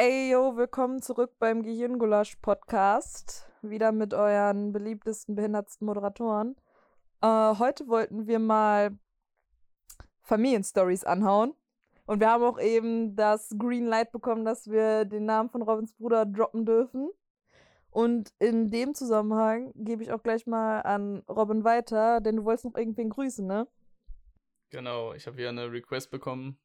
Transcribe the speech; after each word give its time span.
Ey, 0.00 0.30
yo, 0.30 0.56
willkommen 0.56 1.02
zurück 1.02 1.32
beim 1.40 1.64
Gehirngulasch-Podcast. 1.64 3.50
Wieder 3.62 3.90
mit 3.90 4.14
euren 4.14 4.70
beliebtesten, 4.70 5.34
behindertsten 5.34 5.88
Moderatoren. 5.88 6.54
Äh, 7.20 7.26
heute 7.58 7.88
wollten 7.88 8.28
wir 8.28 8.38
mal 8.38 8.96
Familienstories 10.20 11.02
anhauen. 11.02 11.52
Und 12.06 12.20
wir 12.20 12.30
haben 12.30 12.44
auch 12.44 12.60
eben 12.60 13.16
das 13.16 13.52
Green 13.58 13.86
Light 13.86 14.12
bekommen, 14.12 14.44
dass 14.44 14.70
wir 14.70 15.04
den 15.04 15.24
Namen 15.24 15.50
von 15.50 15.62
Robins 15.62 15.92
Bruder 15.94 16.26
droppen 16.26 16.64
dürfen. 16.64 17.10
Und 17.90 18.32
in 18.38 18.70
dem 18.70 18.94
Zusammenhang 18.94 19.72
gebe 19.74 20.04
ich 20.04 20.12
auch 20.12 20.22
gleich 20.22 20.46
mal 20.46 20.80
an 20.82 21.24
Robin 21.28 21.64
weiter, 21.64 22.20
denn 22.20 22.36
du 22.36 22.44
wolltest 22.44 22.66
noch 22.66 22.76
irgendwen 22.76 23.10
grüßen, 23.10 23.44
ne? 23.44 23.66
Genau, 24.70 25.12
ich 25.12 25.26
habe 25.26 25.38
hier 25.38 25.48
eine 25.48 25.72
Request 25.72 26.12
bekommen. 26.12 26.56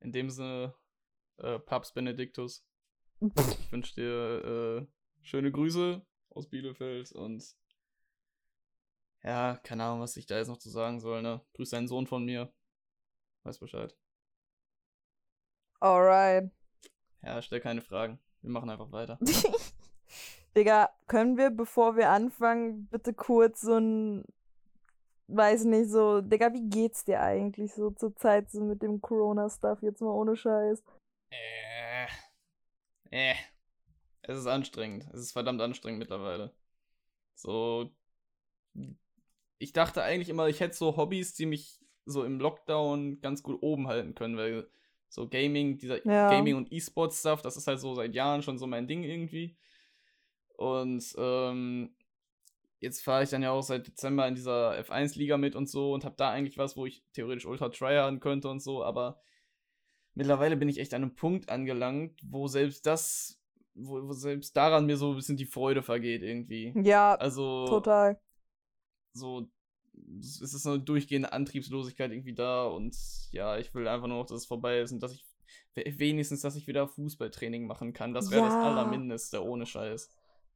In 0.00 0.12
dem 0.12 0.28
Sinne, 0.28 0.74
äh, 1.38 1.58
Papst 1.58 1.94
Benediktus. 1.94 2.64
Ich 3.20 3.72
wünsche 3.72 3.94
dir 3.94 4.82
äh, 4.82 4.86
schöne 5.22 5.50
Grüße 5.50 6.04
aus 6.30 6.48
Bielefeld 6.48 7.12
und 7.12 7.56
ja, 9.22 9.56
keine 9.64 9.84
Ahnung, 9.84 10.00
was 10.00 10.16
ich 10.16 10.26
da 10.26 10.36
jetzt 10.36 10.48
noch 10.48 10.58
zu 10.58 10.70
sagen 10.70 11.00
soll, 11.00 11.22
ne? 11.22 11.40
Grüß 11.54 11.70
deinen 11.70 11.88
Sohn 11.88 12.06
von 12.06 12.24
mir. 12.24 12.52
Weiß 13.42 13.58
Bescheid. 13.58 13.96
Alright. 15.80 16.50
Ja, 17.22 17.42
stell 17.42 17.60
keine 17.60 17.80
Fragen. 17.80 18.20
Wir 18.42 18.50
machen 18.50 18.70
einfach 18.70 18.92
weiter. 18.92 19.18
Digga, 20.56 20.90
können 21.06 21.36
wir, 21.36 21.50
bevor 21.50 21.96
wir 21.96 22.10
anfangen, 22.10 22.86
bitte 22.86 23.12
kurz 23.12 23.60
so 23.60 23.74
ein, 23.76 24.24
weiß 25.26 25.64
nicht, 25.64 25.90
so, 25.90 26.20
Digga, 26.20 26.52
wie 26.52 26.68
geht's 26.68 27.04
dir 27.04 27.20
eigentlich 27.20 27.74
so 27.74 27.90
zur 27.90 28.14
Zeit 28.14 28.50
so 28.50 28.62
mit 28.62 28.80
dem 28.82 29.00
Corona-Stuff, 29.00 29.82
jetzt 29.82 30.00
mal 30.00 30.12
ohne 30.12 30.36
Scheiß? 30.36 30.82
Äh. 31.36 32.06
Äh. 33.10 33.34
Es 34.22 34.38
ist 34.38 34.46
anstrengend. 34.46 35.06
Es 35.12 35.20
ist 35.20 35.32
verdammt 35.32 35.60
anstrengend 35.60 36.00
mittlerweile. 36.00 36.52
So. 37.34 37.90
Ich 39.58 39.72
dachte 39.72 40.02
eigentlich 40.02 40.28
immer, 40.28 40.48
ich 40.48 40.60
hätte 40.60 40.76
so 40.76 40.96
Hobbys, 40.96 41.34
die 41.34 41.46
mich 41.46 41.80
so 42.04 42.24
im 42.24 42.40
Lockdown 42.40 43.20
ganz 43.20 43.42
gut 43.42 43.62
oben 43.62 43.88
halten 43.88 44.14
können, 44.14 44.36
weil 44.36 44.68
so 45.08 45.28
Gaming, 45.28 45.78
dieser 45.78 46.04
Ja. 46.06 46.28
Gaming 46.30 46.56
und 46.56 46.72
E-Sport-Stuff, 46.72 47.42
das 47.42 47.56
ist 47.56 47.66
halt 47.66 47.80
so 47.80 47.94
seit 47.94 48.14
Jahren 48.14 48.42
schon 48.42 48.58
so 48.58 48.66
mein 48.66 48.88
Ding 48.88 49.04
irgendwie. 49.04 49.56
Und 50.56 51.04
ähm, 51.18 51.94
jetzt 52.80 53.02
fahre 53.02 53.24
ich 53.24 53.30
dann 53.30 53.42
ja 53.42 53.52
auch 53.52 53.62
seit 53.62 53.86
Dezember 53.86 54.26
in 54.26 54.34
dieser 54.34 54.78
F1-Liga 54.80 55.36
mit 55.36 55.54
und 55.54 55.68
so 55.68 55.92
und 55.92 56.04
habe 56.04 56.16
da 56.16 56.30
eigentlich 56.30 56.58
was, 56.58 56.76
wo 56.76 56.86
ich 56.86 57.02
theoretisch 57.12 57.46
Ultra 57.46 57.68
tryharden 57.68 58.20
könnte 58.20 58.48
und 58.48 58.60
so, 58.60 58.84
aber 58.84 59.20
mittlerweile 60.16 60.56
bin 60.56 60.68
ich 60.68 60.78
echt 60.80 60.92
an 60.92 61.02
einem 61.02 61.14
Punkt 61.14 61.48
angelangt, 61.48 62.20
wo 62.28 62.48
selbst 62.48 62.84
das, 62.86 63.40
wo, 63.74 64.02
wo 64.08 64.12
selbst 64.12 64.56
daran 64.56 64.86
mir 64.86 64.96
so 64.96 65.10
ein 65.10 65.16
bisschen 65.16 65.36
die 65.36 65.46
Freude 65.46 65.82
vergeht 65.82 66.22
irgendwie. 66.22 66.72
Ja, 66.82 67.14
Also 67.14 67.66
total. 67.68 68.20
so 69.12 69.48
es 70.20 70.42
ist 70.42 70.66
eine 70.66 70.80
durchgehende 70.80 71.32
Antriebslosigkeit 71.32 72.10
irgendwie 72.10 72.34
da 72.34 72.64
und 72.66 72.94
ja, 73.32 73.56
ich 73.56 73.74
will 73.74 73.88
einfach 73.88 74.08
nur 74.08 74.18
noch, 74.18 74.26
dass 74.26 74.40
es 74.40 74.46
vorbei 74.46 74.80
ist 74.80 74.92
und 74.92 75.02
dass 75.02 75.12
ich 75.14 75.24
we- 75.74 75.98
wenigstens, 75.98 76.42
dass 76.42 76.54
ich 76.56 76.66
wieder 76.66 76.86
Fußballtraining 76.86 77.66
machen 77.66 77.94
kann. 77.94 78.12
Das 78.12 78.30
wäre 78.30 78.42
das 78.44 78.52
Ja. 78.52 78.62
Allermindeste, 78.62 79.42
ohne 79.42 79.64
Scheiß. 79.64 80.10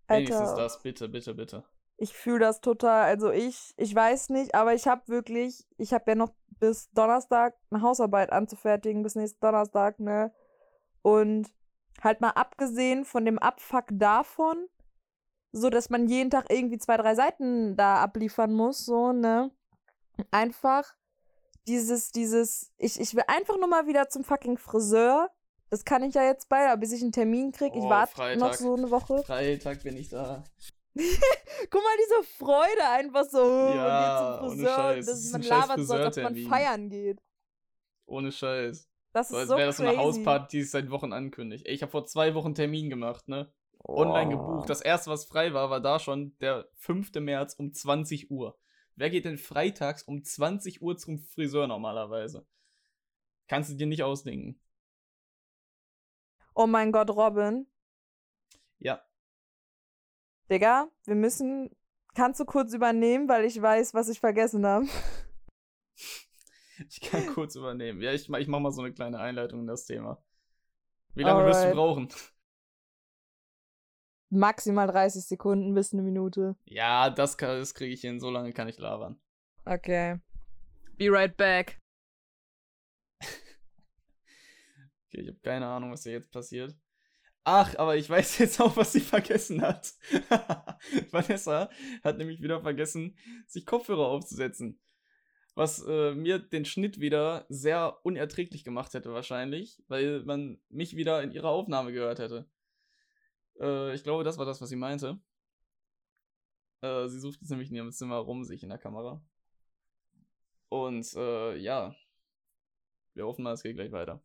Wenigstens 0.09 0.49
Alter, 0.51 0.63
das, 0.63 0.83
bitte, 0.83 1.09
bitte, 1.09 1.35
bitte. 1.35 1.65
Ich 2.01 2.15
fühle 2.15 2.39
das 2.39 2.63
total. 2.63 3.05
Also 3.05 3.31
ich, 3.31 3.75
ich 3.77 3.95
weiß 3.95 4.31
nicht, 4.31 4.55
aber 4.55 4.73
ich 4.75 4.89
habe 4.89 5.07
wirklich, 5.09 5.67
ich 5.77 5.93
habe 5.93 6.05
ja 6.09 6.15
noch 6.15 6.33
bis 6.59 6.91
Donnerstag 6.93 7.55
eine 7.71 7.83
Hausarbeit 7.83 8.33
anzufertigen, 8.33 9.03
bis 9.03 9.17
nächsten 9.17 9.41
Donnerstag, 9.41 10.01
ne? 10.01 10.33
Und 11.03 11.53
halt 12.03 12.23
mal 12.23 12.31
abgesehen 12.31 13.05
von 13.05 13.27
dem 13.27 13.39
Abfuck 13.39 13.85
davon, 13.91 14.67
so 15.53 15.69
dass 15.69 15.91
man 15.91 16.09
jeden 16.09 16.31
Tag 16.31 16.47
irgendwie 16.49 16.79
zwei, 16.79 16.97
drei 16.97 17.15
Seiten 17.15 17.77
da 17.77 18.03
abliefern 18.03 18.55
muss, 18.55 18.87
so, 18.87 19.13
ne? 19.13 19.51
Einfach 20.31 20.95
dieses, 21.67 22.13
dieses, 22.13 22.73
ich, 22.79 22.99
ich 22.99 23.15
will 23.15 23.25
einfach 23.29 23.59
nur 23.59 23.69
mal 23.69 23.87
wieder 23.87 24.09
zum 24.09 24.25
fucking 24.25 24.57
Friseur. 24.57 25.31
Das 25.69 25.85
kann 25.85 26.03
ich 26.03 26.15
ja 26.15 26.25
jetzt 26.25 26.49
bald, 26.49 26.81
bis 26.81 26.93
ich 26.93 27.03
einen 27.03 27.13
Termin 27.13 27.53
krieg, 27.53 27.75
ich 27.77 27.85
Oh, 27.85 27.91
warte 27.91 28.39
noch 28.39 28.55
so 28.55 28.75
eine 28.75 28.91
Woche. 28.91 29.23
Freitag 29.23 29.83
bin 29.83 29.99
ich 29.99 30.09
da. 30.09 30.45
Guck 31.71 31.83
mal, 31.83 31.97
diese 31.99 32.23
Freude 32.39 32.89
einfach 32.89 33.25
so, 33.25 33.39
oh, 33.43 33.75
Ja, 33.75 34.39
geht 34.41 34.51
zum 34.51 34.51
ohne 34.51 34.57
Friseur 34.57 34.75
Scheiß. 34.75 34.99
und 34.99 35.07
Das 35.07 35.19
ist 35.21 35.33
man 35.33 35.41
ein 35.41 35.45
scheiß 35.45 35.69
labert 35.69 35.81
so, 35.87 35.95
als 35.95 36.19
ob 36.19 36.23
man 36.25 36.37
feiern 36.37 36.89
geht. 36.91 37.23
Ohne 38.07 38.33
Scheiß. 38.33 38.89
Das 39.13 39.29
So, 39.29 39.35
ist 39.35 39.41
als 39.41 39.49
so 39.49 39.57
wäre 39.57 39.67
das 39.67 39.77
so 39.77 39.83
eine 39.85 39.97
Hausparty, 39.97 40.57
die 40.57 40.63
sich 40.63 40.71
seit 40.71 40.91
Wochen 40.91 41.13
ankündigt. 41.13 41.67
Ey, 41.67 41.75
ich 41.75 41.83
habe 41.83 41.91
vor 41.91 42.07
zwei 42.07 42.35
Wochen 42.35 42.55
Termin 42.55 42.91
gemacht, 42.91 43.29
ne? 43.29 43.53
Online 43.85 44.37
Oh. 44.37 44.39
gebucht. 44.39 44.69
Das 44.71 44.81
erste, 44.81 45.11
was 45.11 45.25
frei 45.25 45.55
war, 45.55 45.71
war 45.71 45.81
da 45.81 45.99
schon 45.99 46.37
der 46.39 46.69
5. 46.75 47.21
März 47.21 47.55
um 47.55 47.73
20 47.73 48.31
Uhr. 48.31 48.59
Wer 48.97 49.11
geht 49.11 49.25
denn 49.25 49.39
freitags 49.39 50.03
um 50.03 50.23
20 50.23 50.83
Uhr 50.83 50.97
zum 50.97 51.19
Friseur 51.19 51.67
normalerweise? 51.67 52.47
Kannst 53.49 53.71
du 53.71 53.75
dir 53.75 53.87
nicht 53.87 54.03
ausdenken. 54.03 54.61
Oh 56.55 56.67
mein 56.67 56.93
Gott, 56.93 57.11
Robin. 57.11 57.67
Ja. 58.79 59.01
Digga, 60.51 60.89
wir 61.05 61.15
müssen. 61.15 61.71
Kannst 62.15 62.41
du 62.41 62.45
kurz 62.45 62.73
übernehmen, 62.75 63.29
weil 63.29 63.45
ich 63.45 63.61
weiß, 63.63 63.95
was 63.95 64.09
ich 64.09 64.19
vergessen 64.19 64.67
habe? 64.67 64.87
Ich 66.89 67.01
kann 67.01 67.27
kurz 67.35 67.55
übernehmen. 67.55 68.01
Ja, 68.03 68.13
ich, 68.13 68.29
mach- 68.29 68.39
ich 68.39 68.49
mach 68.49 68.59
mal 68.59 68.73
so 68.73 68.81
eine 68.83 68.93
kleine 68.93 69.21
Einleitung 69.21 69.61
in 69.61 69.67
das 69.67 69.85
Thema. 69.85 70.21
Wie 71.15 71.23
lange 71.23 71.45
wirst 71.45 71.61
du 71.61 71.69
Alright. 71.69 71.75
brauchen? 71.77 72.09
Maximal 74.31 74.87
30 74.87 75.25
Sekunden 75.25 75.75
bis 75.75 75.93
eine 75.93 76.03
Minute. 76.03 76.57
Ja, 76.65 77.11
das, 77.11 77.37
kann- 77.37 77.59
das 77.59 77.75
kriege 77.75 77.93
ich 77.93 78.01
hin. 78.01 78.19
So 78.19 78.31
lange 78.31 78.53
kann 78.53 78.67
ich 78.69 78.79
labern. 78.79 79.21
Okay. 79.65 80.19
Be 80.97 81.11
right 81.11 81.37
back. 81.37 81.79
Okay, 85.13 85.23
ich 85.23 85.29
habe 85.29 85.41
keine 85.41 85.67
Ahnung, 85.67 85.91
was 85.91 86.05
hier 86.05 86.13
jetzt 86.13 86.31
passiert. 86.31 86.73
Ach, 87.45 87.75
aber 87.79 87.97
ich 87.97 88.09
weiß 88.09 88.39
jetzt 88.39 88.61
auch, 88.61 88.77
was 88.77 88.93
sie 88.93 89.01
vergessen 89.01 89.63
hat. 89.63 89.95
Vanessa 91.11 91.71
hat 92.05 92.19
nämlich 92.19 92.43
wieder 92.43 92.61
vergessen, 92.61 93.17
sich 93.47 93.65
Kopfhörer 93.65 94.07
aufzusetzen. 94.07 94.79
Was 95.55 95.85
äh, 95.87 96.15
mir 96.15 96.39
den 96.39 96.65
Schnitt 96.65 97.01
wieder 97.01 97.47
sehr 97.49 97.99
unerträglich 98.05 98.63
gemacht 98.63 98.95
hätte, 98.95 99.13
wahrscheinlich, 99.13 99.83
weil 99.89 100.23
man 100.25 100.61
mich 100.69 100.97
wieder 100.97 101.23
in 101.23 101.33
ihrer 101.33 101.49
Aufnahme 101.49 101.93
gehört 101.93 102.19
hätte. 102.19 102.49
Äh, 103.59 103.95
ich 103.95 104.05
glaube, 104.05 104.25
das 104.25 104.39
war 104.39 104.47
das, 104.47 104.61
was 104.61 104.69
sie 104.69 104.77
meinte. 104.77 105.21
Äh, 106.83 107.09
sie 107.09 107.21
sucht 107.21 107.41
jetzt 107.41 107.51
nämlich 107.51 107.71
in 107.71 107.77
ihrem 107.77 107.93
Zimmer 107.93 108.17
rum, 108.19 108.45
sich 108.45 108.63
in 108.63 108.69
der 108.69 108.79
Kamera. 108.79 109.23
Und 110.69 111.13
äh, 111.15 111.57
ja, 111.57 111.95
wir 113.15 113.27
hoffen 113.27 113.43
mal, 113.43 113.53
es 113.55 113.63
geht 113.63 113.77
gleich 113.77 113.93
weiter. 113.93 114.23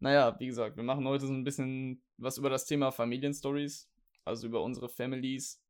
Naja, 0.00 0.38
wie 0.38 0.46
gesagt, 0.46 0.76
wir 0.76 0.84
machen 0.84 1.06
heute 1.08 1.26
so 1.26 1.32
ein 1.32 1.44
bisschen 1.44 2.02
was 2.18 2.38
über 2.38 2.50
das 2.50 2.66
Thema 2.66 2.92
Familienstories, 2.92 3.90
also 4.24 4.46
über 4.46 4.62
unsere 4.62 4.88
Families, 4.88 5.60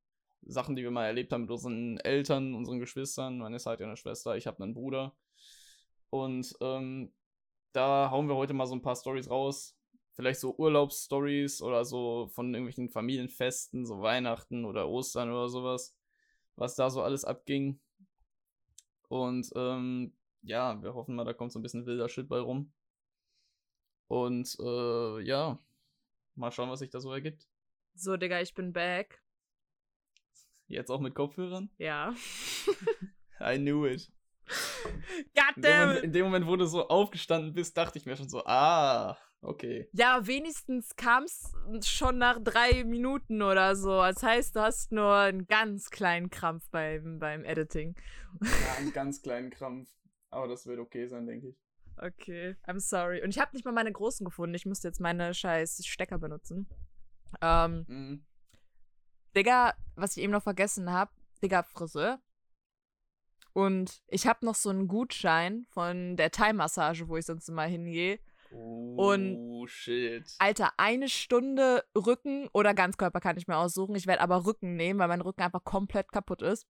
Sachen, 0.43 0.77
die 0.77 0.83
wir 0.83 0.91
mal 0.91 1.06
erlebt 1.06 1.33
haben 1.33 1.43
mit 1.43 1.50
unseren 1.50 1.99
Eltern, 1.99 2.55
unseren 2.55 2.78
Geschwistern. 2.78 3.41
Vanessa 3.41 3.71
hat 3.71 3.81
ja 3.81 3.87
eine 3.87 3.97
Schwester, 3.97 4.37
ich 4.37 4.47
habe 4.47 4.62
einen 4.62 4.75
Bruder. 4.75 5.15
Und 6.11 6.55
ähm, 6.61 7.12
da 7.72 8.11
hauen 8.11 8.28
wir 8.28 8.37
heute 8.37 8.55
mal 8.55 8.66
so 8.66 8.75
ein 8.75 8.83
paar 8.83 8.97
Stories 8.97 9.31
raus. 9.31 9.77
Vielleicht 10.12 10.41
so 10.41 10.56
Urlaubsstories 10.56 11.62
oder 11.62 11.84
so 11.84 12.28
von 12.33 12.53
irgendwelchen 12.53 12.89
Familienfesten, 12.89 13.87
so 13.87 14.00
Weihnachten 14.00 14.65
oder 14.65 14.89
Ostern 14.89 15.31
oder 15.31 15.49
sowas, 15.49 15.97
was 16.56 16.75
da 16.75 16.91
so 16.91 17.03
alles 17.03 17.25
abging. 17.25 17.81
Und 19.09 19.50
ähm, 19.55 20.12
ja, 20.43 20.83
wir 20.83 20.95
hoffen 20.95 21.15
mal, 21.15 21.25
da 21.25 21.33
kommt 21.33 21.53
so 21.53 21.59
ein 21.59 21.62
bisschen 21.62 21.87
wilder 21.87 22.09
Shit 22.09 22.28
bei 22.28 22.41
rum. 22.41 22.72
Und 24.08 24.56
äh, 24.58 25.20
ja, 25.22 25.58
mal 26.34 26.50
schauen, 26.50 26.70
was 26.70 26.80
sich 26.80 26.91
da 26.91 27.00
so 27.00 27.12
ergibt. 27.12 27.47
So, 27.94 28.16
Digga, 28.16 28.41
ich 28.41 28.54
bin 28.54 28.72
back. 28.72 29.22
Jetzt 30.66 30.91
auch 30.91 31.00
mit 31.00 31.15
Kopfhörern? 31.15 31.71
Ja. 31.78 32.15
I 33.41 33.56
knew 33.56 33.86
it. 33.86 34.10
God 35.34 35.56
In 35.56 35.62
dem, 35.62 35.62
damn 35.62 35.80
Moment, 35.80 35.98
it. 35.98 36.04
in 36.04 36.12
dem 36.12 36.24
Moment, 36.24 36.47
wo 36.47 36.56
du 36.56 36.66
so 36.66 36.88
aufgestanden 36.88 37.53
bist, 37.53 37.77
dachte 37.77 37.98
ich 37.98 38.06
mir 38.06 38.16
schon 38.16 38.28
so, 38.28 38.44
ah, 38.47 39.18
okay. 39.42 39.88
Ja, 39.92 40.27
wenigstens 40.27 40.97
kam's 40.97 41.53
schon 41.83 42.18
nach 42.18 42.38
drei 42.42 42.84
Minuten 42.84 43.42
oder 43.42 43.77
so. 43.77 43.91
Das 43.98 44.22
heißt, 44.22 44.56
du 44.56 44.60
hast 44.60 44.92
nur 44.92 45.15
einen 45.15 45.47
ganz 45.47 45.91
kleinen 45.91 46.30
Krampf 46.30 46.68
beim, 46.71 47.18
beim 47.18 47.44
Editing. 47.44 47.94
Ja, 48.42 48.74
einen 48.78 48.92
ganz 48.92 49.22
kleinen 49.22 49.50
Krampf. 49.50 49.88
Aber 50.30 50.48
das 50.48 50.66
wird 50.66 50.78
okay 50.78 51.06
sein, 51.06 51.27
denke 51.27 51.48
ich. 51.48 51.56
Okay, 52.00 52.56
I'm 52.66 52.80
sorry. 52.80 53.22
Und 53.22 53.30
ich 53.30 53.39
habe 53.39 53.54
nicht 53.54 53.65
mal 53.65 53.72
meine 53.72 53.92
großen 53.92 54.24
gefunden. 54.24 54.54
Ich 54.54 54.66
musste 54.66 54.89
jetzt 54.89 55.00
meine 55.00 55.34
scheiß 55.34 55.84
Stecker 55.86 56.18
benutzen. 56.18 56.68
Ähm, 57.41 57.84
Mhm. 57.89 58.24
Digga, 59.36 59.74
was 59.95 60.16
ich 60.16 60.22
eben 60.22 60.33
noch 60.33 60.42
vergessen 60.42 60.91
habe, 60.91 61.10
Digga, 61.42 61.62
Friseur. 61.62 62.21
Und 63.53 64.03
ich 64.06 64.27
habe 64.27 64.45
noch 64.47 64.54
so 64.54 64.71
einen 64.71 64.89
Gutschein 64.89 65.66
von 65.71 66.16
der 66.16 66.30
Thai-Massage, 66.30 67.09
wo 67.09 67.16
ich 67.16 67.27
sonst 67.27 67.48
immer 67.48 67.65
hingehe. 67.65 68.21
Oh, 68.50 69.66
shit. 69.66 70.24
Alter, 70.39 70.72
eine 70.78 71.09
Stunde 71.09 71.84
Rücken 71.95 72.48
oder 72.53 72.72
Ganzkörper 72.72 73.21
kann 73.21 73.36
ich 73.36 73.47
mir 73.47 73.56
aussuchen. 73.56 73.95
Ich 73.95 74.06
werde 74.06 74.22
aber 74.22 74.47
Rücken 74.47 74.74
nehmen, 74.74 74.98
weil 74.98 75.09
mein 75.09 75.21
Rücken 75.21 75.42
einfach 75.42 75.65
komplett 75.65 76.10
kaputt 76.12 76.42
ist. 76.42 76.66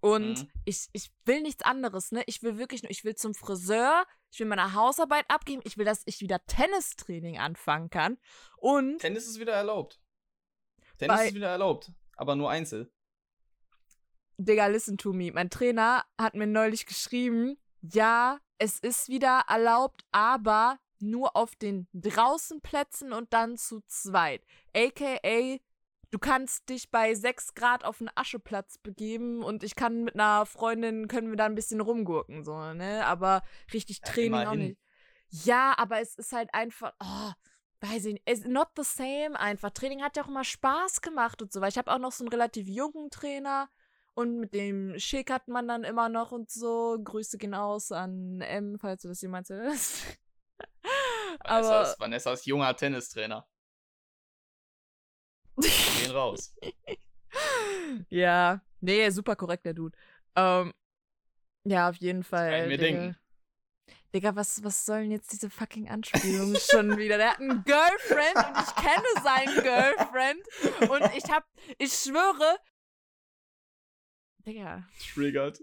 Und 0.00 0.40
Mhm. 0.42 0.50
ich, 0.64 0.88
ich 0.92 1.12
will 1.24 1.42
nichts 1.42 1.62
anderes, 1.62 2.12
ne? 2.12 2.22
Ich 2.26 2.42
will 2.42 2.58
wirklich 2.58 2.82
nur, 2.82 2.90
ich 2.90 3.04
will 3.04 3.14
zum 3.14 3.34
Friseur, 3.34 4.04
ich 4.32 4.40
will 4.40 4.46
meine 4.46 4.74
Hausarbeit 4.74 5.24
abgeben, 5.28 5.62
ich 5.64 5.76
will, 5.78 5.84
dass 5.84 6.02
ich 6.06 6.20
wieder 6.20 6.44
Tennistraining 6.46 7.38
anfangen 7.38 7.88
kann. 7.90 8.18
Und 8.58 8.98
Tennis 8.98 9.26
ist 9.26 9.38
wieder 9.38 9.54
erlaubt. 9.54 10.00
Tennis 10.98 11.26
ist 11.26 11.34
wieder 11.34 11.50
erlaubt, 11.50 11.92
aber 12.16 12.34
nur 12.36 12.50
Einzel. 12.50 12.90
Digga, 14.38 14.66
listen 14.66 14.98
to 14.98 15.12
me. 15.12 15.30
Mein 15.32 15.50
Trainer 15.50 16.04
hat 16.18 16.34
mir 16.34 16.46
neulich 16.46 16.84
geschrieben, 16.86 17.56
ja, 17.80 18.38
es 18.58 18.78
ist 18.78 19.08
wieder 19.08 19.44
erlaubt, 19.48 20.04
aber 20.12 20.78
nur 20.98 21.36
auf 21.36 21.56
den 21.56 21.88
Draußenplätzen 21.92 23.12
und 23.12 23.32
dann 23.32 23.56
zu 23.56 23.80
zweit. 23.86 24.44
AKA, 24.74 25.58
du 26.10 26.18
kannst 26.18 26.68
dich 26.68 26.90
bei 26.90 27.14
6 27.14 27.54
Grad 27.54 27.84
auf 27.84 28.00
einen 28.00 28.10
Ascheplatz 28.14 28.78
begeben 28.78 29.42
und 29.42 29.62
ich 29.62 29.74
kann 29.76 30.04
mit 30.04 30.14
einer 30.14 30.46
Freundin, 30.46 31.08
können 31.08 31.30
wir 31.30 31.36
da 31.36 31.46
ein 31.46 31.54
bisschen 31.54 31.80
rumgurken, 31.80 32.44
so, 32.44 32.56
ne? 32.74 33.04
Aber 33.06 33.42
richtig 33.72 34.02
Ja, 34.04 34.12
Training 34.12 34.44
auch 34.46 34.52
immerhin. 34.52 34.58
nicht. 34.58 34.80
Ja, 35.28 35.74
aber 35.78 36.00
es 36.00 36.14
ist 36.16 36.32
halt 36.32 36.50
einfach, 36.54 36.92
oh, 37.00 37.32
weiß 37.80 38.06
ich 38.06 38.14
nicht, 38.14 38.28
it's 38.30 38.44
not 38.46 38.68
the 38.76 38.84
same 38.84 39.38
einfach. 39.38 39.70
Training 39.70 40.02
hat 40.02 40.16
ja 40.16 40.24
auch 40.24 40.28
immer 40.28 40.44
Spaß 40.44 41.00
gemacht 41.02 41.42
und 41.42 41.52
so, 41.52 41.60
weil 41.60 41.70
ich 41.70 41.78
habe 41.78 41.92
auch 41.92 41.98
noch 41.98 42.12
so 42.12 42.24
einen 42.24 42.30
relativ 42.32 42.68
jungen 42.68 43.10
Trainer 43.10 43.68
und 44.14 44.38
mit 44.38 44.54
dem 44.54 44.98
schickert 44.98 45.48
man 45.48 45.68
dann 45.68 45.84
immer 45.84 46.08
noch 46.08 46.32
und 46.32 46.50
so. 46.50 46.96
Grüße 47.02 47.36
gehen 47.38 47.54
aus 47.54 47.92
an 47.92 48.40
M, 48.40 48.78
falls 48.78 49.02
du 49.02 49.08
das 49.08 49.20
jemals 49.20 49.50
hörst. 49.50 50.04
Vanessa, 51.44 51.80
Aber 51.80 51.82
ist, 51.82 52.00
Vanessa 52.00 52.32
ist 52.32 52.46
junger 52.46 52.74
Tennistrainer. 52.74 53.46
Gehen 56.06 56.16
raus. 56.16 56.54
ja, 58.08 58.60
nee, 58.80 59.08
super 59.10 59.36
korrekt, 59.36 59.64
der 59.64 59.74
Dude. 59.74 59.96
Ähm, 60.34 60.72
ja, 61.64 61.88
auf 61.88 61.96
jeden 61.96 62.24
Fall. 62.24 62.50
kann 62.50 62.62
ich 62.62 62.68
mir 62.68 62.78
Digga. 62.78 62.98
denken. 62.98 63.16
Digga, 64.14 64.36
was, 64.36 64.62
was 64.64 64.86
sollen 64.86 65.10
jetzt 65.10 65.32
diese 65.32 65.50
fucking 65.50 65.88
Anspielungen 65.88 66.56
schon 66.70 66.96
wieder? 66.96 67.18
Der 67.18 67.32
hat 67.32 67.40
einen 67.40 67.64
Girlfriend 67.64 68.36
und 68.36 68.62
ich 68.62 68.74
kenne 68.76 69.06
seinen 69.22 69.62
Girlfriend 69.62 70.90
und 70.90 71.16
ich 71.16 71.30
hab, 71.30 71.44
ich 71.78 71.92
schwöre, 71.92 72.58
Digga. 74.46 74.88
Triggert. 75.12 75.60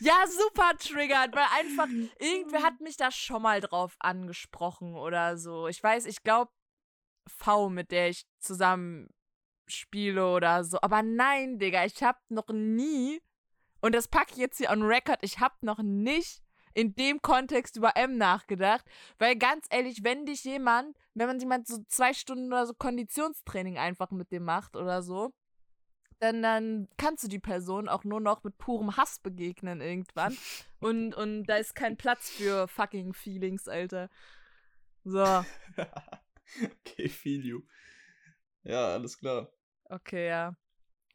Ja, 0.00 0.24
super 0.26 0.76
triggert, 0.78 1.34
weil 1.34 1.46
einfach 1.54 1.88
irgendwer 2.18 2.62
hat 2.62 2.80
mich 2.80 2.96
da 2.96 3.10
schon 3.10 3.42
mal 3.42 3.60
drauf 3.60 3.96
angesprochen 4.00 4.94
oder 4.94 5.36
so. 5.38 5.68
Ich 5.68 5.82
weiß, 5.82 6.06
ich 6.06 6.22
glaube 6.22 6.50
V, 7.28 7.68
mit 7.68 7.90
der 7.90 8.10
ich 8.10 8.26
zusammen 8.38 9.08
spiele 9.68 10.26
oder 10.32 10.64
so. 10.64 10.78
Aber 10.80 11.02
nein, 11.02 11.58
Digga, 11.58 11.84
ich 11.84 12.02
hab 12.02 12.18
noch 12.30 12.48
nie, 12.48 13.20
und 13.80 13.94
das 13.94 14.08
packe 14.08 14.32
ich 14.32 14.38
jetzt 14.38 14.58
hier 14.58 14.70
on 14.70 14.82
record, 14.82 15.18
ich 15.22 15.40
hab 15.40 15.62
noch 15.62 15.78
nicht 15.78 16.42
in 16.74 16.94
dem 16.94 17.22
Kontext 17.22 17.76
über 17.76 17.96
M 17.96 18.18
nachgedacht, 18.18 18.84
weil 19.18 19.36
ganz 19.36 19.66
ehrlich, 19.70 20.04
wenn 20.04 20.26
dich 20.26 20.44
jemand, 20.44 20.96
wenn 21.14 21.26
man 21.26 21.40
jemand 21.40 21.66
so 21.66 21.78
zwei 21.88 22.12
Stunden 22.12 22.48
oder 22.48 22.66
so 22.66 22.74
Konditionstraining 22.74 23.78
einfach 23.78 24.10
mit 24.10 24.30
dem 24.30 24.44
macht 24.44 24.76
oder 24.76 25.02
so, 25.02 25.32
dann, 26.18 26.42
dann 26.42 26.88
kannst 26.98 27.24
du 27.24 27.28
die 27.28 27.38
Person 27.38 27.88
auch 27.88 28.04
nur 28.04 28.20
noch 28.20 28.42
mit 28.44 28.58
purem 28.58 28.96
Hass 28.96 29.18
begegnen 29.20 29.80
irgendwann. 29.80 30.36
und, 30.80 31.14
und 31.14 31.44
da 31.44 31.56
ist 31.56 31.74
kein 31.74 31.96
Platz 31.96 32.30
für 32.30 32.68
fucking 32.68 33.14
Feelings, 33.14 33.68
Alter. 33.68 34.10
So, 35.04 35.22
okay, 36.84 37.08
feel 37.08 37.44
you. 37.44 37.62
Ja, 38.64 38.92
alles 38.94 39.16
klar. 39.18 39.50
Okay, 39.88 40.28
ja. 40.28 40.56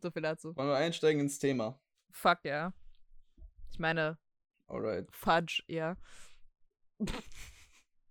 So 0.02 0.12
viel 0.12 0.22
dazu. 0.22 0.56
Wollen 0.56 0.70
wir 0.70 0.76
einsteigen 0.78 1.22
ins 1.22 1.40
Thema? 1.40 1.80
Fuck, 2.12 2.40
ja. 2.44 2.74
Ich 3.72 3.80
meine, 3.80 4.18
Alright. 4.68 5.08
Fudge, 5.12 5.64
ja. 5.68 5.96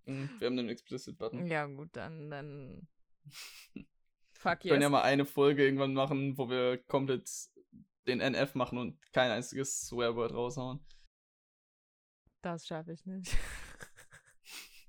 Mhm, 0.07 0.31
Wir 0.39 0.47
haben 0.47 0.57
den 0.57 0.69
Explicit-Button. 0.69 1.47
Ja, 1.47 1.67
gut, 1.67 1.91
dann, 1.93 2.31
dann. 2.31 2.89
Fuck, 4.33 4.65
Wir 4.65 4.71
können 4.73 4.83
ja 4.83 4.89
mal 4.89 5.03
eine 5.03 5.27
Folge 5.27 5.65
irgendwann 5.65 5.95
machen, 5.95 6.37
wo 6.39 6.49
wir 6.49 6.79
komplett 6.85 7.31
den 8.07 8.21
NF 8.21 8.55
machen 8.55 8.79
und 8.79 9.12
kein 9.12 9.31
einziges 9.31 9.83
Swearword 9.87 10.33
raushauen. 10.33 10.85
Das 12.43 12.67
schaffe 12.67 12.93
ich 12.93 13.05
nicht. 13.05 13.37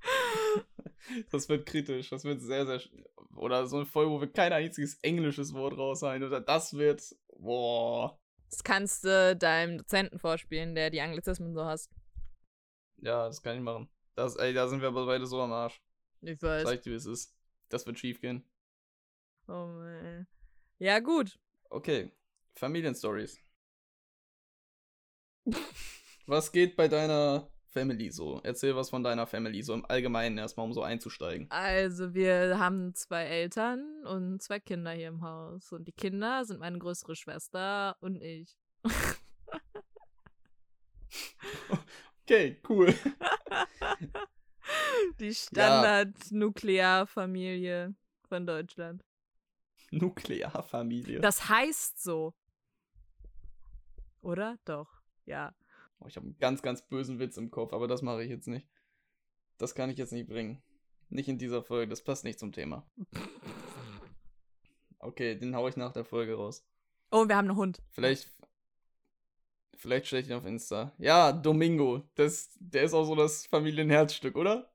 Das 1.31 1.49
wird 1.49 1.65
kritisch. 1.65 2.09
Das 2.09 2.23
wird 2.23 2.41
sehr, 2.41 2.65
sehr. 2.65 2.81
Oder 3.35 3.65
so 3.67 3.77
eine 3.77 3.85
Folge, 3.85 4.11
wo 4.11 4.21
wir 4.21 4.31
kein 4.31 4.53
einziges 4.53 4.99
englisches 5.01 5.53
Wort 5.53 5.77
raushauen. 5.77 6.23
Oder 6.23 6.41
das 6.41 6.73
wird. 6.73 7.03
Boah. 7.37 8.19
Das 8.49 8.63
kannst 8.63 9.03
du 9.05 9.35
deinem 9.35 9.77
Dozenten 9.77 10.19
vorspielen, 10.19 10.75
der 10.75 10.89
die 10.89 11.01
Anglizismen 11.01 11.53
so 11.53 11.65
hasst. 11.65 11.91
Ja, 12.97 13.25
das 13.25 13.41
kann 13.41 13.57
ich 13.57 13.63
machen. 13.63 13.89
Das, 14.15 14.35
ey, 14.35 14.53
da 14.53 14.67
sind 14.67 14.81
wir 14.81 14.89
aber 14.89 15.05
beide 15.05 15.25
so 15.25 15.41
am 15.41 15.51
Arsch. 15.51 15.81
Ich 16.21 16.41
weiß. 16.41 16.63
Sag 16.63 16.75
ich 16.75 16.81
dir, 16.81 16.91
wie 16.91 16.95
es 16.95 17.05
ist. 17.05 17.35
Das 17.69 17.85
wird 17.85 17.97
schief 17.97 18.21
gehen. 18.21 18.43
Oh, 19.47 19.65
man. 19.65 20.27
Ja, 20.77 20.99
gut. 20.99 21.39
Okay. 21.69 22.11
Familienstories. 22.55 23.39
Was 26.27 26.51
geht 26.51 26.75
bei 26.75 26.87
deiner 26.87 27.51
Family 27.71 28.11
so? 28.11 28.41
Erzähl 28.43 28.75
was 28.75 28.89
von 28.89 29.03
deiner 29.03 29.25
Family, 29.25 29.63
so 29.63 29.73
im 29.73 29.85
Allgemeinen 29.85 30.37
erstmal, 30.37 30.65
um 30.65 30.73
so 30.73 30.83
einzusteigen. 30.83 31.47
Also, 31.49 32.13
wir 32.13 32.59
haben 32.59 32.93
zwei 32.93 33.23
Eltern 33.23 34.03
und 34.05 34.41
zwei 34.41 34.59
Kinder 34.59 34.91
hier 34.91 35.07
im 35.07 35.21
Haus. 35.21 35.71
Und 35.71 35.87
die 35.87 35.93
Kinder 35.93 36.43
sind 36.45 36.59
meine 36.59 36.77
größere 36.77 37.15
Schwester 37.15 37.95
und 38.01 38.21
ich. 38.21 38.57
Okay, 42.23 42.61
cool. 42.69 42.93
Die 45.19 45.33
Standard-Nuklearfamilie 45.33 47.95
von 48.29 48.45
Deutschland. 48.45 49.03
Nuklearfamilie. 49.91 51.19
Das 51.19 51.49
heißt 51.49 52.01
so. 52.01 52.33
Oder? 54.21 54.57
Doch. 54.63 55.01
Ja. 55.25 55.53
Oh, 56.01 56.07
ich 56.07 56.15
habe 56.15 56.25
einen 56.25 56.37
ganz, 56.39 56.61
ganz 56.61 56.87
bösen 56.87 57.19
Witz 57.19 57.37
im 57.37 57.51
Kopf, 57.51 57.73
aber 57.73 57.87
das 57.87 58.01
mache 58.01 58.23
ich 58.23 58.29
jetzt 58.29 58.47
nicht. 58.47 58.67
Das 59.57 59.75
kann 59.75 59.89
ich 59.89 59.97
jetzt 59.97 60.11
nicht 60.13 60.27
bringen. 60.27 60.61
Nicht 61.09 61.29
in 61.29 61.37
dieser 61.37 61.61
Folge, 61.63 61.89
das 61.89 62.03
passt 62.03 62.23
nicht 62.23 62.39
zum 62.39 62.51
Thema. 62.51 62.89
Okay, 64.99 65.35
den 65.35 65.55
hau 65.55 65.67
ich 65.67 65.75
nach 65.77 65.93
der 65.93 66.05
Folge 66.05 66.35
raus. 66.35 66.65
Oh, 67.11 67.27
wir 67.27 67.35
haben 67.35 67.49
einen 67.49 67.57
Hund. 67.57 67.81
Vielleicht. 67.91 68.29
Vielleicht 69.75 70.07
stelle 70.07 70.21
ich 70.21 70.27
ihn 70.29 70.35
auf 70.35 70.45
Insta. 70.45 70.93
Ja, 70.99 71.31
Domingo. 71.31 72.03
Das, 72.15 72.51
der 72.59 72.83
ist 72.83 72.93
auch 72.93 73.03
so 73.05 73.15
das 73.15 73.45
Familienherzstück, 73.47 74.35
oder? 74.35 74.71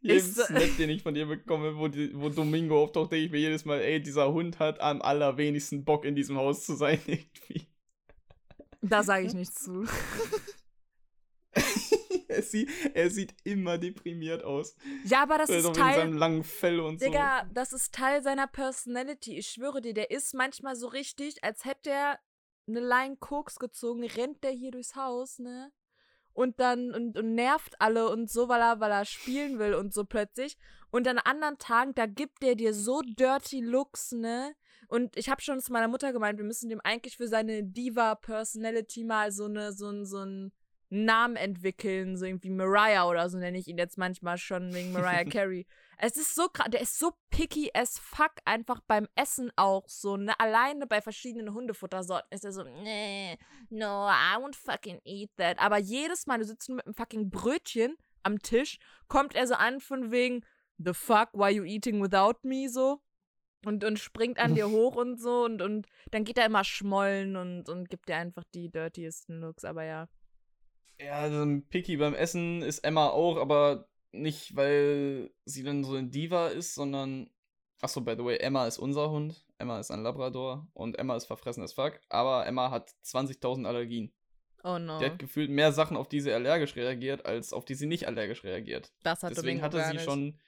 Jeden 0.00 0.20
so- 0.32 0.44
Snap, 0.44 0.76
den 0.78 0.90
ich 0.90 1.02
von 1.02 1.14
dir 1.14 1.26
bekomme, 1.26 1.76
wo, 1.76 1.88
die, 1.88 2.14
wo 2.14 2.28
Domingo 2.28 2.82
auftaucht, 2.82 3.12
denke 3.12 3.26
ich 3.26 3.30
mir 3.32 3.38
jedes 3.38 3.64
Mal, 3.64 3.80
ey, 3.80 4.00
dieser 4.00 4.32
Hund 4.32 4.58
hat 4.58 4.80
am 4.80 5.02
allerwenigsten 5.02 5.84
Bock 5.84 6.04
in 6.04 6.14
diesem 6.14 6.36
Haus 6.36 6.64
zu 6.64 6.74
sein, 6.74 7.00
irgendwie. 7.06 7.66
Da 8.80 9.02
sage 9.02 9.26
ich 9.26 9.34
nichts 9.34 9.64
zu. 9.64 9.84
er, 12.28 12.42
sieht, 12.42 12.70
er 12.94 13.10
sieht 13.10 13.34
immer 13.44 13.78
deprimiert 13.78 14.44
aus. 14.44 14.76
Ja, 15.04 15.22
aber 15.22 15.38
das 15.38 15.50
Er 15.50 15.58
ist 15.58 15.66
in 15.66 15.74
seinem 15.74 15.94
Teil. 15.94 16.14
langen 16.14 16.44
Fell 16.44 16.80
und 16.80 17.00
Digga, 17.00 17.44
das 17.52 17.72
ist 17.72 17.94
Teil 17.94 18.22
seiner 18.22 18.46
Personality. 18.46 19.36
Ich 19.38 19.48
schwöre 19.48 19.80
dir, 19.80 19.94
der 19.94 20.10
ist 20.10 20.34
manchmal 20.34 20.76
so 20.76 20.88
richtig, 20.88 21.42
als 21.42 21.64
hätte 21.64 21.90
er 21.90 22.18
eine 22.68 22.80
Line 22.80 23.16
Koks 23.16 23.58
gezogen, 23.58 24.04
rennt 24.04 24.44
der 24.44 24.50
hier 24.52 24.70
durchs 24.70 24.94
Haus, 24.94 25.38
ne? 25.38 25.72
Und 26.32 26.60
dann 26.60 26.94
und, 26.94 27.18
und 27.18 27.34
nervt 27.34 27.80
alle 27.80 28.10
und 28.10 28.30
so, 28.30 28.48
weil 28.48 28.60
er, 28.60 28.78
weil 28.78 28.92
er 28.92 29.04
spielen 29.04 29.58
will 29.58 29.74
und 29.74 29.92
so 29.92 30.04
plötzlich. 30.04 30.56
Und 30.90 31.08
an 31.08 31.18
anderen 31.18 31.58
Tagen, 31.58 31.94
da 31.94 32.06
gibt 32.06 32.42
der 32.42 32.54
dir 32.54 32.72
so 32.72 33.02
dirty 33.02 33.60
Looks, 33.60 34.12
ne? 34.12 34.54
Und 34.88 35.16
ich 35.16 35.28
habe 35.28 35.42
schon 35.42 35.60
zu 35.60 35.72
meiner 35.72 35.88
Mutter 35.88 36.12
gemeint, 36.12 36.38
wir 36.38 36.44
müssen 36.44 36.70
dem 36.70 36.80
eigentlich 36.82 37.16
für 37.16 37.28
seine 37.28 37.62
Diva-Personality 37.62 39.04
mal 39.04 39.30
so 39.30 39.44
eine, 39.44 39.72
so 39.72 39.90
ein, 39.90 40.04
so 40.06 40.24
ein 40.24 40.52
Namen 40.90 41.36
entwickeln, 41.36 42.16
so 42.16 42.24
irgendwie 42.24 42.50
Mariah 42.50 43.06
oder 43.06 43.28
so 43.28 43.36
nenne 43.36 43.58
ich 43.58 43.68
ihn 43.68 43.76
jetzt 43.76 43.98
manchmal 43.98 44.38
schon 44.38 44.72
wegen 44.72 44.92
Mariah 44.92 45.24
Carey. 45.30 45.66
Es 45.98 46.16
ist 46.16 46.34
so 46.34 46.48
krass, 46.48 46.68
der 46.70 46.80
ist 46.80 46.98
so 46.98 47.12
picky 47.30 47.70
as 47.74 47.98
fuck, 47.98 48.32
einfach 48.44 48.80
beim 48.86 49.08
Essen 49.14 49.50
auch 49.56 49.88
so, 49.88 50.16
ne? 50.16 50.38
Alleine 50.38 50.86
bei 50.86 51.02
verschiedenen 51.02 51.52
Hundefuttersorten 51.52 52.28
ist 52.30 52.44
er 52.44 52.52
so, 52.52 52.62
nee, 52.62 53.36
no, 53.68 54.08
I 54.08 54.36
won't 54.36 54.54
fucking 54.54 55.00
eat 55.04 55.30
that. 55.36 55.58
Aber 55.58 55.76
jedes 55.76 56.26
Mal, 56.26 56.38
du 56.38 56.44
sitzt 56.44 56.68
nur 56.68 56.76
mit 56.76 56.86
einem 56.86 56.94
fucking 56.94 57.30
Brötchen 57.30 57.96
am 58.22 58.38
Tisch, 58.38 58.78
kommt 59.08 59.34
er 59.34 59.46
so 59.46 59.54
an 59.54 59.80
von 59.80 60.10
wegen, 60.10 60.44
the 60.78 60.94
fuck, 60.94 61.28
why 61.32 61.50
you 61.50 61.64
eating 61.64 62.00
without 62.00 62.36
me, 62.44 62.68
so. 62.68 63.02
Und, 63.68 63.84
und 63.84 63.98
springt 63.98 64.38
an 64.38 64.54
dir 64.54 64.68
hoch 64.70 64.96
und 64.96 65.20
so 65.20 65.44
und, 65.44 65.60
und 65.60 65.86
dann 66.10 66.24
geht 66.24 66.38
er 66.38 66.46
immer 66.46 66.64
schmollen 66.64 67.36
und, 67.36 67.68
und 67.68 67.90
gibt 67.90 68.08
dir 68.08 68.16
einfach 68.16 68.44
die 68.54 68.70
dirtiesten 68.70 69.40
Looks, 69.40 69.64
aber 69.64 69.84
ja. 69.84 70.08
Ja, 70.98 71.30
so 71.30 71.42
ein 71.42 71.68
Picky 71.68 71.98
beim 71.98 72.14
Essen 72.14 72.62
ist 72.62 72.80
Emma 72.80 73.08
auch, 73.08 73.36
aber 73.36 73.88
nicht, 74.12 74.56
weil 74.56 75.30
sie 75.44 75.62
dann 75.62 75.84
so 75.84 75.94
ein 75.96 76.10
Diva 76.10 76.48
ist, 76.48 76.74
sondern. 76.74 77.30
Achso, 77.80 78.00
by 78.00 78.14
the 78.16 78.24
way, 78.24 78.36
Emma 78.38 78.66
ist 78.66 78.78
unser 78.78 79.10
Hund. 79.10 79.46
Emma 79.58 79.78
ist 79.78 79.92
ein 79.92 80.02
Labrador 80.02 80.66
und 80.72 80.98
Emma 80.98 81.14
ist 81.14 81.26
verfressen 81.26 81.62
as 81.62 81.72
fuck. 81.72 82.00
Aber 82.08 82.44
Emma 82.44 82.72
hat 82.72 82.90
20.000 83.04 83.66
Allergien. 83.66 84.12
Oh 84.64 84.78
no. 84.78 84.98
Die 84.98 85.04
hat 85.04 85.20
gefühlt 85.20 85.50
mehr 85.50 85.72
Sachen, 85.72 85.96
auf 85.96 86.08
die 86.08 86.20
sie 86.20 86.32
allergisch 86.32 86.74
reagiert, 86.74 87.24
als 87.24 87.52
auf 87.52 87.64
die 87.64 87.74
sie 87.74 87.86
nicht 87.86 88.08
allergisch 88.08 88.42
reagiert. 88.42 88.92
das 89.04 89.22
hat 89.22 89.30
Deswegen 89.30 89.62
hatte 89.62 89.84
sie 89.84 90.00
schon. 90.00 90.38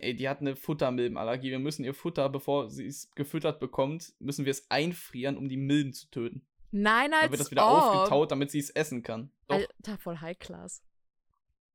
Ey, 0.00 0.14
die 0.16 0.28
hat 0.28 0.40
eine 0.40 0.56
Futtermilbenallergie. 0.56 1.50
Wir 1.50 1.58
müssen 1.58 1.84
ihr 1.84 1.94
Futter, 1.94 2.28
bevor 2.28 2.70
sie 2.70 2.86
es 2.86 3.10
gefüttert 3.12 3.60
bekommt, 3.60 4.14
müssen 4.18 4.44
wir 4.44 4.50
es 4.50 4.70
einfrieren, 4.70 5.36
um 5.36 5.48
die 5.48 5.56
Milben 5.56 5.92
zu 5.92 6.08
töten. 6.10 6.46
Nein, 6.72 7.12
als 7.12 7.22
Dann 7.22 7.30
wird 7.32 7.40
das 7.40 7.50
wieder 7.50 7.66
ob. 7.66 7.82
aufgetaut, 7.82 8.30
damit 8.30 8.50
sie 8.50 8.58
es 8.60 8.70
essen 8.70 9.02
kann. 9.02 9.30
Doch, 9.48 9.56
Alter, 9.56 9.98
voll 9.98 10.18
High 10.18 10.38
Class. 10.38 10.82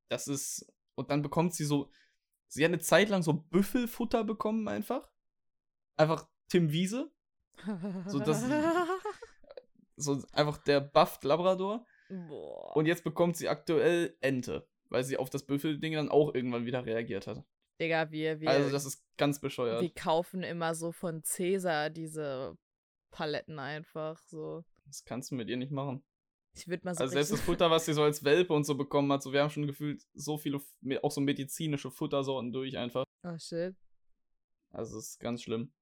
das 0.09 0.27
ist. 0.27 0.71
Und 0.95 1.11
dann 1.11 1.21
bekommt 1.21 1.53
sie 1.53 1.65
so. 1.65 1.89
Sie 2.47 2.63
hat 2.63 2.69
eine 2.69 2.79
Zeit 2.79 3.09
lang 3.09 3.21
so 3.21 3.33
Büffelfutter 3.33 4.23
bekommen, 4.23 4.67
einfach. 4.67 5.09
Einfach 5.97 6.27
Tim 6.47 6.71
Wiese. 6.71 7.11
So, 8.07 8.19
das- 8.19 8.43
So 9.97 10.21
einfach 10.33 10.57
der 10.57 10.81
Buffed 10.81 11.23
Labrador. 11.23 11.85
Boah. 12.09 12.75
Und 12.75 12.85
jetzt 12.85 13.03
bekommt 13.03 13.37
sie 13.37 13.47
aktuell 13.47 14.15
Ente. 14.21 14.67
Weil 14.89 15.03
sie 15.05 15.17
auf 15.17 15.29
das 15.29 15.45
Büffelding 15.45 15.93
dann 15.93 16.09
auch 16.09 16.33
irgendwann 16.35 16.65
wieder 16.65 16.85
reagiert 16.85 17.27
hat. 17.27 17.43
Digga, 17.79 18.09
wir, 18.11 18.39
wir, 18.39 18.49
Also, 18.49 18.69
das 18.69 18.85
ist 18.85 19.03
ganz 19.17 19.39
bescheuert. 19.39 19.81
wir 19.81 19.93
kaufen 19.93 20.43
immer 20.43 20.75
so 20.75 20.91
von 20.91 21.23
Cäsar 21.23 21.89
diese 21.89 22.57
Paletten 23.11 23.59
einfach 23.59 24.17
so. 24.19 24.63
Das 24.85 25.03
kannst 25.03 25.31
du 25.31 25.35
mit 25.35 25.49
ihr 25.49 25.57
nicht 25.57 25.71
machen. 25.71 26.03
Ich 26.53 26.67
würde 26.67 26.85
mal 26.85 26.95
so 26.95 27.01
Also 27.01 27.13
selbst 27.13 27.33
das 27.33 27.41
Futter, 27.41 27.69
was 27.69 27.85
sie 27.85 27.93
so 27.93 28.03
als 28.03 28.23
Welpe 28.23 28.53
und 28.53 28.63
so 28.63 28.75
bekommen 28.75 29.11
hat, 29.11 29.23
so 29.23 29.33
wir 29.33 29.41
haben 29.41 29.49
schon 29.49 29.67
gefühlt 29.67 30.05
so 30.13 30.37
viele, 30.37 30.61
auch 31.01 31.11
so 31.11 31.21
medizinische 31.21 31.91
Futtersorten 31.91 32.51
durch 32.51 32.77
einfach. 32.77 33.03
Oh 33.23 33.37
shit. 33.37 33.75
Also 34.71 34.97
es 34.97 35.09
ist 35.09 35.19
ganz 35.19 35.41
schlimm. 35.41 35.73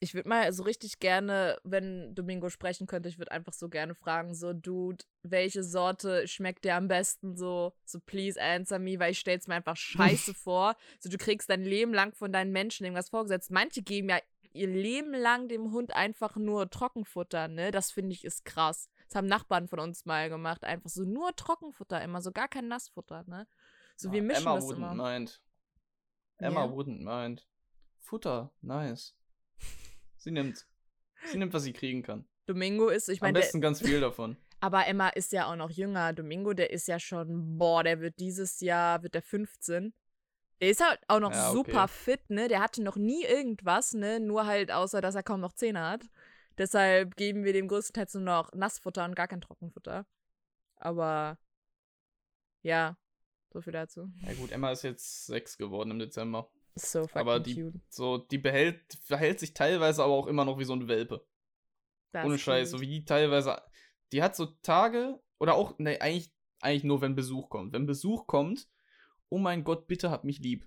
Ich 0.00 0.12
würde 0.14 0.28
mal 0.28 0.52
so 0.52 0.64
richtig 0.64 0.98
gerne, 0.98 1.58
wenn 1.64 2.14
Domingo 2.14 2.50
sprechen 2.50 2.86
könnte, 2.86 3.08
ich 3.08 3.18
würde 3.18 3.30
einfach 3.32 3.52
so 3.54 3.68
gerne 3.68 3.94
fragen, 3.94 4.34
so, 4.34 4.52
Dude, 4.52 5.04
welche 5.22 5.62
Sorte 5.62 6.28
schmeckt 6.28 6.64
dir 6.64 6.74
am 6.74 6.88
besten 6.88 7.36
so? 7.36 7.72
So, 7.84 8.00
please 8.00 8.40
answer 8.40 8.78
me, 8.78 8.98
weil 8.98 9.12
ich 9.12 9.20
stell's 9.20 9.46
mir 9.46 9.54
einfach 9.54 9.76
scheiße 9.76 10.34
vor. 10.34 10.76
So, 11.00 11.08
du 11.08 11.16
kriegst 11.16 11.48
dein 11.48 11.62
Leben 11.62 11.94
lang 11.94 12.12
von 12.12 12.32
deinen 12.32 12.52
Menschen 12.52 12.84
irgendwas 12.84 13.08
vorgesetzt. 13.08 13.50
Manche 13.50 13.82
geben 13.82 14.08
ja 14.10 14.18
ihr 14.52 14.68
Leben 14.68 15.14
lang 15.14 15.48
dem 15.48 15.72
Hund 15.72 15.94
einfach 15.94 16.36
nur 16.36 16.68
Trockenfutter, 16.70 17.48
ne? 17.48 17.70
Das 17.70 17.90
finde 17.90 18.12
ich 18.12 18.24
ist 18.24 18.44
krass. 18.44 18.88
Das 19.08 19.16
haben 19.16 19.26
Nachbarn 19.26 19.68
von 19.68 19.80
uns 19.80 20.04
mal 20.04 20.28
gemacht. 20.28 20.64
Einfach 20.64 20.90
so 20.90 21.02
nur 21.04 21.34
Trockenfutter 21.34 22.00
immer, 22.02 22.20
so 22.20 22.30
gar 22.30 22.48
kein 22.48 22.68
Nassfutter, 22.68 23.24
ne? 23.26 23.46
So, 23.96 24.12
wir 24.12 24.20
Ah, 24.20 24.24
mischen 24.24 24.42
Emma 24.42 24.54
das 24.56 24.64
wouldn't 24.66 24.76
immer. 24.76 24.94
mind. 24.94 25.40
Emma 26.38 26.64
Ja? 26.64 26.70
wouldn't 26.70 27.02
mind. 27.02 27.46
Futter, 27.98 28.52
nice. 28.60 29.14
Sie 30.24 30.30
nimmt. 30.30 30.66
Sie 31.26 31.36
nimmt, 31.36 31.52
was 31.52 31.64
sie 31.64 31.74
kriegen 31.74 32.02
kann. 32.02 32.26
Domingo 32.46 32.88
ist, 32.88 33.10
ich 33.10 33.20
Am 33.20 33.26
meine, 33.26 33.40
besten 33.40 33.60
ganz 33.60 33.82
viel 33.82 34.00
davon. 34.00 34.38
Aber 34.60 34.86
Emma 34.86 35.10
ist 35.10 35.32
ja 35.32 35.52
auch 35.52 35.56
noch 35.56 35.70
jünger. 35.70 36.14
Domingo, 36.14 36.54
der 36.54 36.70
ist 36.70 36.88
ja 36.88 36.98
schon, 36.98 37.58
boah, 37.58 37.84
der 37.84 38.00
wird 38.00 38.18
dieses 38.18 38.60
Jahr, 38.60 39.02
wird 39.02 39.14
der 39.14 39.20
15. 39.20 39.92
Der 40.62 40.70
ist 40.70 40.82
halt 40.82 40.98
auch 41.08 41.20
noch 41.20 41.32
Ja, 41.32 41.50
okay. 41.50 41.56
super 41.56 41.88
fit, 41.88 42.30
ne? 42.30 42.48
Der 42.48 42.62
hatte 42.62 42.82
noch 42.82 42.96
nie 42.96 43.22
irgendwas, 43.24 43.92
ne? 43.92 44.18
Nur 44.18 44.46
halt, 44.46 44.72
außer 44.72 45.02
dass 45.02 45.14
er 45.14 45.22
kaum 45.22 45.40
noch 45.40 45.52
Zähne 45.52 45.80
hat. 45.80 46.08
Deshalb 46.56 47.16
geben 47.16 47.44
wir 47.44 47.52
dem 47.52 47.68
größtenteils 47.68 48.14
nur 48.14 48.22
noch 48.22 48.52
Nassfutter 48.54 49.04
und 49.04 49.14
gar 49.14 49.28
kein 49.28 49.42
Trockenfutter. 49.42 50.06
Aber 50.76 51.38
ja, 52.62 52.96
so 53.52 53.60
viel 53.60 53.74
dazu. 53.74 54.10
Ja 54.26 54.32
gut, 54.32 54.52
Emma 54.52 54.70
ist 54.70 54.84
jetzt 54.84 55.26
sechs 55.26 55.58
geworden 55.58 55.90
im 55.90 55.98
Dezember. 55.98 56.50
So 56.76 57.02
fucking 57.02 57.20
Aber 57.20 57.40
die- 57.40 57.54
cute. 57.54 57.74
So, 57.88 58.18
die 58.18 58.38
behält, 58.38 58.80
verhält 59.04 59.40
sich 59.40 59.54
teilweise 59.54 60.02
aber 60.02 60.12
auch 60.14 60.26
immer 60.26 60.44
noch 60.44 60.58
wie 60.58 60.64
so 60.64 60.72
ein 60.74 60.88
Welpe. 60.88 61.24
Das 62.12 62.24
Ohne 62.26 62.38
Scheiß, 62.38 62.70
so 62.70 62.80
wie 62.80 62.86
die 62.88 63.04
teilweise. 63.04 63.60
Die 64.12 64.22
hat 64.22 64.36
so 64.36 64.46
Tage, 64.62 65.20
oder 65.38 65.54
auch, 65.54 65.78
ne, 65.78 66.00
eigentlich, 66.00 66.32
eigentlich 66.60 66.84
nur, 66.84 67.00
wenn 67.00 67.14
Besuch 67.14 67.48
kommt. 67.48 67.72
Wenn 67.72 67.86
Besuch 67.86 68.26
kommt, 68.26 68.68
oh 69.28 69.38
mein 69.38 69.64
Gott, 69.64 69.86
bitte 69.86 70.10
hab 70.10 70.24
mich 70.24 70.38
lieb. 70.38 70.66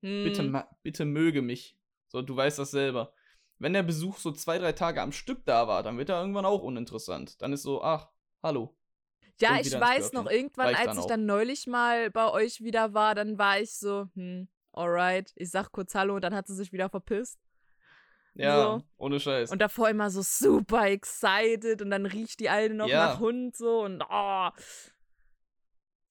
Bitte, 0.00 0.42
Hm, 0.42 0.50
ma- 0.52 0.70
bitte 0.82 1.04
möge 1.04 1.42
mich. 1.42 1.78
So, 2.08 2.22
du 2.22 2.36
weißt 2.36 2.58
das 2.58 2.70
selber. 2.70 3.12
Wenn 3.58 3.72
der 3.72 3.82
Besuch 3.82 4.18
so 4.18 4.32
zwei, 4.32 4.58
drei 4.58 4.72
Tage 4.72 5.00
am 5.02 5.12
Stück 5.12 5.44
da 5.46 5.66
war, 5.66 5.82
dann 5.82 5.98
wird 5.98 6.10
er 6.10 6.20
irgendwann 6.20 6.44
auch 6.44 6.62
uninteressant. 6.62 7.40
Dann 7.42 7.52
ist 7.52 7.62
so, 7.62 7.82
ach, 7.82 8.08
hallo. 8.42 8.76
Ja, 9.40 9.58
ich 9.60 9.72
weiß 9.72 10.12
noch, 10.12 10.30
irgendwann, 10.30 10.74
Reicht 10.74 10.88
als 10.88 10.98
ich 10.98 11.06
dann 11.06 11.26
neulich 11.26 11.66
mal 11.66 12.10
bei 12.10 12.30
euch 12.30 12.62
wieder 12.62 12.94
war, 12.94 13.14
dann 13.14 13.36
war 13.38 13.60
ich 13.60 13.74
so, 13.78 14.06
hm, 14.14 14.48
alright. 14.76 15.32
Ich 15.36 15.50
sag 15.50 15.72
kurz 15.72 15.94
Hallo 15.94 16.14
und 16.16 16.22
dann 16.22 16.34
hat 16.34 16.46
sie 16.46 16.54
sich 16.54 16.72
wieder 16.72 16.88
verpisst. 16.88 17.38
Ja, 18.34 18.62
So. 18.62 18.82
ohne 18.98 19.18
Scheiß. 19.18 19.50
Und 19.50 19.60
davor 19.60 19.88
immer 19.88 20.10
so 20.10 20.20
super 20.22 20.86
excited 20.90 21.80
und 21.80 21.90
dann 21.90 22.04
riecht 22.06 22.38
die 22.40 22.50
Alte 22.50 22.74
noch 22.74 22.86
Ja. 22.88 23.06
nach 23.06 23.20
Hund 23.20 23.56
so 23.56 23.82
und 23.82 24.02
oh. 24.08 24.48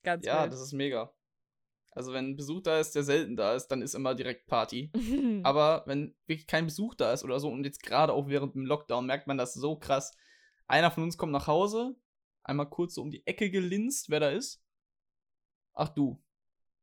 Ganz 0.03 0.25
ja, 0.25 0.41
wild. 0.43 0.53
das 0.53 0.61
ist 0.61 0.73
mega. 0.73 1.11
Also, 1.91 2.11
wenn 2.11 2.31
ein 2.31 2.35
Besuch 2.35 2.61
da 2.61 2.79
ist, 2.79 2.93
der 2.93 3.03
selten 3.03 3.37
da 3.37 3.53
ist, 3.55 3.67
dann 3.67 3.81
ist 3.81 3.93
immer 3.95 4.15
direkt 4.15 4.47
Party. 4.47 4.91
Aber 5.43 5.83
wenn 5.85 6.13
wirklich 6.25 6.45
kein 6.47 6.65
Besuch 6.65 6.93
da 6.95 7.13
ist 7.13 7.23
oder 7.23 7.39
so 7.39 7.49
und 7.49 7.63
jetzt 7.63 7.81
gerade 7.83 8.11
auch 8.11 8.27
während 8.27 8.53
dem 8.53 8.65
Lockdown 8.65 9.05
merkt 9.05 9.27
man 9.27 9.37
das 9.37 9.53
so 9.53 9.77
krass. 9.77 10.11
Einer 10.67 10.91
von 10.91 11.03
uns 11.03 11.17
kommt 11.17 11.31
nach 11.31 11.47
Hause, 11.47 11.95
einmal 12.43 12.69
kurz 12.69 12.95
so 12.95 13.01
um 13.01 13.11
die 13.11 13.25
Ecke 13.25 13.49
gelinst, 13.49 14.09
wer 14.09 14.19
da 14.19 14.29
ist. 14.29 14.61
Ach 15.73 15.89
du. 15.89 16.21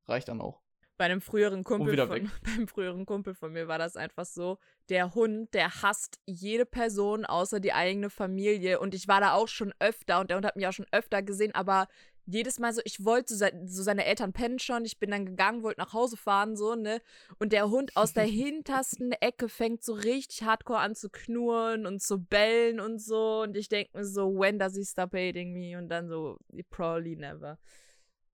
Reicht 0.06 0.28
dann 0.28 0.40
auch. 0.40 0.62
Bei 1.02 1.06
einem 1.06 1.21
früheren 1.21 1.64
Kumpel 1.64 1.97
von, 1.97 2.11
weg. 2.11 2.30
beim 2.44 2.68
früheren 2.68 3.06
Kumpel 3.06 3.35
von 3.35 3.52
mir 3.52 3.66
war 3.66 3.76
das 3.76 3.97
einfach 3.97 4.25
so, 4.25 4.59
der 4.88 5.16
Hund, 5.16 5.52
der 5.52 5.82
hasst 5.82 6.21
jede 6.26 6.64
Person 6.64 7.25
außer 7.25 7.59
die 7.59 7.73
eigene 7.73 8.09
Familie 8.09 8.78
und 8.78 8.94
ich 8.94 9.09
war 9.09 9.21
da 9.21 9.32
auch 9.32 9.49
schon 9.49 9.75
öfter 9.80 10.21
und 10.21 10.30
der 10.30 10.37
Hund 10.37 10.47
hat 10.47 10.54
mich 10.54 10.64
auch 10.68 10.73
schon 10.73 10.87
öfter 10.92 11.21
gesehen, 11.21 11.56
aber 11.56 11.88
jedes 12.25 12.61
Mal 12.61 12.73
so, 12.73 12.82
ich 12.85 13.04
wollte 13.04 13.35
so, 13.35 13.47
so 13.64 13.82
seine 13.82 14.04
Eltern 14.04 14.32
pennen 14.32 14.61
schon, 14.61 14.85
ich 14.85 15.00
bin 15.00 15.11
dann 15.11 15.26
gegangen, 15.26 15.64
wollte 15.64 15.80
nach 15.80 15.92
Hause 15.92 16.16
fahren 16.16 16.54
so, 16.54 16.76
ne? 16.76 17.02
Und 17.40 17.52
der 17.52 17.68
Hund 17.68 17.97
aus 17.97 18.12
der 18.12 18.23
hintersten 18.44 19.11
Ecke 19.11 19.49
fängt 19.49 19.82
so 19.82 19.94
richtig 19.94 20.44
hardcore 20.44 20.78
an 20.78 20.94
zu 20.94 21.11
knurren 21.11 21.85
und 21.85 22.00
zu 22.00 22.25
bellen 22.25 22.78
und 22.78 23.02
so 23.02 23.42
und 23.42 23.56
ich 23.56 23.68
denke 23.68 23.99
mir 23.99 24.04
so, 24.04 24.38
when 24.38 24.61
does 24.61 24.76
he 24.76 24.85
stop 24.85 25.14
hating 25.14 25.52
me? 25.52 25.76
Und 25.76 25.88
dann 25.88 26.06
so, 26.06 26.38
probably 26.71 27.16
never. 27.16 27.59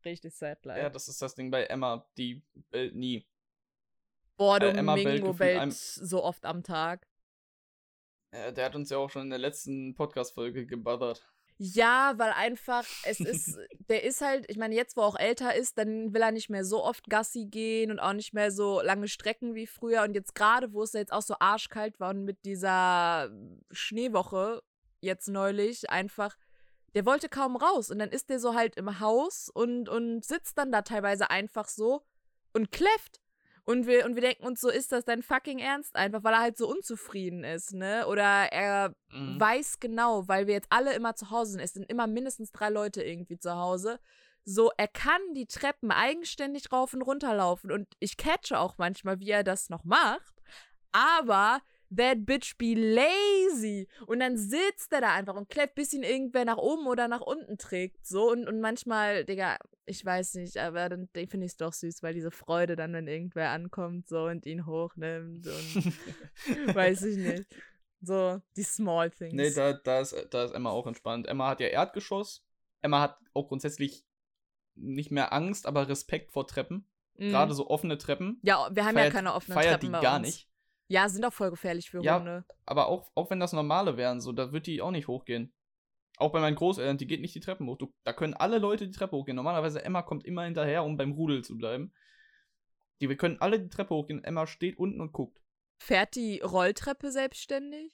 Richtig 0.08 0.34
sad 0.34 0.64
life. 0.64 0.80
Ja, 0.80 0.90
das 0.90 1.08
ist 1.08 1.20
das 1.22 1.34
Ding 1.34 1.50
bei 1.50 1.64
Emma. 1.64 2.08
Die 2.16 2.42
bellt 2.70 2.94
nie. 2.94 3.26
Boah, 4.36 4.60
Äh, 4.60 4.70
Emma 4.70 4.94
Domingo 4.96 5.32
gefühlt 5.32 5.38
bellt 5.38 5.60
einem- 5.60 5.70
so 5.72 6.22
oft 6.22 6.44
am 6.44 6.62
Tag. 6.62 7.06
Äh, 8.30 8.52
der 8.52 8.66
hat 8.66 8.74
uns 8.76 8.90
ja 8.90 8.98
auch 8.98 9.10
schon 9.10 9.22
in 9.22 9.30
der 9.30 9.38
letzten 9.38 9.94
Podcast-Folge 9.94 10.66
gebuddert. 10.66 11.26
Ja, 11.60 12.14
weil 12.18 12.30
einfach, 12.32 12.84
es 13.02 13.18
ist, 13.18 13.58
der 13.88 14.04
ist 14.04 14.20
halt, 14.20 14.44
ich 14.48 14.56
meine, 14.58 14.76
jetzt, 14.76 14.96
wo 14.96 15.00
er 15.00 15.06
auch 15.08 15.18
älter 15.18 15.56
ist, 15.56 15.76
dann 15.76 16.14
will 16.14 16.22
er 16.22 16.30
nicht 16.30 16.50
mehr 16.50 16.64
so 16.64 16.84
oft 16.84 17.10
Gassi 17.10 17.46
gehen 17.46 17.90
und 17.90 17.98
auch 17.98 18.12
nicht 18.12 18.32
mehr 18.32 18.52
so 18.52 18.80
lange 18.80 19.08
Strecken 19.08 19.56
wie 19.56 19.66
früher. 19.66 20.02
Und 20.02 20.14
jetzt 20.14 20.36
gerade, 20.36 20.72
wo 20.72 20.82
es 20.84 20.92
jetzt 20.92 21.12
auch 21.12 21.22
so 21.22 21.34
arschkalt 21.40 21.98
war 21.98 22.10
und 22.10 22.24
mit 22.24 22.44
dieser 22.44 23.28
Schneewoche 23.72 24.62
jetzt 25.00 25.26
neulich 25.28 25.90
einfach, 25.90 26.36
der 26.94 27.06
wollte 27.06 27.28
kaum 27.28 27.56
raus. 27.56 27.90
Und 27.90 27.98
dann 27.98 28.10
ist 28.10 28.30
der 28.30 28.40
so 28.40 28.54
halt 28.54 28.76
im 28.76 29.00
Haus 29.00 29.50
und, 29.52 29.88
und 29.88 30.24
sitzt 30.24 30.58
dann 30.58 30.72
da 30.72 30.82
teilweise 30.82 31.30
einfach 31.30 31.68
so 31.68 32.02
und 32.52 32.72
kläfft. 32.72 33.20
Und 33.64 33.86
wir, 33.86 34.06
und 34.06 34.14
wir 34.14 34.22
denken 34.22 34.46
uns 34.46 34.62
so, 34.62 34.70
ist 34.70 34.92
das 34.92 35.04
dein 35.04 35.22
fucking 35.22 35.58
Ernst? 35.58 35.94
Einfach, 35.94 36.24
weil 36.24 36.32
er 36.32 36.40
halt 36.40 36.56
so 36.56 36.66
unzufrieden 36.66 37.44
ist, 37.44 37.74
ne? 37.74 38.06
Oder 38.06 38.50
er 38.50 38.94
Mhm. 39.10 39.38
weiß 39.38 39.78
genau, 39.78 40.26
weil 40.26 40.46
wir 40.46 40.54
jetzt 40.54 40.68
alle 40.70 40.94
immer 40.94 41.14
zu 41.14 41.30
Hause 41.30 41.52
sind. 41.52 41.60
Es 41.60 41.74
sind 41.74 41.84
immer 41.90 42.06
mindestens 42.06 42.50
drei 42.50 42.70
Leute 42.70 43.02
irgendwie 43.02 43.38
zu 43.38 43.54
Hause. 43.54 44.00
So, 44.44 44.70
er 44.78 44.88
kann 44.88 45.20
die 45.34 45.44
Treppen 45.46 45.90
eigenständig 45.90 46.72
rauf 46.72 46.94
und 46.94 47.02
runter 47.02 47.34
laufen. 47.34 47.70
Und 47.70 47.88
ich 47.98 48.16
catche 48.16 48.58
auch 48.58 48.78
manchmal, 48.78 49.20
wie 49.20 49.28
er 49.30 49.44
das 49.44 49.68
noch 49.68 49.84
macht. 49.84 50.32
Aber 50.92 51.60
that 51.94 52.26
bitch 52.26 52.56
be 52.58 52.74
lazy. 52.74 53.88
Und 54.06 54.20
dann 54.20 54.36
sitzt 54.36 54.92
er 54.92 55.00
da 55.00 55.14
einfach 55.14 55.34
und 55.36 55.48
kleppt, 55.48 55.74
bis 55.74 55.92
ihn 55.92 56.02
irgendwer 56.02 56.44
nach 56.44 56.58
oben 56.58 56.86
oder 56.86 57.08
nach 57.08 57.20
unten 57.22 57.58
trägt. 57.58 58.06
So, 58.06 58.30
und, 58.30 58.46
und 58.46 58.60
manchmal, 58.60 59.24
Digga, 59.24 59.58
ich 59.86 60.04
weiß 60.04 60.34
nicht, 60.34 60.56
aber 60.58 60.88
dann 60.88 61.08
finde 61.14 61.46
ich 61.46 61.52
es 61.52 61.56
doch 61.56 61.72
süß, 61.72 62.02
weil 62.02 62.14
diese 62.14 62.30
Freude 62.30 62.76
dann, 62.76 62.92
wenn 62.92 63.08
irgendwer 63.08 63.50
ankommt, 63.50 64.06
so 64.08 64.24
und 64.24 64.44
ihn 64.46 64.66
hochnimmt 64.66 65.46
und 65.46 65.92
weiß 66.74 67.02
ich 67.04 67.16
nicht. 67.16 67.44
So, 68.00 68.40
die 68.56 68.62
small 68.62 69.10
things. 69.10 69.32
nee, 69.34 69.50
da, 69.50 69.72
da, 69.72 70.00
ist, 70.00 70.14
da 70.30 70.44
ist 70.44 70.52
Emma 70.52 70.70
auch 70.70 70.86
entspannt. 70.86 71.26
Emma 71.26 71.48
hat 71.48 71.60
ja 71.60 71.66
Erdgeschoss. 71.68 72.44
Emma 72.80 73.00
hat 73.00 73.18
auch 73.34 73.48
grundsätzlich 73.48 74.04
nicht 74.76 75.10
mehr 75.10 75.32
Angst, 75.32 75.66
aber 75.66 75.88
Respekt 75.88 76.30
vor 76.30 76.46
Treppen. 76.46 76.88
Mhm. 77.16 77.30
Gerade 77.30 77.54
so 77.54 77.68
offene 77.68 77.98
Treppen. 77.98 78.38
Ja, 78.42 78.68
wir 78.72 78.84
haben 78.84 78.96
ja 78.96 79.02
feiert- 79.04 79.12
keine 79.12 79.34
offenen 79.34 79.54
feiert 79.58 79.72
Treppen 79.80 79.86
die 79.86 79.92
bei 79.92 80.00
gar 80.00 80.18
uns. 80.18 80.26
nicht. 80.28 80.48
Ja, 80.88 81.08
sind 81.08 81.24
auch 81.24 81.32
voll 81.32 81.50
gefährlich 81.50 81.90
für 81.90 82.02
Ja. 82.02 82.18
Hunde. 82.18 82.44
Aber 82.66 82.88
auch, 82.88 83.10
auch 83.14 83.30
wenn 83.30 83.40
das 83.40 83.52
normale 83.52 83.96
wären, 83.96 84.20
so, 84.20 84.32
da 84.32 84.52
wird 84.52 84.66
die 84.66 84.80
auch 84.80 84.90
nicht 84.90 85.06
hochgehen. 85.08 85.52
Auch 86.16 86.32
bei 86.32 86.40
meinen 86.40 86.56
Großeltern, 86.56 86.98
die 86.98 87.06
geht 87.06 87.20
nicht 87.20 87.34
die 87.34 87.40
Treppen 87.40 87.68
hoch. 87.68 87.76
Du, 87.76 87.92
da 88.04 88.12
können 88.12 88.34
alle 88.34 88.58
Leute 88.58 88.86
die 88.86 88.96
Treppe 88.96 89.16
hochgehen. 89.16 89.36
Normalerweise 89.36 89.84
Emma 89.84 90.02
kommt 90.02 90.24
immer 90.24 90.44
hinterher, 90.44 90.82
um 90.82 90.96
beim 90.96 91.12
Rudel 91.12 91.44
zu 91.44 91.56
bleiben. 91.56 91.92
Die, 93.00 93.08
wir 93.08 93.16
können 93.16 93.40
alle 93.40 93.60
die 93.60 93.68
Treppe 93.68 93.94
hochgehen. 93.94 94.24
Emma 94.24 94.46
steht 94.46 94.78
unten 94.78 95.00
und 95.00 95.12
guckt. 95.12 95.40
Fährt 95.80 96.16
die 96.16 96.40
Rolltreppe 96.40 97.12
selbstständig? 97.12 97.92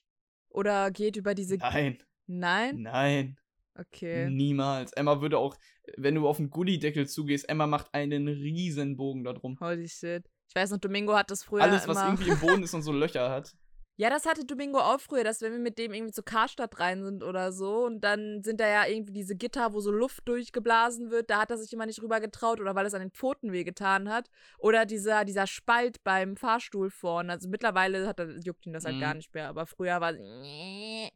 Oder 0.48 0.90
geht 0.90 1.16
über 1.16 1.34
diese. 1.34 1.58
Nein. 1.58 2.02
Nein? 2.26 2.80
Nein. 2.80 3.36
Okay. 3.74 4.30
Niemals. 4.30 4.92
Emma 4.92 5.20
würde 5.20 5.38
auch, 5.38 5.56
wenn 5.96 6.14
du 6.14 6.28
auf 6.28 6.36
den 6.36 6.48
Gullideckel 6.48 7.08
zugehst, 7.08 7.48
Emma 7.48 7.66
macht 7.66 7.92
einen 7.92 8.28
riesen 8.28 8.96
Bogen 8.96 9.24
da 9.24 9.32
drum. 9.32 9.58
Holy 9.60 9.88
shit. 9.88 10.30
Ich 10.48 10.54
weiß 10.54 10.70
noch, 10.70 10.78
Domingo 10.78 11.14
hat 11.14 11.30
das 11.30 11.42
früher 11.42 11.62
Alles, 11.62 11.88
was 11.88 12.02
irgendwie 12.02 12.28
im 12.28 12.38
Boden 12.38 12.62
ist 12.62 12.74
und 12.74 12.82
so 12.82 12.92
Löcher 12.92 13.30
hat. 13.30 13.54
Ja, 13.96 14.10
das 14.10 14.26
hatte 14.26 14.44
Domingo 14.44 14.80
auch 14.80 14.98
früher, 14.98 15.22
dass 15.22 15.40
wenn 15.40 15.52
wir 15.52 15.60
mit 15.60 15.78
dem 15.78 15.92
irgendwie 15.92 16.12
zur 16.12 16.24
Karstadt 16.24 16.80
rein 16.80 17.04
sind 17.04 17.22
oder 17.22 17.52
so 17.52 17.84
und 17.84 18.00
dann 18.00 18.42
sind 18.42 18.58
da 18.58 18.66
ja 18.66 18.86
irgendwie 18.86 19.12
diese 19.12 19.36
Gitter, 19.36 19.72
wo 19.72 19.78
so 19.78 19.92
Luft 19.92 20.26
durchgeblasen 20.26 21.12
wird, 21.12 21.30
da 21.30 21.38
hat 21.38 21.52
er 21.52 21.58
sich 21.58 21.72
immer 21.72 21.86
nicht 21.86 22.02
rüber 22.02 22.18
getraut 22.18 22.58
oder 22.58 22.74
weil 22.74 22.86
es 22.86 22.94
an 22.94 23.02
den 23.02 23.12
Pfoten 23.12 23.52
wehgetan 23.52 24.08
hat. 24.08 24.28
Oder 24.58 24.84
dieser, 24.84 25.24
dieser 25.24 25.46
Spalt 25.46 26.02
beim 26.02 26.36
Fahrstuhl 26.36 26.90
vorne. 26.90 27.30
Also 27.30 27.48
mittlerweile 27.48 28.08
hat 28.08 28.18
er, 28.18 28.36
juckt 28.40 28.66
ihn 28.66 28.72
das 28.72 28.84
halt 28.84 28.96
Mhm. 28.96 29.00
gar 29.00 29.14
nicht 29.14 29.32
mehr, 29.32 29.48
aber 29.48 29.64
früher 29.64 30.00
war 30.00 30.12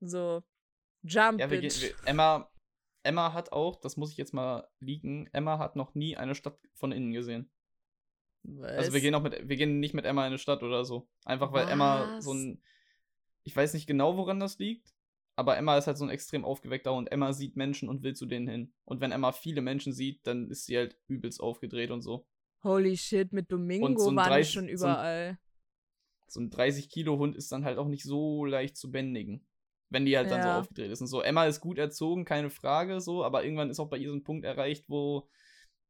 so 0.00 0.44
Jump 1.02 1.40
Ja, 1.40 1.50
wir 1.50 1.60
wir, 1.60 1.94
Emma, 2.04 2.48
Emma 3.02 3.32
hat 3.32 3.50
auch, 3.50 3.80
das 3.80 3.96
muss 3.96 4.12
ich 4.12 4.16
jetzt 4.16 4.32
mal 4.32 4.68
liegen, 4.78 5.28
Emma 5.32 5.58
hat 5.58 5.74
noch 5.74 5.96
nie 5.96 6.16
eine 6.16 6.36
Stadt 6.36 6.56
von 6.74 6.92
innen 6.92 7.10
gesehen. 7.10 7.50
Also 8.62 8.92
wir 8.92 8.94
Was? 8.96 9.00
gehen 9.02 9.14
auch 9.14 9.22
mit, 9.22 9.48
wir 9.48 9.56
gehen 9.56 9.80
nicht 9.80 9.94
mit 9.94 10.04
Emma 10.04 10.22
in 10.22 10.28
eine 10.28 10.38
Stadt 10.38 10.62
oder 10.62 10.84
so. 10.84 11.08
Einfach 11.24 11.52
weil 11.52 11.68
Emma 11.68 12.20
so 12.20 12.30
Was? 12.30 12.36
ein, 12.36 12.62
ich 13.42 13.56
weiß 13.56 13.74
nicht 13.74 13.86
genau, 13.86 14.16
woran 14.16 14.38
das 14.40 14.58
liegt, 14.58 14.94
aber 15.36 15.56
Emma 15.56 15.76
ist 15.78 15.86
halt 15.86 15.96
so 15.98 16.04
ein 16.04 16.10
extrem 16.10 16.44
aufgeweckter 16.44 16.92
und 16.92 17.10
Emma 17.10 17.32
sieht 17.32 17.56
Menschen 17.56 17.88
und 17.88 18.02
will 18.02 18.14
zu 18.14 18.26
denen 18.26 18.46
hin. 18.48 18.72
Und 18.84 19.00
wenn 19.00 19.12
Emma 19.12 19.32
viele 19.32 19.60
Menschen 19.62 19.92
sieht, 19.92 20.26
dann 20.26 20.50
ist 20.50 20.66
sie 20.66 20.76
halt 20.76 20.98
übelst 21.08 21.40
aufgedreht 21.40 21.90
und 21.90 22.02
so. 22.02 22.26
Holy 22.62 22.96
shit, 22.96 23.32
mit 23.32 23.50
Domingo 23.50 23.98
so 23.98 24.10
ein 24.10 24.16
waren 24.16 24.26
wir 24.26 24.34
30 24.36 24.52
schon 24.52 24.76
so 24.76 24.86
ein- 24.86 24.92
überall. 24.92 25.38
So 26.26 26.40
ein 26.40 26.50
30 26.50 26.88
Kilo 26.88 27.18
Hund 27.18 27.36
ist 27.36 27.52
dann 27.52 27.64
halt 27.64 27.78
auch 27.78 27.88
nicht 27.88 28.02
so 28.04 28.44
leicht 28.44 28.76
zu 28.76 28.90
bändigen. 28.90 29.46
Wenn 29.90 30.06
die 30.06 30.16
halt 30.16 30.30
dann 30.30 30.42
so 30.42 30.48
Ja. 30.48 30.58
aufgedreht 30.60 30.90
ist 30.90 31.00
und 31.02 31.06
so. 31.06 31.20
Emma 31.20 31.44
ist 31.44 31.60
gut 31.60 31.78
erzogen, 31.78 32.24
keine 32.24 32.50
Frage, 32.50 33.00
so, 33.00 33.22
aber 33.24 33.44
irgendwann 33.44 33.70
ist 33.70 33.78
auch 33.78 33.88
bei 33.88 33.98
ihr 33.98 34.08
so 34.10 34.16
ein 34.16 34.24
Punkt 34.24 34.44
erreicht, 34.44 34.88
wo 34.88 35.28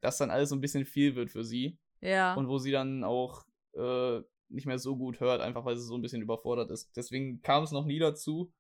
das 0.01 0.19
dann 0.19 0.31
alles 0.31 0.51
so 0.51 0.57
ein 0.57 0.61
bisschen 0.61 0.85
viel 0.85 1.15
wird 1.15 1.31
für 1.31 1.45
sie. 1.45 1.79
Ja. 2.05 2.35
und 2.35 2.49
wo 2.49 2.59
sie 2.59 2.71
dann 2.71 3.03
auch 3.03 3.45
äh, 3.75 4.21
nicht 4.49 4.67
mehr 4.67 4.79
so 4.79 4.97
gut 4.97 5.21
hört, 5.21 5.41
einfach 5.41 5.65
weil 5.65 5.77
sie 5.77 5.85
so 5.85 5.95
ein 5.95 6.03
bisschen 6.03 6.23
überfordert 6.23 6.71
ist. 6.71 6.95
Deswegen 6.97 7.41
kam 7.43 7.65
es 7.65 7.73
noch 7.73 7.85
nie 7.85 7.99
dazu, 7.99 8.53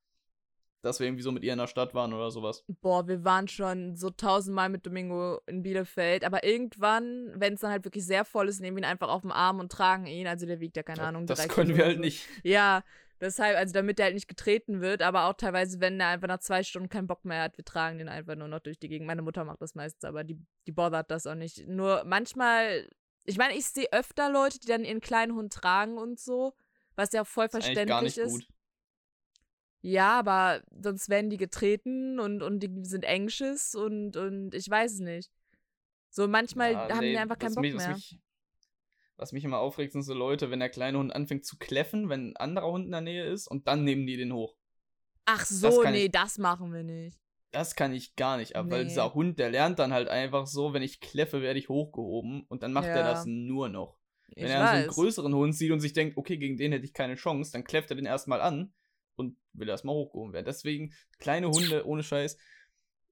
dass 0.83 1.01
wir 1.01 1.07
irgendwie 1.07 1.23
so 1.23 1.33
mit 1.33 1.43
ihr 1.43 1.53
in 1.53 1.59
der 1.59 1.67
Stadt 1.67 1.95
waren 1.95 2.13
oder 2.13 2.31
sowas. 2.31 2.65
Boah, 2.81 3.09
wir 3.09 3.25
waren 3.25 3.49
schon 3.49 3.97
so 3.97 4.11
tausendmal 4.11 4.69
mit 4.69 4.85
Domingo 4.85 5.41
in 5.47 5.63
Bielefeld, 5.63 6.25
aber 6.25 6.45
irgendwann, 6.45 7.33
wenn 7.37 7.55
es 7.55 7.61
dann 7.61 7.71
halt 7.71 7.85
wirklich 7.85 8.05
sehr 8.05 8.25
voll 8.25 8.49
ist, 8.49 8.61
nehmen 8.61 8.77
wir 8.77 8.83
ihn 8.83 8.91
einfach 8.91 9.09
auf 9.09 9.23
den 9.23 9.33
Arm 9.33 9.61
und 9.61 9.73
tragen 9.73 10.07
ihn. 10.07 10.27
Also 10.27 10.47
der 10.47 10.61
wiegt 10.61 10.77
ja 10.77 10.83
keine 10.83 11.03
Ahnung. 11.03 11.27
das 11.27 11.49
können 11.49 11.77
wir 11.77 11.85
halt 11.85 11.97
so. 11.97 12.01
nicht. 12.01 12.29
Ja, 12.43 12.83
deshalb, 13.21 13.57
also 13.57 13.73
damit 13.73 13.99
der 13.99 14.07
halt 14.07 14.15
nicht 14.15 14.29
getreten 14.29 14.83
wird, 14.83 15.01
aber 15.01 15.25
auch 15.25 15.35
teilweise, 15.35 15.81
wenn 15.81 15.99
er 16.01 16.09
einfach 16.09 16.29
nach 16.29 16.41
zwei 16.41 16.63
Stunden 16.63 16.91
keinen 16.91 17.07
Bock 17.07 17.25
mehr 17.25 17.43
hat, 17.43 17.57
wir 17.57 17.65
tragen 17.65 17.99
den 17.99 18.09
einfach 18.09 18.37
nur 18.37 18.49
noch 18.49 18.61
durch 18.61 18.79
die 18.79 18.89
Gegend. 18.89 19.07
Meine 19.07 19.23
Mutter 19.23 19.45
macht 19.45 19.63
das 19.63 19.75
meistens, 19.75 20.05
aber 20.05 20.23
die, 20.23 20.39
die 20.67 20.73
bothert 20.73 21.11
das 21.11 21.27
auch 21.27 21.35
nicht. 21.35 21.67
Nur 21.67 22.05
manchmal, 22.05 22.89
ich 23.25 23.39
meine, 23.39 23.57
ich 23.57 23.67
sehe 23.67 23.93
öfter 23.93 24.31
Leute, 24.31 24.59
die 24.61 24.67
dann 24.67 24.85
ihren 24.85 25.01
kleinen 25.01 25.35
Hund 25.35 25.53
tragen 25.53 25.99
und 25.99 26.19
so, 26.21 26.55
was 26.97 27.13
ja 27.13 27.25
voll 27.25 27.49
verständlich 27.49 27.87
gar 27.87 28.03
nicht 28.03 28.19
ist. 28.19 28.33
gut. 28.33 28.47
Ja, 29.83 30.19
aber 30.19 30.63
sonst 30.81 31.09
werden 31.11 31.29
die 31.29 31.37
getreten 31.37 32.19
und, 32.19 32.43
und 32.43 32.61
die 32.61 32.71
sind 32.85 33.05
anxious 33.05 33.75
und, 33.75 34.17
und 34.17 34.55
ich 34.55 34.69
weiß 34.69 34.95
es 34.95 35.01
nicht. 35.01 35.31
So 36.11 36.27
manchmal 36.27 36.73
Ja, 36.73 36.89
haben 36.89 37.01
nee, 37.01 37.13
die 37.13 37.19
einfach 37.19 37.39
keinen 37.39 37.51
was 37.51 37.55
Bock 37.57 37.63
mich, 37.65 37.75
was 37.75 37.87
mehr. 37.87 37.95
Mich, 37.97 38.19
was 39.17 39.33
mich 39.33 39.45
immer 39.45 39.59
aufregt, 39.59 39.93
sind 39.93 40.03
so 40.03 40.15
Leute, 40.15 40.51
wenn 40.51 40.61
der 40.61 40.71
kleine 40.71 40.99
Hund 40.99 41.15
anfängt 41.15 41.45
zu 41.45 41.59
kläffen, 41.59 42.09
wenn 42.09 42.31
ein 42.31 42.37
anderer 42.37 42.71
Hund 42.71 42.87
in 42.87 42.93
der 42.93 43.01
Nähe 43.03 43.27
ist 43.27 43.47
und 43.47 43.69
dann 43.69 43.85
nehmen 43.85 44.07
die 44.07 44.17
den 44.17 44.33
hoch. 44.33 44.57
Ach 45.27 45.45
so, 45.45 45.81
kann 45.81 45.93
nee, 45.93 46.07
ich- 46.07 46.13
das 46.13 46.39
machen 46.39 46.73
wir 46.73 46.83
nicht. 46.83 47.19
Das 47.55 47.75
kann 47.77 47.93
ich 47.95 48.17
gar 48.17 48.37
nicht 48.37 48.57
ab, 48.57 48.67
weil 48.69 48.83
Nee. 48.83 48.89
dieser 48.89 49.15
Hund, 49.15 49.39
der 49.39 49.51
lernt 49.51 49.79
dann 49.79 49.93
halt 49.93 50.09
einfach 50.09 50.47
so, 50.47 50.73
wenn 50.75 50.83
ich 50.83 51.01
kläffe, 51.01 51.41
werde 51.41 51.59
ich 51.59 51.69
hochgehoben 51.69 52.45
und 52.49 52.63
dann 52.63 52.73
macht 52.73 52.87
er 52.89 52.97
Ja. 52.99 53.11
das 53.11 53.25
nur 53.27 53.69
noch. 53.69 53.97
Wenn 54.35 54.47
Ich 54.47 54.51
er 54.53 54.59
dann 54.59 54.67
so 54.69 54.73
einen 54.75 54.87
weiß. 54.89 54.95
größeren 54.95 55.35
Hund 55.35 55.55
sieht 55.55 55.71
und 55.71 55.81
sich 55.81 55.93
denkt, 55.93 56.17
okay, 56.17 56.37
gegen 56.37 56.57
den 56.57 56.73
hätte 56.73 56.85
ich 56.85 56.93
keine 56.93 57.15
Chance, 57.15 57.53
dann 57.53 57.63
kläfft 57.65 57.91
er 57.91 57.97
den 57.97 58.07
erstmal 58.07 58.41
an 58.41 58.75
und 59.17 59.37
will 59.53 59.69
erstmal 59.69 59.95
hochgehoben 59.95 60.33
werden. 60.33 60.47
Deswegen, 60.47 60.93
kleine 61.19 61.49
Hunde, 61.49 61.87
ohne 61.87 62.03
Scheiß. 62.03 62.37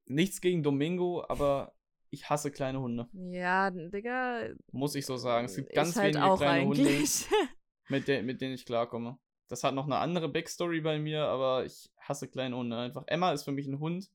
Nichts 0.07 0.41
gegen 0.41 0.63
Domingo, 0.65 1.25
aber 1.29 1.75
ich 2.11 2.29
hasse 2.29 2.51
kleine 2.51 2.81
Hunde. 2.81 3.09
Ja, 3.13 3.71
Digga. 3.71 4.49
Muss 4.73 4.97
ich 4.97 5.07
so 5.07 5.17
sagen. 5.17 5.45
Es 5.47 5.55
gibt 5.55 5.73
ganz 5.73 5.95
halt 5.97 6.15
wenige 6.17 6.37
kleine 6.37 6.63
eigentlich. 6.71 7.27
Hunde, 7.31 7.49
mit, 7.89 8.09
der, 8.09 8.23
mit 8.25 8.41
denen 8.41 8.55
ich 8.55 8.67
klarkomme. 8.67 9.19
Das 9.49 9.63
hat 9.63 9.75
noch 9.75 9.85
eine 9.87 9.99
andere 9.99 10.29
Backstory 10.29 10.81
bei 10.81 10.99
mir, 10.99 11.25
aber 11.27 11.65
ich 11.65 11.91
hasse 11.99 12.27
kleine 12.29 12.57
Hunde 12.57 12.77
einfach. 12.77 13.05
Emma 13.07 13.33
ist 13.33 13.45
für 13.45 13.53
mich 13.53 13.67
ein 13.69 13.79
Hund 13.79 14.11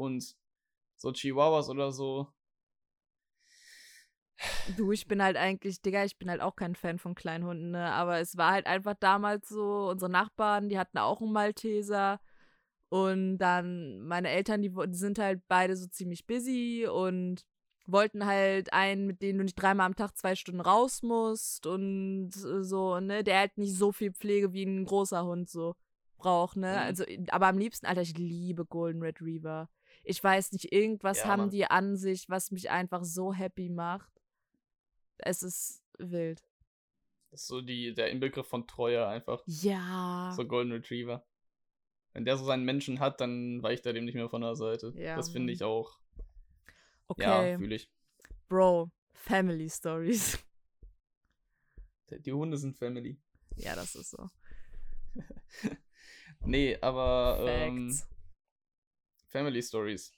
und 0.00 0.34
so 0.96 1.12
Chihuahuas 1.12 1.68
oder 1.68 1.92
so. 1.92 2.26
Du, 4.76 4.90
ich 4.92 5.06
bin 5.06 5.22
halt 5.22 5.36
eigentlich, 5.36 5.82
Digga, 5.82 6.04
ich 6.04 6.18
bin 6.18 6.30
halt 6.30 6.40
auch 6.40 6.56
kein 6.56 6.74
Fan 6.74 6.98
von 6.98 7.14
kleinen 7.14 7.44
Hunden, 7.44 7.72
ne? 7.72 7.92
Aber 7.92 8.18
es 8.20 8.36
war 8.36 8.52
halt 8.52 8.66
einfach 8.66 8.94
damals 8.98 9.48
so, 9.48 9.90
unsere 9.90 10.10
Nachbarn, 10.10 10.68
die 10.68 10.78
hatten 10.78 10.98
auch 10.98 11.20
einen 11.20 11.32
Malteser. 11.32 12.20
Und 12.88 13.38
dann 13.38 14.00
meine 14.00 14.30
Eltern, 14.30 14.62
die, 14.62 14.70
die 14.70 14.98
sind 14.98 15.18
halt 15.18 15.42
beide 15.48 15.76
so 15.76 15.86
ziemlich 15.86 16.26
busy 16.26 16.88
und 16.90 17.44
wollten 17.86 18.24
halt 18.26 18.72
einen, 18.72 19.06
mit 19.06 19.22
dem 19.22 19.38
du 19.38 19.44
nicht 19.44 19.60
dreimal 19.60 19.86
am 19.86 19.96
Tag 19.96 20.16
zwei 20.16 20.34
Stunden 20.34 20.60
raus 20.60 21.02
musst 21.02 21.66
und 21.66 22.30
so, 22.32 23.00
ne? 23.00 23.22
Der 23.22 23.38
halt 23.40 23.58
nicht 23.58 23.76
so 23.76 23.92
viel 23.92 24.12
Pflege 24.12 24.52
wie 24.52 24.64
ein 24.64 24.84
großer 24.84 25.24
Hund 25.24 25.50
so 25.50 25.74
braucht, 26.16 26.56
ne? 26.56 26.68
Mhm. 26.68 26.78
Also, 26.78 27.04
aber 27.28 27.48
am 27.48 27.58
liebsten, 27.58 27.86
Alter, 27.86 28.02
ich 28.02 28.16
liebe 28.16 28.64
Golden 28.64 29.02
Retriever. 29.02 29.68
Ich 30.10 30.24
weiß 30.24 30.50
nicht, 30.50 30.72
irgendwas 30.72 31.18
Ja, 31.18 31.26
haben 31.28 31.42
Mann. 31.42 31.50
die 31.50 31.64
an 31.66 31.96
sich, 31.96 32.28
was 32.28 32.50
mich 32.50 32.68
einfach 32.68 33.04
so 33.04 33.32
happy 33.32 33.68
macht. 33.68 34.10
Es 35.18 35.44
ist 35.44 35.84
wild. 35.98 36.42
Das 37.30 37.42
ist 37.42 37.46
so 37.46 37.60
die, 37.60 37.94
der 37.94 38.10
Inbegriff 38.10 38.48
von 38.48 38.66
Treue 38.66 39.06
einfach. 39.06 39.40
Ja. 39.46 40.32
So 40.36 40.44
Golden 40.44 40.72
Retriever. 40.72 41.24
Wenn 42.12 42.24
der 42.24 42.36
so 42.36 42.44
seinen 42.44 42.64
Menschen 42.64 42.98
hat, 42.98 43.20
dann 43.20 43.62
weicht 43.62 43.86
er 43.86 43.92
dem 43.92 44.04
nicht 44.04 44.16
mehr 44.16 44.28
von 44.28 44.40
der 44.40 44.56
Seite. 44.56 44.92
Ja, 44.96 45.14
das 45.14 45.30
finde 45.30 45.52
ich 45.52 45.62
auch. 45.62 46.00
okay. 47.06 47.52
Ja, 47.52 47.56
fühle 47.56 47.76
ich. 47.76 47.88
Bro, 48.48 48.90
Family 49.14 49.70
Stories. 49.70 50.40
Die 52.10 52.32
Hunde 52.32 52.56
sind 52.56 52.76
Family. 52.76 53.16
ja, 53.54 53.76
das 53.76 53.94
ist 53.94 54.10
so. 54.10 54.28
Nee, 56.42 56.78
aber 56.80 57.38
ähm, 57.46 57.90
Facts. 57.90 58.09
Family 59.30 59.62
Stories. 59.62 60.12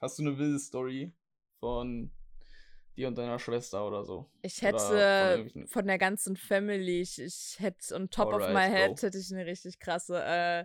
Hast 0.00 0.18
du 0.18 0.22
eine 0.22 0.38
wilde 0.38 0.58
Story 0.58 1.12
von 1.60 2.10
dir 2.96 3.08
und 3.08 3.16
deiner 3.18 3.38
Schwester 3.38 3.86
oder 3.86 4.04
so? 4.04 4.30
ich 4.42 4.56
von 4.56 4.66
hätte 4.66 4.94
irgendwelchen- 5.36 5.66
von 5.68 5.86
der 5.86 5.98
ganzen 5.98 6.36
Family, 6.36 7.00
ich, 7.02 7.20
ich 7.20 7.56
hätte 7.58 7.94
on 7.94 8.08
top 8.10 8.32
of 8.32 8.38
my 8.40 8.44
Alright, 8.54 8.72
head, 8.72 8.96
Bro. 8.96 9.06
hätte 9.06 9.18
ich 9.18 9.32
eine 9.32 9.46
richtig 9.46 9.78
krasse. 9.78 10.22
Äh, 10.24 10.64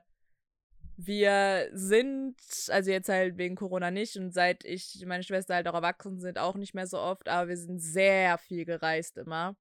wir 0.95 1.69
sind, 1.73 2.35
also 2.69 2.91
jetzt 2.91 3.09
halt 3.09 3.37
wegen 3.37 3.55
Corona 3.55 3.91
nicht 3.91 4.15
und 4.15 4.31
seit 4.31 4.63
ich, 4.63 5.03
meine 5.05 5.23
Schwester 5.23 5.55
halt 5.55 5.67
auch 5.67 5.73
erwachsen 5.73 6.19
sind, 6.19 6.37
auch 6.37 6.55
nicht 6.55 6.75
mehr 6.75 6.87
so 6.87 6.99
oft, 6.99 7.27
aber 7.27 7.49
wir 7.49 7.57
sind 7.57 7.79
sehr 7.79 8.37
viel 8.37 8.63
gereist 8.63 9.17
immer. 9.17 9.55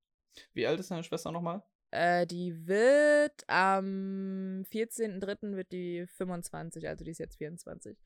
Wie 0.52 0.66
alt 0.66 0.78
ist 0.78 0.90
deine 0.90 1.02
Schwester 1.04 1.32
nochmal? 1.32 1.62
Äh, 1.92 2.26
die 2.26 2.66
wird 2.66 3.44
am 3.48 4.64
14.03. 4.72 5.54
wird 5.56 5.72
die 5.72 6.06
25, 6.16 6.88
also 6.88 7.04
die 7.04 7.10
ist 7.10 7.18
jetzt 7.18 7.36
24. 7.36 7.96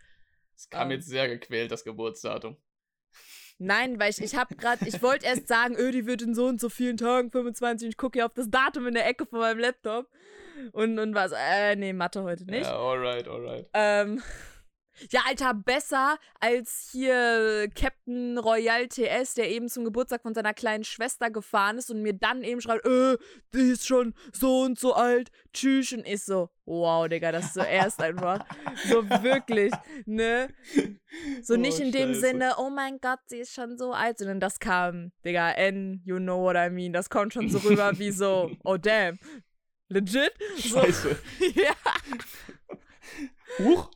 Es 0.56 0.68
kam 0.68 0.90
Ähm. 0.90 0.96
jetzt 0.98 1.08
sehr 1.08 1.28
gequält, 1.28 1.70
das 1.70 1.84
Geburtsdatum. 1.84 2.56
Nein, 3.58 3.98
weil 3.98 4.10
ich, 4.10 4.20
ich 4.20 4.34
habe 4.34 4.54
gerade, 4.56 4.86
ich 4.86 5.00
wollte 5.02 5.24
erst 5.26 5.48
sagen, 5.48 5.76
öh, 5.78 5.90
die 5.92 6.04
wird 6.04 6.20
in 6.20 6.34
so 6.34 6.46
und 6.46 6.60
so 6.60 6.68
vielen 6.68 6.96
Tagen 6.96 7.30
25 7.30 7.86
und 7.86 7.90
ich 7.90 7.96
gucke 7.96 8.18
hier 8.18 8.26
auf 8.26 8.34
das 8.34 8.50
Datum 8.50 8.86
in 8.88 8.94
der 8.94 9.06
Ecke 9.06 9.24
von 9.24 9.38
meinem 9.38 9.60
Laptop 9.60 10.10
und, 10.72 10.98
und 10.98 11.14
was, 11.14 11.32
äh, 11.32 11.76
nee, 11.76 11.92
Mathe 11.92 12.22
heute 12.22 12.44
nicht. 12.44 12.66
Ja, 12.66 12.76
alright, 12.76 13.26
alright. 13.28 13.68
Ähm, 13.72 14.20
ja, 15.10 15.20
Alter, 15.26 15.54
besser 15.54 16.18
als 16.40 16.88
hier 16.92 17.68
Captain 17.74 18.38
Royal 18.38 18.88
TS, 18.88 19.34
der 19.34 19.50
eben 19.50 19.68
zum 19.68 19.84
Geburtstag 19.84 20.22
von 20.22 20.34
seiner 20.34 20.54
kleinen 20.54 20.84
Schwester 20.84 21.30
gefahren 21.30 21.78
ist 21.78 21.90
und 21.90 22.02
mir 22.02 22.14
dann 22.14 22.42
eben 22.42 22.60
schreibt, 22.60 22.86
äh, 22.86 23.16
die 23.54 23.70
ist 23.70 23.86
schon 23.86 24.14
so 24.32 24.62
und 24.62 24.78
so 24.78 24.94
alt, 24.94 25.30
tschüss. 25.52 25.92
Und 25.92 26.06
ich 26.06 26.24
so, 26.24 26.50
wow, 26.64 27.08
Digga, 27.08 27.32
das 27.32 27.46
ist 27.46 27.54
so 27.54 27.62
erst 27.62 28.00
einfach. 28.00 28.44
So 28.88 29.08
wirklich, 29.08 29.72
ne? 30.04 30.48
So 31.42 31.54
Oh, 31.54 31.56
nicht 31.56 31.80
in 31.80 31.92
dem 31.92 32.10
Scheiße. 32.10 32.20
Sinne, 32.20 32.54
oh 32.58 32.70
mein 32.70 32.98
Gott, 33.00 33.20
sie 33.26 33.38
ist 33.38 33.54
schon 33.54 33.78
so 33.78 33.92
alt, 33.92 34.18
sondern 34.18 34.40
das 34.40 34.58
kam, 34.58 35.12
Digga, 35.24 35.52
N, 35.52 36.02
you 36.04 36.16
know 36.16 36.42
what 36.42 36.56
I 36.56 36.70
mean. 36.70 36.92
Das 36.92 37.08
kommt 37.10 37.32
schon 37.32 37.48
so 37.48 37.58
rüber 37.58 37.98
wie 37.98 38.10
so, 38.10 38.50
oh 38.64 38.76
damn. 38.76 39.18
Legit? 39.88 40.32
So, 40.56 40.80
Scheiße. 40.80 41.16
ja. 41.54 41.74
Huch! 43.58 43.90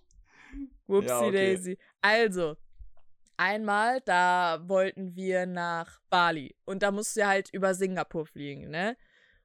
Whoopsie 0.90 1.08
Ja, 1.08 1.20
okay. 1.20 1.32
daisy. 1.32 1.78
Also, 2.00 2.56
einmal, 3.36 4.00
da 4.02 4.60
wollten 4.64 5.14
wir 5.14 5.46
nach 5.46 6.00
Bali. 6.10 6.54
Und 6.64 6.82
da 6.82 6.90
musst 6.90 7.16
du 7.16 7.26
halt 7.26 7.48
über 7.52 7.74
Singapur 7.74 8.26
fliegen, 8.26 8.70
ne? 8.70 8.96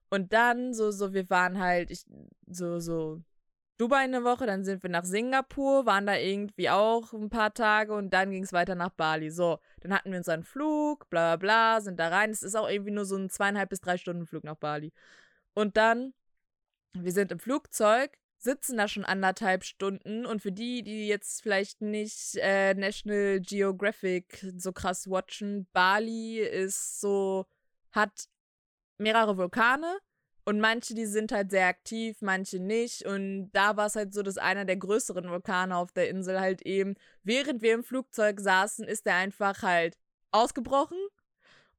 Und 0.10 0.34
dann, 0.34 0.74
so, 0.74 0.92
so, 0.92 1.14
wir 1.14 1.30
waren 1.30 1.60
halt, 1.60 1.92
ich, 1.92 2.06
so, 2.48 2.80
so, 2.80 3.22
Dubai 3.78 3.98
eine 4.06 4.24
Woche, 4.24 4.46
dann 4.46 4.64
sind 4.64 4.84
wir 4.84 4.90
nach 4.90 5.04
Singapur, 5.04 5.86
waren 5.86 6.06
da 6.06 6.16
irgendwie 6.16 6.70
auch 6.70 7.12
ein 7.12 7.30
paar 7.30 7.54
Tage 7.54 7.94
und 7.94 8.14
dann 8.14 8.32
ging 8.32 8.44
es 8.44 8.54
weiter 8.54 8.74
nach 8.76 8.92
Bali. 8.92 9.30
So, 9.32 9.60
dann 9.82 9.94
hatten 9.94 10.12
wir 10.12 10.18
unseren 10.18 10.44
Flug, 10.44 11.10
bla 11.10 11.36
bla 11.36 11.76
bla, 11.76 11.82
sind 11.82 12.00
da 12.00 12.08
rein. 12.08 12.30
Es 12.30 12.42
ist 12.42 12.56
auch 12.56 12.70
irgendwie 12.70 12.92
nur 12.92 13.06
so 13.06 13.18
ein 13.18 13.30
zweieinhalb 13.30 13.70
bis 13.70 13.82
drei 13.82 13.98
Stunden 13.98 14.26
Flug 14.26 14.46
nach 14.46 14.56
Bali. 14.56 14.94
Und 15.54 15.76
dann, 15.76 16.14
wir 16.94 17.12
sind 17.12 17.34
im 17.34 17.40
Flugzeug, 17.40 18.18
sitzen 18.46 18.78
da 18.78 18.88
schon 18.88 19.04
anderthalb 19.04 19.66
Stunden 19.66 20.26
und 20.26 20.42
für 20.42 20.54
die, 20.54 20.84
die 20.84 21.08
jetzt 21.08 21.42
vielleicht 21.44 21.82
nicht 21.82 22.38
äh, 22.38 22.74
National 22.74 23.42
Geographic 23.42 24.46
so 24.56 24.72
krass 24.72 25.10
watchen, 25.10 25.68
Bali 25.74 26.40
ist 26.40 27.02
so, 27.02 27.46
hat 27.92 28.30
mehrere 28.98 29.38
Vulkane 29.38 29.98
und 30.48 30.60
manche, 30.60 30.94
die 30.94 31.08
sind 31.08 31.32
halt 31.32 31.50
sehr 31.50 31.66
aktiv, 31.66 32.18
manche 32.22 32.60
nicht. 32.60 33.04
Und 33.06 33.50
da 33.52 33.78
war 33.78 33.88
es 33.88 33.96
halt 33.96 34.14
so, 34.14 34.22
dass 34.22 34.38
einer 34.38 34.64
der 34.64 34.78
größeren 34.78 35.28
Vulkane 35.28 35.76
auf 35.76 35.92
der 35.92 36.10
Insel 36.10 36.40
halt 36.40 36.62
eben, 36.62 36.94
während 37.24 37.64
wir 37.64 37.74
im 37.74 37.84
Flugzeug 37.84 38.40
saßen, 38.40 38.88
ist 38.88 39.08
der 39.08 39.16
einfach 39.16 39.64
halt 39.64 39.98
ausgebrochen. 40.32 41.00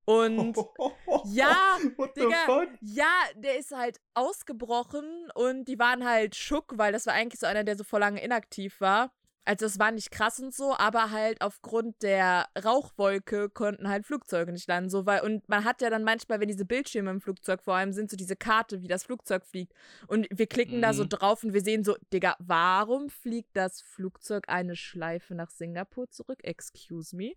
Und 0.07 0.57
ja, 1.25 1.79
Digga, 2.17 2.67
ja, 2.81 3.13
der 3.35 3.59
ist 3.59 3.73
halt 3.73 4.01
ausgebrochen 4.15 5.31
und 5.35 5.65
die 5.67 5.79
waren 5.81 6.05
halt 6.05 6.37
schock, 6.37 6.75
weil 6.77 6.93
das 6.93 7.07
war 7.07 7.15
eigentlich 7.15 7.41
so 7.41 7.47
einer, 7.47 7.65
der 7.65 7.77
so 7.77 7.83
vor 7.85 7.99
lange 7.99 8.23
inaktiv 8.23 8.81
war. 8.81 9.11
Also 9.47 9.65
es 9.65 9.79
war 9.79 9.93
nicht 9.93 10.11
krass 10.11 10.41
und 10.41 10.53
so, 10.53 10.77
aber 10.77 11.13
halt 11.13 11.41
aufgrund 11.41 12.03
der 12.03 12.47
Rauchwolke 12.63 13.49
konnten 13.49 13.89
halt 13.89 14.05
Flugzeuge 14.05 14.53
nicht 14.53 14.69
landen. 14.69 14.91
So, 14.91 15.07
weil, 15.07 15.21
und 15.23 15.49
man 15.49 15.65
hat 15.65 15.81
ja 15.81 15.89
dann 15.89 16.03
manchmal, 16.05 16.41
wenn 16.41 16.49
diese 16.49 16.65
Bildschirme 16.65 17.11
im 17.11 17.21
Flugzeug 17.21 17.63
vor 17.63 17.77
allem 17.77 17.93
sind, 17.93 18.11
so 18.11 18.17
diese 18.17 18.37
Karte, 18.37 18.83
wie 18.83 18.89
das 18.89 19.05
Flugzeug 19.05 19.47
fliegt. 19.47 19.73
Und 20.09 20.27
wir 20.31 20.47
klicken 20.47 20.83
da 20.83 20.93
so 20.93 21.05
Mhm. 21.05 21.09
drauf 21.11 21.45
und 21.45 21.55
wir 21.55 21.63
sehen 21.63 21.85
so, 21.85 21.97
Digga, 22.13 22.35
warum 22.41 23.09
fliegt 23.09 23.57
das 23.57 23.81
Flugzeug 23.83 24.49
eine 24.49 24.77
Schleife 24.77 25.35
nach 25.35 25.51
Singapur 25.51 26.11
zurück? 26.11 26.41
Excuse 26.43 27.15
me. 27.15 27.33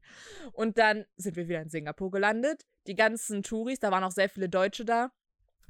Und 0.51 0.77
dann 0.77 1.05
sind 1.15 1.35
wir 1.35 1.47
wieder 1.47 1.61
in 1.61 1.69
Singapur 1.69 2.11
gelandet. 2.11 2.65
Die 2.87 2.95
ganzen 2.95 3.43
Touris, 3.43 3.79
da 3.79 3.91
waren 3.91 4.03
auch 4.03 4.11
sehr 4.11 4.29
viele 4.29 4.49
Deutsche 4.49 4.83
da, 4.83 5.11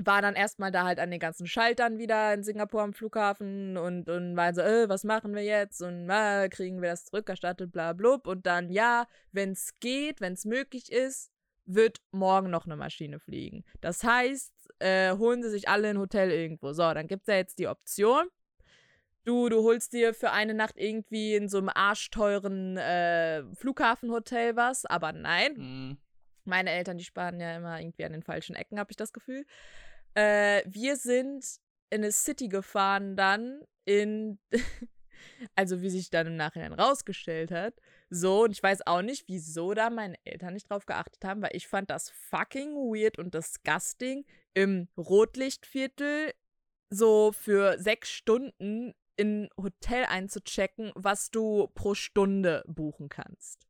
war 0.02 0.22
dann 0.22 0.36
erstmal 0.36 0.72
da 0.72 0.86
halt 0.86 1.00
an 1.00 1.12
den 1.12 1.20
ganzen 1.20 1.46
Schaltern 1.46 1.98
wieder 1.98 2.34
in 2.34 2.44
Singapur 2.44 2.82
am 2.82 2.94
Flughafen 2.94 3.78
und, 3.78 4.10
und 4.10 4.36
waren 4.38 4.56
so, 4.56 4.62
äh, 4.62 4.88
was 4.88 5.04
machen 5.04 5.36
wir 5.36 5.44
jetzt? 5.44 5.82
Und 5.82 6.10
äh, 6.10 6.48
kriegen 6.50 6.82
wir 6.82 6.90
das 6.90 7.06
zurückerstattet, 7.06 7.72
bla 7.72 7.94
blub. 7.94 8.26
Und 8.26 8.46
dann, 8.46 8.70
ja, 8.70 9.08
wenn 9.32 9.52
es 9.52 9.78
geht, 9.80 10.22
wenn 10.22 10.34
es 10.34 10.46
möglich 10.46 10.92
ist, 10.92 11.32
wird 11.66 12.00
morgen 12.12 12.50
noch 12.50 12.66
eine 12.66 12.78
Maschine 12.78 13.20
fliegen. 13.20 13.64
Das 13.82 14.04
heißt, 14.04 14.54
äh, 14.80 15.12
holen 15.18 15.44
sie 15.44 15.50
sich 15.50 15.68
alle 15.70 15.90
ein 15.90 16.00
Hotel 16.00 16.32
irgendwo. 16.32 16.72
So, 16.74 16.94
dann 16.94 17.08
gibt 17.08 17.24
es 17.24 17.28
ja 17.28 17.36
jetzt 17.36 17.60
die 17.60 17.68
Option. 17.68 18.28
Du, 19.26 19.50
du 19.50 19.64
holst 19.64 19.94
dir 19.94 20.14
für 20.14 20.32
eine 20.32 20.54
Nacht 20.54 20.78
irgendwie 20.78 21.36
in 21.36 21.50
so 21.50 21.58
einem 21.58 21.70
arschteuren 21.70 22.78
äh, 22.78 23.44
Flughafenhotel 23.54 24.56
was, 24.56 24.86
aber 24.86 25.12
nein, 25.12 25.54
Mhm. 25.58 25.98
meine 26.46 26.72
Eltern, 26.72 26.98
die 26.98 27.04
sparen 27.04 27.40
ja 27.40 27.56
immer 27.56 27.80
irgendwie 27.80 28.06
an 28.06 28.14
den 28.14 28.24
falschen 28.24 28.56
Ecken, 28.56 28.80
habe 28.80 28.92
ich 28.92 28.98
das 28.98 29.14
Gefühl. 29.14 29.46
Äh, 30.20 30.64
wir 30.66 30.98
sind 30.98 31.46
in 31.90 32.02
eine 32.04 32.12
City 32.12 32.50
gefahren 32.50 33.16
dann 33.16 33.62
in, 33.86 34.38
also 35.56 35.82
wie 35.82 35.90
sich 35.90 36.10
dann 36.10 36.28
im 36.28 36.36
Nachhinein 36.36 36.74
rausgestellt 36.74 37.52
hat. 37.52 37.76
So, 38.10 38.44
und 38.44 38.52
ich 38.52 38.62
weiß 38.62 38.86
auch 38.86 39.02
nicht, 39.02 39.30
wieso 39.30 39.74
da 39.74 39.90
meine 39.90 40.18
Eltern 40.26 40.56
nicht 40.56 40.70
drauf 40.70 40.86
geachtet 40.86 41.24
haben, 41.24 41.42
weil 41.42 41.56
ich 41.56 41.70
fand 41.70 41.90
das 41.90 42.10
fucking 42.10 42.74
weird 42.74 43.18
und 43.18 43.34
disgusting, 43.34 44.26
im 44.54 44.90
Rotlichtviertel 44.98 46.34
so 46.90 47.32
für 47.32 47.80
sechs 47.80 48.10
Stunden 48.10 48.94
in 49.16 49.44
ein 49.44 49.50
Hotel 49.56 50.04
einzuchecken, 50.04 50.92
was 50.96 51.32
du 51.32 51.68
pro 51.76 51.94
Stunde 51.94 52.66
buchen 52.68 53.08
kannst. 53.08 53.69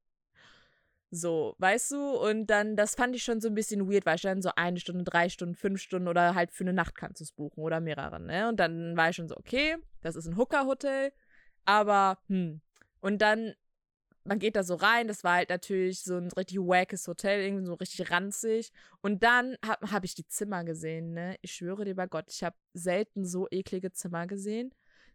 So, 1.11 1.55
weißt 1.57 1.91
du? 1.91 2.11
Und 2.17 2.47
dann, 2.47 2.75
das 2.75 2.93
fand 2.95 3.15
ich 3.15 3.23
schon 3.23 3.41
so 3.41 3.47
ein 3.47 3.55
bisschen 3.55 3.91
weird, 3.91 4.05
weil 4.05 4.17
ich 4.17 4.21
dann 4.21 4.41
so 4.43 4.51
eine 4.55 4.79
Stunde, 4.79 5.03
drei 5.03 5.29
Stunden, 5.29 5.55
fünf 5.55 5.81
Stunden 5.81 6.07
oder 6.07 6.35
halt 6.35 6.51
für 6.51 6.63
eine 6.63 6.73
Nacht 6.73 6.95
kannst 6.95 7.19
du 7.19 7.23
es 7.23 7.31
buchen 7.31 7.63
oder 7.63 7.79
mehrere, 7.79 8.19
ne? 8.19 8.47
Und 8.47 8.59
dann 8.59 8.95
war 8.95 9.09
ich 9.09 9.15
schon 9.15 9.27
so, 9.27 9.35
okay, 9.35 9.77
das 10.01 10.15
ist 10.15 10.27
ein 10.27 10.37
Hooker-Hotel, 10.37 11.11
aber, 11.65 12.19
hm. 12.27 12.61
Und 13.01 13.21
dann, 13.21 13.53
man 14.23 14.39
geht 14.39 14.55
da 14.55 14.63
so 14.63 14.75
rein, 14.75 15.07
das 15.07 15.23
war 15.23 15.35
halt 15.35 15.49
natürlich 15.49 16.03
so 16.03 16.17
ein 16.17 16.29
richtig 16.37 16.59
wackes 16.59 17.07
Hotel, 17.07 17.41
irgendwie 17.41 17.65
so 17.65 17.73
richtig 17.75 18.11
ranzig. 18.11 18.71
Und 19.01 19.23
dann 19.23 19.57
habe 19.65 19.91
hab 19.91 20.03
ich 20.03 20.13
die 20.13 20.27
Zimmer 20.27 20.63
gesehen, 20.63 21.13
ne? 21.13 21.37
Ich 21.41 21.53
schwöre 21.53 21.85
dir 21.85 21.95
bei 21.95 22.07
Gott, 22.07 22.25
ich 22.29 22.43
habe 22.43 22.55
selten 22.73 23.25
so 23.25 23.47
eklige 23.49 23.91
Zimmer 23.91 24.27
gesehen. 24.27 24.73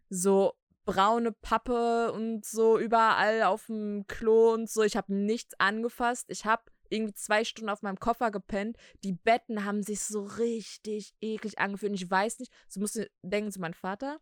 So 0.09 0.55
braune 0.85 1.31
Pappe 1.31 2.11
und 2.13 2.45
so 2.45 2.77
überall 2.79 3.43
auf 3.43 3.65
dem 3.65 4.05
Klo 4.07 4.53
und 4.53 4.69
so. 4.69 4.83
Ich 4.83 4.95
habe 4.95 5.13
nichts 5.13 5.59
angefasst. 5.59 6.25
Ich 6.29 6.45
habe 6.45 6.63
irgendwie 6.89 7.13
zwei 7.13 7.43
Stunden 7.43 7.69
auf 7.69 7.81
meinem 7.81 7.99
Koffer 7.99 8.31
gepennt. 8.31 8.77
Die 9.03 9.13
Betten 9.13 9.65
haben 9.65 9.83
sich 9.83 10.01
so 10.01 10.23
richtig 10.23 11.15
eklig 11.21 11.59
angefühlt. 11.59 11.91
Und 11.91 12.01
ich 12.01 12.09
weiß 12.09 12.39
nicht, 12.39 12.53
so 12.67 12.79
musst 12.79 12.95
du 12.95 13.09
denken 13.23 13.51
zu 13.51 13.59
meinem 13.59 13.73
Vater, 13.73 14.19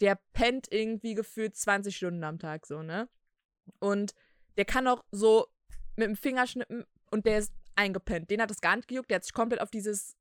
der 0.00 0.18
pennt 0.32 0.68
irgendwie 0.70 1.14
gefühlt 1.14 1.56
20 1.56 1.96
Stunden 1.96 2.24
am 2.24 2.38
Tag 2.38 2.66
so, 2.66 2.82
ne? 2.82 3.08
Und 3.80 4.14
der 4.56 4.64
kann 4.64 4.86
auch 4.86 5.04
so 5.10 5.46
mit 5.96 6.06
dem 6.06 6.16
Finger 6.16 6.46
schnippen 6.46 6.84
und 7.10 7.26
der 7.26 7.38
ist 7.38 7.52
eingepennt. 7.74 8.30
Den 8.30 8.40
hat 8.40 8.50
es 8.50 8.60
gar 8.60 8.76
nicht 8.76 8.88
gejuckt. 8.88 9.10
Der 9.10 9.16
hat 9.16 9.24
sich 9.24 9.32
komplett 9.32 9.60
auf 9.60 9.70
dieses 9.70 10.16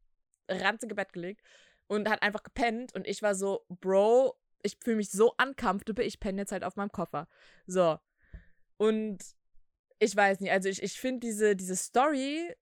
ranzige 0.49 0.95
Bett 0.95 1.13
gelegt 1.13 1.41
und 1.87 2.09
hat 2.09 2.21
einfach 2.21 2.43
gepennt. 2.43 2.93
Und 2.95 3.07
ich 3.07 3.21
war 3.21 3.35
so, 3.35 3.65
Bro, 3.69 4.35
ich 4.63 4.77
fühle 4.81 4.97
mich 4.97 5.09
so 5.09 5.33
uncomfortable, 5.41 6.05
ich 6.05 6.19
penne 6.19 6.41
jetzt 6.41 6.51
halt 6.51 6.63
auf 6.63 6.75
meinem 6.75 6.91
Koffer. 6.91 7.27
So. 7.65 7.97
Und 8.77 9.19
ich 9.99 10.15
weiß 10.15 10.39
nicht, 10.39 10.51
also 10.51 10.69
ich, 10.69 10.81
ich 10.81 10.99
finde 10.99 11.19
diese, 11.21 11.55
diese 11.55 11.75
Story 11.75 12.55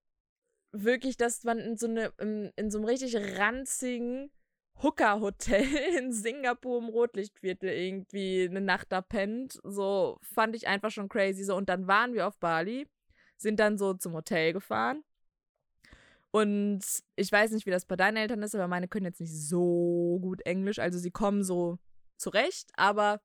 wirklich, 0.71 1.17
dass 1.17 1.43
man 1.43 1.59
in 1.59 1.77
so, 1.77 1.87
eine, 1.87 2.13
in, 2.19 2.51
in 2.55 2.71
so 2.71 2.79
einem 2.79 2.85
richtig 2.85 3.15
ranzigen 3.15 4.31
Hooker-Hotel 4.81 5.63
in 5.97 6.11
Singapur 6.11 6.79
im 6.79 6.89
Rotlichtviertel 6.89 7.69
irgendwie 7.69 8.47
eine 8.49 8.61
Nacht 8.61 8.91
da 8.91 9.01
pennt. 9.01 9.59
So 9.63 10.19
fand 10.21 10.55
ich 10.55 10.67
einfach 10.67 10.91
schon 10.91 11.09
crazy. 11.09 11.43
So, 11.43 11.55
und 11.55 11.69
dann 11.69 11.87
waren 11.87 12.13
wir 12.13 12.27
auf 12.27 12.37
Bali, 12.39 12.87
sind 13.37 13.59
dann 13.59 13.77
so 13.77 13.93
zum 13.93 14.13
Hotel 14.13 14.53
gefahren. 14.53 15.03
Und 16.31 16.81
ich 17.15 17.31
weiß 17.31 17.51
nicht, 17.51 17.65
wie 17.65 17.71
das 17.71 17.85
bei 17.85 17.95
deinen 17.95 18.17
Eltern 18.17 18.43
ist, 18.43 18.53
aber 18.53 18.67
meine 18.67 18.87
können 18.87 19.05
jetzt 19.05 19.21
nicht 19.21 19.33
so 19.33 20.19
gut 20.21 20.45
Englisch. 20.45 20.77
Also 20.79 20.99
sie 20.99 21.11
kommen 21.11 21.43
so 21.43 21.79
zurecht, 22.17 22.69
aber 22.75 23.21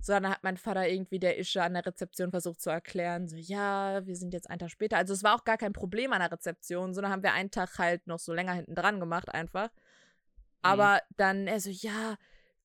so 0.00 0.12
dann 0.12 0.28
hat 0.28 0.42
mein 0.42 0.58
Vater 0.58 0.86
irgendwie 0.88 1.18
der 1.18 1.38
Ische 1.38 1.62
an 1.62 1.72
der 1.74 1.86
Rezeption 1.86 2.30
versucht 2.30 2.60
zu 2.60 2.68
erklären, 2.70 3.26
so 3.26 3.36
ja, 3.36 4.06
wir 4.06 4.16
sind 4.16 4.34
jetzt 4.34 4.50
einen 4.50 4.58
Tag 4.58 4.70
später. 4.70 4.98
Also 4.98 5.14
es 5.14 5.22
war 5.24 5.34
auch 5.34 5.44
gar 5.44 5.56
kein 5.56 5.72
Problem 5.72 6.12
an 6.12 6.20
der 6.20 6.30
Rezeption, 6.30 6.92
sondern 6.92 7.10
haben 7.12 7.22
wir 7.22 7.32
einen 7.32 7.50
Tag 7.50 7.78
halt 7.78 8.06
noch 8.06 8.18
so 8.18 8.34
länger 8.34 8.52
hinten 8.52 8.74
dran 8.74 9.00
gemacht 9.00 9.28
einfach. 9.30 9.70
Aber 10.62 11.00
dann 11.16 11.46
er 11.46 11.58
so, 11.60 11.70
ja, 11.70 12.16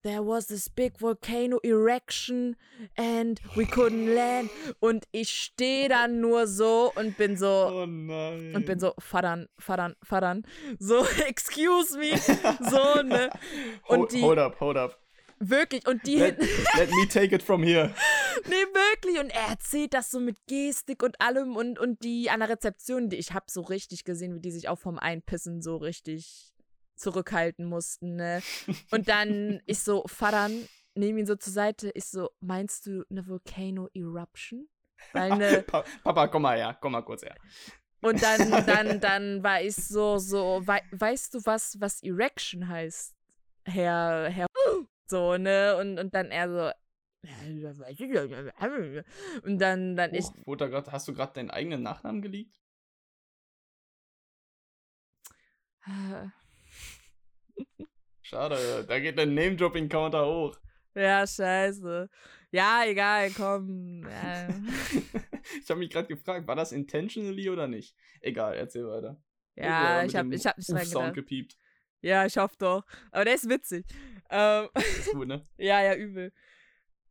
there 0.04 0.26
was 0.26 0.48
this 0.48 0.70
big 0.70 1.02
volcano 1.02 1.60
erection 1.64 2.56
and 2.98 3.42
we 3.56 3.64
couldn't 3.64 4.14
land. 4.14 4.50
Und 4.80 5.06
ich 5.12 5.30
stehe 5.30 5.90
dann 5.90 6.22
nur 6.22 6.48
so 6.48 6.92
und 6.96 7.18
bin 7.18 7.36
so, 7.38 7.48
Oh 7.72 7.86
nein. 7.86 8.54
und 8.56 8.66
bin 8.66 8.80
so, 8.80 8.94
Vatern, 9.00 9.48
Vatern, 9.58 9.96
Vatern. 10.04 10.44
So, 10.78 11.06
excuse 11.28 11.98
me. 11.98 12.18
So, 12.18 13.02
ne? 13.04 13.30
Und 13.88 14.00
hold, 14.00 14.12
die- 14.14 14.22
hold 14.24 14.40
up, 14.40 14.60
hold 14.60 14.78
up. 14.78 14.98
Wirklich. 15.40 15.88
Und 15.88 16.06
die 16.06 16.18
Let, 16.18 16.38
hinten. 16.38 16.66
let 16.78 16.90
me 16.92 17.08
take 17.08 17.34
it 17.34 17.44
from 17.44 17.64
here. 17.64 17.94
Nee, 18.46 18.54
wirklich. 18.54 19.20
Und 19.20 19.32
er 19.32 19.50
erzählt 19.50 19.94
das 19.94 20.12
so 20.12 20.20
mit 20.20 20.38
Gestik 20.48 21.04
und 21.04 21.20
allem. 21.20 21.58
Und, 21.58 21.78
und 21.78 22.04
die 22.04 22.30
an 22.30 22.40
der 22.40 22.48
Rezeption, 22.48 23.10
die, 23.10 23.18
ich 23.18 23.34
habe 23.34 23.46
so 23.50 23.62
richtig 23.62 24.06
gesehen, 24.06 24.34
wie 24.34 24.40
die 24.40 24.52
sich 24.52 24.70
auch 24.70 24.80
vom 24.80 24.98
Einpissen 24.98 25.62
so 25.62 25.76
richtig 25.76 26.54
zurückhalten 26.96 27.66
mussten. 27.66 28.16
Ne? 28.16 28.42
Und 28.92 29.10
dann 29.10 29.62
ist 29.66 29.86
so, 29.86 30.04
Vatern, 30.08 30.68
nehme 30.96 31.20
ihn 31.20 31.26
so 31.26 31.36
zur 31.36 31.54
Seite, 31.54 31.90
ist 31.90 32.12
so, 32.12 32.30
meinst 32.40 32.86
du 32.86 33.04
eine 33.10 33.28
Volcano 33.28 33.90
Eruption? 33.94 34.68
Weil 35.14 35.32
eine, 35.32 35.62
Pa 35.68 35.84
Papa, 36.04 36.28
komm 36.28 36.44
mal 36.44 36.58
her, 36.58 36.78
komm 36.80 36.94
mal 36.94 37.02
kurz 37.02 37.24
her. 37.24 37.36
Und 38.02 38.22
dann, 38.22 38.66
dann, 38.66 39.00
dann 39.00 39.44
war 39.44 39.62
ich 39.62 39.76
so, 39.76 40.18
so, 40.18 40.62
wei 40.64 40.82
weißt 40.92 41.34
du 41.34 41.42
was, 41.46 41.80
was 41.80 42.02
Erection 42.02 42.68
heißt, 42.68 43.14
Herr, 43.66 44.30
Herr, 44.30 44.48
so, 45.10 45.38
ne? 45.38 45.78
Und, 45.78 46.00
und 46.00 46.14
dann 46.14 46.28
er 46.32 46.50
so, 46.50 46.72
und 49.44 49.60
dann, 49.60 49.96
dann 49.96 50.14
ich, 50.14 50.26
Oh, 50.26 50.34
wurde 50.46 50.66
da 50.66 50.68
grad, 50.70 50.92
hast 50.92 51.08
du 51.08 51.14
gerade 51.14 51.34
deinen 51.34 51.50
eigenen 51.52 51.84
Nachnamen 51.84 52.22
geleakt? 52.22 52.60
Schade, 58.22 58.86
da 58.88 59.00
geht 59.00 59.18
der 59.18 59.26
Name-Dropping-Counter 59.26 60.26
hoch. 60.26 60.58
ja, 60.96 61.26
scheiße. 61.26 62.10
Ja, 62.52 62.84
egal, 62.86 63.32
komm. 63.32 64.04
Äh. 64.06 64.48
ich 65.62 65.70
habe 65.70 65.80
mich 65.80 65.90
gerade 65.90 66.08
gefragt, 66.08 66.48
war 66.48 66.56
das 66.56 66.72
intentionally 66.72 67.50
oder 67.50 67.68
nicht? 67.68 67.96
Egal, 68.22 68.56
erzähl 68.56 68.88
weiter. 68.88 69.22
Ja, 69.56 70.04
ich 70.04 70.16
habe 70.16 70.34
ich 70.34 70.46
hab 70.46 70.58
nicht 70.58 70.70
dran 70.70 70.86
gedacht. 70.86 71.14
gepiept. 71.16 71.58
Ja, 72.02 72.26
ich 72.26 72.38
hoffe 72.38 72.56
doch. 72.58 72.86
Aber 73.12 73.26
der 73.26 73.36
ist 73.36 73.50
witzig. 73.50 73.86
Ähm, 74.30 74.70
Ist 74.76 75.12
gut, 75.14 75.28
ne? 75.28 75.44
ja, 75.58 75.82
ja, 75.82 75.96
übel. 75.96 76.32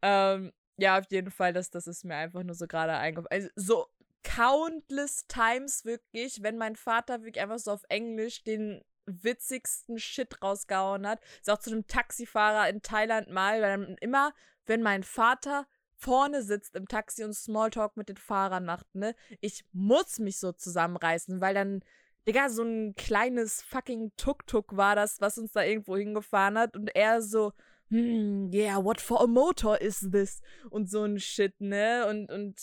Ähm, 0.02 0.52
ja, 0.76 0.98
auf 0.98 1.06
jeden 1.10 1.30
Fall, 1.30 1.52
das, 1.52 1.70
das 1.70 1.86
ist 1.86 2.04
mir 2.04 2.14
einfach 2.14 2.42
nur 2.42 2.54
so 2.54 2.66
gerade 2.66 2.94
eingefallen. 2.94 3.28
Also 3.30 3.48
so 3.56 3.86
countless 4.22 5.26
times 5.26 5.84
wirklich, 5.84 6.42
wenn 6.42 6.56
mein 6.56 6.76
Vater 6.76 7.22
wirklich 7.22 7.42
einfach 7.42 7.58
so 7.58 7.72
auf 7.72 7.82
Englisch 7.88 8.44
den 8.44 8.82
witzigsten 9.06 9.98
Shit 9.98 10.42
rausgehauen 10.42 11.06
hat. 11.06 11.20
Ist 11.40 11.50
auch 11.50 11.58
zu 11.58 11.70
einem 11.70 11.86
Taxifahrer 11.86 12.68
in 12.68 12.82
Thailand 12.82 13.30
mal, 13.30 13.60
weil 13.62 13.78
dann 13.78 13.96
immer, 14.00 14.34
wenn 14.66 14.82
mein 14.82 15.02
Vater 15.02 15.66
vorne 15.94 16.42
sitzt 16.42 16.76
im 16.76 16.86
Taxi 16.86 17.24
und 17.24 17.32
Smalltalk 17.34 17.96
mit 17.96 18.08
den 18.08 18.16
Fahrern 18.16 18.64
macht, 18.64 18.94
ne, 18.94 19.14
ich 19.40 19.64
muss 19.72 20.18
mich 20.18 20.38
so 20.38 20.52
zusammenreißen, 20.52 21.40
weil 21.40 21.54
dann 21.54 21.82
Digga, 22.28 22.50
so 22.50 22.62
ein 22.62 22.94
kleines 22.94 23.62
fucking 23.62 24.12
Tuk-Tuk 24.18 24.76
war 24.76 24.94
das, 24.94 25.20
was 25.20 25.38
uns 25.38 25.52
da 25.52 25.62
irgendwo 25.64 25.96
hingefahren 25.96 26.58
hat. 26.58 26.76
Und 26.76 26.94
er 26.94 27.22
so, 27.22 27.52
hm, 27.88 28.50
yeah, 28.52 28.84
what 28.84 29.00
for 29.00 29.22
a 29.22 29.26
motor 29.26 29.80
is 29.80 30.06
this? 30.12 30.42
Und 30.70 30.90
so 30.90 31.04
ein 31.04 31.18
Shit, 31.18 31.58
ne? 31.60 32.06
Und, 32.06 32.30
und 32.30 32.60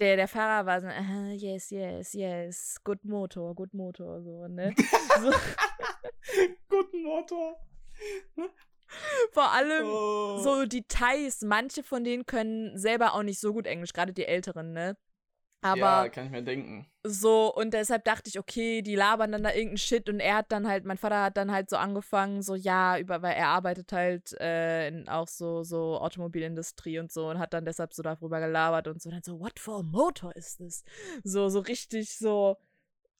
der, 0.00 0.16
der 0.16 0.26
Fahrer 0.26 0.66
war 0.66 0.80
so, 0.80 0.88
"Ah, 0.88 1.30
yes, 1.34 1.70
yes, 1.70 2.14
yes, 2.14 2.76
good 2.82 3.04
motor, 3.04 3.54
good 3.54 3.72
motor, 3.74 4.20
so, 4.22 4.48
ne? 4.48 4.74
so, 5.22 5.30
Guten 6.68 7.02
Motor. 7.04 7.56
vor 9.32 9.52
allem 9.52 9.86
Oh. 9.86 10.38
so 10.42 10.64
Details. 10.66 11.42
Manche 11.42 11.82
von 11.84 12.02
denen 12.02 12.26
können 12.26 12.76
selber 12.76 13.14
auch 13.14 13.22
nicht 13.22 13.38
so 13.40 13.52
gut 13.52 13.66
Englisch, 13.68 13.92
gerade 13.92 14.12
die 14.12 14.24
Älteren, 14.24 14.72
ne? 14.72 14.96
Aber 15.64 15.78
ja, 16.04 16.08
kann 16.10 16.26
ich 16.26 16.30
mir 16.30 16.42
denken. 16.42 16.86
So, 17.06 17.54
und 17.54 17.72
deshalb 17.72 18.04
dachte 18.04 18.28
ich, 18.28 18.38
okay, 18.38 18.82
die 18.82 18.94
labern 18.96 19.32
dann 19.32 19.42
da 19.42 19.50
irgendeinen 19.50 19.78
Shit 19.78 20.08
und 20.10 20.20
er 20.20 20.36
hat 20.36 20.52
dann 20.52 20.68
halt, 20.68 20.84
mein 20.84 20.98
Vater 20.98 21.22
hat 21.22 21.36
dann 21.38 21.50
halt 21.50 21.70
so 21.70 21.76
angefangen, 21.76 22.42
so, 22.42 22.54
ja, 22.54 22.98
über, 22.98 23.22
weil 23.22 23.34
er 23.34 23.48
arbeitet 23.48 23.90
halt 23.92 24.32
äh, 24.40 24.88
in 24.88 25.08
auch 25.08 25.28
so, 25.28 25.62
so 25.62 25.98
Automobilindustrie 25.98 26.98
und 26.98 27.10
so 27.10 27.28
und 27.30 27.38
hat 27.38 27.54
dann 27.54 27.64
deshalb 27.64 27.94
so 27.94 28.02
darüber 28.02 28.40
gelabert 28.40 28.88
und 28.88 29.00
so, 29.00 29.10
dann 29.10 29.22
so, 29.22 29.40
what 29.40 29.58
for 29.58 29.80
a 29.80 29.82
motor 29.82 30.36
is 30.36 30.56
this? 30.58 30.84
So, 31.24 31.48
so 31.48 31.60
richtig 31.60 32.16
so 32.18 32.58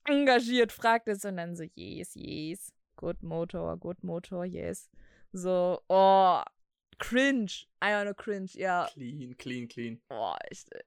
engagiert 0.04 0.70
fragt 0.70 1.08
es 1.08 1.24
und 1.24 1.38
dann 1.38 1.56
so, 1.56 1.64
yes, 1.74 2.12
yes, 2.14 2.72
good 2.96 3.22
motor, 3.22 3.76
good 3.78 4.02
motor, 4.04 4.44
yes. 4.44 4.90
So, 5.32 5.80
oh, 5.88 6.42
cringe, 6.98 7.66
I 7.82 7.92
wanna 7.92 8.12
cringe, 8.14 8.50
ja, 8.54 8.86
Clean, 8.92 9.34
clean, 9.36 9.66
clean. 9.66 10.00
oh, 10.10 10.34
echt, 10.50 10.68
Ja, 10.72 10.80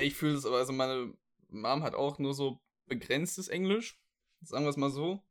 ich 0.00 0.14
fühle 0.14 0.34
es 0.34 0.46
aber, 0.46 0.58
also 0.58 0.72
meine 0.72 1.14
Mom 1.48 1.82
hat 1.82 1.94
auch 1.94 2.18
nur 2.18 2.34
so 2.34 2.60
begrenztes 2.86 3.48
Englisch. 3.48 3.98
Sagen 4.42 4.64
wir 4.64 4.70
es 4.70 4.76
mal 4.76 4.90
so. 4.90 5.22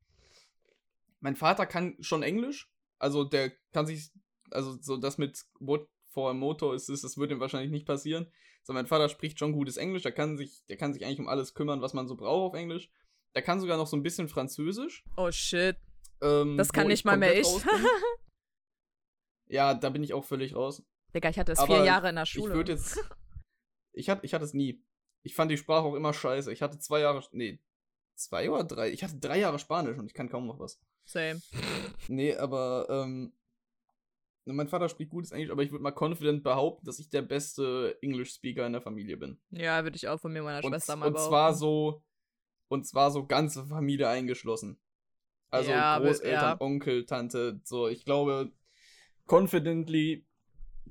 Mein 1.19 1.35
Vater 1.35 1.65
kann 1.65 1.95
schon 1.99 2.23
Englisch. 2.23 2.71
Also 2.97 3.23
der 3.23 3.51
kann 3.73 3.85
sich, 3.85 4.11
also 4.51 4.77
so 4.81 4.97
das 4.97 5.17
mit 5.17 5.45
What 5.59 5.87
for 6.09 6.29
a 6.29 6.33
Motor 6.33 6.75
ist, 6.75 6.89
ist 6.89 7.03
das 7.03 7.17
wird 7.17 7.31
ihm 7.31 7.39
wahrscheinlich 7.39 7.71
nicht 7.71 7.85
passieren. 7.85 8.31
So, 8.63 8.73
mein 8.73 8.87
Vater 8.87 9.09
spricht 9.09 9.39
schon 9.39 9.53
gutes 9.53 9.77
Englisch, 9.77 10.03
der 10.03 10.11
kann 10.11 10.37
sich, 10.37 10.65
der 10.67 10.77
kann 10.77 10.93
sich 10.93 11.05
eigentlich 11.05 11.19
um 11.19 11.27
alles 11.27 11.53
kümmern, 11.53 11.81
was 11.81 11.93
man 11.93 12.07
so 12.07 12.15
braucht 12.15 12.53
auf 12.53 12.59
Englisch. 12.59 12.89
Der 13.35 13.41
kann 13.41 13.59
sogar 13.59 13.77
noch 13.77 13.87
so 13.87 13.95
ein 13.95 14.03
bisschen 14.03 14.27
Französisch. 14.27 15.03
oh 15.17 15.31
shit, 15.31 15.77
Ähm, 16.21 16.57
das 16.57 16.73
kann 16.73 16.87
nicht 16.87 17.05
mal 17.05 17.17
mehr 17.17 17.39
ich. 17.39 17.47
ja, 19.47 19.73
da 19.73 19.89
bin 19.89 20.03
ich 20.03 20.13
auch 20.13 20.25
völlig 20.25 20.55
raus. 20.55 20.83
Digga, 21.15 21.29
ich 21.29 21.39
hatte 21.39 21.53
es 21.53 21.63
vier 21.63 21.83
Jahre 21.83 22.09
in 22.09 22.15
der 22.15 22.25
Schule. 22.25 22.51
Ich 22.51 22.55
würde 22.55 22.71
jetzt. 22.73 22.99
Ich 23.99 24.09
hatte, 24.09 24.25
ich 24.25 24.33
hatte 24.33 24.45
es 24.45 24.53
nie. 24.53 24.81
Ich 25.23 25.35
fand 25.35 25.51
die 25.51 25.57
Sprache 25.57 25.85
auch 25.85 25.95
immer 25.95 26.13
scheiße. 26.13 26.51
Ich 26.53 26.61
hatte 26.61 26.79
zwei 26.79 27.01
Jahre. 27.01 27.23
Nee, 27.33 27.59
zwei 28.15 28.49
oder 28.49 28.63
drei? 28.63 28.89
Ich 28.91 29.03
hatte 29.03 29.17
drei 29.17 29.39
Jahre 29.39 29.59
Spanisch 29.59 29.97
und 29.97 30.05
ich 30.07 30.13
kann 30.13 30.29
kaum 30.29 30.47
noch 30.47 30.59
was. 30.59 30.79
Same. 31.05 31.41
Nee, 32.07 32.35
aber, 32.35 32.87
ähm. 32.89 33.33
Mein 34.45 34.67
Vater 34.67 34.89
spricht 34.89 35.11
gutes 35.11 35.31
Englisch, 35.31 35.51
aber 35.51 35.61
ich 35.61 35.69
würde 35.71 35.83
mal 35.83 35.93
confident 35.95 36.41
behaupten, 36.43 36.83
dass 36.85 36.97
ich 36.97 37.09
der 37.09 37.21
beste 37.21 37.97
English-Speaker 38.01 38.65
in 38.65 38.73
der 38.73 38.81
Familie 38.81 39.15
bin. 39.17 39.39
Ja, 39.51 39.83
würde 39.83 39.95
ich 39.95 40.07
auch 40.07 40.19
von 40.19 40.33
mir 40.33 40.41
meiner 40.41 40.63
Und, 40.65 40.71
Schwester 40.71 40.95
mal 40.95 41.05
und 41.07 41.13
behaupten. 41.13 41.29
zwar 41.29 41.53
so. 41.53 42.01
Und 42.67 42.87
zwar 42.87 43.11
so 43.11 43.27
ganze 43.27 43.65
Familie 43.67 44.07
eingeschlossen. 44.09 44.79
Also 45.51 45.69
Ja, 45.71 45.95
aber- 45.97 46.05
Großeltern, 46.07 46.57
ja. 46.57 46.61
Onkel, 46.61 47.05
Tante, 47.05 47.59
so. 47.63 47.87
Ich 47.89 48.05
glaube, 48.05 48.51
confidently 49.27 50.25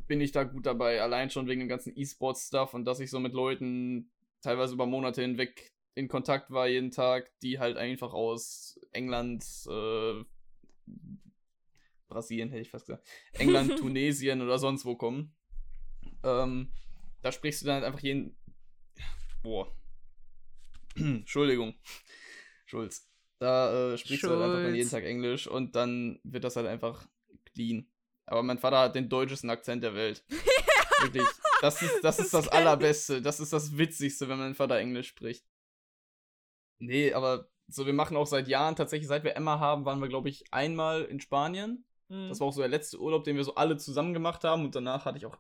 bin 0.09 0.21
ich 0.21 0.33
da 0.33 0.45
gut 0.45 0.67
dabei. 0.67 1.01
Allein 1.01 1.31
schon 1.31 1.47
wegen 1.47 1.61
dem 1.61 1.69
ganzen 1.69 1.97
E-Sports-Stuff 1.97 2.75
und 2.75 2.85
dass 2.85 3.01
ich 3.01 3.11
so 3.11 3.21
mit 3.21 3.35
Leuten 3.35 4.11
teilweise 4.43 4.75
über 4.75 4.87
Monate 4.87 5.23
hinweg 5.23 5.73
in 5.95 6.09
Kontakt 6.09 6.51
war 6.51 6.69
jeden 6.69 6.93
Tag, 6.93 7.31
die 7.43 7.59
halt 7.59 7.77
einfach 7.77 8.13
aus 8.13 8.79
England, 8.93 9.45
äh, 9.69 10.25
Brasilien 12.07 12.51
hätte 12.51 12.63
ich 12.63 12.71
fast 12.71 12.87
gesagt, 12.87 13.07
England, 13.33 13.77
Tunesien 13.79 14.41
oder 14.41 14.59
sonst 14.59 14.85
wo 14.85 14.95
kommen. 14.95 15.35
Ähm, 16.23 16.73
da 17.21 17.33
sprichst 17.33 17.63
du 17.63 17.67
dann 17.67 17.77
halt 17.77 17.85
einfach 17.85 18.01
jeden. 18.01 18.37
Boah. 19.43 19.77
Entschuldigung. 20.95 21.75
Schulz. 22.65 23.11
Da 23.41 23.93
äh, 23.93 23.99
sprichst 23.99 24.25
du 24.25 24.31
halt 24.31 24.41
einfach 24.41 24.63
dann 24.63 24.75
jeden 24.75 24.89
Schulz. 24.89 24.91
Tag 24.91 25.05
Englisch 25.05 25.47
und 25.49 25.75
dann 25.75 26.21
wird 26.23 26.45
das 26.45 26.55
halt 26.55 26.69
einfach 26.69 27.09
clean. 27.55 27.89
Aber 28.29 28.43
mein 28.43 28.59
Vater 28.59 28.79
hat 28.81 28.95
den 28.95 29.09
deutschesten 29.09 29.51
Akzent 29.51 29.83
der 29.83 29.95
Welt. 29.95 30.23
Wirklich. 31.03 31.27
Das 31.61 31.81
ist 31.83 32.01
das, 32.03 32.19
ist 32.19 32.35
das 32.35 32.49
Allerbeste. 32.49 33.23
Das 33.23 33.41
ist 33.41 33.53
das 33.53 33.77
Witzigste, 33.77 34.29
wenn 34.29 34.39
mein 34.39 34.55
Vater 34.55 34.77
Englisch 34.79 35.09
spricht. 35.09 35.45
Nee, 36.79 37.13
aber 37.13 37.49
so, 37.69 37.87
wir 37.87 37.93
machen 37.93 38.17
auch 38.17 38.27
seit 38.27 38.49
Jahren, 38.49 38.77
tatsächlich, 38.77 39.09
seit 39.09 39.25
wir 39.25 39.37
Emma 39.37 39.59
haben, 39.59 39.85
waren 39.85 40.01
wir, 40.01 40.09
glaube 40.09 40.29
ich, 40.29 40.45
einmal 40.53 41.03
in 41.05 41.21
Spanien. 41.21 41.85
Mhm. 42.09 42.29
Das 42.29 42.41
war 42.41 42.47
auch 42.49 42.53
so 42.53 42.61
der 42.61 42.69
letzte 42.71 42.99
Urlaub, 43.01 43.25
den 43.25 43.37
wir 43.37 43.45
so 43.45 43.55
alle 43.57 43.77
zusammen 43.77 44.15
gemacht 44.15 44.45
haben. 44.45 44.65
Und 44.65 44.75
danach 44.75 45.05
hatte 45.05 45.19
ich 45.19 45.27
auch. 45.27 45.37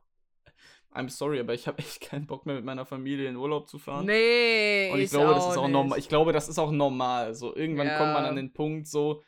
I'm 0.94 1.10
sorry, 1.10 1.38
aber 1.38 1.52
ich 1.54 1.66
habe 1.66 1.78
echt 1.78 2.00
keinen 2.00 2.26
Bock 2.26 2.46
mehr 2.46 2.54
mit 2.56 2.64
meiner 2.64 2.86
Familie 2.86 3.28
in 3.28 3.36
Urlaub 3.36 3.68
zu 3.68 3.78
fahren. 3.78 4.06
Nee, 4.06 4.90
Und 4.90 4.98
ich, 4.98 5.04
ich 5.06 5.10
glaube, 5.10 5.34
das 5.34 5.46
ist 5.50 5.56
auch 5.58 5.64
nicht. 5.64 5.72
normal. 5.72 5.98
Ich 5.98 6.08
glaube, 6.08 6.32
das 6.32 6.48
ist 6.48 6.58
auch 6.58 6.70
normal. 6.72 7.34
So, 7.34 7.54
irgendwann 7.54 7.88
kommt 7.88 8.12
man 8.14 8.24
Ja. 8.24 8.28
an 8.30 8.36
den 8.36 8.52
Punkt, 8.52 8.86
so, 8.88 9.22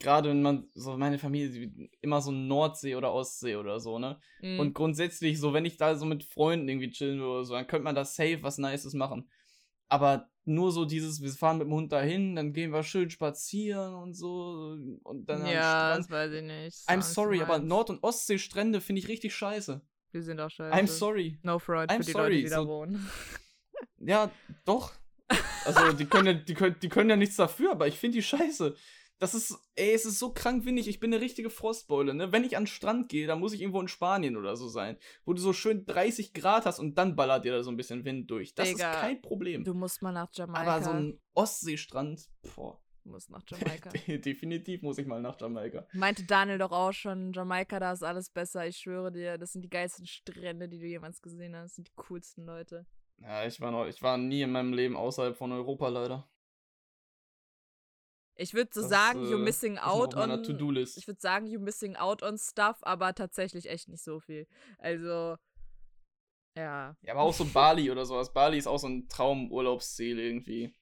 gerade 0.00 0.30
wenn 0.30 0.42
man, 0.42 0.68
so 0.74 0.96
meine 0.96 1.18
Familie, 1.18 1.72
immer 2.00 2.20
so 2.20 2.30
Nordsee 2.30 2.94
oder 2.96 3.12
Ostsee 3.12 3.56
oder 3.56 3.80
so, 3.80 3.98
ne? 3.98 4.20
Mhm. 4.40 4.60
Und 4.60 4.74
grundsätzlich, 4.74 5.40
so, 5.40 5.52
wenn 5.52 5.64
ich 5.64 5.76
da 5.76 5.94
so 5.96 6.06
mit 6.06 6.24
Freunden 6.24 6.68
irgendwie 6.68 6.90
chillen 6.90 7.18
würde 7.18 7.32
oder 7.32 7.44
so, 7.44 7.54
dann 7.54 7.66
könnte 7.66 7.84
man 7.84 7.94
da 7.94 8.04
safe 8.04 8.42
was 8.42 8.58
Nices 8.58 8.94
machen. 8.94 9.28
Aber 9.88 10.30
nur 10.44 10.70
so 10.72 10.84
dieses, 10.84 11.22
wir 11.22 11.30
fahren 11.30 11.58
mit 11.58 11.66
dem 11.66 11.72
Hund 11.74 11.92
dahin, 11.92 12.36
dann 12.36 12.52
gehen 12.52 12.72
wir 12.72 12.82
schön 12.82 13.10
spazieren 13.10 13.94
und 13.94 14.14
so. 14.14 14.76
Und 15.02 15.28
dann 15.28 15.46
ja, 15.46 15.96
das 15.96 16.10
weiß 16.10 16.32
ich 16.32 16.42
nicht. 16.42 16.76
I'm 16.88 17.02
sorry, 17.02 17.42
aber. 17.42 17.58
Nord- 17.58 17.90
und 17.90 18.02
Ostseestrände 18.02 18.80
finde 18.80 19.00
ich 19.00 19.08
richtig 19.08 19.34
scheiße. 19.34 19.80
Wir 20.10 20.22
sind 20.22 20.40
auch 20.40 20.50
scheiße. 20.50 20.74
I'm 20.74 20.86
sorry. 20.86 21.38
No 21.42 21.58
front 21.58 21.90
I'm 21.90 21.98
für 21.98 22.04
die 22.04 22.12
sorry, 22.12 22.24
Leute, 22.34 22.44
die 22.44 22.50
da 22.50 22.62
so- 22.62 22.68
wohnen. 22.68 23.10
Ja, 23.98 24.30
doch. 24.64 24.92
Also, 25.64 25.92
die 25.92 26.06
können 26.06 26.26
ja, 26.26 26.32
die 26.32 26.54
können, 26.54 26.76
die 26.80 26.88
können 26.88 27.10
ja 27.10 27.16
nichts 27.16 27.36
dafür, 27.36 27.72
aber 27.72 27.86
ich 27.86 27.98
finde 27.98 28.16
die 28.16 28.22
scheiße. 28.22 28.74
Das 29.18 29.34
ist, 29.34 29.58
ey, 29.74 29.92
es 29.92 30.04
ist 30.04 30.18
so 30.18 30.32
krank 30.32 30.64
windig. 30.64 30.86
Ich 30.86 31.00
bin 31.00 31.12
eine 31.12 31.22
richtige 31.22 31.50
Frostbeule, 31.50 32.14
ne? 32.14 32.30
Wenn 32.30 32.44
ich 32.44 32.56
an 32.56 32.64
den 32.64 32.68
Strand 32.68 33.08
gehe, 33.08 33.26
dann 33.26 33.40
muss 33.40 33.52
ich 33.52 33.60
irgendwo 33.60 33.80
in 33.80 33.88
Spanien 33.88 34.36
oder 34.36 34.56
so 34.56 34.68
sein, 34.68 34.96
wo 35.24 35.32
du 35.32 35.40
so 35.40 35.52
schön 35.52 35.86
30 35.86 36.34
Grad 36.34 36.66
hast 36.66 36.78
und 36.78 36.96
dann 36.96 37.16
ballert 37.16 37.44
dir 37.44 37.52
da 37.52 37.62
so 37.62 37.70
ein 37.70 37.76
bisschen 37.76 38.04
Wind 38.04 38.30
durch. 38.30 38.54
Das 38.54 38.68
Digga, 38.68 38.92
ist 38.92 39.00
kein 39.00 39.20
Problem. 39.20 39.64
Du 39.64 39.74
musst 39.74 40.02
mal 40.02 40.12
nach 40.12 40.28
Jamaika. 40.32 40.60
aber 40.60 40.84
so 40.84 40.90
ein 40.90 41.20
Ostseestrand, 41.34 42.28
boah. 42.54 42.80
Du 43.04 43.10
musst 43.10 43.30
nach 43.30 43.42
Jamaika. 43.48 43.90
Definitiv 44.18 44.82
muss 44.82 44.98
ich 44.98 45.06
mal 45.06 45.20
nach 45.20 45.40
Jamaika. 45.40 45.86
Meinte 45.94 46.24
Daniel 46.24 46.58
doch 46.58 46.72
auch 46.72 46.92
schon, 46.92 47.32
Jamaika, 47.32 47.80
da 47.80 47.92
ist 47.92 48.04
alles 48.04 48.30
besser. 48.30 48.66
Ich 48.66 48.76
schwöre 48.76 49.10
dir, 49.10 49.38
das 49.38 49.52
sind 49.52 49.62
die 49.62 49.70
geilsten 49.70 50.06
Strände, 50.06 50.68
die 50.68 50.78
du 50.78 50.86
jemals 50.86 51.22
gesehen 51.22 51.56
hast. 51.56 51.70
Das 51.70 51.74
sind 51.76 51.88
die 51.88 51.94
coolsten 51.96 52.44
Leute. 52.44 52.86
Ja, 53.20 53.44
ich 53.46 53.60
war 53.60 53.72
noch, 53.72 53.86
ich 53.86 54.00
war 54.02 54.16
nie 54.16 54.42
in 54.42 54.52
meinem 54.52 54.72
Leben 54.72 54.96
außerhalb 54.96 55.36
von 55.36 55.50
Europa 55.50 55.88
leider. 55.88 56.28
Ich 58.38 58.54
würde 58.54 58.70
so 58.72 58.80
Das, 58.82 58.90
sagen, 58.90 59.24
äh, 59.24 59.28
you're 59.28 59.38
missing 59.38 59.74
ist 59.74 59.82
noch 59.82 59.88
out 59.88 60.14
on. 60.14 60.30
Ich 60.42 61.06
würde 61.06 61.20
sagen, 61.20 61.46
you're 61.46 61.58
missing 61.58 61.96
out 61.96 62.22
on 62.22 62.38
stuff, 62.38 62.78
aber 62.82 63.14
tatsächlich 63.14 63.68
echt 63.68 63.88
nicht 63.88 64.02
so 64.02 64.20
viel. 64.20 64.46
Also, 64.78 65.36
ja. 66.56 66.96
Ja, 67.02 67.12
aber 67.12 67.20
auch 67.22 67.34
so 67.34 67.44
Bali 67.44 67.90
oder 67.90 68.06
sowas. 68.06 68.32
Bali 68.32 68.56
ist 68.56 68.68
auch 68.68 68.78
so 68.78 68.86
ein 68.86 69.08
Traumurlaubsziel 69.08 70.18
irgendwie. 70.18 70.72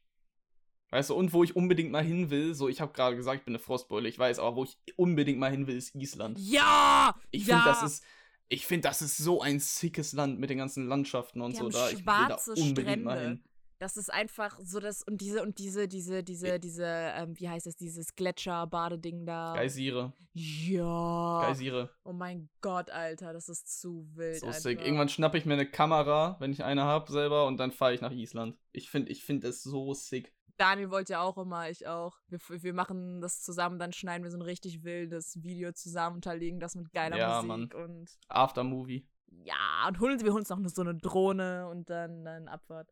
Weißt 0.91 1.11
du, 1.11 1.15
und 1.15 1.33
wo 1.33 1.43
ich 1.43 1.57
unbedingt 1.57 1.91
mal 1.91 2.05
hin 2.05 2.31
will, 2.31 2.55
so 2.55 2.69
ich 2.69 2.81
habe 2.81 2.93
gerade 2.93 3.17
gesagt, 3.17 3.41
ich 3.41 3.45
bin 3.45 3.55
eine 3.55 3.59
Frostbeule, 3.59 4.09
ich 4.09 4.19
weiß, 4.19 4.39
aber 4.39 4.55
wo 4.57 4.65
ich 4.65 4.79
unbedingt 4.97 5.39
mal 5.39 5.51
hin 5.51 5.67
will, 5.67 5.77
ist 5.77 5.95
Island. 5.95 6.39
Ja! 6.39 7.19
Ich 7.31 7.47
ja! 7.47 7.57
finde, 7.57 7.71
das 7.71 7.83
ist 7.83 8.05
ich 8.49 8.67
finde, 8.67 8.89
das 8.89 9.03
ist 9.03 9.17
so 9.17 9.41
ein 9.41 9.59
sickes 9.59 10.13
Land 10.13 10.39
mit 10.39 10.51
den 10.51 10.59
ganzen 10.59 10.87
Landschaften 10.87 11.41
und 11.41 11.53
Die 11.53 11.57
so 11.57 11.69
da. 11.69 11.89
Ich 11.91 11.97
will 11.97 12.05
da 12.05 12.27
schwarze 12.27 12.53
unbedingt 12.55 13.03
mal 13.03 13.17
Strände. 13.17 13.43
hin. 13.43 13.45
Das 13.79 13.97
ist 13.99 14.11
einfach 14.13 14.59
so 14.63 14.81
das 14.81 15.03
und 15.03 15.21
diese 15.21 15.43
und 15.43 15.59
diese 15.59 15.87
diese 15.87 16.23
diese 16.23 16.59
diese 16.59 16.85
ähm, 16.87 17.39
wie 17.39 17.49
heißt 17.49 17.67
es 17.67 17.77
dieses 17.77 18.15
Gletscher-Badeding 18.15 19.27
da. 19.27 19.53
Geysire. 19.55 20.13
Ja. 20.33 21.43
Geysire. 21.43 21.91
Oh 22.05 22.13
mein 22.13 22.49
Gott, 22.63 22.91
Alter, 22.91 23.33
das 23.33 23.49
ist 23.49 23.81
zu 23.81 24.09
wild. 24.15 24.41
So 24.41 24.47
einfach. 24.47 24.61
sick. 24.61 24.81
Irgendwann 24.81 25.09
schnappe 25.09 25.37
ich 25.39 25.45
mir 25.45 25.55
eine 25.55 25.67
Kamera, 25.71 26.37
wenn 26.41 26.53
ich 26.53 26.65
eine 26.65 26.85
habe 26.85 27.11
selber, 27.13 27.47
und 27.47 27.59
dann 27.59 27.71
fahre 27.73 27.95
ich 27.95 28.01
nach 28.01 28.13
Island. 28.13 28.57
Ich 28.73 28.89
finde 28.91 29.13
ich 29.13 29.25
find 29.25 29.45
es 29.45 29.63
so 29.63 29.93
sick. 29.95 30.33
Daniel 30.59 30.91
wollte 30.91 31.13
ja 31.13 31.21
auch 31.21 31.37
immer, 31.37 31.69
ich 31.69 31.87
auch. 31.87 32.17
Wir, 32.29 32.39
wir 32.63 32.73
machen 32.73 33.21
das 33.21 33.43
zusammen, 33.43 33.79
dann 33.79 33.93
schneiden 33.93 34.25
wir 34.25 34.31
so 34.31 34.39
ein 34.39 34.43
richtig 34.43 34.85
wildes 34.85 35.43
Video 35.43 35.73
zusammen, 35.73 36.17
unterlegen 36.17 36.61
das 36.61 36.75
mit 36.77 36.91
geiler 36.93 37.19
Ja, 37.19 37.43
Musik 37.43 37.75
Mann. 37.75 37.85
und 37.85 38.19
Aftermovie. 38.29 39.07
ja, 39.45 39.87
und 39.87 40.01
holen 40.01 40.19
wir 40.23 40.33
uns 40.33 40.49
noch 40.49 40.59
so 40.67 40.81
eine 40.81 40.95
Drohne 40.95 41.69
und 41.69 41.91
dann, 41.91 42.25
dann 42.25 42.49
Abfahrt. 42.49 42.91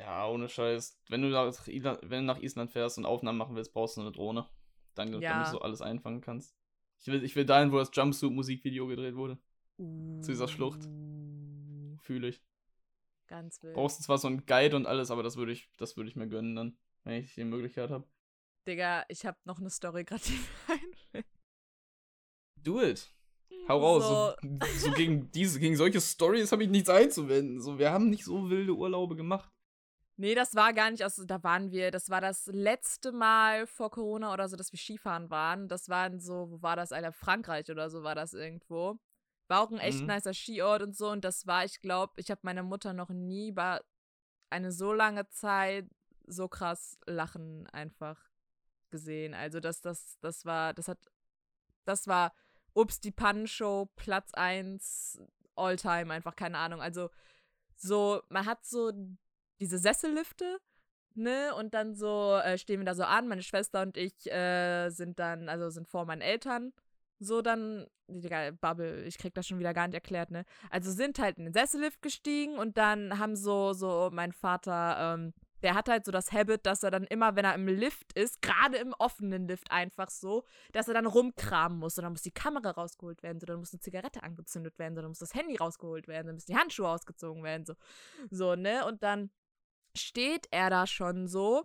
Ja, 0.00 0.26
ohne 0.28 0.48
Scheiß. 0.48 0.98
Wenn 1.08 1.20
du 1.20 1.28
nach 1.28 1.66
Island, 1.68 1.98
wenn 2.02 2.20
du 2.20 2.32
nach 2.32 2.40
Island 2.40 2.70
fährst 2.70 2.96
und 2.96 3.04
Aufnahmen 3.04 3.36
machen 3.36 3.54
willst, 3.54 3.72
brauchst 3.74 3.96
du 3.98 4.00
eine 4.00 4.12
Drohne. 4.12 4.48
Dann, 4.94 5.12
Ja. 5.20 5.32
damit 5.34 5.46
du 5.48 5.50
so 5.52 5.60
alles 5.60 5.82
einfangen 5.82 6.22
kannst. 6.22 6.56
Ich 7.00 7.06
will, 7.08 7.22
ich 7.22 7.36
will 7.36 7.44
dahin, 7.44 7.70
wo 7.70 7.78
das 7.78 7.90
Jumpsuit-Musikvideo 7.92 8.86
gedreht 8.86 9.14
wurde. 9.14 9.38
Uh, 9.78 10.20
dieser 10.26 10.48
Schlucht. 10.48 10.80
Fühle 12.02 12.28
ich. 12.28 12.42
Ganz 13.26 13.62
wild. 13.62 13.74
Brauchst 13.74 13.98
du 14.00 14.04
zwar 14.04 14.18
so 14.18 14.26
einen 14.26 14.44
Guide 14.46 14.74
und 14.74 14.86
alles, 14.86 15.10
aber 15.10 15.22
das 15.22 15.36
würde 15.36 15.52
ich, 15.52 15.70
das 15.76 15.96
würde 15.96 16.08
ich 16.10 16.16
mir 16.16 16.28
gönnen 16.28 16.56
dann, 16.56 16.78
wenn 17.04 17.22
ich 17.22 17.34
die 17.34 17.44
Möglichkeit 17.44 17.90
habe. 17.90 18.08
Digga, 18.66 19.04
ich 19.08 19.24
hab 19.26 19.36
noch 19.46 19.58
eine 19.60 19.70
Story 19.70 20.04
gerade, 20.04 20.22
die 20.24 20.32
mir 20.32 20.40
einfällt. 20.68 21.26
Do 22.56 22.80
it. 22.82 23.14
Hau 23.68 23.78
raus. 23.78 24.04
So, 24.42 24.48
So, 24.72 24.88
so 24.88 24.92
gegen 24.92 25.30
diese, 25.32 25.60
gegen 25.60 25.76
solche 25.76 26.00
Stories 26.00 26.52
habe 26.52 26.64
ich 26.64 26.70
nichts 26.70 26.88
einzuwenden. 26.88 27.60
So, 27.60 27.78
wir 27.78 27.90
haben 27.92 28.10
nicht 28.10 28.24
so 28.24 28.50
wilde 28.50 28.74
Urlaube 28.74 29.14
gemacht. 29.16 29.50
Nee, 30.20 30.34
das 30.34 30.54
war 30.54 30.74
gar 30.74 30.90
nicht 30.90 31.02
aus, 31.02 31.16
da 31.16 31.42
waren 31.42 31.70
wir, 31.70 31.90
das 31.90 32.10
war 32.10 32.20
das 32.20 32.44
letzte 32.44 33.10
Mal 33.10 33.66
vor 33.66 33.90
Corona 33.90 34.34
oder 34.34 34.50
so, 34.50 34.56
dass 34.56 34.70
wir 34.70 34.78
Skifahren 34.78 35.30
waren. 35.30 35.66
Das 35.66 35.88
waren 35.88 36.20
so, 36.20 36.50
wo 36.50 36.60
war 36.60 36.76
das, 36.76 36.92
Alter, 36.92 37.10
Frankreich 37.10 37.70
oder 37.70 37.88
so 37.88 38.02
war 38.02 38.14
das 38.14 38.34
irgendwo. 38.34 38.98
War 39.48 39.62
auch 39.62 39.70
ein 39.70 39.78
echt 39.78 40.02
Mhm. 40.02 40.08
nicer 40.08 40.34
Skiort 40.34 40.82
und 40.82 40.94
so 40.94 41.08
und 41.08 41.24
das 41.24 41.46
war, 41.46 41.64
ich 41.64 41.80
glaube, 41.80 42.12
ich 42.16 42.30
habe 42.30 42.42
meine 42.44 42.62
Mutter 42.62 42.92
noch 42.92 43.08
nie 43.08 43.50
bei 43.50 43.80
eine 44.50 44.72
so 44.72 44.92
lange 44.92 45.26
Zeit 45.30 45.88
so 46.26 46.48
krass 46.48 46.98
lachen 47.06 47.66
einfach 47.70 48.30
gesehen. 48.90 49.32
Also 49.32 49.58
das, 49.58 49.80
das, 49.80 50.18
das 50.20 50.44
war, 50.44 50.74
das 50.74 50.88
hat, 50.88 50.98
das 51.86 52.06
war 52.08 52.34
Ups, 52.74 53.00
die 53.00 53.10
Pannenshow, 53.10 53.86
Platz 53.96 54.34
1, 54.34 55.18
Alltime, 55.56 56.12
einfach 56.12 56.36
keine 56.36 56.58
Ahnung. 56.58 56.82
Also 56.82 57.08
so, 57.74 58.22
man 58.28 58.44
hat 58.44 58.66
so 58.66 58.92
diese 59.60 59.78
Sessellifte, 59.78 60.58
ne? 61.14 61.54
Und 61.54 61.74
dann 61.74 61.94
so 61.94 62.36
äh, 62.36 62.58
stehen 62.58 62.80
wir 62.80 62.86
da 62.86 62.94
so 62.94 63.04
an. 63.04 63.28
Meine 63.28 63.42
Schwester 63.42 63.82
und 63.82 63.96
ich 63.96 64.30
äh, 64.30 64.90
sind 64.90 65.18
dann, 65.18 65.48
also 65.48 65.70
sind 65.70 65.88
vor 65.88 66.04
meinen 66.06 66.22
Eltern. 66.22 66.72
So 67.18 67.42
dann, 67.42 67.86
Digga, 68.08 68.50
Bubble, 68.52 69.04
ich 69.04 69.18
krieg 69.18 69.34
das 69.34 69.46
schon 69.46 69.58
wieder 69.58 69.74
gar 69.74 69.86
nicht 69.86 69.94
erklärt, 69.94 70.30
ne? 70.30 70.44
Also 70.70 70.90
sind 70.90 71.18
halt 71.18 71.36
in 71.38 71.44
den 71.44 71.52
Sessellift 71.52 72.00
gestiegen 72.02 72.56
und 72.58 72.78
dann 72.78 73.18
haben 73.18 73.36
so, 73.36 73.74
so 73.74 74.08
mein 74.10 74.32
Vater, 74.32 75.14
ähm, 75.14 75.34
der 75.62 75.74
hat 75.74 75.88
halt 75.88 76.04
so 76.06 76.12
das 76.12 76.32
Habit, 76.32 76.64
dass 76.66 76.82
er 76.82 76.90
dann 76.90 77.04
immer, 77.04 77.36
wenn 77.36 77.44
er 77.44 77.54
im 77.54 77.68
Lift 77.68 78.12
ist, 78.14 78.40
gerade 78.40 78.78
im 78.78 78.94
offenen 78.98 79.46
Lift 79.46 79.70
einfach 79.70 80.08
so, 80.08 80.44
dass 80.72 80.88
er 80.88 80.94
dann 80.94 81.06
rumkramen 81.06 81.78
muss. 81.78 81.98
Und 81.98 82.04
dann 82.04 82.12
muss 82.12 82.22
die 82.22 82.30
Kamera 82.30 82.70
rausgeholt 82.70 83.22
werden, 83.22 83.40
so, 83.40 83.46
dann 83.46 83.58
muss 83.58 83.72
eine 83.72 83.80
Zigarette 83.80 84.22
angezündet 84.22 84.78
werden, 84.78 84.94
so, 84.94 85.02
dann 85.02 85.10
muss 85.10 85.18
das 85.18 85.34
Handy 85.34 85.56
rausgeholt 85.56 86.08
werden, 86.08 86.28
dann 86.28 86.36
müssen 86.36 86.52
die 86.52 86.56
Handschuhe 86.56 86.88
ausgezogen 86.88 87.42
werden, 87.42 87.66
so. 87.66 87.74
So, 88.30 88.54
ne? 88.56 88.86
Und 88.86 89.02
dann 89.02 89.30
steht 89.96 90.46
er 90.50 90.70
da 90.70 90.86
schon 90.86 91.28
so. 91.28 91.64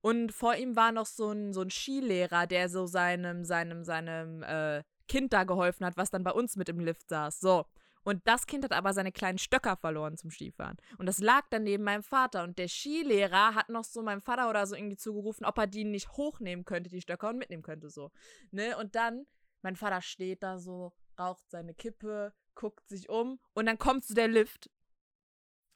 Und 0.00 0.32
vor 0.32 0.56
ihm 0.56 0.74
war 0.74 0.90
noch 0.90 1.06
so 1.06 1.30
ein, 1.30 1.52
so 1.52 1.60
ein 1.60 1.70
Skilehrer, 1.70 2.46
der 2.46 2.68
so 2.68 2.86
seinem, 2.86 3.44
seinem, 3.44 3.84
seinem 3.84 4.42
äh, 4.42 4.82
Kind 5.06 5.32
da 5.32 5.44
geholfen 5.44 5.86
hat, 5.86 5.96
was 5.96 6.10
dann 6.10 6.24
bei 6.24 6.32
uns 6.32 6.56
mit 6.56 6.68
im 6.68 6.80
Lift 6.80 7.08
saß. 7.08 7.38
So. 7.38 7.66
Und 8.04 8.26
das 8.26 8.46
Kind 8.46 8.64
hat 8.64 8.72
aber 8.72 8.92
seine 8.94 9.12
kleinen 9.12 9.38
Stöcker 9.38 9.76
verloren 9.76 10.16
zum 10.16 10.30
Skifahren. 10.30 10.76
Und 10.98 11.06
das 11.06 11.18
lag 11.18 11.42
dann 11.50 11.62
neben 11.62 11.84
meinem 11.84 12.02
Vater. 12.02 12.42
Und 12.42 12.58
der 12.58 12.68
Skilehrer 12.68 13.54
hat 13.54 13.68
noch 13.68 13.84
so 13.84 14.02
meinem 14.02 14.20
Vater 14.20 14.50
oder 14.50 14.66
so 14.66 14.74
irgendwie 14.74 14.96
zugerufen, 14.96 15.44
ob 15.44 15.56
er 15.58 15.68
die 15.68 15.84
nicht 15.84 16.10
hochnehmen 16.12 16.64
könnte, 16.64 16.90
die 16.90 17.00
Stöcker, 17.00 17.30
und 17.30 17.38
mitnehmen 17.38 17.62
könnte, 17.62 17.90
so. 17.90 18.10
Ne? 18.50 18.76
Und 18.76 18.96
dann, 18.96 19.26
mein 19.62 19.76
Vater 19.76 20.02
steht 20.02 20.42
da 20.42 20.58
so, 20.58 20.92
raucht 21.18 21.48
seine 21.48 21.74
Kippe, 21.74 22.32
guckt 22.54 22.88
sich 22.88 23.08
um 23.08 23.38
und 23.54 23.66
dann 23.66 23.78
kommt 23.78 24.04
so 24.04 24.14
der 24.14 24.28
Lift. 24.28 24.70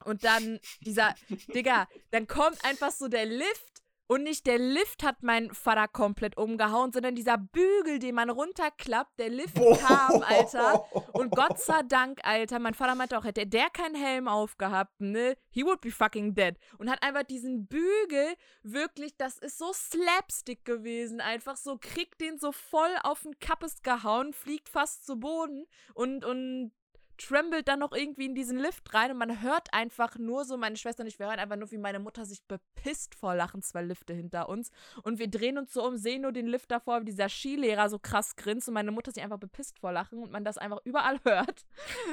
Und 0.04 0.24
dann 0.24 0.60
dieser, 0.80 1.14
Digga, 1.54 1.88
dann 2.10 2.26
kommt 2.26 2.64
einfach 2.64 2.90
so 2.90 3.08
der 3.08 3.26
Lift 3.26 3.76
und 4.08 4.22
nicht 4.22 4.46
der 4.46 4.58
Lift 4.58 5.02
hat 5.02 5.24
meinen 5.24 5.52
Vater 5.52 5.88
komplett 5.88 6.36
umgehauen, 6.36 6.92
sondern 6.92 7.16
dieser 7.16 7.38
Bügel, 7.38 7.98
den 7.98 8.14
man 8.14 8.30
runterklappt, 8.30 9.18
der 9.18 9.30
Lift 9.30 9.56
kam, 9.56 10.22
Alter. 10.22 10.84
Und 11.12 11.30
Gott 11.30 11.58
sei 11.58 11.82
Dank, 11.82 12.20
Alter, 12.22 12.60
mein 12.60 12.74
Vater 12.74 12.94
meinte 12.94 13.18
auch, 13.18 13.24
hätte 13.24 13.48
der 13.48 13.68
keinen 13.70 13.96
Helm 13.96 14.28
aufgehabt, 14.28 15.00
ne, 15.00 15.36
he 15.50 15.64
would 15.64 15.80
be 15.80 15.90
fucking 15.90 16.34
dead. 16.34 16.56
Und 16.78 16.88
hat 16.88 17.02
einfach 17.02 17.24
diesen 17.24 17.66
Bügel, 17.66 18.36
wirklich, 18.62 19.16
das 19.16 19.38
ist 19.38 19.58
so 19.58 19.72
Slapstick 19.72 20.64
gewesen, 20.64 21.20
einfach 21.20 21.56
so, 21.56 21.76
kriegt 21.76 22.20
den 22.20 22.38
so 22.38 22.52
voll 22.52 22.94
auf 23.02 23.22
den 23.22 23.38
Kappes 23.40 23.82
gehauen, 23.82 24.32
fliegt 24.32 24.68
fast 24.68 25.04
zu 25.04 25.18
Boden 25.18 25.66
und, 25.94 26.24
und 26.24 26.70
trembelt 27.16 27.68
dann 27.68 27.80
noch 27.80 27.92
irgendwie 27.92 28.26
in 28.26 28.34
diesen 28.34 28.58
Lift 28.58 28.92
rein 28.94 29.10
und 29.10 29.18
man 29.18 29.42
hört 29.42 29.72
einfach 29.72 30.18
nur 30.18 30.44
so, 30.44 30.56
meine 30.56 30.76
Schwester 30.76 31.02
und 31.02 31.08
ich, 31.08 31.18
wir 31.18 31.26
hören 31.26 31.38
einfach 31.38 31.56
nur, 31.56 31.70
wie 31.70 31.78
meine 31.78 31.98
Mutter 31.98 32.24
sich 32.24 32.42
bepisst 32.44 33.14
vor 33.14 33.34
Lachen, 33.34 33.62
zwei 33.62 33.82
Lifte 33.82 34.14
hinter 34.14 34.48
uns. 34.48 34.70
Und 35.02 35.18
wir 35.18 35.28
drehen 35.28 35.58
uns 35.58 35.72
so 35.72 35.86
um, 35.86 35.96
sehen 35.96 36.22
nur 36.22 36.32
den 36.32 36.46
Lift 36.46 36.70
davor, 36.70 37.00
wie 37.00 37.06
dieser 37.06 37.28
Skilehrer 37.28 37.88
so 37.88 37.98
krass 37.98 38.36
grinst 38.36 38.68
und 38.68 38.74
meine 38.74 38.92
Mutter 38.92 39.12
sich 39.12 39.22
einfach 39.22 39.38
bepisst 39.38 39.78
vor 39.78 39.92
Lachen 39.92 40.18
und 40.18 40.30
man 40.30 40.44
das 40.44 40.58
einfach 40.58 40.80
überall 40.84 41.20
hört. 41.24 41.64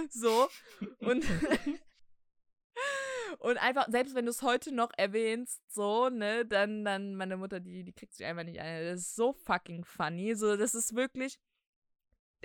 So. 0.09 0.47
Und. 0.99 1.25
Und 3.39 3.57
einfach, 3.57 3.87
selbst 3.89 4.15
wenn 4.15 4.25
du 4.25 4.31
es 4.31 4.41
heute 4.41 4.71
noch 4.71 4.91
erwähnst, 4.95 5.61
so, 5.67 6.09
ne, 6.09 6.45
dann, 6.45 6.85
dann, 6.85 7.15
meine 7.15 7.35
Mutter, 7.35 7.59
die, 7.59 7.83
die 7.83 7.91
kriegt 7.91 8.13
sich 8.13 8.25
einfach 8.25 8.43
nicht 8.43 8.59
ein. 8.59 8.85
Das 8.85 9.01
ist 9.01 9.15
so 9.15 9.33
fucking 9.33 9.83
funny. 9.85 10.35
So, 10.35 10.55
das 10.55 10.75
ist 10.75 10.95
wirklich. 10.95 11.39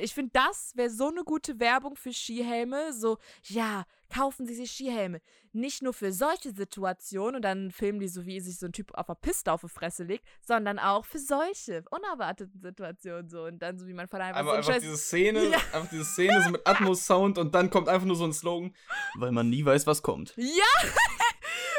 Ich 0.00 0.14
finde, 0.14 0.30
das 0.32 0.72
wäre 0.76 0.90
so 0.90 1.08
eine 1.08 1.24
gute 1.24 1.58
Werbung 1.58 1.96
für 1.96 2.12
Skihelme. 2.12 2.92
So, 2.92 3.18
ja, 3.44 3.84
kaufen 4.14 4.46
Sie 4.46 4.54
sich 4.54 4.70
Skihelme. 4.70 5.20
Nicht 5.52 5.82
nur 5.82 5.92
für 5.92 6.12
solche 6.12 6.52
Situationen 6.52 7.37
und 7.37 7.42
dann 7.42 7.70
filmen 7.72 7.98
die 7.98 8.08
so, 8.08 8.24
wie 8.24 8.38
sich 8.40 8.58
so 8.58 8.66
ein 8.66 8.72
Typ 8.72 8.92
auf 8.94 9.06
der 9.06 9.14
Piste 9.16 9.52
auf 9.52 9.62
die 9.62 9.68
Fresse 9.68 10.04
legt, 10.04 10.24
sondern 10.40 10.78
auch 10.78 11.04
für 11.04 11.18
solche 11.18 11.84
unerwarteten 11.90 12.61
Situationen 12.61 13.28
so. 13.28 13.42
Und 13.44 13.58
dann 13.58 13.76
so 13.78 13.87
wie 13.87 13.92
mein 13.94 14.06
Vater 14.08 14.24
einfach 14.24 14.40
Einfach, 14.40 14.52
so 14.52 14.56
ein 14.56 14.58
einfach 14.58 14.72
Scheiß. 14.74 14.82
diese 14.82 14.96
Szene, 14.96 15.44
Ja. 15.48 15.58
einfach 15.72 15.88
diese 15.90 16.04
Szene 16.04 16.42
so 16.42 16.50
mit 16.50 16.66
Atmos-Sound 16.66 17.38
und 17.38 17.54
dann 17.54 17.68
kommt 17.70 17.88
einfach 17.88 18.06
nur 18.06 18.16
so 18.16 18.24
ein 18.24 18.32
Slogan, 18.32 18.74
weil 19.16 19.32
man 19.32 19.48
nie 19.50 19.64
weiß, 19.64 19.87
was 19.87 20.02
kommt. 20.02 20.34
Ja! 20.37 20.44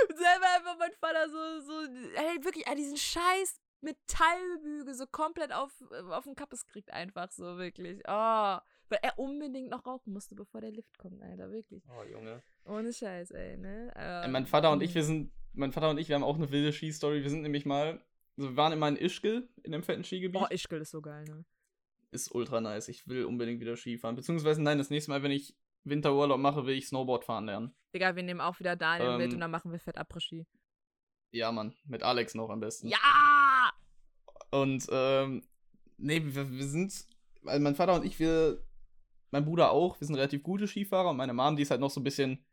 Selber 0.10 0.46
einfach 0.58 0.78
mein 0.78 0.92
Vater 1.00 1.30
so, 1.30 1.62
so, 1.62 1.82
ey, 2.16 2.44
wirklich, 2.44 2.68
ey, 2.68 2.76
diesen 2.76 2.98
scheiß 2.98 3.56
Metallbügel 3.82 4.94
so 4.94 5.06
komplett 5.08 5.54
auf, 5.54 5.72
auf 6.10 6.24
den 6.26 6.36
Kappes 6.36 6.66
kriegt 6.66 6.92
einfach 6.92 7.32
so, 7.32 7.58
wirklich. 7.58 8.02
Oh, 8.08 8.58
weil 8.90 9.00
er 9.02 9.18
unbedingt 9.18 9.70
noch 9.70 9.86
rauchen 9.86 10.14
musste, 10.14 10.36
bevor 10.36 10.62
der 10.62 10.72
Lift 10.72 10.98
kommt, 10.98 11.22
Alter, 11.22 11.52
wirklich. 11.52 11.84
Oh, 11.88 12.04
Junge. 12.04 12.42
Ohne 12.66 12.92
Scheiß, 12.92 13.32
ey, 13.32 13.58
ne? 13.58 13.92
Äh, 13.96 14.26
Ähm, 14.26 14.32
mein 14.32 14.46
Vater 14.46 14.72
und 14.72 14.82
ich, 14.82 14.94
wir 14.96 15.04
sind, 15.04 15.32
mein 15.54 15.72
Vater 15.72 15.90
und 15.90 15.98
ich, 15.98 16.10
wir 16.10 16.16
haben 16.16 16.24
auch 16.24 16.36
eine 16.36 16.52
wilde 16.52 16.74
Skistory. 16.74 17.22
Wir 17.24 17.30
sind 17.30 17.42
nämlich 17.44 17.66
mal, 17.66 18.02
also 18.38 18.50
wir 18.52 18.58
waren 18.58 18.74
immer 18.74 18.88
in 18.88 18.96
Ischgl, 18.98 19.48
in 19.64 19.72
dem 19.72 19.84
fetten 19.84 20.04
Skigebiet. 20.04 20.42
Oh, 20.42 20.48
Ischgl 20.50 20.82
ist 20.82 20.92
so 20.92 21.02
geil, 21.02 21.26
ne? 21.26 21.46
ist 22.12 22.34
ultra 22.34 22.60
nice. 22.60 22.88
Ich 22.88 23.08
will 23.08 23.26
unbedingt 23.26 23.62
wieder 23.62 23.78
Skifahren. 23.78 24.16
Beziehungsweise, 24.16 24.62
nein, 24.64 24.80
das 24.80 24.90
nächste 24.90 25.12
Mal, 25.12 25.22
wenn 25.22 25.32
ich 25.32 25.56
Winterurlaub 25.84 26.40
mache, 26.40 26.66
will 26.66 26.76
ich 26.76 26.88
Snowboard 26.88 27.24
fahren 27.24 27.46
lernen. 27.46 27.76
Digga, 27.94 28.16
wir 28.16 28.24
nehmen 28.24 28.42
auch 28.42 28.60
wieder 28.60 28.76
Daniel 28.76 29.18
mit 29.18 29.28
Ähm, 29.28 29.34
und 29.34 29.40
dann 29.42 29.52
machen 29.52 29.72
wir 29.72 29.80
fett 29.80 29.98
Après-Ski. 29.98 30.48
Ja, 31.32 31.52
Mann. 31.52 31.76
Mit 31.86 32.02
Alex 32.02 32.34
noch 32.34 32.50
am 32.50 32.60
besten. 32.60 32.88
Ja! 32.88 32.98
Und, 34.52 34.88
ähm, 34.92 35.44
nee, 35.98 36.22
wir, 36.24 36.52
wir 36.52 36.66
sind, 36.68 37.06
weil 37.44 37.60
mein 37.60 37.76
Vater 37.76 37.96
und 37.96 38.06
ich, 38.06 38.20
wir, 38.20 38.64
mein 39.32 39.46
Bruder 39.46 39.72
auch, 39.72 40.00
wir 40.00 40.08
sind 40.08 40.16
relativ 40.16 40.44
gute 40.44 40.68
Skifahrer 40.68 41.10
und 41.12 41.18
meine 41.18 41.34
Mom, 41.34 41.56
die 41.56 41.62
ist 41.64 41.72
halt 41.72 41.82
noch 41.82 41.92
so 41.92 42.00
ein 42.00 42.04
bisschen, 42.04 42.44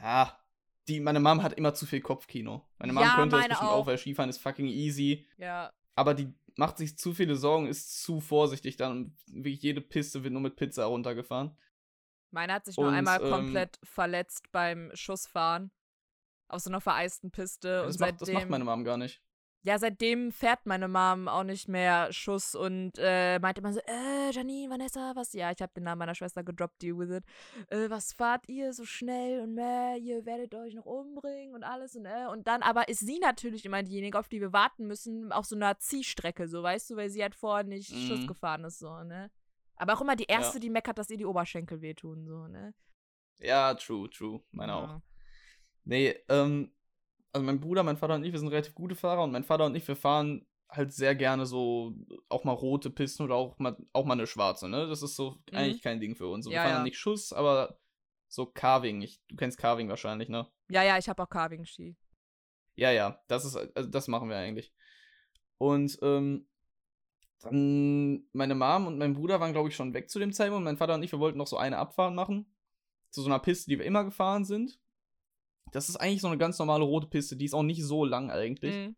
ja, 0.00 0.38
die, 0.88 1.00
meine 1.00 1.20
Mom 1.20 1.42
hat 1.42 1.52
immer 1.54 1.74
zu 1.74 1.86
viel 1.86 2.00
Kopfkino. 2.00 2.66
Meine 2.78 2.92
Mom 2.92 3.02
Ja, 3.02 3.14
könnte 3.16 3.36
das 3.36 3.40
meine 3.42 3.48
bestimmt 3.50 3.70
auch. 3.70 3.76
auch, 3.82 3.86
weil 3.86 3.98
Skifahren 3.98 4.30
ist 4.30 4.38
fucking 4.38 4.66
easy. 4.68 5.26
Ja. 5.36 5.70
Aber 5.94 6.14
die 6.14 6.32
macht 6.56 6.78
sich 6.78 6.96
zu 6.96 7.12
viele 7.14 7.36
Sorgen, 7.36 7.66
ist 7.66 8.02
zu 8.02 8.20
vorsichtig 8.20 8.76
dann 8.76 8.92
und 8.92 9.16
wirklich 9.26 9.62
jede 9.62 9.80
Piste 9.80 10.22
wird 10.24 10.32
nur 10.32 10.42
mit 10.42 10.56
Pizza 10.56 10.84
runtergefahren. 10.86 11.56
Meiner 12.30 12.54
hat 12.54 12.64
sich 12.66 12.76
nur 12.76 12.88
Und, 12.88 12.94
einmal 12.94 13.22
ähm, 13.22 13.30
komplett 13.30 13.78
verletzt 13.82 14.50
beim 14.52 14.90
Schussfahren. 14.94 15.70
Auf 16.48 16.60
so 16.62 16.70
einer 16.70 16.80
vereisten 16.80 17.30
Piste. 17.30 17.82
und 17.82 17.88
Das 17.88 17.98
macht, 17.98 18.12
das 18.12 18.18
seitdem. 18.20 18.34
macht 18.34 18.48
meine 18.48 18.64
Mom 18.64 18.84
gar 18.84 18.96
nicht. 18.96 19.22
Ja, 19.62 19.78
seitdem 19.78 20.30
fährt 20.30 20.66
meine 20.66 20.86
Mom 20.86 21.26
auch 21.26 21.42
nicht 21.42 21.68
mehr 21.68 22.12
Schuss 22.12 22.54
und 22.54 22.92
äh, 22.98 23.38
meinte 23.40 23.60
immer 23.60 23.72
so, 23.72 23.80
äh, 23.80 24.30
Janine, 24.30 24.70
Vanessa, 24.70 25.12
was? 25.16 25.32
Ja, 25.32 25.50
ich 25.50 25.60
habe 25.60 25.72
den 25.74 25.84
Namen 25.84 25.98
meiner 25.98 26.14
Schwester 26.14 26.44
gedroppt, 26.44 26.82
with 26.82 27.10
it. 27.10 27.24
Äh, 27.68 27.90
was 27.90 28.12
fahrt 28.12 28.48
ihr 28.48 28.72
so 28.72 28.84
schnell 28.84 29.40
und 29.40 29.58
äh, 29.58 29.96
ihr 29.96 30.24
werdet 30.24 30.54
euch 30.54 30.74
noch 30.74 30.86
umbringen 30.86 31.54
und 31.54 31.64
alles 31.64 31.96
und 31.96 32.06
äh. 32.06 32.26
Und 32.30 32.46
dann 32.46 32.62
aber 32.62 32.88
ist 32.88 33.00
sie 33.00 33.18
natürlich 33.18 33.64
immer 33.64 33.82
diejenige, 33.82 34.18
auf 34.18 34.28
die 34.28 34.40
wir 34.40 34.52
warten 34.52 34.86
müssen, 34.86 35.32
auf 35.32 35.44
so 35.44 35.56
einer 35.56 35.78
Ziehstrecke, 35.78 36.46
so 36.46 36.62
weißt 36.62 36.90
du, 36.90 36.96
weil 36.96 37.10
sie 37.10 37.22
halt 37.22 37.34
vorher 37.34 37.64
nicht 37.64 37.92
mhm. 37.92 38.06
Schuss 38.06 38.26
gefahren 38.26 38.64
ist, 38.64 38.78
so, 38.78 39.02
ne? 39.02 39.30
Aber 39.76 39.94
auch 39.94 40.00
immer 40.00 40.16
die 40.16 40.24
erste, 40.24 40.56
ja. 40.56 40.60
die 40.60 40.70
meckert, 40.70 40.98
dass 40.98 41.10
ihr 41.10 41.16
die 41.16 41.26
Oberschenkel 41.26 41.80
wehtun, 41.80 42.26
so, 42.26 42.46
ne? 42.46 42.74
Ja, 43.38 43.74
true, 43.74 44.08
true. 44.10 44.40
Meine 44.50 44.72
ja. 44.72 44.78
auch. 44.78 45.00
Nee, 45.84 46.16
ähm, 46.28 46.72
also 47.32 47.44
mein 47.44 47.60
Bruder, 47.60 47.82
mein 47.82 47.96
Vater 47.96 48.14
und 48.14 48.24
ich, 48.24 48.32
wir 48.32 48.38
sind 48.38 48.48
relativ 48.48 48.74
gute 48.74 48.94
Fahrer 48.94 49.24
und 49.24 49.32
mein 49.32 49.44
Vater 49.44 49.66
und 49.66 49.74
ich, 49.74 49.86
wir 49.86 49.96
fahren 49.96 50.46
halt 50.70 50.92
sehr 50.92 51.14
gerne 51.14 51.46
so 51.46 51.94
auch 52.28 52.44
mal 52.44 52.52
rote 52.52 52.90
Pisten 52.90 53.22
oder 53.22 53.34
auch 53.34 53.58
mal, 53.58 53.76
auch 53.92 54.04
mal 54.04 54.14
eine 54.14 54.26
schwarze, 54.26 54.68
ne? 54.68 54.86
Das 54.86 55.02
ist 55.02 55.16
so 55.16 55.38
mhm. 55.50 55.56
eigentlich 55.56 55.82
kein 55.82 56.00
Ding 56.00 56.14
für 56.14 56.28
uns. 56.28 56.46
Und 56.46 56.52
ja, 56.52 56.62
wir 56.62 56.68
fahren 56.68 56.78
ja. 56.80 56.84
nicht 56.84 56.98
Schuss, 56.98 57.32
aber 57.32 57.78
so 58.28 58.46
Carving. 58.46 59.00
Ich, 59.02 59.20
du 59.28 59.36
kennst 59.36 59.58
Carving 59.58 59.88
wahrscheinlich, 59.88 60.28
ne? 60.28 60.46
Ja, 60.68 60.82
ja, 60.82 60.98
ich 60.98 61.08
habe 61.08 61.22
auch 61.22 61.30
Carving-Ski. 61.30 61.96
Ja, 62.74 62.90
ja, 62.90 63.20
das 63.26 63.44
ist, 63.44 63.56
also 63.56 63.88
das 63.88 64.08
machen 64.08 64.28
wir 64.28 64.36
eigentlich. 64.36 64.72
Und 65.56 65.98
ähm, 66.02 66.46
dann 67.40 68.24
meine 68.32 68.54
Mom 68.54 68.86
und 68.86 68.98
mein 68.98 69.14
Bruder 69.14 69.40
waren, 69.40 69.52
glaube 69.52 69.68
ich, 69.68 69.76
schon 69.76 69.94
weg 69.94 70.10
zu 70.10 70.18
dem 70.18 70.32
Zeitpunkt. 70.32 70.64
Mein 70.64 70.76
Vater 70.76 70.94
und 70.94 71.02
ich, 71.02 71.12
wir 71.12 71.18
wollten 71.18 71.38
noch 71.38 71.46
so 71.46 71.56
eine 71.56 71.78
Abfahrt 71.78 72.14
machen. 72.14 72.52
Zu 73.10 73.22
so 73.22 73.28
einer 73.28 73.38
Piste, 73.38 73.70
die 73.70 73.78
wir 73.78 73.86
immer 73.86 74.04
gefahren 74.04 74.44
sind. 74.44 74.78
Das 75.72 75.88
ist 75.88 75.96
eigentlich 75.96 76.20
so 76.20 76.28
eine 76.28 76.38
ganz 76.38 76.58
normale 76.58 76.84
rote 76.84 77.06
Piste, 77.06 77.36
die 77.36 77.44
ist 77.44 77.54
auch 77.54 77.62
nicht 77.62 77.84
so 77.84 78.04
lang 78.04 78.30
eigentlich. 78.30 78.74
Mhm. 78.74 78.96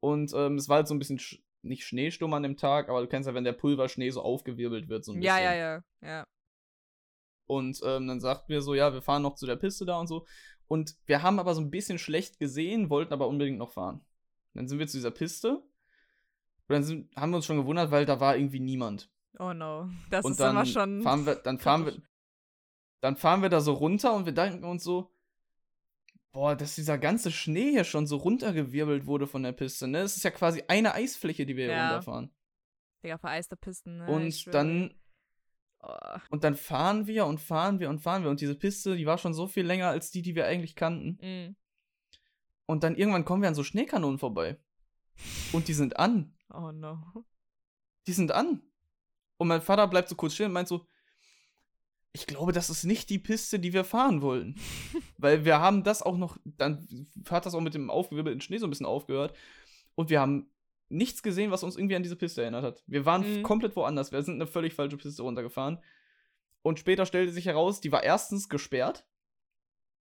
Und 0.00 0.32
ähm, 0.34 0.56
es 0.56 0.68
war 0.68 0.76
halt 0.76 0.88
so 0.88 0.94
ein 0.94 0.98
bisschen 0.98 1.18
sch 1.18 1.40
nicht 1.64 1.84
Schneesturm 1.84 2.34
an 2.34 2.42
dem 2.42 2.56
Tag, 2.56 2.88
aber 2.88 3.00
du 3.00 3.06
kennst 3.06 3.28
ja, 3.28 3.34
wenn 3.34 3.44
der 3.44 3.52
Pulverschnee 3.52 4.10
so 4.10 4.20
aufgewirbelt 4.20 4.88
wird, 4.88 5.04
so 5.04 5.12
ein 5.12 5.20
bisschen. 5.20 5.36
Ja, 5.36 5.40
ja, 5.40 5.54
ja, 5.54 5.84
ja. 6.02 6.26
Und 7.46 7.80
ähm, 7.84 8.08
dann 8.08 8.20
sagten 8.20 8.48
wir 8.48 8.62
so, 8.62 8.74
ja, 8.74 8.92
wir 8.92 9.02
fahren 9.02 9.22
noch 9.22 9.36
zu 9.36 9.46
der 9.46 9.56
Piste 9.56 9.84
da 9.84 10.00
und 10.00 10.08
so. 10.08 10.26
Und 10.66 10.96
wir 11.06 11.22
haben 11.22 11.38
aber 11.38 11.54
so 11.54 11.60
ein 11.60 11.70
bisschen 11.70 11.98
schlecht 11.98 12.38
gesehen, 12.38 12.90
wollten 12.90 13.12
aber 13.12 13.28
unbedingt 13.28 13.58
noch 13.58 13.70
fahren. 13.70 14.04
Dann 14.54 14.68
sind 14.68 14.78
wir 14.78 14.86
zu 14.86 14.96
dieser 14.96 15.10
Piste. 15.10 15.56
Und 15.56 15.64
dann 16.68 16.82
sind, 16.82 17.14
haben 17.14 17.30
wir 17.30 17.36
uns 17.36 17.46
schon 17.46 17.58
gewundert, 17.58 17.90
weil 17.90 18.06
da 18.06 18.20
war 18.20 18.36
irgendwie 18.36 18.60
niemand. 18.60 19.10
Oh 19.38 19.52
no. 19.52 19.90
Das 20.10 20.24
und 20.24 20.32
ist 20.32 20.40
dann 20.40 20.52
immer 20.52 20.66
schon. 20.66 21.02
Fahren 21.02 21.26
wir, 21.26 21.36
dann 21.36 21.58
fahren 21.58 21.86
wir. 21.86 22.02
Dann 23.00 23.16
fahren 23.16 23.42
wir 23.42 23.48
da 23.48 23.60
so 23.60 23.72
runter 23.72 24.14
und 24.14 24.26
wir 24.26 24.32
denken 24.32 24.64
uns 24.64 24.84
so, 24.84 25.10
boah, 26.32 26.56
dass 26.56 26.74
dieser 26.74 26.98
ganze 26.98 27.30
Schnee 27.30 27.70
hier 27.70 27.84
schon 27.84 28.06
so 28.06 28.16
runtergewirbelt 28.16 29.06
wurde 29.06 29.26
von 29.26 29.42
der 29.42 29.52
Piste, 29.52 29.86
ne? 29.86 30.00
Es 30.00 30.16
ist 30.16 30.24
ja 30.24 30.30
quasi 30.30 30.64
eine 30.68 30.94
Eisfläche, 30.94 31.46
die 31.46 31.56
wir 31.56 31.66
hier 31.66 31.74
ja. 31.74 31.90
runterfahren. 31.90 32.30
Digga, 33.04 33.18
vereiste 33.18 33.56
Pisten, 33.56 33.98
ne? 33.98 34.06
Und 34.06 34.54
dann. 34.54 34.94
Oh. 35.82 35.92
Und 36.30 36.44
dann 36.44 36.54
fahren 36.54 37.06
wir 37.06 37.26
und 37.26 37.40
fahren 37.40 37.80
wir 37.80 37.90
und 37.90 37.98
fahren 37.98 38.22
wir. 38.22 38.30
Und 38.30 38.40
diese 38.40 38.54
Piste, 38.54 38.96
die 38.96 39.06
war 39.06 39.18
schon 39.18 39.34
so 39.34 39.48
viel 39.48 39.66
länger 39.66 39.88
als 39.88 40.10
die, 40.10 40.22
die 40.22 40.34
wir 40.34 40.46
eigentlich 40.46 40.76
kannten. 40.76 41.18
Mhm. 41.20 41.56
Und 42.66 42.84
dann 42.84 42.94
irgendwann 42.94 43.24
kommen 43.24 43.42
wir 43.42 43.48
an 43.48 43.56
so 43.56 43.64
Schneekanonen 43.64 44.18
vorbei. 44.18 44.58
Und 45.52 45.66
die 45.68 45.74
sind 45.74 45.96
an. 45.98 46.36
Oh 46.54 46.70
no. 46.70 47.24
Die 48.06 48.12
sind 48.12 48.30
an. 48.32 48.62
Und 49.38 49.48
mein 49.48 49.60
Vater 49.60 49.88
bleibt 49.88 50.08
so 50.08 50.14
kurz 50.14 50.34
stehen 50.34 50.46
und 50.46 50.52
meint 50.52 50.68
so, 50.68 50.86
ich 52.12 52.26
glaube, 52.26 52.52
das 52.52 52.68
ist 52.68 52.84
nicht 52.84 53.08
die 53.10 53.18
Piste, 53.18 53.58
die 53.58 53.72
wir 53.72 53.84
fahren 53.84 54.20
wollen. 54.20 54.56
Weil 55.18 55.44
wir 55.44 55.60
haben 55.60 55.82
das 55.82 56.02
auch 56.02 56.16
noch, 56.16 56.36
dann 56.44 56.86
hat 57.30 57.46
das 57.46 57.54
auch 57.54 57.60
mit 57.60 57.74
dem 57.74 57.90
aufgewirbelten 57.90 58.40
Schnee 58.40 58.58
so 58.58 58.66
ein 58.66 58.70
bisschen 58.70 58.86
aufgehört. 58.86 59.36
Und 59.94 60.10
wir 60.10 60.20
haben 60.20 60.50
nichts 60.88 61.22
gesehen, 61.22 61.50
was 61.50 61.62
uns 61.62 61.76
irgendwie 61.76 61.96
an 61.96 62.02
diese 62.02 62.16
Piste 62.16 62.42
erinnert 62.42 62.64
hat. 62.64 62.82
Wir 62.86 63.06
waren 63.06 63.38
mhm. 63.38 63.42
komplett 63.42 63.74
woanders. 63.76 64.12
Wir 64.12 64.22
sind 64.22 64.34
eine 64.34 64.46
völlig 64.46 64.74
falsche 64.74 64.98
Piste 64.98 65.22
runtergefahren. 65.22 65.78
Und 66.60 66.78
später 66.78 67.06
stellte 67.06 67.32
sich 67.32 67.46
heraus, 67.46 67.80
die 67.80 67.92
war 67.92 68.02
erstens 68.02 68.48
gesperrt, 68.48 69.06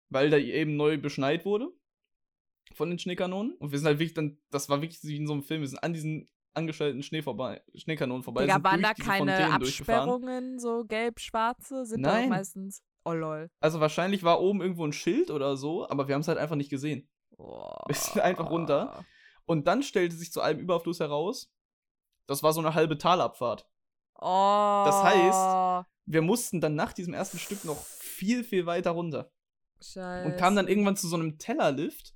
weil 0.10 0.30
da 0.30 0.38
eben 0.38 0.76
neu 0.76 0.98
beschneit 0.98 1.46
wurde 1.46 1.72
von 2.74 2.90
den 2.90 3.00
Schneekanonen. 3.00 3.54
Und 3.54 3.72
wir 3.72 3.80
sind 3.80 3.88
halt 3.88 4.00
wirklich 4.00 4.14
dann, 4.14 4.38
das 4.50 4.70
war 4.70 4.82
wirklich 4.82 5.02
wie 5.04 5.16
in 5.16 5.28
so 5.28 5.34
einem 5.34 5.44
Film, 5.44 5.62
wir 5.62 5.68
sind 5.68 5.84
an 5.84 5.94
diesen 5.94 6.30
angestellten 6.54 7.04
Schnee 7.04 7.22
vorbei, 7.22 7.62
Schneekanonen 7.76 8.24
vorbei. 8.24 8.42
Digga, 8.42 8.64
waren 8.64 8.82
da 8.82 8.94
keine 8.94 9.54
Absperrungen, 9.54 10.60
so 10.60 10.86
gelb-schwarze? 10.86 11.86
Sind 11.86 12.02
Nein. 12.02 12.30
da 12.30 12.36
meistens. 12.38 12.84
Oh 13.04 13.14
lol. 13.14 13.50
Also 13.60 13.80
wahrscheinlich 13.80 14.24
war 14.24 14.42
oben 14.42 14.62
irgendwo 14.62 14.86
ein 14.86 14.94
Schild 14.94 15.32
oder 15.32 15.58
so, 15.58 15.90
aber 15.90 16.08
wir 16.08 16.16
haben 16.16 16.22
es 16.22 16.28
halt 16.28 16.38
einfach 16.38 16.56
nicht 16.56 16.70
gesehen. 16.70 17.10
Oh. 17.38 17.74
Wir 17.88 17.96
sind 17.96 18.22
einfach 18.22 18.50
runter. 18.50 19.04
Und 19.46 19.68
dann 19.68 19.84
stellte 19.84 20.16
sich 20.16 20.32
zu 20.32 20.42
allem 20.42 20.60
Überfluss 20.60 21.00
heraus, 21.00 21.52
das 22.28 22.44
war 22.44 22.54
so 22.54 22.62
eine 22.62 22.76
halbe 22.76 22.98
Talabfahrt. 22.98 23.68
Oh. 24.16 24.84
Das 24.86 25.04
heißt, 25.04 25.88
wir 26.06 26.22
mussten 26.22 26.62
dann 26.62 26.76
nach 26.76 26.94
diesem 26.94 27.14
ersten 27.14 27.40
Stück 27.40 27.66
noch 27.66 27.84
viel, 27.84 28.44
viel 28.44 28.66
weiter 28.66 28.92
runter. 28.92 29.32
Scheiße. 29.82 30.28
Und 30.28 30.38
kamen 30.38 30.56
dann 30.56 30.68
irgendwann 30.68 30.96
zu 30.96 31.08
so 31.08 31.16
einem 31.16 31.40
Tellerlift, 31.40 32.14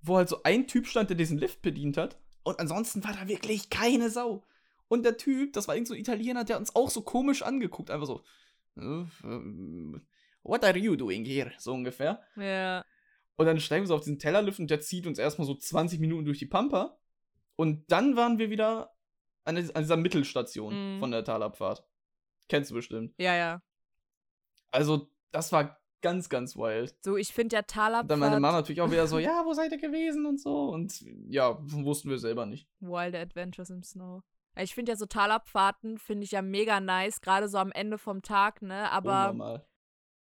wo 0.00 0.16
halt 0.16 0.28
so 0.28 0.42
ein 0.44 0.68
Typ 0.68 0.86
stand, 0.86 1.10
der 1.10 1.16
diesen 1.16 1.38
Lift 1.38 1.60
bedient 1.62 1.96
hat. 1.96 2.21
Und 2.44 2.58
ansonsten 2.58 3.04
war 3.04 3.12
da 3.12 3.28
wirklich 3.28 3.70
keine 3.70 4.10
Sau. 4.10 4.44
Und 4.88 5.04
der 5.04 5.16
Typ, 5.16 5.52
das 5.52 5.68
war 5.68 5.74
irgend 5.74 5.88
so 5.88 5.94
ein 5.94 6.00
Italiener, 6.00 6.44
der 6.44 6.58
uns 6.58 6.74
auch 6.74 6.90
so 6.90 7.02
komisch 7.02 7.42
angeguckt, 7.42 7.90
einfach 7.90 8.06
so. 8.06 8.22
Äh, 8.76 9.04
what 10.42 10.64
are 10.64 10.78
you 10.78 10.96
doing 10.96 11.24
here? 11.24 11.52
So 11.58 11.72
ungefähr. 11.72 12.20
Ja. 12.36 12.84
Und 13.36 13.46
dann 13.46 13.60
steigen 13.60 13.84
wir 13.84 13.88
so 13.88 13.94
auf 13.94 14.02
diesen 14.02 14.18
Tellerlift 14.18 14.58
und 14.58 14.70
der 14.70 14.80
zieht 14.80 15.06
uns 15.06 15.18
erstmal 15.18 15.46
so 15.46 15.54
20 15.54 16.00
Minuten 16.00 16.24
durch 16.24 16.38
die 16.38 16.46
Pampa. 16.46 16.98
Und 17.56 17.90
dann 17.90 18.16
waren 18.16 18.38
wir 18.38 18.50
wieder 18.50 18.92
an, 19.44 19.56
dieser 19.56 19.96
Mittelstation 19.96 20.96
mhm. 20.96 21.00
von 21.00 21.10
der 21.10 21.24
Talabfahrt. 21.24 21.84
Kennst 22.48 22.70
du 22.70 22.74
bestimmt. 22.74 23.14
Ja, 23.18 23.34
ja. 23.34 23.62
Also, 24.70 25.10
das 25.30 25.52
war 25.52 25.81
ganz, 26.02 26.28
ganz 26.28 26.56
wild. 26.56 26.94
So, 27.00 27.16
ich 27.16 27.32
finde 27.32 27.50
der 27.50 27.66
Talabfahrt. 27.66 28.10
Dann 28.10 28.18
meine 28.18 28.38
Mama 28.40 28.58
natürlich 28.58 28.80
auch 28.82 28.90
wieder 28.90 29.06
so, 29.06 29.18
ja, 29.18 29.42
wo 29.44 29.54
seid 29.54 29.72
ihr 29.72 29.78
gewesen 29.78 30.26
und 30.26 30.40
so. 30.40 30.68
Und 30.68 31.00
ja, 31.28 31.56
wussten 31.60 32.10
wir 32.10 32.18
selber 32.18 32.44
nicht. 32.44 32.68
Wild 32.80 33.14
Adventures 33.14 33.70
im 33.70 33.82
Snow. 33.82 34.22
Ich 34.56 34.74
finde 34.74 34.92
ja 34.92 34.96
so 34.96 35.06
Talabfahrten, 35.06 35.96
finde 35.98 36.24
ich 36.24 36.32
ja 36.32 36.42
mega 36.42 36.78
nice, 36.80 37.22
gerade 37.22 37.48
so 37.48 37.56
am 37.56 37.72
Ende 37.72 37.96
vom 37.96 38.20
Tag, 38.20 38.60
ne? 38.60 38.90
Aber 38.90 39.30
Unnormal. 39.30 39.66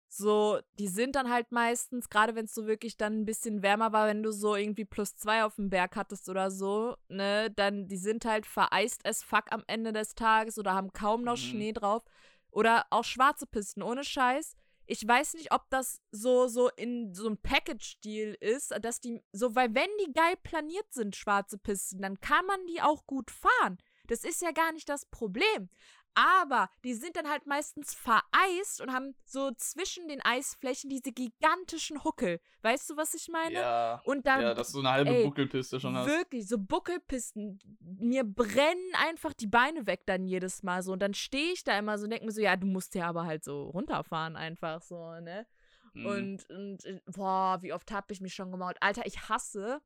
so, 0.09 0.59
die 0.77 0.89
sind 0.89 1.15
dann 1.15 1.31
halt 1.31 1.51
meistens, 1.51 2.07
gerade 2.07 2.35
wenn 2.35 2.45
es 2.45 2.53
so 2.53 2.67
wirklich 2.67 2.97
dann 2.97 3.21
ein 3.21 3.25
bisschen 3.25 3.63
wärmer 3.63 3.93
war, 3.93 4.07
wenn 4.07 4.21
du 4.21 4.31
so 4.31 4.55
irgendwie 4.55 4.85
plus 4.85 5.15
zwei 5.15 5.43
auf 5.43 5.55
dem 5.55 5.71
Berg 5.71 5.95
hattest 5.95 6.29
oder 6.29 6.51
so, 6.51 6.95
ne? 7.07 7.49
Dann, 7.49 7.87
die 7.87 7.97
sind 7.97 8.25
halt 8.25 8.45
vereist 8.45 9.03
as 9.07 9.23
fuck 9.23 9.45
am 9.49 9.63
Ende 9.65 9.91
des 9.91 10.13
Tages 10.13 10.59
oder 10.59 10.75
haben 10.75 10.93
kaum 10.93 11.23
noch 11.23 11.37
mhm. 11.37 11.41
Schnee 11.41 11.73
drauf. 11.73 12.03
Oder 12.51 12.85
auch 12.89 13.05
schwarze 13.05 13.47
Pisten, 13.47 13.81
ohne 13.81 14.03
Scheiß 14.03 14.55
ich 14.91 15.07
weiß 15.07 15.35
nicht, 15.35 15.53
ob 15.53 15.69
das 15.69 16.01
so, 16.11 16.49
so 16.49 16.67
in 16.67 17.13
so 17.13 17.27
einem 17.27 17.37
Package-Deal 17.37 18.35
ist, 18.41 18.73
dass 18.81 18.99
die, 18.99 19.23
so, 19.31 19.55
weil 19.55 19.73
wenn 19.73 19.89
die 20.05 20.11
geil 20.11 20.35
planiert 20.43 20.91
sind, 20.91 21.15
schwarze 21.15 21.57
Pisten, 21.57 22.01
dann 22.01 22.19
kann 22.19 22.45
man 22.45 22.59
die 22.67 22.81
auch 22.81 23.07
gut 23.07 23.31
fahren. 23.31 23.77
Das 24.07 24.25
ist 24.25 24.41
ja 24.41 24.51
gar 24.51 24.73
nicht 24.73 24.89
das 24.89 25.05
Problem. 25.05 25.69
Aber 26.13 26.69
die 26.83 26.93
sind 26.93 27.15
dann 27.15 27.29
halt 27.29 27.45
meistens 27.47 27.93
vereist 27.93 28.81
und 28.81 28.91
haben 28.91 29.15
so 29.25 29.51
zwischen 29.51 30.07
den 30.07 30.21
Eisflächen 30.21 30.89
diese 30.89 31.11
gigantischen 31.11 32.03
Huckel. 32.03 32.41
Weißt 32.63 32.89
du, 32.89 32.97
was 32.97 33.13
ich 33.13 33.29
meine? 33.29 33.55
Ja. 33.55 34.01
Und 34.03 34.27
dann, 34.27 34.41
ja, 34.41 34.53
dass 34.53 34.73
du 34.73 34.79
eine 34.79 34.91
halbe 34.91 35.11
ey, 35.11 35.23
Buckelpiste 35.23 35.79
schon 35.79 35.95
hast. 35.95 36.07
Wirklich, 36.07 36.47
so 36.47 36.57
Buckelpisten. 36.57 37.59
Mir 37.79 38.25
brennen 38.25 38.91
einfach 39.07 39.33
die 39.33 39.47
Beine 39.47 39.87
weg 39.87 40.01
dann 40.05 40.25
jedes 40.25 40.63
Mal 40.63 40.83
so. 40.83 40.91
Und 40.91 40.99
dann 40.99 41.13
stehe 41.13 41.53
ich 41.53 41.63
da 41.63 41.77
immer 41.79 41.97
so 41.97 42.03
und 42.03 42.09
denke 42.09 42.25
mir 42.25 42.31
so, 42.31 42.41
ja, 42.41 42.57
du 42.57 42.67
musst 42.67 42.93
ja 42.95 43.07
aber 43.07 43.25
halt 43.25 43.43
so 43.43 43.69
runterfahren 43.69 44.35
einfach 44.35 44.81
so, 44.81 45.11
ne? 45.21 45.47
Mhm. 45.93 46.05
Und, 46.05 46.49
und, 46.49 46.85
äh, 46.85 47.01
boah, 47.05 47.59
wie 47.61 47.73
oft 47.73 47.91
habe 47.91 48.11
ich 48.11 48.21
mich 48.21 48.33
schon 48.33 48.51
gemault. 48.51 48.77
Alter, 48.81 49.05
ich 49.05 49.29
hasse, 49.29 49.81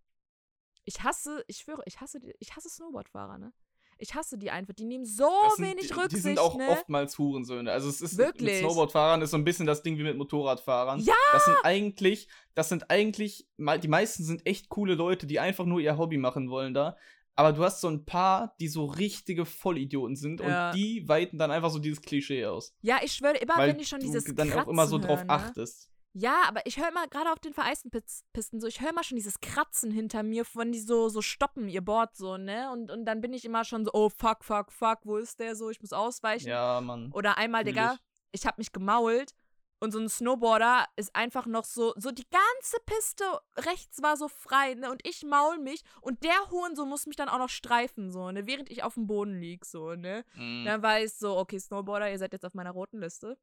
ich 0.85 1.03
hasse, 1.03 1.43
ich 1.47 1.57
schwöre, 1.57 1.83
ich 1.85 1.99
hasse, 2.01 2.19
ich 2.39 2.55
hasse 2.55 2.69
Snowboardfahrer, 2.69 3.37
ne? 3.37 3.53
Ich 3.97 4.13
hasse 4.13 4.37
die 4.37 4.51
einfach. 4.51 4.73
Die 4.73 4.83
nehmen 4.83 5.05
so 5.05 5.29
sind, 5.55 5.65
wenig 5.65 5.91
Rücksicht. 5.95 6.11
Die 6.11 6.19
sind 6.19 6.39
auch 6.39 6.57
ne? 6.57 6.67
oftmals 6.69 7.17
Hurensöhne. 7.17 7.71
Also 7.71 7.89
es 7.89 8.01
ist 8.01 8.17
Wirklich? 8.17 8.53
mit 8.53 8.59
Snowboardfahrern 8.59 9.21
ist 9.21 9.31
so 9.31 9.37
ein 9.37 9.43
bisschen 9.43 9.65
das 9.65 9.83
Ding 9.83 9.97
wie 9.97 10.03
mit 10.03 10.17
Motorradfahrern. 10.17 10.99
Ja! 10.99 11.13
Das 11.31 11.45
sind 11.45 11.57
eigentlich, 11.63 12.27
das 12.53 12.69
sind 12.69 12.89
eigentlich, 12.89 13.47
die 13.57 13.87
meisten 13.87 14.23
sind 14.23 14.45
echt 14.45 14.69
coole 14.69 14.95
Leute, 14.95 15.27
die 15.27 15.39
einfach 15.39 15.65
nur 15.65 15.79
ihr 15.79 15.97
Hobby 15.97 16.17
machen 16.17 16.49
wollen 16.49 16.73
da. 16.73 16.97
Aber 17.37 17.51
du 17.51 17.63
hast 17.63 17.81
so 17.81 17.89
ein 17.89 18.05
paar, 18.05 18.55
die 18.59 18.69
so 18.69 18.85
richtige 18.85 19.45
Vollidioten 19.45 20.15
sind 20.15 20.39
ja. 20.39 20.69
und 20.69 20.77
die 20.77 21.07
weiten 21.07 21.37
dann 21.37 21.51
einfach 21.51 21.69
so 21.69 21.79
dieses 21.79 22.01
Klischee 22.01 22.45
aus. 22.45 22.73
Ja, 22.81 22.99
ich 23.03 23.11
schwöre, 23.11 23.35
immer 23.37 23.57
Weil 23.57 23.69
wenn 23.69 23.77
die 23.77 23.85
schon 23.85 23.99
dieses 23.99 24.23
du 24.23 24.33
dann 24.33 24.49
Kratzen 24.49 24.67
auch 24.67 24.71
immer 24.71 24.87
so 24.87 24.97
drauf 24.97 25.19
hören, 25.19 25.27
ne? 25.27 25.33
achtest. 25.33 25.89
Ja, 26.17 26.43
aber 26.47 26.65
ich 26.65 26.77
höre 26.79 26.87
immer, 26.87 27.05
gerade 27.09 27.29
auf 27.29 27.39
den 27.39 27.53
vereisten 27.53 27.91
Pisten, 27.91 28.61
so, 28.61 28.67
ich 28.67 28.79
höre 28.79 28.91
immer 28.91 29.03
schon 29.03 29.17
dieses 29.17 29.41
Kratzen 29.41 29.91
hinter 29.91 30.23
mir, 30.23 30.45
wenn 30.53 30.71
die 30.71 30.79
so, 30.79 31.09
so 31.09 31.21
stoppen, 31.21 31.67
ihr 31.67 31.81
Board 31.81 32.15
so, 32.15 32.37
ne? 32.37 32.71
Und, 32.71 32.89
und 32.89 33.03
dann 33.03 33.19
bin 33.19 33.33
ich 33.33 33.43
immer 33.43 33.65
schon 33.65 33.83
so, 33.83 33.91
oh 33.93 34.07
fuck, 34.09 34.45
fuck, 34.45 34.71
fuck, 34.71 34.99
wo 35.03 35.17
ist 35.17 35.41
der 35.41 35.57
so? 35.57 35.69
Ich 35.69 35.81
muss 35.81 35.91
ausweichen. 35.91 36.47
Ja, 36.47 36.79
Mann. 36.79 37.11
Oder 37.11 37.37
einmal, 37.37 37.65
Digga, 37.65 37.97
ich, 38.31 38.41
ich 38.41 38.45
habe 38.47 38.55
mich 38.59 38.71
gemault 38.71 39.35
Und 39.79 39.91
so 39.91 39.99
ein 39.99 40.07
Snowboarder 40.07 40.85
ist 40.95 41.13
einfach 41.15 41.45
noch 41.47 41.65
so, 41.65 41.93
so 41.97 42.11
die 42.11 42.27
ganze 42.29 42.77
Piste 42.85 43.25
rechts 43.57 44.01
war 44.01 44.15
so 44.15 44.29
frei, 44.29 44.73
ne? 44.75 44.89
Und 44.89 45.05
ich 45.05 45.23
maul 45.25 45.57
mich 45.59 45.81
und 45.99 46.23
der 46.23 46.49
Hurensohn 46.49 46.87
muss 46.87 47.07
mich 47.07 47.17
dann 47.17 47.27
auch 47.27 47.39
noch 47.39 47.49
streifen, 47.49 48.09
so, 48.09 48.31
ne? 48.31 48.47
Während 48.47 48.69
ich 48.71 48.83
auf 48.83 48.93
dem 48.93 49.05
Boden 49.05 49.37
lieg, 49.37 49.65
so, 49.65 49.95
ne? 49.95 50.23
Mhm. 50.35 50.63
Dann 50.63 50.81
weiß 50.81 51.19
so, 51.19 51.37
okay, 51.37 51.59
Snowboarder, 51.59 52.09
ihr 52.09 52.17
seid 52.19 52.31
jetzt 52.31 52.45
auf 52.45 52.53
meiner 52.53 52.71
roten 52.71 52.99
Liste. 53.01 53.37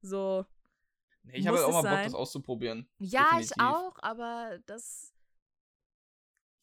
So. 0.00 0.46
Nee, 1.26 1.38
ich 1.38 1.46
habe 1.46 1.58
halt 1.58 1.66
auch 1.66 1.72
mal 1.72 1.82
Bock, 1.82 1.90
sein. 1.90 2.04
das 2.04 2.14
auszuprobieren. 2.14 2.88
Ja, 2.98 3.24
Definitiv. 3.24 3.50
ich 3.56 3.62
auch, 3.62 3.94
aber 4.00 4.58
das. 4.66 5.12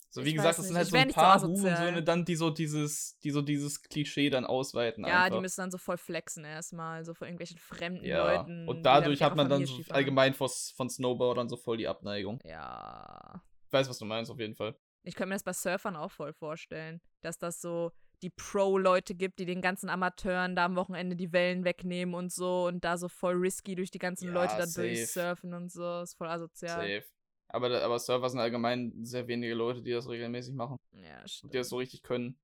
So 0.09 0.24
wie 0.24 0.34
gesagt, 0.34 0.59
das 0.59 0.68
sind 0.68 0.76
halt 0.78 0.88
so 0.88 0.95
ein 0.95 1.09
so 1.09 1.16
paar 1.16 1.36
asozial. 1.36 1.76
Hurensöhne 1.76 2.03
dann, 2.03 2.24
die 2.24 2.36
so 2.36 2.51
dieses, 2.51 3.18
die 3.20 3.32
so 3.32 3.41
dieses 3.41 3.82
Klischee 3.82 4.30
dann 4.30 4.45
ausweiten 4.45 5.03
Ja, 5.05 5.24
einfach. 5.24 5.38
die 5.38 5.41
müssen 5.41 5.61
dann 5.61 5.72
so 5.72 5.80
voll 5.80 5.97
flexen 5.97 6.45
erstmal, 6.45 7.03
so 7.03 7.16
vor 7.16 7.26
irgendwelchen 7.26 7.57
fremden 7.57 8.05
ja. 8.05 8.24
Leuten. 8.24 8.68
Und 8.70 8.84
dadurch 8.84 9.24
hat 9.24 9.36
man 9.36 9.49
dann 9.49 9.66
so 9.66 9.82
allgemein 9.89 10.36
vor, 10.36 10.49
von 10.49 10.88
Snowboardern 10.88 11.49
so 11.49 11.57
voll 11.57 11.78
die 11.78 11.88
Abneigung. 11.88 12.39
Ja. 12.43 13.41
Ich 13.66 13.74
weiß, 13.74 13.89
was 13.89 13.97
du 13.97 14.05
meinst, 14.05 14.30
auf 14.30 14.39
jeden 14.39 14.53
Fall. 14.53 14.78
Ich 15.01 15.16
könnte 15.16 15.30
mir 15.30 15.36
das 15.36 15.43
bei 15.43 15.53
Surfern 15.53 15.95
auch 15.95 16.11
voll 16.11 16.32
vorstellen, 16.32 17.01
dass 17.22 17.39
das 17.39 17.59
so 17.59 17.91
die 18.24 18.30
Pro-Leute 18.32 19.14
gibt, 19.16 19.38
die 19.40 19.46
den 19.46 19.62
ganzen 19.62 19.90
Amateuren 19.90 20.56
da 20.56 20.66
am 20.66 20.76
Wochenende 20.76 21.16
die 21.16 21.32
Wellen 21.34 21.64
wegnehmen 21.66 22.16
und 22.16 22.32
so 22.32 22.66
und 22.68 22.84
da 22.84 22.98
so 22.98 23.08
voll 23.10 23.36
risky 23.36 23.76
durch 23.76 23.92
die 23.92 24.00
ganzen 24.00 24.28
Ja, 24.28 24.34
Leute 24.34 24.56
da 24.58 24.66
safe. 24.66 24.88
durchsurfen 24.88 25.54
und 25.54 25.72
so. 25.72 26.02
Ist 26.02 26.16
voll 26.16 26.28
asozial. 26.30 26.80
Safe. 26.82 27.04
Aber, 27.50 27.84
aber 27.84 28.00
Surfer 28.00 28.30
sind 28.30 28.40
allgemein 28.40 28.94
sehr 29.06 29.28
wenige 29.28 29.54
Leute, 29.54 29.84
die 29.84 29.92
das 29.92 30.10
regelmäßig 30.10 30.56
machen. 30.56 30.78
Ja, 30.94 31.18
Und 31.20 31.26
die 31.26 31.30
stimmt. 31.30 31.54
das 31.56 31.70
so 31.70 31.78
richtig 31.78 32.02
können. 32.02 32.40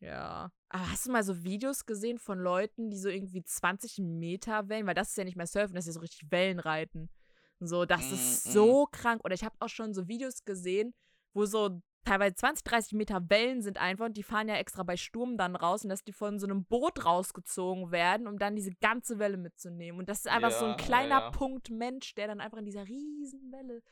Ja. 0.00 0.50
Aber 0.70 0.90
hast 0.90 1.06
du 1.06 1.12
mal 1.12 1.22
so 1.24 1.42
Videos 1.44 1.84
gesehen 1.86 2.18
von 2.18 2.38
Leuten, 2.38 2.90
die 2.90 2.96
so 2.98 3.08
irgendwie 3.08 3.42
20 3.42 3.98
Meter 3.98 4.68
Wellen, 4.68 4.86
weil 4.86 4.94
das 4.94 5.10
ist 5.10 5.16
ja 5.18 5.24
nicht 5.24 5.36
mehr 5.36 5.46
Surfen, 5.46 5.74
das 5.74 5.84
ist 5.84 5.88
ja 5.88 5.92
so 5.94 6.00
richtig 6.00 6.30
Wellenreiten. 6.30 7.10
So, 7.60 7.84
das 7.84 8.10
ist 8.10 8.46
Mm, 8.46 8.50
mm. 8.50 8.52
so 8.52 8.86
krank. 8.90 9.22
Oder 9.24 9.34
ich 9.34 9.44
habe 9.44 9.54
auch 9.60 9.68
schon 9.68 9.94
so 9.94 10.08
Videos 10.08 10.44
gesehen, 10.44 10.94
wo 11.32 11.46
so 11.46 11.80
teilweise 12.04 12.34
20, 12.36 12.64
30 12.64 12.92
Meter 12.92 13.28
Wellen 13.30 13.62
sind 13.62 13.78
einfach 13.78 14.06
und 14.06 14.16
die 14.16 14.22
fahren 14.22 14.48
ja 14.48 14.56
extra 14.56 14.82
bei 14.82 14.96
Sturm 14.96 15.36
dann 15.36 15.56
raus 15.56 15.82
und 15.84 15.90
dass 15.90 16.04
die 16.04 16.12
von 16.12 16.38
so 16.38 16.46
einem 16.46 16.64
Boot 16.64 17.04
rausgezogen 17.04 17.90
werden, 17.90 18.26
um 18.26 18.38
dann 18.38 18.56
diese 18.56 18.72
ganze 18.80 19.18
Welle 19.18 19.36
mitzunehmen. 19.36 19.98
Und 20.00 20.08
das 20.08 20.18
ist 20.20 20.28
einfach 20.28 20.50
so 20.50 20.64
Ja, 20.66 20.72
ein 20.72 20.78
ja, 20.78 20.84
kleiner 20.84 21.20
ja. 21.20 21.30
Punkt 21.30 21.70
Mensch, 21.70 22.14
der 22.14 22.26
dann 22.28 22.40
einfach 22.40 22.58
in 22.58 22.64
dieser 22.66 22.86
riesen 22.86 23.50
Welle 23.52 23.82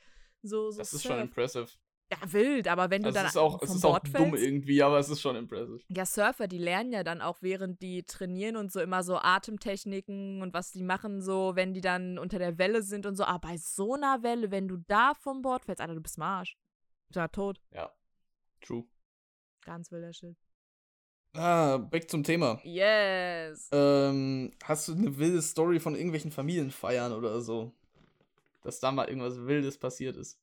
so, 0.42 0.70
so 0.70 0.78
Das 0.78 0.92
ist 0.92 1.02
schon 1.02 1.12
surft. 1.16 1.22
impressive. 1.28 1.66
Ja, 2.12 2.18
wild, 2.32 2.68
aber 2.68 2.90
wenn 2.90 3.04
du 3.04 3.08
Also 3.08 3.16
dann 3.16 3.26
es 3.26 3.30
ist 3.32 3.36
auch, 3.38 3.62
es 3.62 3.68
vom 3.68 3.76
ist 3.78 3.84
auch 3.86 3.90
Board 3.92 4.06
dumm 4.14 4.30
fällst, 4.30 4.44
irgendwie, 4.44 4.82
aber 4.82 4.98
es 4.98 5.08
ist 5.08 5.22
schon 5.22 5.34
impressive. 5.34 5.80
ja, 5.88 6.04
Surfer, 6.04 6.46
die 6.46 6.58
lernen 6.58 6.92
ja 6.92 7.04
dann 7.04 7.22
auch, 7.22 7.38
während 7.40 7.80
die 7.80 8.02
trainieren 8.02 8.56
und 8.56 8.70
so 8.70 8.80
immer 8.80 9.02
so 9.02 9.16
Atemtechniken 9.16 10.42
und 10.42 10.52
was 10.52 10.72
die 10.72 10.82
machen, 10.82 11.22
so, 11.22 11.52
wenn 11.56 11.72
die 11.72 11.80
dann 11.80 12.18
unter 12.18 12.38
der 12.38 12.58
Welle 12.58 12.82
sind 12.82 13.06
und 13.06 13.16
so. 13.16 13.24
Aber 13.24 13.48
bei 13.48 13.56
so 13.56 13.94
einer 13.94 14.22
Welle, 14.22 14.50
wenn 14.50 14.68
du 14.68 14.76
da 14.76 15.14
vom 15.14 15.40
Bord 15.40 15.64
fällst, 15.64 15.80
Alter, 15.80 15.94
du 15.94 16.02
bist 16.02 16.18
Marsch. 16.18 16.54
Du 16.54 17.06
bist 17.08 17.16
ja 17.16 17.28
tot. 17.28 17.60
Ja. 17.72 17.90
True. 18.62 18.84
Ganz 19.64 19.90
wilder 19.92 20.12
Shit. 20.12 20.36
Ah, 21.34 21.78
back 21.78 22.10
zum 22.10 22.22
Thema. 22.24 22.60
Yes. 22.62 23.68
Ähm, 23.72 24.50
hast 24.64 24.88
du 24.88 24.92
eine 24.92 25.16
wilde 25.16 25.40
Story 25.40 25.80
von 25.80 25.94
irgendwelchen 25.94 26.30
Familienfeiern 26.30 27.12
oder 27.12 27.40
so? 27.40 27.72
Dass 28.60 28.80
da 28.80 28.92
mal 28.92 29.08
irgendwas 29.08 29.38
Wildes 29.38 29.78
passiert 29.78 30.16
ist. 30.16 30.38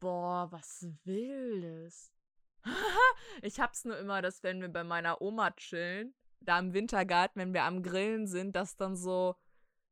Boah, 0.00 0.48
was 0.50 0.86
Wildes. 1.04 2.12
ich 3.42 3.60
hab's 3.60 3.84
nur 3.84 3.98
immer, 3.98 4.22
dass 4.22 4.42
wenn 4.42 4.60
wir 4.60 4.68
bei 4.68 4.84
meiner 4.84 5.20
Oma 5.20 5.50
chillen, 5.52 6.14
da 6.40 6.58
im 6.58 6.72
Wintergarten, 6.72 7.40
wenn 7.40 7.54
wir 7.54 7.64
am 7.64 7.82
Grillen 7.82 8.26
sind, 8.26 8.56
dass 8.56 8.76
dann 8.76 8.96
so 8.96 9.34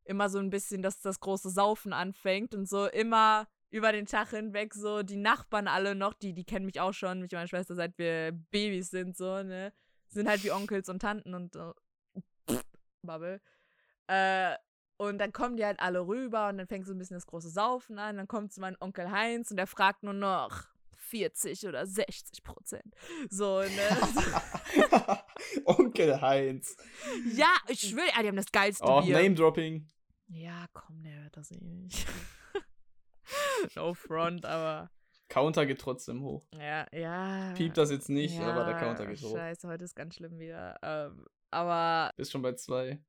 immer 0.05 0.29
so 0.29 0.39
ein 0.39 0.51
bisschen, 0.51 0.83
dass 0.83 1.01
das 1.01 1.21
große 1.21 1.51
Saufen 1.51 1.93
anfängt 1.93 2.55
und 2.55 2.69
so 2.69 2.87
immer 2.87 3.47
über 3.73 3.91
den 3.91 4.07
Tag 4.07 4.31
hinweg 4.31 4.75
so 4.75 5.03
die 5.03 5.17
Nachbarn 5.17 5.67
alle 5.67 5.95
noch, 5.95 6.13
die, 6.15 6.35
die 6.35 6.45
kennen 6.45 6.67
mich 6.67 6.79
auch 6.79 6.93
schon, 6.93 7.21
mich 7.21 7.33
und 7.33 7.39
meine 7.39 7.49
Schwester, 7.49 7.75
seit 7.75 7.97
wir 7.99 8.33
Babys 8.51 8.91
sind, 8.91 9.17
so, 9.17 9.43
ne? 9.43 9.73
Sind 10.09 10.29
halt 10.29 10.45
wie 10.45 10.53
Onkels 10.53 10.91
und 10.91 11.01
Tanten 11.01 11.35
und 11.35 11.55
so. 11.55 11.75
Bubble. 13.03 13.41
Äh, 14.09 14.55
und 14.99 15.17
dann 15.19 15.33
kommen 15.33 15.57
die 15.57 15.65
halt 15.65 15.81
alle 15.81 16.07
rüber 16.07 16.51
und 16.51 16.59
dann 16.59 16.67
fängt 16.69 16.87
so 16.87 16.93
ein 16.93 16.99
bisschen 16.99 17.17
das 17.17 17.27
große 17.27 17.49
Saufen 17.49 17.99
an. 17.99 18.19
Dann 18.19 18.29
kommt 18.29 18.53
so 18.53 18.61
mein 18.61 18.77
Onkel 18.79 19.11
Heinz 19.11 19.51
und 19.51 19.57
der 19.57 19.67
fragt 19.67 20.03
nur 20.03 20.13
noch 20.13 20.65
40 20.99 21.67
oder 21.67 21.87
60 21.87 22.45
Prozent. 22.45 22.95
So, 23.31 23.61
ne? 23.61 23.69
Onkel 25.65 26.21
Heinz. 26.21 26.77
ja, 27.35 27.53
ich 27.69 27.81
schwöre, 27.81 28.07
die 28.23 28.29
haben 28.29 28.37
das 28.37 28.53
geilste 28.53 28.85
Oh, 28.85 29.01
Bier. 29.01 29.17
Name-Dropping. 29.17 29.89
Ja, 30.29 30.67
komm, 30.75 31.03
der 31.03 31.23
hört 31.23 31.37
das 31.39 31.51
eh 31.51 31.59
nicht. 31.59 32.07
no 33.77 33.95
front, 33.95 34.45
aber 34.45 34.91
Counter 35.29 35.65
geht 35.65 35.81
trotzdem 35.81 36.23
hoch. 36.23 36.47
ja, 36.59 36.87
ja. 36.93 37.55
Piept 37.55 37.79
das 37.79 37.91
jetzt 37.91 38.09
nicht, 38.09 38.35
ja, 38.35 38.53
aber 38.53 38.65
der 38.65 38.79
Counter 38.79 39.07
geht 39.07 39.23
hoch. 39.23 39.35
Scheiße, 39.35 39.67
heute 39.67 39.85
ist 39.85 39.97
ganz 39.97 40.17
schlimm 40.17 40.39
wieder. 40.39 40.77
Ähm, 40.83 41.25
aber, 41.51 42.11
Bist 42.17 42.33
schon 42.33 42.43
bei 42.43 42.53
zwei. 42.55 43.03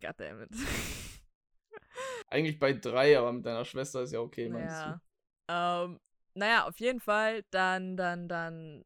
goddammit. 0.00 0.50
Eigentlich 2.28 2.58
bei 2.58 2.72
drei, 2.72 3.18
aber 3.18 3.32
mit 3.32 3.46
deiner 3.46 3.64
Schwester 3.64 4.02
ist 4.02 4.12
ja 4.12 4.20
okay, 4.20 4.48
meinst 4.48 4.76
Ja. 5.48 5.84
Ähm, 5.84 6.00
naja, 6.34 6.66
auf 6.66 6.78
jeden 6.80 7.00
Fall, 7.00 7.44
dann, 7.50 7.96
dann, 7.96 8.28
dann 8.28 8.84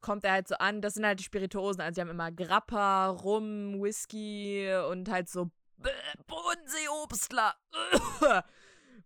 kommt 0.00 0.24
er 0.24 0.32
halt 0.32 0.48
so 0.48 0.56
an. 0.56 0.80
Das 0.80 0.94
sind 0.94 1.06
halt 1.06 1.18
die 1.18 1.24
Spirituosen. 1.24 1.80
Also, 1.80 1.94
die 1.94 2.00
haben 2.00 2.10
immer 2.10 2.30
Grappa, 2.30 3.08
Rum, 3.08 3.80
Whisky 3.80 4.72
und 4.90 5.08
halt 5.08 5.28
so 5.28 5.50
Bodensee-Obstler. 6.26 7.54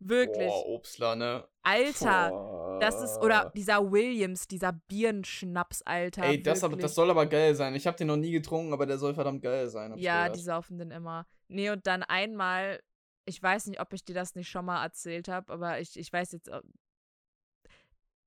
Wirklich. 0.01 0.49
Boah, 0.49 0.67
Obstler, 0.69 1.17
ne? 1.17 1.45
Alter, 1.63 2.31
Boah. 2.31 2.79
das 2.81 3.03
ist, 3.03 3.19
oder 3.19 3.53
dieser 3.55 3.91
Williams, 3.91 4.47
dieser 4.47 4.73
Birnenschnaps, 4.73 5.83
Alter. 5.83 6.25
Ey, 6.25 6.43
das, 6.43 6.63
aber, 6.63 6.77
das 6.77 6.95
soll 6.95 7.11
aber 7.11 7.27
geil 7.27 7.55
sein. 7.55 7.75
Ich 7.75 7.87
habe 7.87 7.97
den 7.97 8.07
noch 8.07 8.17
nie 8.17 8.31
getrunken, 8.31 8.73
aber 8.73 8.87
der 8.87 8.99
soll 8.99 9.15
verdammt 9.15 9.43
geil 9.43 9.69
sein. 9.69 9.97
Ja, 9.99 10.29
die 10.29 10.41
saufen 10.41 10.79
den 10.79 10.91
immer. 10.91 11.27
Nee, 11.49 11.71
und 11.71 11.87
dann 11.87 12.03
einmal, 12.03 12.81
ich 13.25 13.43
weiß 13.43 13.67
nicht, 13.67 13.81
ob 13.81 13.93
ich 13.93 14.05
dir 14.05 14.15
das 14.15 14.35
nicht 14.35 14.49
schon 14.49 14.65
mal 14.65 14.83
erzählt 14.83 15.29
habe, 15.29 15.53
aber 15.53 15.81
ich, 15.81 15.99
ich 15.99 16.13
weiß 16.13 16.33
jetzt, 16.33 16.49
äh, 16.49 16.63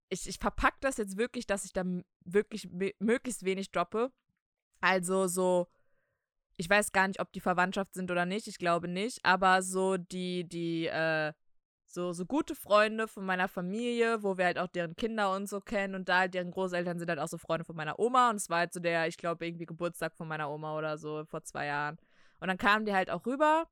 ich, 0.09 0.27
ich 0.27 0.37
verpack 0.37 0.75
das 0.81 0.97
jetzt 0.97 1.17
wirklich, 1.17 1.47
dass 1.47 1.63
ich 1.63 1.71
da 1.71 1.83
wirklich 2.25 2.69
möglichst 2.99 3.45
wenig 3.45 3.71
droppe. 3.71 4.11
Also 4.81 5.27
so, 5.27 5.67
ich 6.57 6.69
weiß 6.69 6.91
gar 6.91 7.07
nicht, 7.07 7.21
ob 7.21 7.31
die 7.31 7.39
Verwandtschaft 7.39 7.93
sind 7.93 8.11
oder 8.11 8.25
nicht, 8.25 8.47
ich 8.47 8.57
glaube 8.57 8.87
nicht, 8.87 9.23
aber 9.23 9.61
so 9.61 9.97
die, 9.97 10.47
die, 10.47 10.87
äh, 10.87 11.33
so, 11.93 12.13
so 12.13 12.25
gute 12.25 12.55
Freunde 12.55 13.07
von 13.07 13.25
meiner 13.25 13.47
Familie, 13.47 14.23
wo 14.23 14.37
wir 14.37 14.45
halt 14.45 14.57
auch 14.57 14.67
deren 14.67 14.95
Kinder 14.95 15.33
und 15.35 15.47
so 15.47 15.59
kennen 15.59 15.95
und 15.95 16.09
da 16.09 16.19
halt 16.19 16.33
deren 16.33 16.51
Großeltern 16.51 16.99
sind 16.99 17.09
halt 17.09 17.19
auch 17.19 17.27
so 17.27 17.37
Freunde 17.37 17.65
von 17.65 17.75
meiner 17.75 17.99
Oma 17.99 18.29
und 18.29 18.37
es 18.37 18.49
war 18.49 18.59
halt 18.59 18.73
so 18.73 18.79
der, 18.79 19.07
ich 19.07 19.17
glaube, 19.17 19.45
irgendwie 19.45 19.65
Geburtstag 19.65 20.15
von 20.15 20.27
meiner 20.27 20.49
Oma 20.49 20.77
oder 20.77 20.97
so 20.97 21.25
vor 21.25 21.43
zwei 21.43 21.67
Jahren. 21.67 21.97
Und 22.39 22.47
dann 22.47 22.57
kamen 22.57 22.85
die 22.85 22.93
halt 22.93 23.09
auch 23.09 23.25
rüber 23.25 23.67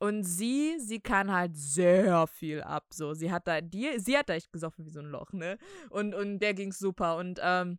und 0.00 0.24
sie, 0.24 0.78
sie 0.78 1.00
kann 1.00 1.30
halt 1.30 1.56
sehr 1.56 2.26
viel 2.26 2.62
ab, 2.62 2.86
so. 2.90 3.12
Sie 3.14 3.30
hat 3.30 3.46
da, 3.46 3.60
die, 3.60 3.98
sie 3.98 4.16
hat 4.16 4.28
da 4.28 4.34
echt 4.34 4.52
gesoffen 4.52 4.86
wie 4.86 4.90
so 4.90 5.00
ein 5.00 5.06
Loch, 5.06 5.32
ne? 5.32 5.58
Und, 5.90 6.14
und 6.14 6.38
der 6.40 6.54
ging's 6.54 6.78
super 6.78 7.16
und, 7.16 7.38
ähm, 7.42 7.78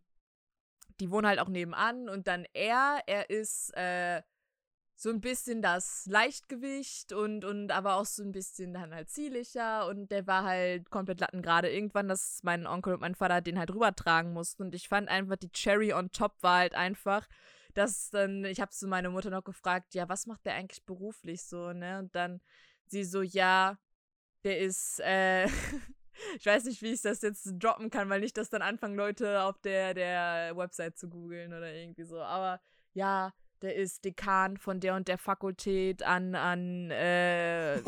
die 1.00 1.10
wohnen 1.10 1.26
halt 1.26 1.40
auch 1.40 1.48
nebenan 1.48 2.08
und 2.08 2.28
dann 2.28 2.46
er, 2.52 3.00
er 3.06 3.28
ist, 3.30 3.74
äh, 3.76 4.22
so 5.02 5.10
ein 5.10 5.20
bisschen 5.20 5.62
das 5.62 6.06
Leichtgewicht 6.06 7.12
und, 7.12 7.44
und 7.44 7.72
aber 7.72 7.96
auch 7.96 8.04
so 8.04 8.22
ein 8.22 8.30
bisschen 8.30 8.72
dann 8.72 8.94
halt 8.94 9.10
zierlicher. 9.10 9.88
Und 9.88 10.12
der 10.12 10.28
war 10.28 10.44
halt 10.44 10.90
komplett 10.90 11.18
latten 11.18 11.42
gerade. 11.42 11.72
Irgendwann, 11.72 12.06
dass 12.06 12.38
mein 12.44 12.68
Onkel 12.68 12.94
und 12.94 13.00
mein 13.00 13.16
Vater 13.16 13.40
den 13.40 13.58
halt 13.58 13.72
rübertragen 13.74 14.32
mussten. 14.32 14.62
Und 14.62 14.76
ich 14.76 14.88
fand 14.88 15.08
einfach 15.08 15.34
die 15.34 15.50
Cherry 15.50 15.92
on 15.92 16.12
top 16.12 16.40
war 16.42 16.58
halt 16.58 16.76
einfach, 16.76 17.26
dass 17.74 18.10
dann, 18.10 18.44
ich 18.44 18.60
habe 18.60 18.70
so 18.72 18.86
meine 18.86 19.10
Mutter 19.10 19.30
noch 19.30 19.42
gefragt, 19.42 19.92
ja, 19.94 20.08
was 20.08 20.26
macht 20.26 20.46
der 20.46 20.54
eigentlich 20.54 20.84
beruflich 20.84 21.42
so, 21.42 21.72
ne? 21.72 21.98
Und 21.98 22.14
dann 22.14 22.40
sie 22.86 23.02
so, 23.02 23.22
ja, 23.22 23.78
der 24.44 24.60
ist, 24.60 25.00
äh, 25.00 25.46
ich 26.38 26.46
weiß 26.46 26.66
nicht, 26.66 26.80
wie 26.80 26.92
ich 26.92 27.02
das 27.02 27.22
jetzt 27.22 27.50
droppen 27.58 27.90
kann, 27.90 28.08
weil 28.08 28.20
nicht, 28.20 28.36
dass 28.36 28.50
dann 28.50 28.62
anfangen 28.62 28.94
Leute 28.94 29.42
auf 29.42 29.58
der, 29.62 29.94
der 29.94 30.56
Website 30.56 30.96
zu 30.96 31.08
googeln 31.08 31.52
oder 31.52 31.74
irgendwie 31.74 32.04
so, 32.04 32.20
aber 32.20 32.60
ja, 32.94 33.32
der 33.62 33.76
ist 33.76 34.04
Dekan 34.04 34.56
von 34.56 34.80
der 34.80 34.94
und 34.94 35.08
der 35.08 35.18
Fakultät 35.18 36.02
an, 36.02 36.34
an, 36.34 36.90
äh, 36.90 37.80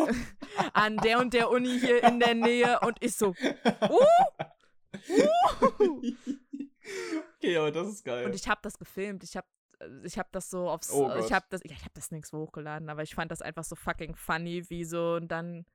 an 0.73 0.97
der 0.99 1.19
und 1.19 1.35
der 1.35 1.51
Uni 1.51 1.79
hier 1.81 2.03
in 2.05 2.21
der 2.21 2.35
Nähe 2.35 2.81
und 2.81 2.97
ich 3.01 3.17
so, 3.17 3.29
uh, 3.29 3.35
uh. 3.89 4.07
okay, 7.37 7.57
aber 7.57 7.73
das 7.73 7.89
ist 7.89 8.05
geil. 8.05 8.25
Und 8.27 8.35
ich 8.35 8.49
habe 8.49 8.61
das 8.63 8.79
gefilmt. 8.79 9.25
Ich 9.25 9.37
habe 9.37 9.47
ich 10.05 10.19
habe 10.19 10.29
das 10.33 10.49
so 10.49 10.71
aufs 10.71 10.93
Oh 10.93 11.13
ich 11.17 11.33
habe 11.33 11.47
das 11.51 11.61
ja, 11.65 11.73
ich 11.73 11.83
habe 11.83 11.95
das 11.95 12.11
nirgends 12.11 12.33
hochgeladen, 12.33 12.89
aber 12.89 13.03
ich 13.03 13.15
fand 13.15 13.31
das 13.31 13.43
einfach 13.43 13.65
so 13.65 13.75
fucking 13.75 14.15
funny, 14.15 14.65
wie 14.71 14.85
so 14.85 15.15
und 15.15 15.29
dann 15.29 15.67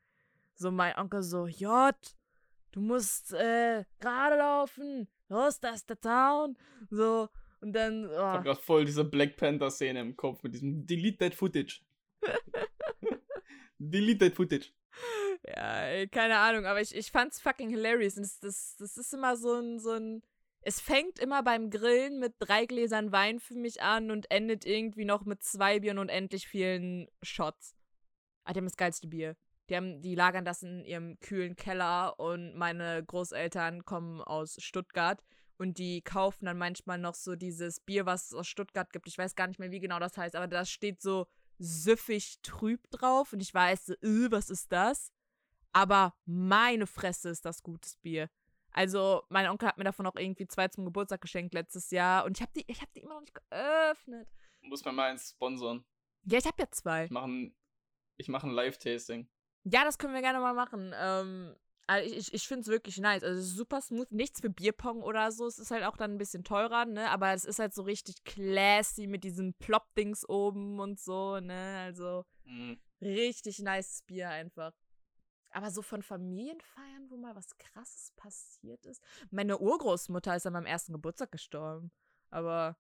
so 0.56 0.72
mein 0.72 0.98
Onkel 0.98 1.22
so, 1.22 1.48
Jott, 1.48 2.16
du 2.72 2.82
musst 2.82 3.34
äh, 3.34 3.86
gerade 4.00 4.38
laufen. 4.38 5.08
Los, 5.28 5.60
das 5.60 5.78
ist 5.78 5.90
der 5.90 6.00
Town. 6.00 6.58
So 6.90 7.30
und 7.62 7.74
dann 7.74 8.10
ich 8.10 8.18
hab 8.18 8.42
oh, 8.42 8.44
grad 8.44 8.60
voll 8.60 8.86
diese 8.86 9.04
Black 9.04 9.38
Panther-Szene 9.38 10.00
im 10.00 10.16
Kopf 10.16 10.44
mit 10.44 10.54
diesem 10.54 10.86
Delete 10.86 11.18
That 11.18 11.36
Footage. 11.36 11.82
Delete 13.80 14.20
that 14.20 14.36
footage. 14.36 14.74
Ja, 15.48 15.84
ey, 15.84 16.08
keine 16.10 16.38
Ahnung, 16.38 16.66
aber 16.66 16.82
ich, 16.82 16.94
ich 16.94 17.12
fand's 17.12 17.40
fucking 17.40 17.70
hilarious. 17.70 18.18
Und 18.18 18.24
das, 18.24 18.40
das, 18.40 18.76
das 18.78 18.98
ist 18.98 19.14
immer 19.14 19.38
so 19.38 19.54
ein, 19.54 19.80
so 19.80 19.92
ein. 19.92 20.22
Es 20.62 20.82
fängt 20.82 21.20
immer 21.20 21.42
beim 21.42 21.70
Grillen 21.70 22.20
mit 22.20 22.36
drei 22.40 22.66
Gläsern 22.66 23.14
Wein 23.14 23.40
für 23.40 23.56
mich 23.56 23.82
an 23.82 24.12
und 24.12 24.30
endet 24.30 24.66
irgendwie 24.66 25.06
noch 25.06 25.24
mit 25.24 25.42
zwei 25.42 25.80
Bieren 25.80 25.98
und 25.98 26.10
endlich 26.10 26.50
vielen 26.50 27.08
Shots. 27.24 27.74
Ah, 28.44 28.52
die 28.52 28.58
haben 28.58 28.66
das 28.66 28.76
geilste 28.76 29.08
Bier. 29.08 29.38
Die, 29.70 29.78
haben, 29.78 30.02
die 30.02 30.16
lagern 30.16 30.44
das 30.44 30.62
in 30.62 30.84
ihrem 30.84 31.18
kühlen 31.22 31.56
Keller 31.56 32.20
und 32.20 32.56
meine 32.56 33.04
Großeltern 33.06 33.86
kommen 33.86 34.20
aus 34.20 34.58
Stuttgart 34.60 35.24
und 35.60 35.78
die 35.78 36.02
kaufen 36.02 36.46
dann 36.46 36.58
manchmal 36.58 36.98
noch 36.98 37.16
so 37.16 37.36
dieses 37.36 37.82
Bier, 37.82 38.06
was 38.06 38.28
es 38.28 38.34
aus 38.34 38.48
Stuttgart 38.48 38.92
gibt. 38.94 39.08
Ich 39.08 39.18
weiß 39.18 39.36
gar 39.36 39.48
nicht 39.48 39.60
mehr, 39.60 39.72
wie 39.72 39.82
genau 39.82 40.00
das 40.00 40.18
heißt, 40.18 40.36
aber 40.36 40.48
da 40.48 40.66
steht 40.66 41.02
so 41.02 41.28
süffig 41.58 42.40
trüb 42.42 42.90
drauf 42.92 43.34
und 43.34 43.42
ich 43.42 43.54
weiß, 43.54 43.88
so, 43.88 43.94
äh, 43.96 44.32
was 44.32 44.50
ist 44.50 44.72
das? 44.72 45.12
Aber 45.74 46.16
meine 46.26 46.88
Fresse 46.88 47.30
ist 47.30 47.46
das 47.46 47.62
gutes 47.62 47.98
Bier. 47.98 48.30
Also, 48.72 49.24
mein 49.30 49.48
Onkel 49.50 49.68
hat 49.68 49.78
mir 49.78 49.84
davon 49.84 50.08
auch 50.08 50.16
irgendwie 50.16 50.48
zwei 50.48 50.70
zum 50.70 50.86
Geburtstag 50.86 51.22
geschenkt 51.22 51.54
letztes 51.54 51.92
Jahr 51.92 52.24
und 52.24 52.38
ich 52.38 52.42
habe 52.42 52.54
die, 52.56 52.74
hab 52.74 52.94
die 52.94 53.02
immer 53.02 53.16
noch 53.16 53.22
nicht 53.22 53.36
geöffnet. 53.36 54.30
Muss 54.62 54.86
man 54.86 54.96
mal 54.96 55.12
eins 55.12 55.32
sponsern. 55.32 55.84
Ja, 56.24 56.38
ich 56.38 56.46
habe 56.46 56.62
ja 56.62 56.72
zwei. 56.72 57.06
Ich 57.06 57.12
mache 57.12 57.28
ein, 57.28 57.56
ich 58.18 58.30
mach 58.30 58.44
ein 58.44 58.52
Live-Tasting. 58.52 59.28
Ja, 59.66 59.84
das 59.84 59.98
können 59.98 60.14
wir 60.14 60.22
gerne 60.22 60.40
mal 60.40 60.54
machen. 60.54 60.94
Ähm, 60.96 61.56
also 61.90 62.14
ich 62.16 62.34
ich 62.34 62.48
finde 62.48 62.62
es 62.62 62.68
wirklich 62.68 62.98
nice. 63.00 63.24
Also 63.24 63.40
es 63.40 63.48
ist 63.48 63.56
super 63.56 63.82
smooth. 63.82 64.12
Nichts 64.12 64.42
für 64.42 64.50
Bierpong 64.50 65.02
oder 65.02 65.32
so. 65.32 65.48
Es 65.48 65.58
ist 65.60 65.72
halt 65.72 65.84
auch 65.84 65.98
dann 65.98 66.12
ein 66.14 66.18
bisschen 66.18 66.44
teurer, 66.44 66.86
ne? 66.86 67.10
Aber 67.10 67.34
es 67.34 67.46
ist 67.46 67.60
halt 67.60 67.74
so 67.74 67.82
richtig 67.82 68.24
classy 68.24 69.08
mit 69.08 69.24
diesem 69.24 69.54
Plop-Dings 69.56 70.28
oben 70.30 70.80
und 70.80 71.00
so, 71.00 71.40
ne? 71.40 71.80
Also 71.86 72.26
Mhm. 72.46 72.80
richtig 73.02 73.60
nice 73.60 74.04
Bier 74.06 74.30
einfach. 74.30 74.74
Aber 75.52 75.72
so 75.72 75.82
von 75.82 76.04
Familienfeiern, 76.04 77.10
wo 77.10 77.18
mal 77.18 77.36
was 77.36 77.58
krasses 77.58 78.12
passiert 78.16 78.86
ist. 78.86 79.02
Meine 79.32 79.58
Urgroßmutter 79.58 80.36
ist 80.36 80.46
an 80.46 80.54
meinem 80.54 80.68
ersten 80.68 80.94
Geburtstag 80.94 81.32
gestorben. 81.32 81.92
Aber 82.30 82.78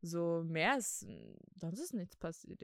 so 0.00 0.42
mehr 0.44 0.78
ist. 0.78 1.06
Sonst 1.54 1.78
ist 1.78 1.94
nichts 1.94 2.16
passiert. 2.16 2.60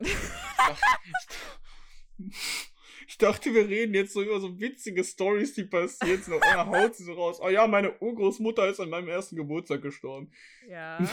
Ich 3.08 3.18
dachte, 3.18 3.54
wir 3.54 3.68
reden 3.68 3.94
jetzt 3.94 4.12
so 4.12 4.22
über 4.22 4.40
so 4.40 4.58
witzige 4.58 5.04
Stories, 5.04 5.54
die 5.54 5.64
passiert 5.64 6.24
sind. 6.24 6.34
Auf 6.34 6.42
einmal 6.42 6.82
haut 6.82 6.96
sie 6.96 7.04
so 7.04 7.12
raus. 7.12 7.38
Oh 7.40 7.48
ja, 7.48 7.66
meine 7.66 7.96
Urgroßmutter 8.00 8.68
ist 8.68 8.80
an 8.80 8.90
meinem 8.90 9.08
ersten 9.08 9.36
Geburtstag 9.36 9.82
gestorben. 9.82 10.32
ja. 10.68 10.98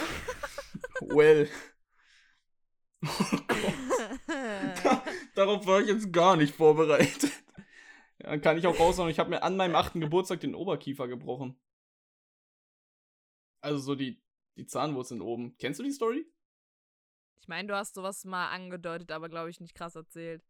Well. 1.00 1.48
Oh 3.04 3.36
Gott. 3.46 5.02
Darauf 5.34 5.66
war 5.66 5.80
ich 5.80 5.88
jetzt 5.88 6.12
gar 6.12 6.36
nicht 6.36 6.54
vorbereitet. 6.54 7.30
Ja, 8.18 8.30
dann 8.30 8.40
kann 8.40 8.56
ich 8.56 8.66
auch 8.66 8.78
raushauen, 8.78 9.10
ich 9.10 9.18
habe 9.18 9.30
mir 9.30 9.42
an 9.42 9.56
meinem 9.56 9.74
achten 9.74 10.00
Geburtstag 10.00 10.40
den 10.40 10.54
Oberkiefer 10.54 11.08
gebrochen. 11.08 11.60
Also 13.60 13.78
so 13.78 13.94
die, 13.94 14.22
die 14.56 14.66
Zahnwurzeln 14.66 15.20
oben. 15.20 15.56
Kennst 15.58 15.80
du 15.80 15.84
die 15.84 15.90
Story? 15.90 16.26
Ich 17.40 17.48
meine, 17.48 17.68
du 17.68 17.74
hast 17.74 17.94
sowas 17.94 18.24
mal 18.24 18.48
angedeutet, 18.50 19.10
aber 19.10 19.28
glaube 19.28 19.50
ich 19.50 19.60
nicht 19.60 19.74
krass 19.74 19.96
erzählt. 19.96 20.42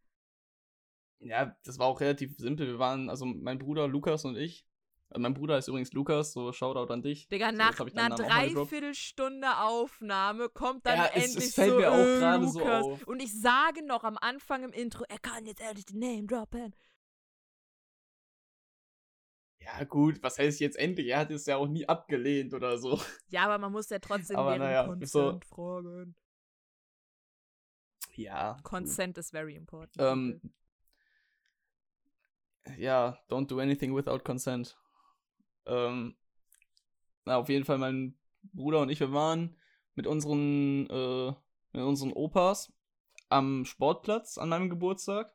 Ja, 1.24 1.56
das 1.64 1.78
war 1.78 1.86
auch 1.86 2.00
relativ 2.00 2.36
simpel. 2.38 2.66
Wir 2.66 2.78
waren, 2.78 3.08
also 3.08 3.24
mein 3.24 3.58
Bruder 3.58 3.88
Lukas 3.88 4.24
und 4.26 4.36
ich. 4.36 4.66
äh, 5.10 5.18
Mein 5.18 5.32
Bruder 5.34 5.56
ist 5.58 5.68
übrigens 5.68 5.92
Lukas, 5.92 6.32
so 6.32 6.52
Shoutout 6.52 6.92
an 6.92 7.02
dich. 7.02 7.28
Digga, 7.28 7.50
So, 7.50 7.56
nach 7.56 7.80
einer. 7.80 8.14
Dreiviertelstunde 8.16 9.58
Aufnahme 9.58 10.48
kommt 10.50 10.84
dann 10.86 10.98
Ja, 10.98 11.06
es- 11.14 11.24
endlich 11.24 11.44
es 11.46 11.54
fällt 11.54 11.70
so, 11.70 11.76
mir 11.78 11.90
auch 11.90 11.96
äh, 11.98 12.18
gerade 12.18 12.48
so 12.48 12.58
Lukas. 12.58 12.84
auf. 12.84 13.06
Und 13.06 13.20
ich 13.22 13.40
sage 13.40 13.82
noch 13.86 14.04
am 14.04 14.18
Anfang 14.18 14.64
im 14.64 14.72
Intro, 14.72 15.04
er 15.08 15.18
kann 15.18 15.46
jetzt 15.46 15.60
ehrlich 15.62 15.86
den 15.86 16.00
Name 16.00 16.26
droppen. 16.26 16.74
Ja, 19.60 19.84
gut, 19.84 20.22
was 20.22 20.38
heißt 20.38 20.60
jetzt 20.60 20.76
endlich? 20.76 21.06
Er 21.08 21.20
hat 21.20 21.30
es 21.30 21.46
ja 21.46 21.56
auch 21.56 21.66
nie 21.68 21.88
abgelehnt 21.88 22.52
oder 22.52 22.76
so. 22.76 23.00
Ja, 23.28 23.44
aber 23.46 23.56
man 23.56 23.72
muss 23.72 23.88
ja 23.88 23.98
trotzdem 23.98 24.36
Aber 24.36 24.50
deren 24.50 24.62
naja, 24.62 24.84
Consent 24.84 25.08
so- 25.10 25.40
fragen. 25.48 26.14
Ja. 28.16 28.58
Consent 28.62 29.16
is 29.18 29.30
very 29.30 29.54
important. 29.56 29.96
Ähm, 29.98 30.40
ja, 32.78 33.18
don't 33.28 33.46
do 33.46 33.58
anything 33.58 33.94
without 33.94 34.20
consent. 34.24 34.76
Ähm, 35.66 36.16
na, 37.24 37.36
auf 37.36 37.48
jeden 37.48 37.64
Fall, 37.64 37.78
mein 37.78 38.16
Bruder 38.52 38.80
und 38.80 38.90
ich, 38.90 39.00
wir 39.00 39.12
waren 39.12 39.56
mit 39.94 40.06
unseren, 40.06 40.88
äh, 40.90 41.32
mit 41.72 41.82
unseren 41.82 42.12
Opas 42.12 42.72
am 43.28 43.64
Sportplatz 43.64 44.38
an 44.38 44.48
meinem 44.48 44.68
Geburtstag 44.68 45.32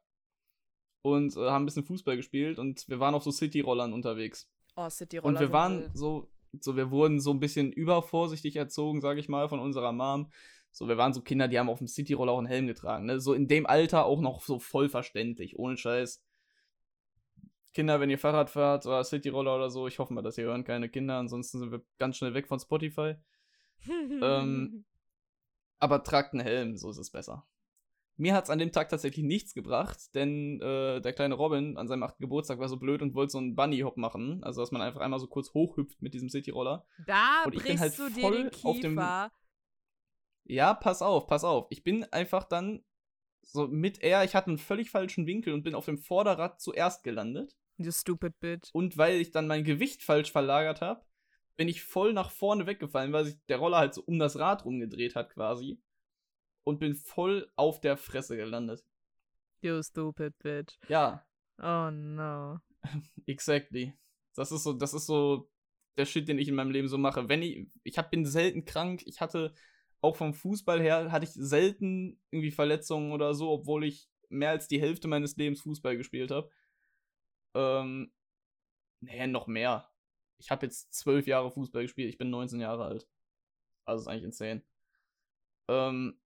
und 1.02 1.36
äh, 1.36 1.50
haben 1.50 1.64
ein 1.64 1.66
bisschen 1.66 1.86
Fußball 1.86 2.16
gespielt 2.16 2.60
und 2.60 2.88
wir 2.88 3.00
waren 3.00 3.16
auf 3.16 3.24
so 3.24 3.32
City-Rollern 3.32 3.94
unterwegs. 3.94 4.50
oh, 4.76 4.90
City 4.90 5.20
Und 5.20 5.40
wir 5.40 5.52
waren 5.52 5.90
so, 5.94 6.30
so, 6.60 6.76
wir 6.76 6.92
wurden 6.92 7.20
so 7.20 7.32
ein 7.32 7.40
bisschen 7.40 7.72
übervorsichtig 7.72 8.56
erzogen, 8.56 9.02
sag 9.02 9.18
ich 9.18 9.30
mal, 9.30 9.50
von 9.50 9.60
unserer 9.60 9.92
Mom. 9.92 10.32
So, 10.72 10.88
wir 10.88 10.98
waren 10.98 11.14
so 11.14 11.22
Kinder, 11.22 11.48
die 11.48 11.58
haben 11.58 11.70
auf 11.70 11.80
dem 11.80 11.88
Cityroller 11.88 12.32
auch 12.32 12.38
einen 12.38 12.48
Helm 12.48 12.68
getragen. 12.68 13.06
Ne? 13.06 13.20
So 13.20 13.34
in 13.34 13.48
dem 13.48 13.66
Alter 13.66 14.06
auch 14.06 14.22
noch 14.22 14.42
so 14.42 14.60
voll 14.60 14.88
verständlich, 14.90 15.58
ohne 15.58 15.78
Scheiß. 15.78 16.24
Kinder, 17.74 17.99
wenn 17.99 18.09
ihr 18.09 18.17
Fahrrad 18.20 18.49
fahrt 18.49 18.86
oder 18.86 19.03
Cityroller 19.03 19.55
oder 19.55 19.70
so, 19.70 19.88
ich 19.88 19.99
hoffe 19.99 20.13
mal, 20.13 20.22
dass 20.24 20.38
ihr 20.38 20.45
hören 20.45 20.63
keine 20.63 20.89
Kinder, 20.89 21.17
ansonsten 21.17 21.59
sind 21.59 21.72
wir 21.72 21.82
ganz 21.99 22.17
schnell 22.17 22.34
weg 22.34 22.47
von 22.47 22.59
Spotify. 22.59 23.15
ähm, 23.88 24.86
Aber 25.82 26.03
tragt 26.03 26.34
einen 26.34 26.41
Helm, 26.43 26.76
so 26.76 26.89
ist 26.89 26.97
es 26.97 27.09
besser. 27.11 27.47
Mir 28.17 28.34
hat 28.34 28.43
es 28.43 28.49
an 28.49 28.59
dem 28.59 28.74
Tag 28.74 28.89
tatsächlich 28.89 29.24
nichts 29.24 29.53
gebracht, 29.53 30.13
denn 30.13 30.59
äh, 30.59 30.99
der 30.99 31.13
kleine 31.13 31.36
Robin 31.36 31.78
an 31.78 31.88
seinem 31.88 32.03
8. 32.03 32.17
Geburtstag 32.20 32.59
war 32.59 32.67
so 32.67 32.76
blöd 32.76 33.01
und 33.01 33.13
wollte 33.15 33.32
so 33.32 33.38
einen 33.38 33.55
Bunny-Hop 33.55 33.95
machen. 33.95 34.43
Also, 34.43 34.59
dass 34.59 34.72
man 34.72 34.82
einfach 34.82 34.99
einmal 34.99 35.20
so 35.22 35.28
kurz 35.28 35.53
hochhüpft 35.53 36.01
mit 36.01 36.13
diesem 36.13 36.28
Cityroller. 36.28 36.86
da 37.07 37.43
und 37.45 37.55
ich 37.55 37.63
bin 37.63 37.78
brichst 37.78 37.97
halt 37.97 37.97
du 37.97 38.13
dir 38.13 38.22
voll 38.22 38.38
den 38.43 38.47
auf 38.65 38.80
dem- 38.82 38.91
Kiefer. 38.97 39.32
Ja, 40.43 40.74
pass 40.74 41.01
auf, 41.01 41.28
pass 41.28 41.45
auf. 41.45 41.67
Ich 41.70 41.84
bin 41.84 42.03
einfach 42.11 42.43
dann 42.43 42.84
so 43.42 43.68
mit 43.68 44.02
er, 44.02 44.24
ich 44.24 44.36
hatte 44.36 44.48
einen 44.48 44.58
völlig 44.58 44.92
falschen 44.92 45.26
Winkel 45.26 45.54
und 45.54 45.64
bin 45.64 45.76
auf 45.76 45.86
dem 45.86 45.98
Vorderrad 45.98 46.62
zuerst 46.62 47.04
gelandet. 47.04 47.56
You 47.78 47.92
stupid 47.92 48.40
bitch. 48.40 48.70
Und 48.74 48.98
weil 48.98 49.20
ich 49.22 49.32
dann 49.32 49.48
mein 49.48 49.64
Gewicht 49.64 50.04
falsch 50.04 50.32
verlagert 50.32 50.82
habe, 50.82 51.06
bin 51.56 51.68
ich 51.68 51.84
voll 51.84 52.14
nach 52.14 52.30
vorne 52.30 52.68
weggefallen, 52.68 53.14
weil 53.14 53.26
sich 53.26 53.38
der 53.48 53.58
Roller 53.58 53.78
halt 53.78 53.94
so 53.94 54.04
um 54.04 54.20
das 54.20 54.38
Rad 54.38 54.66
rumgedreht 54.66 55.16
hat 55.16 55.34
quasi. 55.34 55.82
Und 56.64 56.80
bin 56.80 56.94
voll 56.94 57.52
auf 57.56 57.82
der 57.82 57.98
Fresse 57.98 58.38
gelandet. 58.38 58.84
You 59.62 59.82
stupid 59.82 60.38
bitch. 60.40 60.78
Ja, 60.88 61.26
Oh 61.62 61.92
no. 61.92 62.60
exactly. 63.26 63.94
Das 64.36 64.52
ist 64.52 64.64
so, 64.64 64.74
das 64.74 64.94
ist 64.94 65.06
so 65.06 65.50
der 65.98 66.06
Shit, 66.06 66.28
den 66.28 66.40
ich 66.40 66.48
in 66.48 66.56
meinem 66.56 66.72
Leben 66.72 66.88
so 66.88 66.98
mache. 66.98 67.28
Wenn 67.28 67.42
ich, 67.42 67.68
ich 67.84 67.98
hab, 67.98 68.12
bin 68.12 68.26
selten 68.26 68.66
krank. 68.66 69.04
Ich 69.06 69.20
hatte 69.20 69.54
auch 70.02 70.16
vom 70.16 70.34
Fußball 70.34 70.82
her 70.82 71.12
hatte 71.12 71.26
ich 71.26 71.32
selten 71.34 72.20
irgendwie 72.32 72.52
Verletzungen 72.52 73.12
oder 73.12 73.34
so, 73.34 73.50
obwohl 73.50 73.84
ich 73.84 74.10
mehr 74.30 74.52
als 74.52 74.68
die 74.68 74.80
Hälfte 74.80 75.08
meines 75.08 75.36
Lebens 75.36 75.62
Fußball 75.62 75.97
gespielt 75.97 76.32
habe. 76.32 76.50
Ähm, 77.56 78.12
nee, 79.02 79.28
noch 79.28 79.47
mehr. 79.47 79.89
Ich 80.38 80.52
habe 80.52 80.66
jetzt 80.66 80.93
zwölf 80.93 81.28
Jahre 81.28 81.52
Fußball 81.52 81.84
gespielt. 81.84 82.10
Ich 82.10 82.18
bin 82.18 82.30
19 82.30 82.62
Jahre 82.62 82.86
alt. 82.86 83.08
Also 83.86 84.04
ist 84.04 84.08
eigentlich 84.08 84.24
insane. 84.24 84.64
Ähm, 85.68 86.20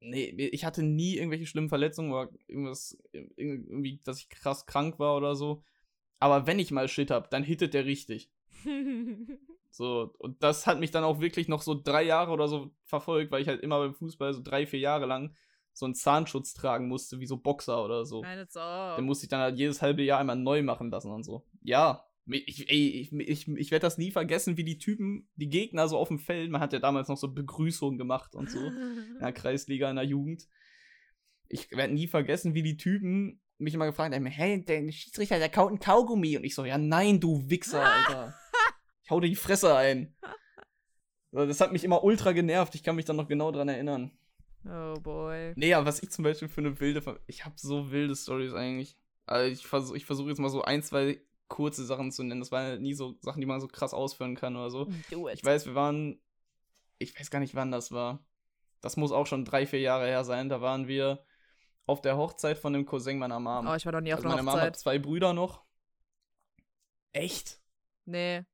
nee, 0.00 0.28
ich 0.30 0.64
hatte 0.64 0.82
nie 0.82 1.16
irgendwelche 1.16 1.46
schlimmen 1.46 1.68
Verletzungen 1.68 2.12
oder 2.12 2.30
irgendwas, 2.46 2.96
irgendwie, 3.12 4.00
dass 4.04 4.18
ich 4.18 4.28
krass 4.30 4.66
krank 4.66 4.98
war 4.98 5.16
oder 5.16 5.36
so. 5.36 5.62
Aber 6.20 6.46
wenn 6.46 6.58
ich 6.58 6.70
mal 6.70 6.88
Shit 6.88 7.10
hab, 7.10 7.30
dann 7.30 7.42
hittet 7.42 7.74
der 7.74 7.84
richtig. 7.84 8.30
So, 9.72 10.14
und 10.18 10.42
das 10.42 10.66
hat 10.66 10.80
mich 10.80 10.90
dann 10.90 11.02
auch 11.02 11.20
wirklich 11.20 11.48
noch 11.48 11.62
so 11.62 11.74
drei 11.74 12.02
Jahre 12.02 12.30
oder 12.30 12.46
so 12.46 12.70
verfolgt, 12.84 13.32
weil 13.32 13.40
ich 13.40 13.48
halt 13.48 13.62
immer 13.62 13.78
beim 13.78 13.94
Fußball 13.94 14.34
so 14.34 14.42
drei, 14.42 14.66
vier 14.66 14.80
Jahre 14.80 15.06
lang 15.06 15.34
so 15.72 15.86
einen 15.86 15.94
Zahnschutz 15.94 16.52
tragen 16.52 16.88
musste, 16.88 17.20
wie 17.20 17.26
so 17.26 17.38
Boxer 17.38 17.82
oder 17.82 18.04
so. 18.04 18.20
Nein. 18.20 18.46
Den 18.98 19.06
musste 19.06 19.24
ich 19.24 19.30
dann 19.30 19.40
halt 19.40 19.58
jedes 19.58 19.80
halbe 19.80 20.02
Jahr 20.02 20.20
einmal 20.20 20.36
neu 20.36 20.62
machen 20.62 20.90
lassen 20.90 21.10
und 21.10 21.24
so. 21.24 21.46
Ja, 21.62 22.04
ich, 22.26 22.70
ey, 22.70 22.88
ich, 22.88 23.12
ich, 23.12 23.48
ich 23.48 23.70
werde 23.70 23.86
das 23.86 23.96
nie 23.96 24.10
vergessen, 24.10 24.58
wie 24.58 24.64
die 24.64 24.76
Typen, 24.76 25.26
die 25.36 25.48
Gegner 25.48 25.88
so 25.88 25.96
auf 25.96 26.08
dem 26.08 26.18
Feld, 26.18 26.50
man 26.50 26.60
hat 26.60 26.74
ja 26.74 26.78
damals 26.78 27.08
noch 27.08 27.16
so 27.16 27.32
Begrüßungen 27.32 27.96
gemacht 27.96 28.34
und 28.34 28.50
so 28.50 28.58
in 28.66 29.18
der 29.20 29.32
Kreisliga 29.32 29.88
in 29.88 29.96
der 29.96 30.04
Jugend. 30.04 30.46
Ich 31.48 31.70
werde 31.70 31.94
nie 31.94 32.08
vergessen, 32.08 32.54
wie 32.54 32.62
die 32.62 32.76
Typen 32.76 33.40
mich 33.58 33.72
immer 33.72 33.86
gefragt 33.86 34.14
haben, 34.14 34.26
hey, 34.26 34.62
der 34.62 34.90
Schiedsrichter, 34.92 35.38
der 35.38 35.48
kaut 35.48 35.72
ein 35.72 35.78
Kaugummi. 35.78 36.36
Und 36.36 36.44
ich 36.44 36.54
so, 36.54 36.64
ja 36.64 36.76
nein, 36.76 37.20
du 37.20 37.48
Wichser, 37.48 37.82
Alter. 38.08 38.34
Ich 39.04 39.10
hau 39.10 39.20
dir 39.20 39.28
die 39.28 39.36
Fresse 39.36 39.74
ein. 39.76 40.14
Das 41.32 41.60
hat 41.60 41.72
mich 41.72 41.84
immer 41.84 42.04
ultra 42.04 42.32
genervt. 42.32 42.74
Ich 42.74 42.82
kann 42.82 42.96
mich 42.96 43.04
dann 43.04 43.16
noch 43.16 43.28
genau 43.28 43.50
dran 43.52 43.68
erinnern. 43.68 44.10
Oh 44.64 44.94
boy. 45.00 45.52
Nee, 45.56 45.74
aber 45.74 45.86
was 45.86 46.02
ich 46.02 46.10
zum 46.10 46.24
Beispiel 46.24 46.48
für 46.48 46.60
eine 46.60 46.78
wilde. 46.78 47.02
Ver 47.02 47.18
ich 47.26 47.44
habe 47.44 47.54
so 47.56 47.90
wilde 47.90 48.14
Stories 48.14 48.52
eigentlich. 48.52 48.96
Also 49.26 49.50
ich 49.50 49.66
versuche 49.66 49.96
ich 49.96 50.04
versuch 50.04 50.28
jetzt 50.28 50.38
mal 50.38 50.50
so 50.50 50.62
ein, 50.62 50.82
zwei 50.82 51.20
kurze 51.48 51.84
Sachen 51.84 52.12
zu 52.12 52.22
nennen. 52.22 52.40
Das 52.40 52.52
waren 52.52 52.64
halt 52.64 52.80
nie 52.80 52.94
so 52.94 53.16
Sachen, 53.20 53.40
die 53.40 53.46
man 53.46 53.60
so 53.60 53.68
krass 53.68 53.94
ausführen 53.94 54.36
kann 54.36 54.56
oder 54.56 54.70
so. 54.70 54.88
Ich 55.32 55.44
weiß, 55.44 55.66
wir 55.66 55.74
waren. 55.74 56.20
Ich 56.98 57.18
weiß 57.18 57.30
gar 57.30 57.40
nicht, 57.40 57.54
wann 57.54 57.72
das 57.72 57.90
war. 57.90 58.24
Das 58.80 58.96
muss 58.96 59.10
auch 59.12 59.26
schon 59.26 59.44
drei, 59.44 59.66
vier 59.66 59.80
Jahre 59.80 60.06
her 60.06 60.24
sein. 60.24 60.48
Da 60.48 60.60
waren 60.60 60.86
wir 60.86 61.24
auf 61.86 62.00
der 62.00 62.16
Hochzeit 62.16 62.58
von 62.58 62.72
dem 62.72 62.86
Cousin 62.86 63.18
meiner 63.18 63.40
Mom. 63.40 63.66
Oh, 63.66 63.74
ich 63.74 63.84
war 63.84 63.92
noch 63.92 64.00
nie 64.00 64.12
auf 64.12 64.18
also 64.18 64.28
einer 64.28 64.36
meine 64.36 64.44
Mom 64.44 64.54
hat 64.54 64.60
Hochzeit. 64.60 64.76
zwei 64.76 64.98
Brüder 64.98 65.32
noch. 65.32 65.64
Echt? 67.12 67.60
Nee. 68.04 68.44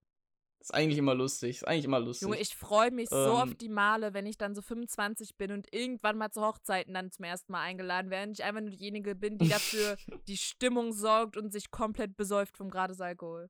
Ist 0.68 0.74
eigentlich 0.74 0.98
immer 0.98 1.14
lustig. 1.14 1.56
Ist 1.56 1.66
eigentlich 1.66 1.86
immer 1.86 1.98
lustig. 1.98 2.26
Junge, 2.26 2.38
ich 2.38 2.54
freue 2.54 2.90
mich 2.90 3.08
so 3.08 3.16
Ähm. 3.16 3.32
auf 3.32 3.54
die 3.54 3.70
Male, 3.70 4.12
wenn 4.12 4.26
ich 4.26 4.36
dann 4.36 4.54
so 4.54 4.60
25 4.60 5.36
bin 5.36 5.50
und 5.50 5.72
irgendwann 5.72 6.18
mal 6.18 6.30
zu 6.30 6.42
Hochzeiten 6.42 6.92
dann 6.92 7.10
zum 7.10 7.24
ersten 7.24 7.52
Mal 7.52 7.62
eingeladen 7.62 8.10
werde. 8.10 8.28
Und 8.28 8.38
ich 8.38 8.44
einfach 8.44 8.60
nur 8.60 8.70
diejenige 8.70 9.14
bin, 9.14 9.38
die 9.38 9.48
dafür 9.48 9.96
die 10.28 10.36
Stimmung 10.36 10.92
sorgt 10.92 11.38
und 11.38 11.52
sich 11.52 11.70
komplett 11.70 12.18
besäuft 12.18 12.58
vom 12.58 12.68
gratis 12.68 13.00
Alkohol. 13.00 13.48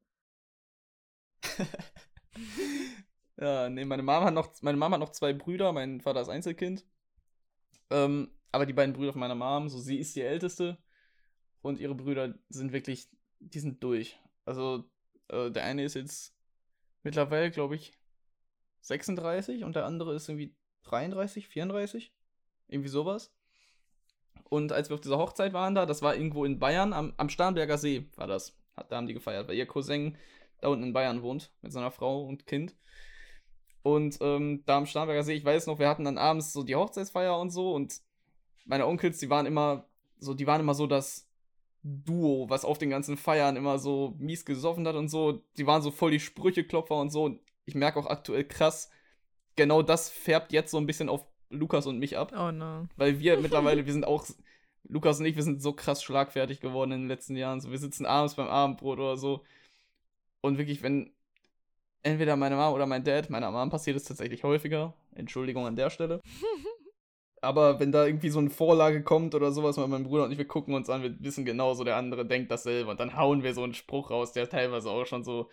Ja, 3.41 3.69
nee, 3.69 3.85
meine 3.85 4.03
Mama 4.03 4.27
hat 4.27 4.35
noch, 4.35 4.53
meine 4.63 4.77
Mama 4.77 4.95
hat 4.95 5.01
noch 5.01 5.13
zwei 5.13 5.33
Brüder, 5.33 5.73
mein 5.73 6.01
Vater 6.01 6.21
ist 6.21 6.29
Einzelkind. 6.29 6.85
Ähm, 7.91 8.33
aber 8.51 8.67
die 8.67 8.73
beiden 8.73 8.93
Brüder 8.95 9.13
von 9.13 9.21
meiner 9.21 9.37
Mom, 9.37 9.69
so 9.69 9.79
sie 9.79 9.99
ist 9.99 10.17
die 10.17 10.23
älteste 10.23 10.77
und 11.63 11.79
ihre 11.79 11.95
Brüder 11.95 12.35
sind 12.49 12.73
wirklich, 12.73 13.09
die 13.39 13.61
sind 13.61 13.83
durch. 13.83 14.19
Also 14.45 14.91
äh, 15.29 15.53
der 15.53 15.65
eine 15.65 15.85
ist 15.85 15.95
jetzt 15.95 16.35
mittlerweile, 17.03 17.51
glaube 17.51 17.77
ich, 17.77 17.93
36 18.81 19.65
und 19.65 19.77
der 19.77 19.87
andere 19.87 20.15
ist 20.15 20.29
irgendwie 20.29 20.55
33, 20.85 21.49
34, 21.49 22.13
irgendwie 22.69 22.89
sowas. 22.89 23.33
Und 24.45 24.73
als 24.73 24.89
wir 24.89 24.95
auf 24.95 25.01
dieser 25.01 25.19
Hochzeit 25.19 25.53
waren 25.53 25.75
da, 25.75 25.85
das 25.85 26.03
war 26.03 26.15
irgendwo 26.15 26.45
in 26.45 26.59
Bayern, 26.59 26.93
am, 26.93 27.13
am 27.17 27.29
Starnberger 27.29 27.77
See 27.77 28.07
war 28.17 28.27
das. 28.27 28.57
Da 28.89 28.97
haben 28.97 29.07
die 29.07 29.15
gefeiert, 29.15 29.49
weil 29.49 29.57
ihr 29.57 29.67
Cousin 29.67 30.17
da 30.61 30.69
unten 30.69 30.85
in 30.85 30.93
Bayern 30.93 31.23
wohnt, 31.23 31.51
mit 31.63 31.73
seiner 31.73 31.91
Frau 31.91 32.23
und 32.23 32.47
Kind. 32.47 32.77
Und 33.83 34.19
ähm, 34.21 34.63
da 34.67 34.77
am 34.79 34.87
Starnberger 34.87 35.23
See, 35.23 35.35
ich 35.35 35.45
weiß 35.45 35.67
noch, 35.67 35.79
wir 35.79 35.89
hatten 35.89 36.05
dann 36.05 36.19
abends 36.19 36.53
so 36.53 36.63
die 36.63 36.77
Hochzeitsfeier 36.77 37.39
und 37.39 37.51
so 37.51 37.75
und 37.75 38.01
meine 38.65 38.87
Onkels, 38.87 39.19
die 39.19 39.31
waren 39.31 39.47
immer 39.47 39.89
so, 40.19 40.35
die 40.35 40.47
waren 40.47 40.61
immer 40.61 40.75
so 40.75 40.87
das 40.87 41.28
Duo, 41.89 42.51
was 42.51 42.65
auf 42.65 42.79
den 42.79 42.91
ganzen 42.91 43.17
Feiern 43.17 43.57
immer 43.57 43.79
so 43.79 44.15
mies 44.19 44.45
gesoffen 44.45 44.87
hat 44.87 44.97
und 44.97 45.09
so. 45.09 45.43
Die 45.57 45.67
waren 45.67 45.83
so 45.83 45.91
voll 45.91 46.11
die 46.11 46.21
Sprücheklopfer 46.21 46.97
und 46.97 47.11
so. 47.11 47.25
Und 47.25 47.41
ich 47.65 47.75
merke 47.75 47.99
auch 47.99 48.07
aktuell 48.07 48.45
krass, 48.45 48.91
genau 49.57 49.83
das 49.83 50.11
färbt 50.11 50.53
jetzt 50.53 50.71
so 50.71 50.79
ein 50.79 50.87
bisschen 50.87 51.09
auf 51.09 51.25
Lukas 51.51 51.87
und 51.87 51.99
mich 51.99 52.17
ab. 52.19 52.33
Oh 52.37 52.53
no. 52.53 52.87
Weil 52.97 53.21
wir 53.21 53.39
mittlerweile, 53.41 53.87
wir 53.87 53.93
sind 53.93 54.07
auch, 54.07 54.27
Lukas 54.85 55.19
und 55.21 55.27
ich, 55.27 55.37
wir 55.37 55.43
sind 55.43 55.63
so 55.63 55.73
krass 55.73 56.03
schlagfertig 56.03 56.61
geworden 56.61 56.93
in 56.93 57.01
den 57.03 57.09
letzten 57.09 57.37
Jahren. 57.37 57.61
So, 57.61 57.71
wir 57.71 57.79
sitzen 57.79 58.07
abends 58.07 58.35
beim 58.35 58.49
Abendbrot 58.49 58.99
oder 58.99 59.17
so. 59.17 59.45
Und 60.41 60.59
wirklich, 60.59 60.83
wenn 60.83 61.13
entweder 62.03 62.37
meine 62.37 62.57
Mom 62.57 62.75
oder 62.75 62.87
mein 62.87 63.05
Dad, 63.05 63.31
meiner 63.31 63.51
Mom 63.51 63.71
passiert 63.71 63.97
es 63.97 64.05
tatsächlich 64.05 64.45
häufiger. 64.45 64.95
Entschuldigung 65.15 65.67
an 65.67 65.77
der 65.77 65.91
Stelle. 65.91 66.21
Aber 67.41 67.79
wenn 67.79 67.93
da 67.93 68.05
irgendwie 68.07 68.31
so 68.31 68.39
eine 68.41 68.51
Vorlage 68.51 69.03
kommt 69.03 69.35
oder 69.35 69.53
sowas, 69.53 69.77
mein 69.77 70.05
Bruder 70.05 70.25
und 70.25 70.33
ich, 70.33 70.39
wir 70.39 70.47
gucken 70.49 70.75
uns 70.75 70.91
an, 70.91 71.03
wir 71.03 71.15
wissen 71.21 71.45
genau 71.45 71.75
so, 71.75 71.85
der 71.85 71.97
andere 71.97 72.27
denkt 72.27 72.51
dasselbe. 72.51 72.91
Und 72.91 72.99
dann 73.01 73.17
hauen 73.17 73.43
wir 73.43 73.55
so 73.55 73.63
einen 73.63 73.75
Spruch 73.75 74.11
raus, 74.11 74.33
der 74.33 74.49
teilweise 74.49 74.91
auch 74.91 75.05
schon 75.07 75.23
so. 75.25 75.49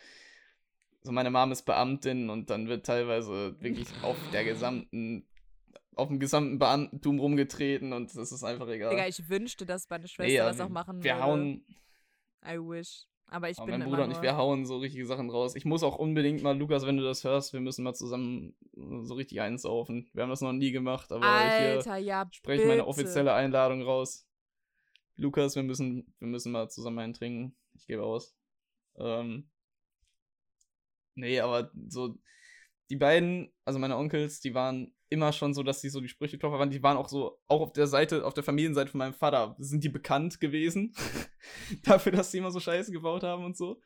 So, 1.03 1.11
meine 1.11 1.29
Mom 1.29 1.51
ist 1.51 1.61
Beamtin 1.63 2.31
und 2.31 2.49
dann 2.49 2.67
wird 2.67 2.85
teilweise 2.87 3.55
wirklich 3.61 3.87
auf 4.01 4.17
der 4.33 4.43
gesamten, 4.43 5.27
auf 5.95 6.07
dem 6.07 6.19
gesamten 6.19 6.57
Beamtentum 6.57 7.19
rumgetreten 7.19 7.93
und 7.93 8.15
das 8.15 8.31
ist 8.31 8.43
einfach 8.43 8.67
egal. 8.69 8.89
Digga, 8.89 9.05
ich 9.07 9.29
wünschte, 9.29 9.67
dass 9.67 9.87
meine 9.87 10.07
Schwester 10.07 10.31
Nee, 10.31 10.37
das 10.37 10.59
auch 10.59 10.65
wir- 10.65 10.73
machen 10.73 11.03
wir 11.03 11.11
würde. 11.13 11.23
hauen, 11.23 11.65
I 12.43 12.57
wish. 12.57 13.05
Aber 13.35 13.49
ich 13.49 13.59
aber 13.59 13.69
bin 13.69 13.81
mein 13.81 13.89
Bruder 13.89 14.05
und 14.05 14.11
ich, 14.11 14.21
wir 14.21 14.37
hauen 14.37 14.65
so 14.65 14.77
richtige 14.77 15.05
Sachen 15.05 15.29
raus. 15.29 15.57
Ich 15.57 15.65
muss 15.65 15.83
auch 15.83 15.97
unbedingt 15.97 16.41
mal, 16.41 16.57
Lukas, 16.57 16.85
wenn 16.85 16.95
du 16.95 17.03
das 17.03 17.25
hörst, 17.25 17.51
wir 17.51 17.59
müssen 17.59 17.83
mal 17.83 17.93
zusammen 17.93 18.55
so 18.73 19.13
richtig 19.15 19.41
einsaufen. 19.41 20.09
Wir 20.13 20.23
haben 20.23 20.29
das 20.29 20.39
noch 20.39 20.53
nie 20.53 20.71
gemacht, 20.71 21.11
aber 21.11 21.25
Alter, 21.25 21.97
ja, 21.97 22.25
spreche 22.31 22.61
ich 22.61 22.67
meine 22.69 22.87
offizielle 22.87 23.33
Einladung 23.33 23.81
raus. 23.81 24.25
Lukas, 25.17 25.57
wir 25.57 25.63
müssen, 25.63 26.15
wir 26.19 26.29
müssen 26.29 26.53
mal 26.53 26.69
zusammen 26.69 26.99
einen 26.99 27.13
trinken. 27.13 27.57
Ich 27.73 27.85
gebe 27.87 28.03
aus. 28.03 28.37
Ähm, 28.95 29.49
nee, 31.15 31.41
aber 31.41 31.71
so, 31.89 32.17
die 32.89 32.95
beiden, 32.95 33.51
also 33.65 33.79
meine 33.79 33.97
Onkels, 33.97 34.39
die 34.39 34.53
waren 34.53 34.94
immer 35.09 35.31
schon 35.31 35.53
so, 35.53 35.63
dass 35.63 35.81
sie 35.81 35.89
so 35.89 36.01
die 36.01 36.07
Sprücheklopfer 36.07 36.59
waren. 36.59 36.69
Die 36.69 36.83
waren 36.83 36.97
auch 36.97 37.09
so, 37.09 37.39
auch 37.47 37.61
auf 37.61 37.73
der 37.73 37.87
Seite, 37.87 38.25
auf 38.25 38.33
der 38.33 38.43
Familienseite 38.43 38.91
von 38.91 38.99
meinem 38.99 39.13
Vater, 39.13 39.55
sind 39.59 39.83
die 39.83 39.89
bekannt 39.89 40.39
gewesen. 40.39 40.93
Dafür, 41.83 42.11
dass 42.11 42.31
sie 42.31 42.39
immer 42.39 42.51
so 42.51 42.59
Scheiße 42.59 42.91
gebaut 42.91 43.23
haben 43.23 43.45
und 43.45 43.57
so. 43.57 43.81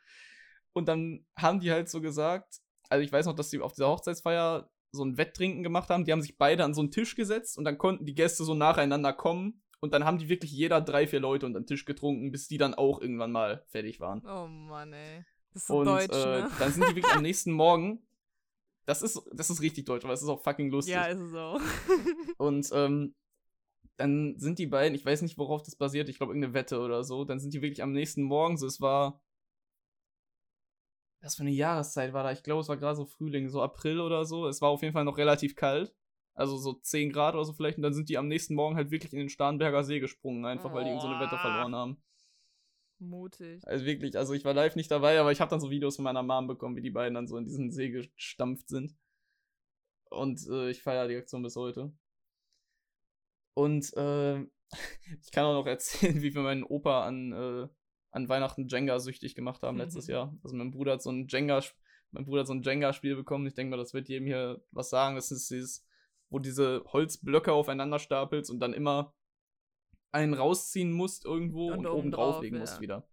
Und 0.73 0.87
dann 0.87 1.25
haben 1.35 1.59
die 1.59 1.71
halt 1.71 1.89
so 1.89 2.01
gesagt, 2.01 2.59
also 2.89 3.03
ich 3.03 3.11
weiß 3.11 3.25
noch, 3.25 3.35
dass 3.35 3.49
die 3.49 3.59
auf 3.59 3.73
dieser 3.73 3.89
Hochzeitsfeier 3.89 4.69
so 4.91 5.03
ein 5.03 5.17
Wetttrinken 5.17 5.63
gemacht 5.63 5.89
haben. 5.89 6.05
Die 6.05 6.11
haben 6.11 6.21
sich 6.21 6.37
beide 6.37 6.63
an 6.63 6.73
so 6.73 6.81
einen 6.81 6.91
Tisch 6.91 7.15
gesetzt 7.15 7.57
und 7.57 7.65
dann 7.65 7.77
konnten 7.77 8.05
die 8.05 8.15
Gäste 8.15 8.43
so 8.43 8.53
nacheinander 8.53 9.13
kommen. 9.13 9.61
Und 9.81 9.93
dann 9.93 10.03
haben 10.03 10.17
die 10.17 10.29
wirklich 10.29 10.51
jeder 10.51 10.81
drei, 10.81 11.07
vier 11.07 11.19
Leute 11.19 11.45
unter 11.45 11.61
den 11.61 11.67
Tisch 11.67 11.85
getrunken, 11.85 12.31
bis 12.31 12.47
die 12.47 12.57
dann 12.57 12.73
auch 12.73 12.99
irgendwann 12.99 13.31
mal 13.31 13.63
fertig 13.67 13.99
waren. 13.99 14.21
Oh 14.25 14.47
Mann, 14.47 14.91
ey. 14.91 15.23
Das 15.53 15.63
ist 15.63 15.67
so 15.67 15.77
und 15.77 15.85
deutsch, 15.85 16.15
äh, 16.15 16.41
ne? 16.41 16.51
dann 16.59 16.71
sind 16.71 16.89
die 16.89 16.95
wirklich 16.95 17.15
am 17.15 17.21
nächsten 17.23 17.51
Morgen. 17.51 18.03
Das 18.89 19.03
ist, 19.03 19.21
das 19.31 19.51
ist 19.51 19.61
richtig 19.61 19.85
deutsch, 19.85 20.03
aber 20.03 20.15
es 20.15 20.23
ist 20.23 20.29
auch 20.29 20.41
fucking 20.41 20.71
lustig. 20.71 20.95
Ja, 20.95 21.05
ist 21.05 21.19
es 21.19 21.35
auch. 21.35 21.61
Und 22.39 22.67
ähm, 22.73 23.13
dann 23.97 24.33
sind 24.39 24.57
die 24.57 24.65
beiden, 24.65 24.95
ich 24.95 25.05
weiß 25.05 25.21
nicht, 25.21 25.37
worauf 25.37 25.61
das 25.61 25.75
basiert, 25.75 26.09
ich 26.09 26.17
glaube 26.17 26.31
irgendeine 26.31 26.55
Wette 26.55 26.79
oder 26.79 27.03
so, 27.03 27.23
dann 27.23 27.39
sind 27.39 27.53
die 27.53 27.61
wirklich 27.61 27.83
am 27.83 27.91
nächsten 27.91 28.23
Morgen, 28.23 28.57
so 28.57 28.65
es 28.65 28.81
war. 28.81 29.21
Was 31.21 31.35
für 31.35 31.43
eine 31.43 31.51
Jahreszeit 31.51 32.13
war 32.13 32.23
da? 32.23 32.31
Ich 32.31 32.41
glaube, 32.41 32.61
es 32.61 32.67
war 32.67 32.77
gerade 32.77 32.95
so 32.95 33.05
Frühling, 33.05 33.47
so 33.49 33.61
April 33.61 33.99
oder 33.99 34.25
so. 34.25 34.47
Es 34.47 34.59
war 34.59 34.69
auf 34.69 34.81
jeden 34.81 34.93
Fall 34.93 35.05
noch 35.05 35.19
relativ 35.19 35.55
kalt. 35.55 35.93
Also 36.33 36.57
so 36.57 36.73
10 36.73 37.11
Grad 37.11 37.35
oder 37.35 37.45
so 37.45 37.53
vielleicht. 37.53 37.77
Und 37.77 37.83
dann 37.83 37.93
sind 37.93 38.09
die 38.09 38.17
am 38.17 38.27
nächsten 38.27 38.55
Morgen 38.55 38.75
halt 38.75 38.89
wirklich 38.89 39.13
in 39.13 39.19
den 39.19 39.29
Starnberger 39.29 39.83
See 39.83 39.99
gesprungen, 39.99 40.45
einfach 40.45 40.73
weil 40.73 40.85
die 40.85 40.89
irgend 40.89 41.03
so 41.03 41.09
eine 41.09 41.19
Wette 41.19 41.37
verloren 41.37 41.75
haben. 41.75 42.03
Mutig. 42.99 43.65
Also 43.65 43.85
wirklich, 43.85 44.17
also 44.17 44.33
ich 44.33 44.43
war 44.43 44.53
live 44.53 44.75
nicht 44.75 44.91
dabei, 44.91 45.19
aber 45.19 45.31
ich 45.31 45.39
habe 45.39 45.49
dann 45.49 45.61
so 45.61 45.69
Videos 45.69 45.95
von 45.95 46.03
meiner 46.03 46.23
Mom 46.23 46.47
bekommen, 46.47 46.75
wie 46.75 46.81
die 46.81 46.89
beiden 46.89 47.13
dann 47.13 47.27
so 47.27 47.37
in 47.37 47.45
diesen 47.45 47.71
See 47.71 47.89
gestampft 47.89 48.67
sind. 48.67 48.95
Und 50.09 50.45
äh, 50.49 50.69
ich 50.69 50.81
feiere 50.81 51.07
die 51.07 51.15
Aktion 51.15 51.43
bis 51.43 51.55
heute. 51.55 51.93
Und 53.53 53.93
äh, 53.95 54.39
ich 55.21 55.31
kann 55.31 55.45
auch 55.45 55.53
noch 55.53 55.67
erzählen, 55.67 56.21
wie 56.21 56.33
wir 56.33 56.41
meinen 56.41 56.63
Opa 56.63 57.05
an, 57.05 57.31
äh, 57.31 57.67
an 58.11 58.29
Weihnachten 58.29 58.67
Jenga 58.67 58.99
süchtig 58.99 59.35
gemacht 59.35 59.61
haben 59.63 59.77
letztes 59.77 60.07
Jahr. 60.07 60.37
Also 60.43 60.55
mein 60.55 60.71
Bruder 60.71 60.93
hat 60.93 61.03
so 61.03 61.11
ein 61.11 61.27
Jenga, 61.27 61.61
mein 62.11 62.25
Bruder 62.25 62.41
hat 62.41 62.47
so 62.47 62.53
ein 62.53 62.63
Jenga-Spiel 62.63 63.15
bekommen. 63.15 63.47
Ich 63.47 63.53
denke 63.53 63.71
mal, 63.71 63.77
das 63.77 63.93
wird 63.93 64.09
jedem 64.09 64.25
hier 64.25 64.61
was 64.71 64.89
sagen. 64.89 65.15
Das 65.15 65.31
ist 65.31 65.49
dieses, 65.49 65.85
wo 66.29 66.39
diese 66.39 66.83
Holzblöcke 66.87 67.53
aufeinander 67.53 67.99
stapelst 67.99 68.49
und 68.49 68.59
dann 68.59 68.73
immer 68.73 69.13
einen 70.11 70.33
rausziehen 70.33 70.91
musst 70.91 71.25
irgendwo 71.25 71.67
Und 71.67 71.79
und, 71.79 71.85
oben 71.87 71.97
oben 71.99 72.11
drauf, 72.11 72.35
drauflegen 72.35 72.57
ja. 72.57 72.61
musst 72.61 72.81
wieder. 72.81 73.07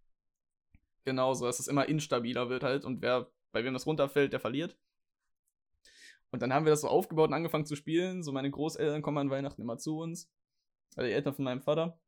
Genau 1.05 1.33
so, 1.33 1.45
dass 1.45 1.59
es 1.59 1.67
immer 1.67 1.87
instabiler 1.87 2.49
wird 2.49 2.63
halt 2.63 2.85
und 2.85 3.01
wer, 3.01 3.31
bei 3.51 3.63
wem 3.63 3.73
das 3.73 3.85
runterfällt, 3.85 4.33
der 4.33 4.39
verliert. 4.39 4.77
Und 6.31 6.41
dann 6.41 6.53
haben 6.53 6.65
wir 6.65 6.71
das 6.71 6.81
so 6.81 6.89
aufgebaut 6.89 7.29
und 7.29 7.33
angefangen 7.33 7.65
zu 7.65 7.75
spielen. 7.75 8.21
So 8.21 8.31
meine 8.33 8.51
Großeltern 8.51 9.01
kommen 9.01 9.17
an 9.17 9.29
Weihnachten 9.29 9.61
immer 9.61 9.77
zu 9.77 9.99
uns. 9.99 10.29
Also 10.95 11.07
die 11.07 11.13
Eltern 11.13 11.33
von 11.33 11.45
meinem 11.45 11.61
Vater. 11.61 11.99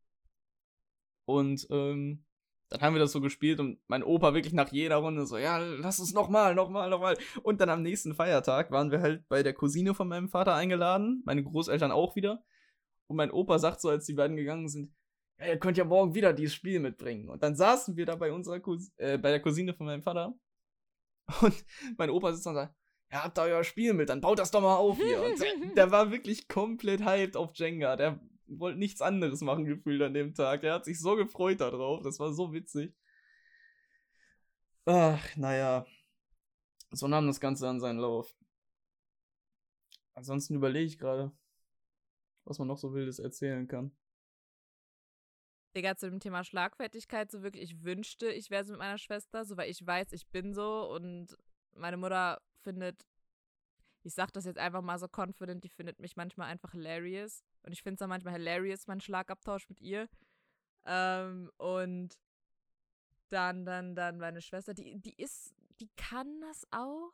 Und 1.25 1.67
ähm, 1.69 2.25
dann 2.69 2.81
haben 2.81 2.93
wir 2.93 2.99
das 2.99 3.11
so 3.11 3.21
gespielt 3.21 3.59
und 3.59 3.79
mein 3.87 4.03
Opa 4.03 4.33
wirklich 4.33 4.53
nach 4.53 4.71
jeder 4.71 4.97
Runde 4.97 5.25
so, 5.25 5.37
ja, 5.37 5.57
lass 5.57 5.99
uns 5.99 6.13
nochmal, 6.13 6.53
nochmal, 6.53 6.89
nochmal. 6.89 7.17
Und 7.41 7.61
dann 7.61 7.69
am 7.69 7.81
nächsten 7.81 8.13
Feiertag 8.13 8.71
waren 8.71 8.91
wir 8.91 9.01
halt 9.01 9.27
bei 9.27 9.41
der 9.41 9.53
Cousine 9.53 9.93
von 9.93 10.07
meinem 10.07 10.29
Vater 10.29 10.53
eingeladen, 10.53 11.23
meine 11.25 11.43
Großeltern 11.43 11.91
auch 11.91 12.15
wieder. 12.15 12.43
Und 13.09 13.17
mein 13.17 13.31
Opa 13.31 13.57
sagt 13.57 13.81
so, 13.81 13.89
als 13.89 14.05
die 14.05 14.13
beiden 14.13 14.37
gegangen 14.37 14.69
sind, 14.69 14.93
ja, 15.39 15.47
ihr 15.47 15.59
könnt 15.59 15.77
ja 15.77 15.83
morgen 15.83 16.13
wieder 16.13 16.31
dieses 16.31 16.53
Spiel 16.53 16.79
mitbringen. 16.79 17.27
Und 17.27 17.41
dann 17.41 17.55
saßen 17.55 17.97
wir 17.97 18.05
da 18.05 18.15
bei 18.15 18.31
unserer 18.31 18.59
Cous 18.59 18.91
äh, 18.97 19.17
bei 19.17 19.31
der 19.31 19.41
Cousine 19.41 19.73
von 19.73 19.87
meinem 19.87 20.03
Vater. 20.03 20.35
Und 21.41 21.65
mein 21.97 22.11
Opa 22.11 22.31
sitzt 22.33 22.45
und 22.45 22.53
sagt, 22.53 22.75
ja, 23.11 23.23
habt 23.23 23.39
ihr 23.39 23.43
euer 23.43 23.63
Spiel 23.63 23.93
mit, 23.93 24.09
dann 24.09 24.21
baut 24.21 24.37
das 24.37 24.51
doch 24.51 24.61
mal 24.61 24.75
auf 24.75 24.97
hier. 24.97 25.23
Und 25.23 25.41
der, 25.41 25.53
der 25.75 25.91
war 25.91 26.11
wirklich 26.11 26.47
komplett 26.47 27.03
hyped 27.03 27.35
auf 27.35 27.55
Jenga. 27.55 27.95
Der 27.95 28.19
wollte 28.45 28.77
nichts 28.77 29.01
anderes 29.01 29.41
machen 29.41 29.65
gefühlt 29.65 30.01
an 30.03 30.13
dem 30.13 30.35
Tag. 30.35 30.61
Der 30.61 30.73
hat 30.73 30.85
sich 30.85 30.99
so 30.99 31.15
gefreut 31.15 31.61
darauf. 31.61 32.03
Das 32.03 32.19
war 32.19 32.31
so 32.31 32.53
witzig. 32.53 32.93
Ach, 34.85 35.35
naja. 35.35 35.85
So 36.91 37.07
nahm 37.07 37.25
das 37.25 37.39
Ganze 37.39 37.65
dann 37.65 37.79
seinen 37.79 37.99
Lauf. 37.99 38.35
Ansonsten 40.13 40.55
überlege 40.55 40.85
ich 40.85 40.99
gerade, 40.99 41.31
was 42.49 42.59
man 42.59 42.67
noch 42.67 42.77
so 42.77 42.93
Wildes 42.93 43.19
erzählen 43.19 43.67
kann. 43.67 43.91
Digga, 45.75 45.95
zu 45.95 46.09
dem 46.09 46.19
Thema 46.19 46.43
Schlagfertigkeit, 46.43 47.29
so 47.29 47.43
wirklich, 47.43 47.63
ich 47.63 47.83
wünschte, 47.83 48.31
ich 48.31 48.49
wäre 48.49 48.63
so 48.63 48.73
mit 48.73 48.79
meiner 48.79 48.97
Schwester, 48.97 49.45
so 49.45 49.55
weil 49.55 49.69
ich 49.69 49.85
weiß, 49.85 50.11
ich 50.13 50.27
bin 50.27 50.53
so 50.53 50.89
und 50.91 51.37
meine 51.73 51.97
Mutter 51.97 52.41
findet, 52.63 53.05
ich 54.03 54.13
sag 54.13 54.33
das 54.33 54.45
jetzt 54.45 54.57
einfach 54.57 54.81
mal 54.81 54.97
so 54.97 55.07
confident, 55.07 55.63
die 55.63 55.69
findet 55.69 55.99
mich 55.99 56.15
manchmal 56.15 56.49
einfach 56.49 56.71
hilarious. 56.71 57.43
Und 57.61 57.73
ich 57.73 57.83
finde 57.83 57.95
es 57.95 57.99
dann 57.99 58.09
manchmal 58.09 58.33
hilarious, 58.33 58.87
meinen 58.87 59.01
Schlagabtausch 59.01 59.69
mit 59.69 59.79
ihr. 59.79 60.09
Ähm, 60.85 61.51
und 61.57 62.17
dann, 63.29 63.65
dann, 63.65 63.95
dann 63.95 64.17
meine 64.17 64.41
Schwester, 64.41 64.73
die, 64.73 64.99
die 64.99 65.15
ist, 65.21 65.53
die 65.79 65.89
kann 65.95 66.41
das 66.41 66.65
auch. 66.71 67.13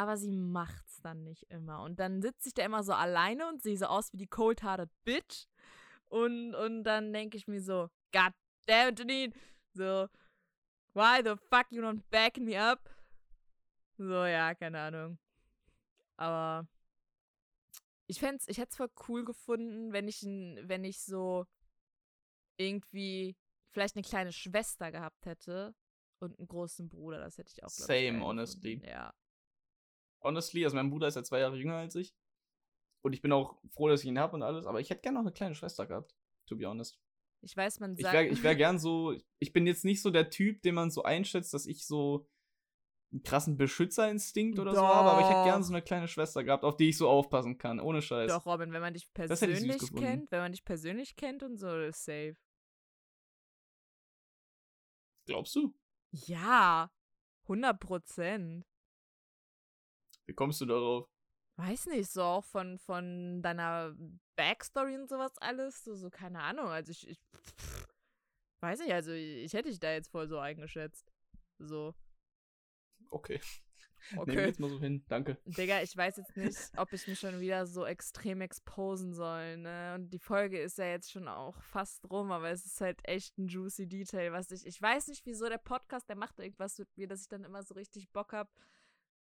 Aber 0.00 0.16
sie 0.16 0.30
macht's 0.30 1.02
dann 1.02 1.24
nicht 1.24 1.42
immer. 1.50 1.82
Und 1.82 2.00
dann 2.00 2.22
sitze 2.22 2.48
ich 2.48 2.54
da 2.54 2.64
immer 2.64 2.82
so 2.82 2.94
alleine 2.94 3.46
und 3.46 3.60
sehe 3.60 3.76
so 3.76 3.84
aus 3.84 4.14
wie 4.14 4.16
die 4.16 4.26
cold-hearted 4.26 4.88
Bitch. 5.04 5.44
Und, 6.08 6.54
und 6.54 6.84
dann 6.84 7.12
denke 7.12 7.36
ich 7.36 7.46
mir 7.46 7.60
so, 7.60 7.90
God 8.10 8.32
damn, 8.64 8.94
Janine. 8.96 9.34
So, 9.74 10.08
why 10.94 11.20
the 11.22 11.36
fuck 11.50 11.66
you 11.70 11.82
not 11.82 11.96
backing 12.10 12.46
me 12.46 12.58
up? 12.58 12.88
So, 13.98 14.24
ja, 14.24 14.54
keine 14.54 14.80
Ahnung. 14.80 15.18
Aber 16.16 16.66
ich 18.06 18.20
fänd's, 18.20 18.48
ich 18.48 18.56
hätte 18.56 18.70
es 18.70 18.76
voll 18.78 18.90
cool 19.06 19.26
gefunden, 19.26 19.92
wenn 19.92 20.08
ich, 20.08 20.22
wenn 20.22 20.82
ich 20.82 21.02
so 21.02 21.44
irgendwie 22.56 23.36
vielleicht 23.68 23.96
eine 23.96 24.02
kleine 24.02 24.32
Schwester 24.32 24.92
gehabt 24.92 25.26
hätte 25.26 25.74
und 26.20 26.38
einen 26.38 26.48
großen 26.48 26.88
Bruder. 26.88 27.18
Das 27.18 27.36
hätte 27.36 27.52
ich 27.54 27.62
auch. 27.62 27.68
Same, 27.68 28.24
honestly. 28.24 28.80
Ja. 28.82 29.12
Honestly, 30.22 30.64
also 30.64 30.76
mein 30.76 30.90
Bruder 30.90 31.08
ist 31.08 31.14
ja 31.14 31.22
zwei 31.24 31.40
Jahre 31.40 31.56
jünger 31.56 31.76
als 31.76 31.94
ich. 31.94 32.14
Und 33.02 33.14
ich 33.14 33.22
bin 33.22 33.32
auch 33.32 33.60
froh, 33.70 33.88
dass 33.88 34.02
ich 34.02 34.08
ihn 34.08 34.18
habe 34.18 34.34
und 34.34 34.42
alles, 34.42 34.66
aber 34.66 34.80
ich 34.80 34.90
hätte 34.90 35.00
gerne 35.00 35.16
noch 35.16 35.22
eine 35.22 35.32
kleine 35.32 35.54
Schwester 35.54 35.86
gehabt, 35.86 36.14
to 36.46 36.56
be 36.56 36.66
honest. 36.66 37.00
Ich 37.42 37.56
weiß, 37.56 37.80
man 37.80 37.94
Ich 37.96 38.02
sagt. 38.02 38.12
wäre 38.12 38.26
ich 38.26 38.42
wär 38.42 38.54
gern 38.56 38.78
so, 38.78 39.14
ich 39.38 39.52
bin 39.52 39.66
jetzt 39.66 39.84
nicht 39.84 40.02
so 40.02 40.10
der 40.10 40.28
Typ, 40.28 40.60
den 40.62 40.74
man 40.74 40.90
so 40.90 41.02
einschätzt, 41.02 41.54
dass 41.54 41.64
ich 41.66 41.86
so 41.86 42.28
einen 43.12 43.22
krassen 43.22 43.56
Beschützerinstinkt 43.56 44.58
oder 44.58 44.74
so 44.74 44.86
habe, 44.86 45.10
aber 45.10 45.20
ich 45.22 45.26
hätte 45.26 45.44
gern 45.44 45.60
Doch. 45.62 45.66
so 45.66 45.72
eine 45.72 45.82
kleine 45.82 46.06
Schwester 46.06 46.44
gehabt, 46.44 46.62
auf 46.62 46.76
die 46.76 46.90
ich 46.90 46.96
so 46.98 47.08
aufpassen 47.08 47.58
kann, 47.58 47.80
ohne 47.80 48.02
Scheiß. 48.02 48.30
Doch, 48.30 48.46
Robin, 48.46 48.72
wenn 48.72 48.82
man 48.82 48.94
dich 48.94 49.12
persönlich 49.12 49.80
kennt, 49.94 50.30
wenn 50.30 50.40
man 50.40 50.52
dich 50.52 50.64
persönlich 50.64 51.16
kennt 51.16 51.42
und 51.42 51.56
so, 51.56 51.74
ist 51.80 52.04
safe. 52.04 52.36
Glaubst 55.26 55.54
du? 55.56 55.74
Ja, 56.12 56.90
100 57.42 57.80
Prozent. 57.80 58.66
Wie 60.30 60.34
kommst 60.34 60.60
du 60.60 60.66
darauf? 60.66 61.08
Weiß 61.56 61.86
nicht, 61.86 62.08
so 62.08 62.22
auch 62.22 62.44
von, 62.44 62.78
von 62.78 63.42
deiner 63.42 63.96
Backstory 64.36 64.94
und 64.94 65.08
sowas 65.08 65.36
alles, 65.38 65.82
so, 65.82 65.96
so 65.96 66.08
keine 66.08 66.40
Ahnung. 66.40 66.66
Also 66.66 66.92
ich, 66.92 67.08
ich 67.08 67.20
weiß 68.60 68.78
nicht, 68.78 68.92
also 68.92 69.10
ich 69.10 69.52
hätte 69.52 69.70
dich 69.70 69.80
da 69.80 69.92
jetzt 69.92 70.08
voll 70.08 70.28
so 70.28 70.38
eingeschätzt. 70.38 71.12
So, 71.58 71.94
Okay. 73.10 73.40
Nehmen 74.12 74.22
okay. 74.22 74.46
jetzt 74.46 74.60
mal 74.60 74.70
so 74.70 74.80
hin. 74.80 75.04
Danke. 75.08 75.36
Digga, 75.44 75.82
ich 75.82 75.94
weiß 75.94 76.16
jetzt 76.16 76.36
nicht, 76.36 76.56
ob 76.78 76.92
ich 76.92 77.06
mich 77.06 77.18
schon 77.18 77.38
wieder 77.40 77.66
so 77.66 77.84
extrem 77.84 78.40
exposen 78.40 79.12
soll, 79.12 79.58
ne? 79.58 79.94
Und 79.94 80.10
die 80.10 80.18
Folge 80.18 80.58
ist 80.58 80.78
ja 80.78 80.86
jetzt 80.86 81.10
schon 81.10 81.28
auch 81.28 81.60
fast 81.60 82.10
rum, 82.10 82.32
aber 82.32 82.50
es 82.50 82.64
ist 82.64 82.80
halt 82.80 82.98
echt 83.06 83.36
ein 83.36 83.46
juicy 83.46 83.86
Detail, 83.86 84.32
was 84.32 84.50
ich. 84.52 84.64
Ich 84.66 84.80
weiß 84.80 85.08
nicht, 85.08 85.26
wieso 85.26 85.48
der 85.48 85.58
Podcast, 85.58 86.08
der 86.08 86.16
macht 86.16 86.38
irgendwas 86.38 86.78
mit 86.78 86.88
mir, 86.96 87.08
dass 87.08 87.22
ich 87.22 87.28
dann 87.28 87.44
immer 87.44 87.62
so 87.62 87.74
richtig 87.74 88.08
Bock 88.10 88.32
hab, 88.32 88.48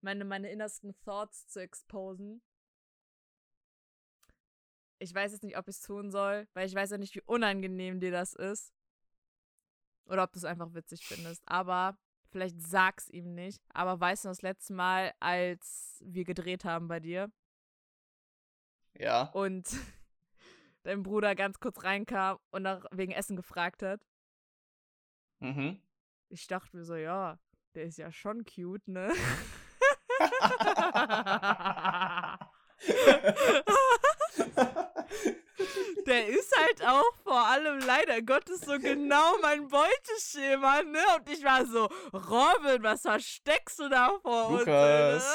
meine, 0.02 0.26
meine 0.26 0.50
innersten 0.52 0.94
Thoughts 1.02 1.48
zu 1.48 1.60
exposen. 1.62 2.42
Ich 5.00 5.14
weiß 5.14 5.32
jetzt 5.32 5.44
nicht, 5.44 5.58
ob 5.58 5.68
ich 5.68 5.76
es 5.78 5.82
tun 5.82 6.12
soll, 6.12 6.48
weil 6.54 6.68
ich 6.68 6.76
weiß 6.76 6.92
ja 6.92 6.98
nicht, 6.98 7.16
wie 7.16 7.22
unangenehm 7.22 8.00
dir 8.00 8.12
das 8.12 8.34
ist. 8.34 8.74
Oder 10.06 10.24
ob 10.24 10.34
du 10.34 10.40
es 10.40 10.46
einfach 10.46 10.74
witzig 10.74 11.06
findest. 11.06 11.42
Aber 11.46 11.98
vielleicht 12.32 12.60
sag's 12.62 13.10
ihm 13.10 13.34
nicht. 13.34 13.62
Aber 13.74 14.00
weißt 14.00 14.26
du, 14.26 14.30
das 14.30 14.42
letzte 14.42 14.74
Mal, 14.74 15.14
als 15.20 16.04
wir 16.06 16.26
gedreht 16.26 16.66
haben 16.66 16.88
bei 16.88 17.00
dir 17.00 17.32
Ja. 18.96 19.30
und 19.34 19.70
dein 20.84 21.04
Bruder 21.04 21.36
ganz 21.36 21.60
kurz 21.60 21.84
reinkam 21.84 22.40
und 22.52 22.64
nach 22.64 22.86
wegen 22.92 23.12
Essen 23.12 23.36
gefragt 23.36 23.84
hat, 23.84 24.02
Mhm. 25.42 25.82
ich 26.28 26.48
dachte 26.48 26.76
mir 26.76 26.84
so, 26.84 26.96
ja, 26.96 27.40
der 27.74 27.86
ist 27.86 27.98
ja 27.98 28.12
schon 28.12 28.44
cute, 28.44 28.86
ne? 28.90 29.10
Der 36.08 36.28
ist 36.28 36.56
halt 36.58 36.82
auch 36.88 37.14
vor 37.24 37.46
allem 37.48 37.80
leider 37.86 38.22
Gottes 38.22 38.62
so 38.62 38.80
genau 38.80 39.38
mein 39.42 39.68
Beuteschema, 39.68 40.82
ne? 40.84 41.00
Und 41.18 41.30
ich 41.30 41.44
war 41.44 41.66
so, 41.66 41.90
Robin, 42.14 42.82
was 42.82 43.02
versteckst 43.02 43.80
du 43.80 43.90
da 43.90 44.18
vor 44.22 44.58
Lukas. 44.60 45.26
uns? 45.26 45.34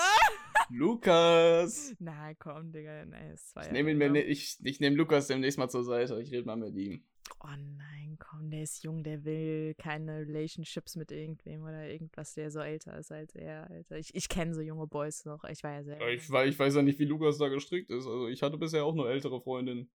Lukas. 0.71 1.93
Nein, 1.99 2.37
komm, 2.39 2.73
Digga, 2.73 3.05
nein, 3.05 3.33
es 3.35 3.55
war 3.55 3.63
Ich 3.63 3.67
ja 3.69 3.73
nehme 3.75 3.91
ihn 3.91 3.99
mir, 3.99 4.07
genau- 4.09 4.21
ne- 4.21 4.25
ich, 4.25 4.57
ich 4.65 4.81
nehme 4.81 4.97
Lukas 4.97 5.27
demnächst 5.27 5.59
mal 5.59 5.69
zur 5.69 5.85
Seite. 5.85 6.19
Ich 6.21 6.31
rede 6.33 6.47
mal 6.47 6.57
mit 6.57 6.75
ihm. 6.77 7.05
Oh 7.41 7.57
nein, 7.77 8.17
komm, 8.19 8.51
der 8.51 8.63
ist 8.63 8.85
jung, 8.85 9.03
der 9.03 9.25
will 9.25 9.75
keine 9.75 10.21
Relationships 10.21 10.97
mit 10.97 11.11
irgendwem 11.11 11.63
oder 11.63 11.89
irgendwas, 11.89 12.35
der 12.35 12.51
so 12.51 12.61
älter 12.61 12.99
ist 12.99 13.13
als 13.13 13.35
er, 13.35 13.71
Alter. 13.71 13.99
Ich, 13.99 14.15
ich 14.15 14.29
kenne 14.29 14.55
so 14.55 14.61
junge 14.61 14.87
Boys 14.87 15.25
noch, 15.25 15.45
ich 15.45 15.63
war 15.63 15.73
ja 15.73 15.85
selber. 15.85 16.11
Ich, 16.11 16.23
ich 16.25 16.59
weiß 16.59 16.75
ja 16.75 16.83
nicht, 16.83 16.99
wie 16.99 17.05
Lukas 17.05 17.39
da 17.39 17.49
gestrickt 17.49 17.91
ist. 17.91 18.07
Also 18.07 18.29
ich 18.29 18.43
hatte 18.43 18.59
bisher 18.59 18.85
auch 18.85 18.95
nur 18.95 19.11
ältere 19.11 19.41
Freundinnen. 19.41 19.91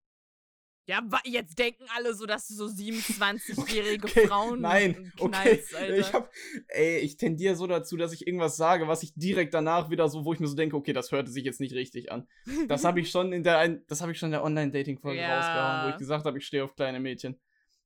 Ja, 0.89 1.03
jetzt 1.23 1.59
denken 1.59 1.85
alle 1.95 2.15
so, 2.15 2.25
dass 2.25 2.47
du 2.47 2.55
so 2.55 2.65
27-jährige 2.65 4.07
Okay, 4.07 4.25
Frauen 4.27 4.61
Nein, 4.61 5.13
okay. 5.19 5.29
knallst, 5.29 5.75
Alter. 5.75 5.97
Ich 5.97 6.13
hab, 6.13 6.31
ey, 6.69 6.97
ich 6.97 7.15
tendiere 7.15 7.55
so 7.55 7.67
dazu, 7.67 7.95
dass 7.95 8.11
ich 8.11 8.25
irgendwas 8.25 8.57
sage, 8.57 8.87
was 8.87 9.03
ich 9.03 9.13
direkt 9.13 9.53
danach 9.53 9.91
wieder 9.91 10.09
so, 10.09 10.25
wo 10.25 10.33
ich 10.33 10.39
mir 10.39 10.47
so 10.47 10.55
denke, 10.55 10.75
okay, 10.75 10.91
das 10.91 11.11
hörte 11.11 11.29
sich 11.29 11.43
jetzt 11.43 11.59
nicht 11.59 11.75
richtig 11.75 12.11
an. 12.11 12.27
Das 12.67 12.85
habe 12.85 12.99
ich 13.01 13.11
schon 13.11 13.31
in 13.33 13.43
der, 13.43 13.67
das 13.87 14.01
habe 14.01 14.13
ich 14.13 14.17
schon 14.17 14.29
in 14.29 14.31
der 14.31 14.43
Online-Dating-Folge 14.43 15.21
Ja. 15.21 15.37
rausgehauen, 15.37 15.85
wo 15.85 15.89
ich 15.91 15.97
gesagt 15.97 16.25
habe, 16.25 16.39
ich 16.39 16.47
stehe 16.47 16.63
auf 16.63 16.73
kleine 16.75 16.99
Mädchen. 16.99 17.39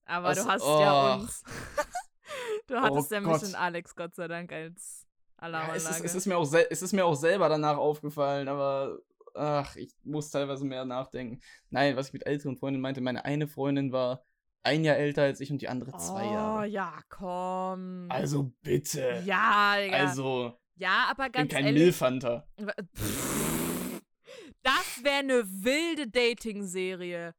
Aber 0.05 0.29
Was- 0.29 0.41
du 0.41 0.45
hast 0.49 0.63
ja 0.65 1.15
oh. 1.17 1.19
uns. 1.19 1.43
du 2.67 2.75
hattest 2.79 3.11
Oh 3.11 3.15
ja 3.15 3.19
mich 3.19 3.43
und 3.43 3.55
Alex, 3.55 3.95
Gott 3.97 4.15
sei 4.15 4.29
Dank, 4.29 4.53
als 4.53 5.05
Ja, 5.41 5.43
Alarmanlage. 5.47 5.77
es, 5.77 5.89
ist, 5.89 6.05
es, 6.05 6.15
ist 6.15 6.25
mir 6.25 6.37
auch 6.37 6.53
es 6.53 6.81
ist 6.81 6.93
mir 6.93 7.05
auch 7.05 7.15
selber 7.15 7.49
danach 7.49 7.75
aufgefallen, 7.75 8.47
aber 8.47 8.97
ach, 9.33 9.75
ich 9.75 9.93
muss 10.03 10.29
teilweise 10.29 10.65
mehr 10.65 10.85
nachdenken. 10.85 11.39
Nein, 11.69 11.95
was 11.95 12.07
ich 12.07 12.13
mit 12.13 12.25
älteren 12.25 12.57
Freundinnen 12.57 12.81
meinte, 12.81 13.01
meine 13.01 13.25
eine 13.25 13.47
Freundin 13.47 13.91
war 13.91 14.23
ein 14.63 14.83
Jahr 14.83 14.95
älter 14.95 15.23
als 15.23 15.41
ich 15.41 15.51
und 15.51 15.61
die 15.61 15.67
andere 15.67 15.91
zwei 15.97 16.23
oh, 16.23 16.33
Jahre. 16.33 16.67
ja, 16.67 16.99
komm. 17.09 18.07
Also 18.09 18.53
bitte. 18.61 19.21
ja, 19.25 19.75
Digga. 19.77 19.97
Also, 19.97 20.57
ja, 20.75 21.07
aber 21.09 21.25
ich 21.25 21.31
bin 21.31 21.41
ganz 21.41 21.53
kein 21.53 21.65
ehrlich. 21.65 21.83
Milfhunter. 21.83 22.47
Das 24.63 25.03
wäre 25.03 25.17
eine 25.17 25.43
wilde 25.45 26.07
Dating-Serie. 26.07 27.35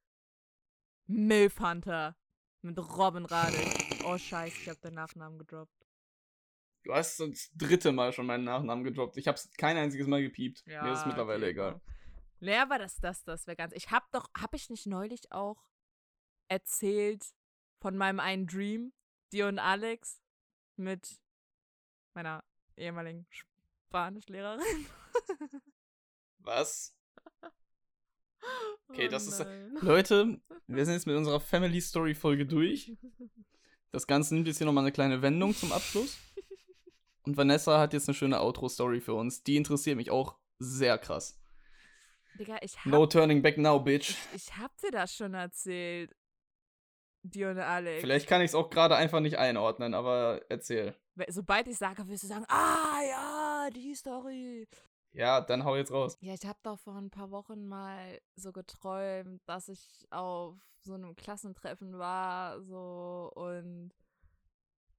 Milf 1.07 1.59
Hunter. 1.59 2.17
Mit 2.61 2.79
Robin 2.79 3.25
Radek. 3.25 4.03
Oh, 4.05 4.19
scheiße, 4.19 4.57
ich 4.61 4.69
habe 4.69 4.81
den 4.81 4.95
Nachnamen 4.95 5.39
gedroppt. 5.39 5.84
Du 6.85 6.95
hast 6.95 7.19
das 7.19 7.51
dritte 7.55 7.93
Mal 7.93 8.13
schon 8.13 8.27
meinen 8.27 8.45
Nachnamen 8.45 8.85
gedroppt. 8.85 9.17
Ich 9.17 9.27
hab's 9.27 9.51
kein 9.57 9.77
einziges 9.77 10.07
Mal 10.07 10.23
gepiept. 10.23 10.67
Mir 10.67 10.93
ist 10.93 11.01
es 11.01 11.07
mittlerweile 11.07 11.47
okay, 11.47 11.53
egal. 11.53 11.81
Naja, 12.41 12.69
war 12.69 12.79
das 12.79 13.01
das, 13.01 13.25
das 13.25 13.47
wäre 13.47 13.57
ganz. 13.57 13.73
Ich 13.75 13.91
hab 13.91 14.11
doch, 14.13 14.31
hab 14.39 14.55
ich 14.55 14.69
nicht 14.69 14.87
neulich 14.87 15.33
auch 15.33 15.67
erzählt 16.49 17.25
von 17.81 17.97
meinem 17.97 18.21
einen 18.21 18.47
Dream, 18.47 18.93
dir 19.33 19.49
und 19.49 19.59
Alex, 19.59 20.21
mit 20.77 21.21
meiner 22.13 22.45
ehemaligen 22.77 23.27
Spanischlehrerin? 23.31 24.87
Was? 26.39 26.95
Okay, 28.89 29.07
Oh 29.07 29.11
das 29.11 29.27
ist-. 29.27 29.47
Leute, 29.81 30.39
wir 30.67 30.85
sind 30.85 30.95
jetzt 30.95 31.07
mit 31.07 31.17
unserer 31.17 31.41
Family 31.41 31.81
Story 31.81 32.15
Folge 32.15 32.45
durch. 32.45 32.93
Das 33.91 34.07
Ganze 34.07 34.35
nimmt 34.35 34.47
jetzt 34.47 34.59
hier 34.59 34.67
nochmal 34.67 34.85
eine 34.85 34.93
kleine 34.93 35.23
Wendung 35.23 35.55
zum 35.55 35.73
Abschluss. 35.73 36.19
Und 37.25 37.37
Vanessa 37.37 37.79
hat 37.79 37.93
jetzt 37.93 38.09
eine 38.09 38.15
schöne 38.15 38.41
Outro-Story 38.41 39.01
für 39.01 39.15
uns. 39.15 39.43
Die 39.43 39.57
interessiert 39.57 39.97
mich 39.97 40.11
auch 40.11 40.37
sehr 40.59 40.99
krass. 40.99 41.41
Digga, 42.39 42.59
ich 42.63 42.77
hab, 42.77 42.87
No 42.87 43.07
turning 43.07 43.43
back 43.43 43.59
now, 43.59 43.79
bitch. 43.79 44.11
ich, 44.11 44.49
ich 44.49 44.57
hab 44.57 44.77
dir 44.79 44.91
das 44.91 45.15
schon 45.15 45.35
erzählt. 45.35 46.15
Dir 47.23 47.51
und 47.51 47.59
Alex. 47.59 48.03
Vielleicht 48.03 48.29
kann 48.29 48.43
ich 48.43 48.51
es 48.51 48.55
auch 48.55 48.69
gerade 48.69 48.97
einfach 48.97 49.21
nicht 49.21 49.39
einordnen, 49.39 49.95
aber 49.95 50.43
erzähl. 50.51 50.95
Sobald 51.29 51.67
ich 51.69 51.79
sage, 51.79 52.07
wirst 52.09 52.25
du 52.25 52.27
sagen, 52.27 52.45
ah 52.49 53.01
ja, 53.09 53.71
die 53.71 53.95
Story. 53.95 54.69
Ja, 55.13 55.41
dann 55.41 55.65
hau 55.65 55.77
jetzt 55.77 55.93
raus. 55.93 56.19
Ja, 56.21 56.35
ich 56.35 56.45
habe 56.45 56.59
doch 56.63 56.79
vor 56.79 56.97
ein 56.97 57.09
paar 57.09 57.31
Wochen 57.31 57.67
mal 57.67 58.21
so 58.35 58.53
geträumt, 58.53 59.41
dass 59.47 59.69
ich 59.69 60.07
auf 60.11 60.57
so 60.83 60.95
einem 60.95 61.15
Klassentreffen 61.17 61.97
war, 61.99 62.61
so 62.63 63.31
und 63.35 63.93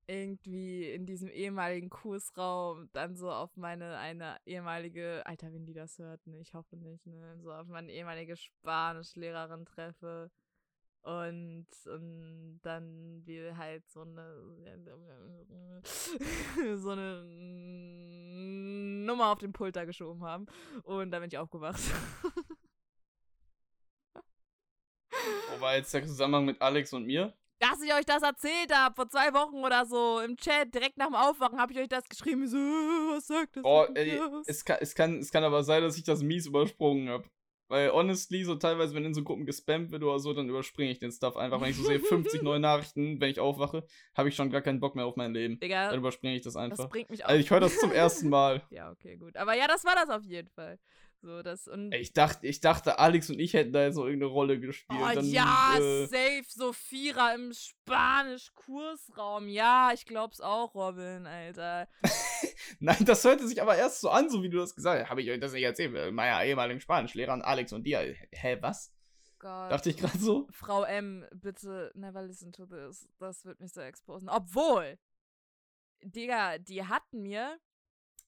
irgendwie 0.07 0.89
in 0.91 1.05
diesem 1.05 1.29
ehemaligen 1.29 1.89
Kursraum 1.89 2.89
dann 2.93 3.15
so 3.15 3.31
auf 3.31 3.55
meine 3.57 3.97
eine 3.97 4.37
ehemalige, 4.45 5.23
Alter, 5.25 5.51
wenn 5.53 5.65
die 5.65 5.73
das 5.73 5.97
hört, 5.99 6.25
ne, 6.27 6.39
ich 6.39 6.53
hoffe 6.53 6.77
nicht, 6.77 7.05
ne, 7.05 7.37
so 7.41 7.51
auf 7.51 7.67
meine 7.67 7.91
ehemalige 7.91 8.37
Spanischlehrerin 8.37 9.65
treffe 9.65 10.29
und, 11.01 11.67
und 11.85 12.59
dann 12.63 13.21
wir 13.25 13.57
halt 13.57 13.87
so 13.89 14.01
eine 14.01 14.41
so 16.77 16.89
eine 16.89 17.23
Nummer 19.05 19.27
auf 19.31 19.39
den 19.39 19.53
Pulter 19.53 19.85
geschoben 19.85 20.23
haben 20.23 20.47
und 20.83 21.11
dann 21.11 21.21
bin 21.21 21.29
ich 21.29 21.37
aufgewacht. 21.37 21.81
Wo 25.51 25.61
war 25.61 25.75
jetzt 25.75 25.93
der 25.93 26.05
Zusammenhang 26.05 26.45
mit 26.45 26.61
Alex 26.61 26.91
und 26.93 27.05
mir? 27.05 27.33
Dass 27.59 27.81
ich 27.81 27.93
euch 27.93 28.05
das 28.05 28.21
erzählt 28.21 28.73
habe, 28.73 28.95
vor 28.95 29.07
zwei 29.09 29.33
Wochen 29.33 29.63
oder 29.63 29.85
so, 29.85 30.19
im 30.19 30.35
Chat, 30.35 30.73
direkt 30.73 30.97
nach 30.97 31.07
dem 31.07 31.15
Aufwachen, 31.15 31.59
habe 31.59 31.71
ich 31.73 31.79
euch 31.79 31.87
das 31.87 32.03
geschrieben. 32.09 32.47
So, 32.47 32.57
"Äh, 32.57 33.15
was 33.15 33.27
sagt 33.27 33.55
das? 33.55 33.63
Oh, 33.63 33.85
ey, 33.95 34.19
mir?" 34.19 34.41
es 34.45 34.65
kann, 34.65 34.77
es, 34.81 34.93
kann, 34.93 35.19
es 35.19 35.31
kann 35.31 35.43
aber 35.43 35.63
sein, 35.63 35.81
dass 35.81 35.97
ich 35.97 36.03
das 36.03 36.21
mies 36.21 36.47
übersprungen 36.47 37.09
habe. 37.09 37.29
Weil 37.67 37.91
honestly, 37.91 38.43
so 38.43 38.55
teilweise, 38.55 38.93
wenn 38.93 39.05
in 39.05 39.15
so 39.15 39.23
Gruppen 39.23 39.45
gespammt 39.45 39.89
wird 39.91 40.03
oder 40.03 40.19
so, 40.19 40.33
dann 40.33 40.47
überspringe 40.47 40.91
ich 40.91 40.99
den 40.99 41.11
Stuff 41.11 41.35
einfach. 41.35 41.59
Wenn 41.61 41.71
ich 41.71 41.77
so 41.77 41.83
sehe, 41.83 41.99
50 42.39 42.43
neue 42.43 42.59
Nachrichten, 42.59 43.19
wenn 43.19 43.31
ich 43.31 43.39
aufwache, 43.39 43.83
habe 44.15 44.29
ich 44.29 44.35
schon 44.35 44.51
gar 44.51 44.61
keinen 44.61 44.79
Bock 44.79 44.95
mehr 44.95 45.05
auf 45.07 45.15
mein 45.15 45.33
Leben. 45.33 45.59
Digga, 45.59 45.89
Dann 45.89 45.97
überspringe 45.99 46.35
ich 46.35 46.43
das 46.43 46.53
das 46.53 46.61
einfach. 46.61 46.89
bringt 46.89 47.09
mich 47.09 47.25
auch. 47.25 47.29
Also 47.29 47.39
ich 47.39 47.49
höre 47.49 47.61
das 47.61 47.79
zum 47.79 47.91
ersten 47.91 48.29
Mal. 48.29 48.61
ja, 48.69 48.91
okay, 48.91 49.17
gut. 49.17 49.35
Aber 49.37 49.55
ja, 49.55 49.67
das 49.67 49.83
war 49.83 49.95
das 49.95 50.09
auf 50.09 50.23
jeden 50.25 50.49
Fall. 50.49 50.77
So, 51.25 51.41
das 51.41 51.67
und. 51.67 51.91
Ich 51.95 52.13
dachte, 52.13 52.45
ich 52.45 52.59
dachte, 52.59 52.99
Alex 52.99 53.31
und 53.31 53.39
ich 53.39 53.55
hätten 53.55 53.73
da 53.73 53.81
jetzt 53.83 53.95
so 53.95 54.05
irgendeine 54.05 54.31
Rolle 54.31 54.59
gespielt. 54.59 54.99
Oh 55.01 55.07
dann, 55.11 55.25
ja, 55.25 55.75
äh, 55.75 56.05
safe, 56.05 56.45
so 56.47 56.71
Vierer 56.71 57.33
im 57.33 57.51
Spanisch-Kursraum. 57.51 59.47
Ja, 59.47 59.89
ich 59.91 60.05
glaub's 60.05 60.39
auch, 60.39 60.75
Robin, 60.75 61.25
Alter. 61.25 61.87
Nein, 62.79 63.05
das 63.05 63.23
hörte 63.23 63.47
sich 63.47 63.59
aber 63.59 63.75
erst 63.75 64.01
so 64.01 64.11
an, 64.11 64.29
so 64.29 64.43
wie 64.43 64.51
du 64.51 64.59
das 64.59 64.75
gesagt 64.75 65.01
hast. 65.01 65.09
Habe 65.09 65.23
ich 65.23 65.31
euch 65.31 65.39
das 65.39 65.53
nicht 65.53 65.63
erzählt? 65.63 66.13
Meiner 66.13 66.45
ehemaligen 66.45 66.79
Spanischlehrer 66.79 67.43
Alex 67.43 67.73
und 67.73 67.87
dir. 67.87 68.15
Hä, 68.31 68.57
was? 68.61 68.93
Gott. 69.39 69.71
Dachte 69.71 69.89
ich 69.89 69.97
gerade 69.97 70.19
so? 70.19 70.47
Frau 70.51 70.83
M, 70.83 71.25
bitte 71.33 71.91
never 71.95 72.21
listen 72.21 72.51
to 72.51 72.67
this. 72.67 73.09
Das 73.17 73.45
wird 73.45 73.59
mich 73.61 73.73
so 73.73 73.81
exposen. 73.81 74.29
Obwohl, 74.29 74.99
Digga, 76.03 76.59
die 76.59 76.85
hatten 76.85 77.23
mir 77.23 77.57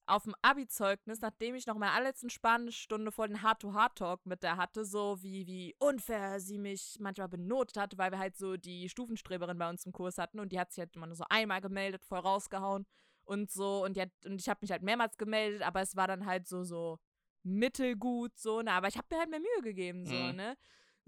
auf 0.07 0.23
dem 0.23 0.33
Abi-Zeugnis, 0.41 1.21
nachdem 1.21 1.55
ich 1.55 1.67
noch 1.67 1.75
meine 1.77 1.91
allerletzten 1.91 2.29
Spanischstunde 2.29 3.11
vor 3.11 3.27
den 3.27 3.41
Hard-to-Hard-Talk 3.41 4.25
mit 4.25 4.41
der 4.41 4.57
hatte, 4.57 4.85
so 4.85 5.21
wie, 5.21 5.45
wie 5.47 5.75
unfair 5.79 6.39
sie 6.39 6.57
mich 6.57 6.97
manchmal 6.99 7.27
benotet 7.27 7.77
hatte, 7.77 7.97
weil 7.97 8.11
wir 8.11 8.19
halt 8.19 8.37
so 8.37 8.55
die 8.57 8.89
Stufenstreberin 8.89 9.57
bei 9.57 9.69
uns 9.69 9.85
im 9.85 9.91
Kurs 9.91 10.17
hatten 10.17 10.39
und 10.39 10.51
die 10.51 10.59
hat 10.59 10.71
sich 10.71 10.79
halt 10.79 10.95
immer 10.95 11.07
nur 11.07 11.15
so 11.15 11.25
einmal 11.29 11.61
gemeldet, 11.61 12.03
voll 12.05 12.19
rausgehauen 12.19 12.85
und 13.25 13.51
so 13.51 13.83
und, 13.83 13.97
die 13.97 14.01
hat, 14.01 14.11
und 14.25 14.39
ich 14.39 14.47
habe 14.49 14.59
mich 14.61 14.71
halt 14.71 14.81
mehrmals 14.81 15.17
gemeldet, 15.17 15.61
aber 15.61 15.81
es 15.81 15.95
war 15.95 16.07
dann 16.07 16.25
halt 16.25 16.47
so, 16.47 16.63
so 16.63 16.99
mittelgut, 17.43 18.37
so, 18.37 18.61
ne, 18.61 18.71
aber 18.71 18.87
ich 18.87 18.97
habe 18.97 19.07
mir 19.11 19.19
halt 19.19 19.29
mehr 19.29 19.39
Mühe 19.39 19.61
gegeben, 19.63 20.05
so, 20.05 20.13
Mhm. 20.15 20.35
ne. 20.35 20.57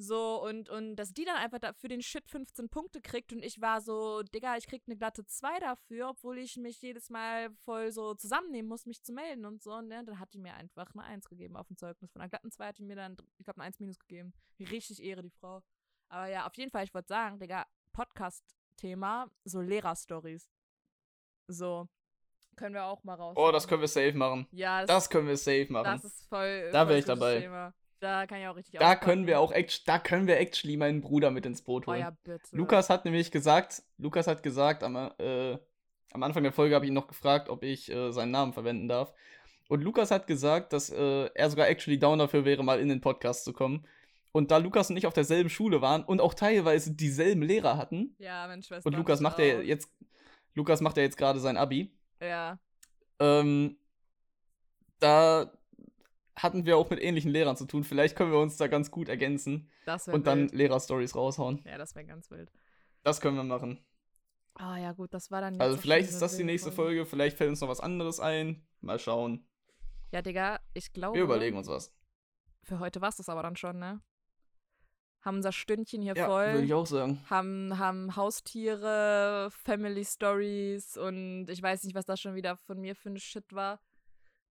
So, 0.02 0.42
und, 0.42 0.70
und 0.70 0.96
dass 0.96 1.12
die 1.12 1.26
dann 1.26 1.36
einfach 1.36 1.60
da 1.60 1.74
für 1.74 1.90
den 1.90 2.02
Shit 2.02 2.26
15 2.30 2.70
Punkte 2.70 3.02
kriegt 3.02 3.34
und 3.34 3.44
ich 3.44 3.60
war 3.60 3.82
so, 3.82 4.24
Digga, 4.24 4.56
ich 4.56 4.66
krieg 4.66 4.82
eine 4.88 4.96
glatte 4.96 5.26
2 5.26 5.60
dafür, 5.60 6.12
obwohl 6.12 6.38
ich 6.38 6.56
mich 6.56 6.82
jedes 6.82 7.10
Mal 7.10 7.52
voll 7.66 7.92
so 7.92 8.14
zusammennehmen 8.14 8.70
muss, 8.70 8.86
mich 8.86 9.04
zu 9.04 9.12
melden 9.12 9.44
und 9.46 9.62
so, 9.62 9.82
ne? 9.82 10.06
Dann 10.06 10.18
hat 10.18 10.34
die 10.34 10.38
mir 10.40 10.54
einfach 10.54 10.90
eine 10.94 11.04
1 11.04 11.28
gegeben 11.28 11.58
auf 11.58 11.68
dem 11.68 11.76
Zeugnis. 11.76 12.14
Von 12.14 12.22
einer 12.22 12.30
glatten 12.30 12.50
2 12.50 12.68
hat 12.68 12.78
die 12.78 12.86
mir 12.86 12.96
dann, 12.96 13.18
ich 13.40 13.44
glaube, 13.44 13.60
eine 13.60 13.66
1 13.68 13.80
minus 13.82 14.00
gegeben. 14.00 14.32
Richtig 14.58 15.04
Ehre, 15.04 15.22
die 15.22 15.32
Frau. 15.32 15.62
Aber 16.08 16.28
ja, 16.28 16.48
auf 16.48 16.56
jeden 16.56 16.72
Fall, 16.72 16.86
ich 16.86 16.94
wollte 16.94 17.10
sagen, 17.10 17.38
Digga, 17.38 17.66
Podcast-Thema, 17.92 19.30
so 19.44 19.60
Lehrerstories. 19.60 20.50
So, 21.48 21.90
können 22.56 22.74
wir 22.74 22.86
auch 22.86 23.04
mal 23.04 23.16
raus. 23.16 23.36
Oh, 23.38 23.52
das 23.52 23.68
können 23.68 23.82
wir 23.82 23.90
safe 23.90 24.14
machen. 24.14 24.48
Ja, 24.52 24.80
das, 24.86 24.88
Das 24.88 25.10
können 25.10 25.28
wir 25.28 25.36
safe 25.36 25.68
machen. 25.70 25.84
das 25.84 26.06
ist 26.06 26.24
voll. 26.30 26.70
Da 26.72 26.84
voll 26.84 26.90
wär 26.90 26.98
ich 27.00 27.06
dabei. 27.06 27.42
Thema. 27.42 27.74
Da 28.00 28.26
kann 28.28 28.40
ich 28.42 28.48
auch 28.48 28.56
richtig 28.56 28.80
da 28.80 28.96
können 28.96 29.28
wir 29.28 29.40
auch 29.40 29.52
act 29.52 29.88
da 29.88 30.00
können 30.00 30.26
wir 30.28 30.40
actually 30.40 30.78
meinen 30.78 31.02
Bruder 31.02 31.32
mit 31.32 31.46
ins 31.46 31.62
Boot 31.62 31.84
Oh 31.88 31.92
holen. 31.92 32.00
ja, 32.02 32.12
bitte. 32.24 32.40
Lukas 32.56 32.90
hat 32.90 33.06
nämlich 33.06 33.32
gesagt, 33.32 33.82
Lukas 33.98 34.28
hat 34.28 34.42
gesagt, 34.44 34.84
am, 34.84 34.96
äh, 34.96 35.58
am 36.14 36.24
Anfang 36.24 36.44
der 36.44 36.54
Folge 36.54 36.76
habe 36.76 36.86
ich 36.86 36.90
ihn 36.90 36.96
noch 36.96 37.08
gefragt, 37.08 37.50
ob 37.50 37.64
ich 37.64 37.92
äh, 37.92 38.12
seinen 38.12 38.32
Namen 38.32 38.54
verwenden 38.54 38.88
darf. 38.88 39.14
Und 39.68 39.82
Lukas 39.84 40.10
hat 40.12 40.26
gesagt, 40.28 40.74
dass 40.74 40.90
äh, 40.90 41.30
er 41.36 41.50
sogar 41.50 41.68
actually 41.68 42.00
down 42.00 42.18
dafür 42.20 42.46
wäre, 42.46 42.64
mal 42.64 42.80
in 42.80 42.90
den 42.90 43.02
Podcast 43.02 43.44
zu 43.44 43.54
kommen. 43.54 43.86
Und 44.32 44.50
da 44.52 44.58
Lukas 44.58 44.90
und 44.90 44.98
ich 44.98 45.06
auf 45.06 45.14
derselben 45.14 45.50
Schule 45.50 45.82
waren 45.82 46.04
und 46.04 46.22
auch 46.22 46.34
teilweise 46.34 46.94
dieselben 46.96 47.42
Lehrer 47.42 47.78
hatten, 47.78 48.16
Ja, 48.20 48.48
meine 48.48 48.64
Schwester. 48.64 48.88
und 48.88 48.96
Lukas 48.96 49.20
macht 49.20 49.40
ja 49.40 49.46
jetzt, 49.62 49.92
Lukas 50.56 50.82
macht 50.82 50.98
ja 50.98 51.04
jetzt 51.04 51.18
gerade 51.18 51.40
sein 51.40 51.58
Abi, 51.58 51.92
Ja. 52.22 52.58
ähm, 53.20 53.78
da 55.00 55.52
hatten 56.44 56.66
wir 56.66 56.78
auch 56.78 56.90
mit 56.90 57.02
ähnlichen 57.02 57.32
Lehrern 57.32 57.56
zu 57.58 57.66
tun. 57.66 57.84
Vielleicht 57.84 58.16
können 58.16 58.32
wir 58.32 58.40
uns 58.40 58.58
da 58.58 58.68
ganz 58.68 58.92
gut 58.92 59.10
ergänzen 59.10 59.70
Das 59.86 60.08
und 60.08 60.28
dann. 60.28 60.48
Lehrerstories 60.50 61.16
raushauen. 61.16 61.62
Ja, 61.66 61.78
das 61.78 61.96
wäre 61.96 62.06
ganz 62.06 62.30
wild. 62.32 62.52
Das 63.04 63.22
können 63.22 63.36
wir 63.38 63.44
machen. 63.44 63.84
Ah 64.56 64.78
ja, 64.78 64.92
gut, 64.92 65.14
das 65.14 65.32
war 65.32 65.40
dann 65.42 65.54
jetzt 65.54 65.62
Also 65.62 65.78
vielleicht 65.78 66.10
ist 66.10 66.22
das 66.22 66.36
die 66.36 66.44
nächste 66.44 66.72
Folge, 66.72 67.06
vielleicht 67.06 67.38
fällt 67.38 67.50
uns 67.50 67.62
noch 67.62 67.70
was 67.70 67.80
anderes 67.80 68.20
ein. 68.20 68.68
Mal 68.82 69.00
schauen. 69.00 69.48
Ja, 70.12 70.22
Digga, 70.22 70.60
ich 70.74 70.92
glaube. 70.92 71.16
Wir 71.18 71.24
überlegen 71.24 71.56
uns 71.58 71.68
was. 71.68 71.94
Für 72.64 72.80
heute 72.80 73.00
war 73.00 73.10
es 73.10 73.18
das 73.18 73.30
aber 73.30 73.44
dann 73.44 73.56
schon, 73.56 73.80
ne? 73.80 74.02
Haben 75.22 75.38
unser 75.38 75.52
Stündchen 75.52 76.02
hier 76.02 76.16
Ja, 76.16 76.26
voll. 76.28 76.54
würde 76.54 76.66
ich 76.66 76.74
auch 76.74 76.86
sagen. 76.86 77.20
haben, 77.30 77.78
haben 77.78 78.16
Haustiere, 78.16 79.50
Family 79.52 80.06
Stories 80.06 80.98
und 80.98 81.48
ich 81.50 81.62
weiß 81.62 81.84
nicht, 81.84 81.96
was 81.96 82.06
das 82.06 82.20
schon 82.20 82.36
wieder 82.36 82.56
von 82.58 82.80
mir 82.80 82.96
für 82.96 83.10
ein 83.10 83.20
Shit 83.20 83.54
war, 83.54 83.80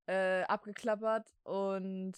äh, 0.09 0.42
abgeklappert 0.44 1.28
und 1.44 2.14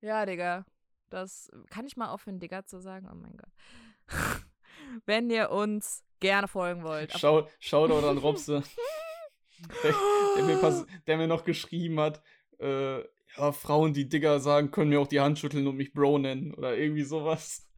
ja, 0.00 0.26
Digga, 0.26 0.66
das 1.08 1.50
kann 1.70 1.86
ich 1.86 1.96
mal 1.96 2.08
aufhören, 2.08 2.40
Digga 2.40 2.64
zu 2.64 2.80
sagen? 2.80 3.08
Oh 3.10 3.14
mein 3.14 3.36
Gott. 3.36 3.52
Wenn 5.06 5.30
ihr 5.30 5.50
uns 5.50 6.04
gerne 6.20 6.48
folgen 6.48 6.82
wollt. 6.82 7.12
Schau, 7.16 7.48
Shoutout 7.60 8.06
an 8.06 8.18
Robse, 8.18 8.62
der, 9.82 9.94
der, 10.36 10.44
mir 10.44 10.86
der 11.06 11.16
mir 11.16 11.26
noch 11.28 11.44
geschrieben 11.44 12.00
hat, 12.00 12.22
äh, 12.58 12.98
ja, 12.98 13.52
Frauen, 13.52 13.92
die 13.92 14.08
Digger 14.08 14.40
sagen, 14.40 14.70
können 14.70 14.90
mir 14.90 15.00
auch 15.00 15.06
die 15.06 15.20
Hand 15.20 15.38
schütteln 15.38 15.66
und 15.66 15.76
mich 15.76 15.92
Bro 15.92 16.18
nennen 16.18 16.54
oder 16.54 16.76
irgendwie 16.76 17.04
sowas. 17.04 17.68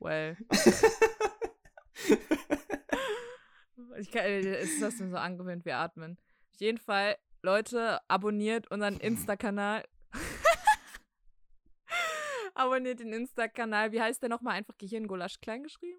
Well. 0.00 0.36
Ich 3.96 4.10
kann, 4.10 4.24
äh, 4.24 4.60
ist 4.60 4.82
das 4.82 4.98
mir 4.98 5.08
so 5.08 5.16
angewöhnt, 5.16 5.64
wir 5.64 5.76
atmen. 5.76 6.18
Auf 6.54 6.60
jeden 6.60 6.78
Fall, 6.78 7.16
Leute, 7.42 7.98
abonniert 8.08 8.70
unseren 8.70 8.98
Insta-Kanal. 8.98 9.82
abonniert 12.54 13.00
den 13.00 13.12
Insta-Kanal. 13.12 13.90
Wie 13.90 14.00
heißt 14.00 14.22
der 14.22 14.28
nochmal? 14.28 14.54
Einfach 14.54 14.78
Gehirngulasch 14.78 15.40
klein 15.40 15.64
geschrieben? 15.64 15.98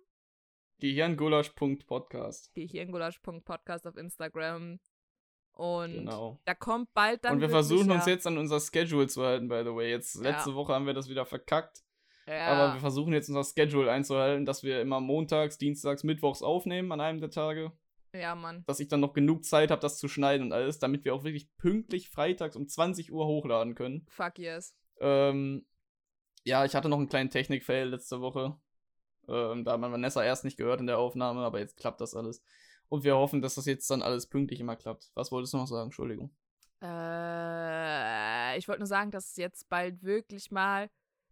Gehirngulasch.podcast. 0.79 2.53
Gehirngulasch.podcast 2.53 3.85
auf 3.85 3.97
Instagram. 3.97 4.79
Und 5.51 5.93
Genau. 5.93 6.39
da 6.45 6.53
kommt 6.53 6.93
bald 6.93 7.25
dann. 7.25 7.33
und 7.33 7.41
wir 7.41 7.49
versuchen 7.49 7.89
ja, 7.89 7.95
uns 7.95 8.05
jetzt 8.05 8.25
an 8.25 8.37
unser 8.37 8.61
Schedule 8.61 9.07
zu 9.07 9.23
halten, 9.23 9.49
by 9.49 9.61
the 9.65 9.75
way. 9.75 9.89
Jetzt, 9.89 10.15
Ja. 10.15 10.21
letzte 10.31 10.55
Woche 10.55 10.73
haben 10.73 10.85
wir 10.85 10.93
das 10.93 11.09
wieder 11.09 11.25
verkackt. 11.25 11.83
Ja, 12.27 12.47
Aber 12.47 12.73
wir 12.75 12.79
versuchen 12.79 13.11
jetzt 13.11 13.27
unser 13.27 13.43
Schedule 13.43 13.91
einzuhalten, 13.91 14.45
dass 14.45 14.63
wir 14.63 14.79
immer 14.81 15.01
montags, 15.01 15.57
dienstags, 15.57 16.05
mittwochs 16.05 16.41
aufnehmen 16.41 16.93
an 16.93 17.01
einem 17.01 17.19
der 17.19 17.29
Tage. 17.29 17.73
Ja, 18.19 18.35
Mann. 18.35 18.63
Dass 18.67 18.79
ich 18.79 18.87
dann 18.87 18.99
noch 18.99 19.13
genug 19.13 19.45
Zeit 19.45 19.71
habe, 19.71 19.81
das 19.81 19.97
zu 19.97 20.07
schneiden 20.07 20.47
und 20.47 20.53
alles, 20.53 20.79
damit 20.79 21.05
wir 21.05 21.13
auch 21.13 21.23
wirklich 21.23 21.55
pünktlich 21.57 22.09
freitags 22.09 22.55
um 22.55 22.67
20 22.67 23.11
Uhr 23.11 23.25
hochladen 23.25 23.75
können. 23.75 24.05
Fuck 24.09 24.39
yes. 24.39 24.75
Ähm, 24.99 25.65
ja, 26.43 26.65
ich 26.65 26.75
hatte 26.75 26.89
noch 26.89 26.97
einen 26.97 27.09
kleinen 27.09 27.29
Technik-Fail 27.29 27.89
letzte 27.89 28.21
Woche. 28.21 28.57
Ähm, 29.27 29.63
da 29.63 29.73
hat 29.73 29.79
man 29.79 29.91
Vanessa 29.91 30.23
erst 30.23 30.45
nicht 30.45 30.57
gehört 30.57 30.79
in 30.79 30.87
der 30.87 30.99
Aufnahme, 30.99 31.41
aber 31.41 31.59
jetzt 31.59 31.77
klappt 31.77 32.01
das 32.01 32.15
alles. 32.15 32.43
Und 32.89 33.03
wir 33.03 33.15
hoffen, 33.15 33.41
dass 33.41 33.55
das 33.55 33.65
jetzt 33.65 33.89
dann 33.89 34.01
alles 34.01 34.27
pünktlich 34.27 34.59
immer 34.59 34.75
klappt. 34.75 35.11
Was 35.15 35.31
wolltest 35.31 35.53
du 35.53 35.57
noch 35.57 35.67
sagen? 35.67 35.85
Entschuldigung. 35.85 36.31
Äh, 36.81 38.57
ich 38.57 38.67
wollte 38.67 38.81
nur 38.81 38.87
sagen, 38.87 39.11
dass 39.11 39.37
jetzt 39.37 39.69
bald 39.69 40.03
wirklich 40.03 40.51
mal, 40.51 40.89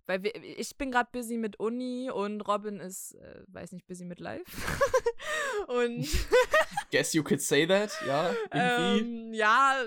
weil 0.07 0.23
wir, 0.23 0.36
ich 0.36 0.75
bin 0.77 0.91
gerade 0.91 1.09
busy 1.11 1.38
mit 1.38 1.59
Uni 1.59 2.09
und 2.11 2.41
Robin 2.41 2.79
ist, 2.79 3.13
äh, 3.15 3.43
weiß 3.47 3.73
nicht, 3.73 3.86
busy 3.86 4.05
mit 4.05 4.19
Live. 4.19 4.43
und 5.74 6.07
Guess 6.91 7.13
you 7.13 7.24
could 7.24 7.41
say 7.41 7.65
that, 7.65 7.91
ja, 8.05 8.32
irgendwie. 8.53 8.99
ähm, 8.99 9.34
ja, 9.34 9.82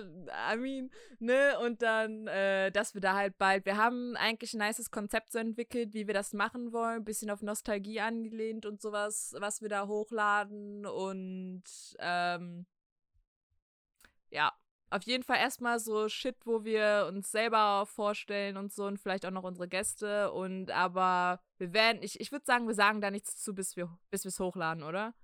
I 0.52 0.56
mean, 0.56 0.90
ne, 1.20 1.56
und 1.60 1.80
dann, 1.82 2.26
äh, 2.26 2.72
dass 2.72 2.94
wir 2.94 3.00
da 3.00 3.14
halt 3.14 3.38
bald, 3.38 3.64
wir 3.64 3.76
haben 3.76 4.16
eigentlich 4.16 4.54
ein 4.54 4.66
nices 4.66 4.90
Konzept 4.90 5.30
so 5.30 5.38
entwickelt, 5.38 5.94
wie 5.94 6.08
wir 6.08 6.14
das 6.14 6.32
machen 6.32 6.72
wollen, 6.72 7.04
bisschen 7.04 7.30
auf 7.30 7.42
Nostalgie 7.42 8.00
angelehnt 8.00 8.66
und 8.66 8.82
sowas, 8.82 9.36
was 9.38 9.62
wir 9.62 9.68
da 9.68 9.86
hochladen 9.86 10.84
und, 10.84 11.62
ähm, 12.00 12.66
ja, 14.30 14.52
auf 14.90 15.02
jeden 15.04 15.22
Fall 15.22 15.38
erstmal 15.38 15.78
so 15.78 16.08
Shit, 16.08 16.36
wo 16.44 16.64
wir 16.64 17.06
uns 17.08 17.30
selber 17.30 17.86
vorstellen 17.86 18.56
und 18.56 18.72
so 18.72 18.84
und 18.84 18.98
vielleicht 18.98 19.26
auch 19.26 19.30
noch 19.30 19.44
unsere 19.44 19.68
Gäste 19.68 20.32
und 20.32 20.70
aber 20.70 21.40
wir 21.58 21.72
werden, 21.72 22.02
ich, 22.02 22.20
ich 22.20 22.32
würde 22.32 22.44
sagen, 22.44 22.66
wir 22.66 22.74
sagen 22.74 23.00
da 23.00 23.10
nichts 23.10 23.36
zu, 23.42 23.54
bis 23.54 23.76
wir 23.76 23.96
bis 24.10 24.24
wir 24.24 24.28
es 24.30 24.40
hochladen, 24.40 24.82
oder? 24.82 25.14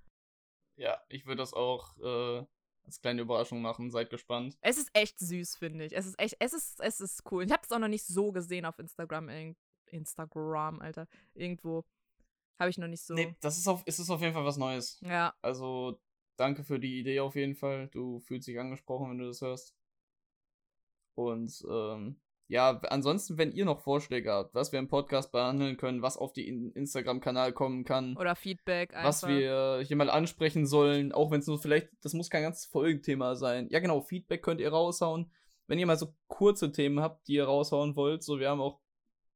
Ja, 0.76 1.00
ich 1.08 1.26
würde 1.26 1.42
das 1.42 1.52
auch 1.52 1.96
äh, 1.98 2.44
als 2.84 3.00
kleine 3.00 3.22
Überraschung 3.22 3.62
machen. 3.62 3.90
Seid 3.90 4.10
gespannt. 4.10 4.56
Es 4.60 4.78
ist 4.78 4.90
echt 4.94 5.18
süß, 5.18 5.56
finde 5.56 5.84
ich. 5.84 5.96
Es 5.96 6.06
ist 6.06 6.18
echt, 6.18 6.36
es 6.38 6.52
ist, 6.52 6.80
es 6.80 7.00
ist 7.00 7.22
cool. 7.30 7.44
Ich 7.44 7.52
habe 7.52 7.62
es 7.62 7.70
auch 7.72 7.78
noch 7.78 7.88
nicht 7.88 8.06
so 8.06 8.32
gesehen 8.32 8.64
auf 8.64 8.78
Instagram. 8.78 9.54
Instagram, 9.86 10.80
Alter. 10.80 11.06
Irgendwo. 11.34 11.84
Habe 12.58 12.70
ich 12.70 12.78
noch 12.78 12.88
nicht 12.88 13.02
so. 13.02 13.14
Nee, 13.14 13.34
das 13.40 13.58
ist 13.58 13.68
auf, 13.68 13.82
ist 13.86 13.98
es 13.98 14.10
auf 14.10 14.20
jeden 14.20 14.34
Fall 14.34 14.44
was 14.44 14.56
Neues. 14.56 14.98
Ja, 15.00 15.34
Also, 15.42 16.00
danke 16.36 16.64
für 16.64 16.78
die 16.78 17.00
Idee 17.00 17.20
auf 17.20 17.34
jeden 17.34 17.54
Fall. 17.54 17.88
Du 17.88 18.20
fühlst 18.20 18.46
dich 18.48 18.58
angesprochen, 18.58 19.10
wenn 19.10 19.18
du 19.18 19.26
das 19.26 19.40
hörst. 19.40 19.74
Und 21.14 21.64
ähm, 21.68 22.20
ja, 22.52 22.78
ansonsten, 22.90 23.38
wenn 23.38 23.50
ihr 23.52 23.64
noch 23.64 23.80
Vorschläge 23.80 24.30
habt, 24.30 24.54
was 24.54 24.72
wir 24.72 24.78
im 24.78 24.86
Podcast 24.86 25.32
behandeln 25.32 25.78
können, 25.78 26.02
was 26.02 26.18
auf 26.18 26.34
den 26.34 26.70
Instagram-Kanal 26.72 27.54
kommen 27.54 27.84
kann, 27.84 28.14
oder 28.18 28.36
Feedback 28.36 28.92
einfach. 28.92 29.08
was 29.08 29.26
wir 29.26 29.82
hier 29.86 29.96
mal 29.96 30.10
ansprechen 30.10 30.66
sollen, 30.66 31.12
auch 31.12 31.30
wenn 31.30 31.40
es 31.40 31.46
nur 31.46 31.58
vielleicht, 31.58 31.88
das 32.02 32.12
muss 32.12 32.28
kein 32.28 32.42
ganzes 32.42 32.66
Folgenthema 32.66 33.36
sein. 33.36 33.68
Ja, 33.70 33.80
genau, 33.80 34.02
Feedback 34.02 34.42
könnt 34.42 34.60
ihr 34.60 34.68
raushauen. 34.68 35.32
wenn 35.66 35.78
ihr 35.78 35.86
mal 35.86 35.96
so 35.96 36.14
kurze 36.26 36.70
Themen 36.72 37.00
habt, 37.00 37.26
die 37.26 37.36
ihr 37.36 37.46
raushauen 37.46 37.96
wollt, 37.96 38.22
so 38.22 38.38
wir 38.38 38.50
haben 38.50 38.60
auch 38.60 38.80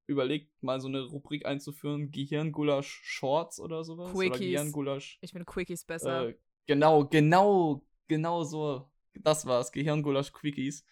überlegt, 0.07 0.53
mal 0.62 0.79
so 0.79 0.89
eine 0.89 1.01
Rubrik 1.01 1.47
einzuführen, 1.47 2.11
Gehirngulasch 2.11 3.01
Shorts 3.03 3.59
oder 3.61 3.83
sowas. 3.83 4.14
Oder 4.14 4.29
Quickies. 4.29 4.39
Gehirngulasch. 4.41 5.19
Ich 5.23 5.31
finde 5.31 5.47
Quickies 5.47 5.87
besser. 5.87 6.29
Äh, 6.29 6.35
genau, 6.67 7.07
genau, 7.07 7.83
genau 8.09 8.45
so. 8.45 8.91
Das 9.14 9.47
war's, 9.47 9.73
Gehirngulasch 9.73 10.35
Quickies. 10.35 10.85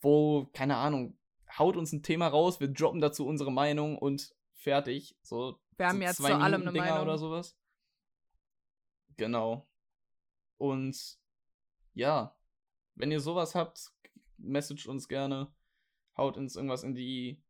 Wo, 0.00 0.48
keine 0.52 0.76
Ahnung, 0.76 1.16
haut 1.58 1.76
uns 1.76 1.92
ein 1.92 2.02
Thema 2.02 2.28
raus, 2.28 2.60
wir 2.60 2.68
droppen 2.68 3.00
dazu 3.00 3.26
unsere 3.26 3.52
Meinung 3.52 3.98
und 3.98 4.34
fertig. 4.52 5.16
So, 5.22 5.58
Wir 5.76 5.88
haben 5.88 5.96
so 5.98 6.02
jetzt 6.02 6.16
zwei 6.16 6.30
zu 6.30 6.36
allem 6.38 6.62
eine 6.62 6.72
Dinger 6.72 6.84
Meinung. 6.86 7.02
oder 7.02 7.18
sowas. 7.18 7.56
Genau. 9.16 9.68
Und 10.58 11.18
ja, 11.94 12.36
wenn 12.94 13.10
ihr 13.10 13.20
sowas 13.20 13.54
habt, 13.54 13.92
message 14.36 14.86
uns 14.88 15.08
gerne. 15.08 15.52
Haut 16.16 16.36
uns 16.36 16.56
irgendwas 16.56 16.82
in 16.84 16.94
die 16.94 17.42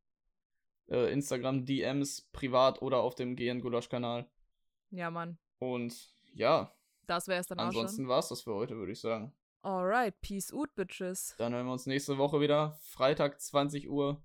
äh, 0.88 1.12
Instagram 1.12 1.64
DMs 1.66 2.22
privat 2.32 2.80
oder 2.82 2.98
auf 3.02 3.14
dem 3.14 3.36
GN 3.36 3.60
Gulasch 3.60 3.88
Kanal. 3.88 4.28
Ja, 4.90 5.10
Mann. 5.10 5.38
Und 5.58 6.14
ja, 6.34 6.74
Das 7.06 7.28
wäre 7.28 7.40
es 7.40 7.46
dann 7.46 7.58
auch 7.58 7.64
ansonsten 7.64 8.02
schon. 8.02 8.08
war's 8.08 8.28
das 8.28 8.42
für 8.42 8.54
heute, 8.54 8.76
würde 8.76 8.92
ich 8.92 9.00
sagen. 9.00 9.34
Alright, 9.64 10.20
peace 10.20 10.52
out, 10.52 10.74
bitches. 10.74 11.34
Dann 11.38 11.54
hören 11.54 11.64
wir 11.64 11.72
uns 11.72 11.86
nächste 11.86 12.18
Woche 12.18 12.38
wieder. 12.38 12.78
Freitag 12.82 13.40
20 13.40 13.88
Uhr. 13.88 14.22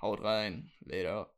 Haut 0.00 0.22
rein. 0.22 0.70
Later. 0.84 1.35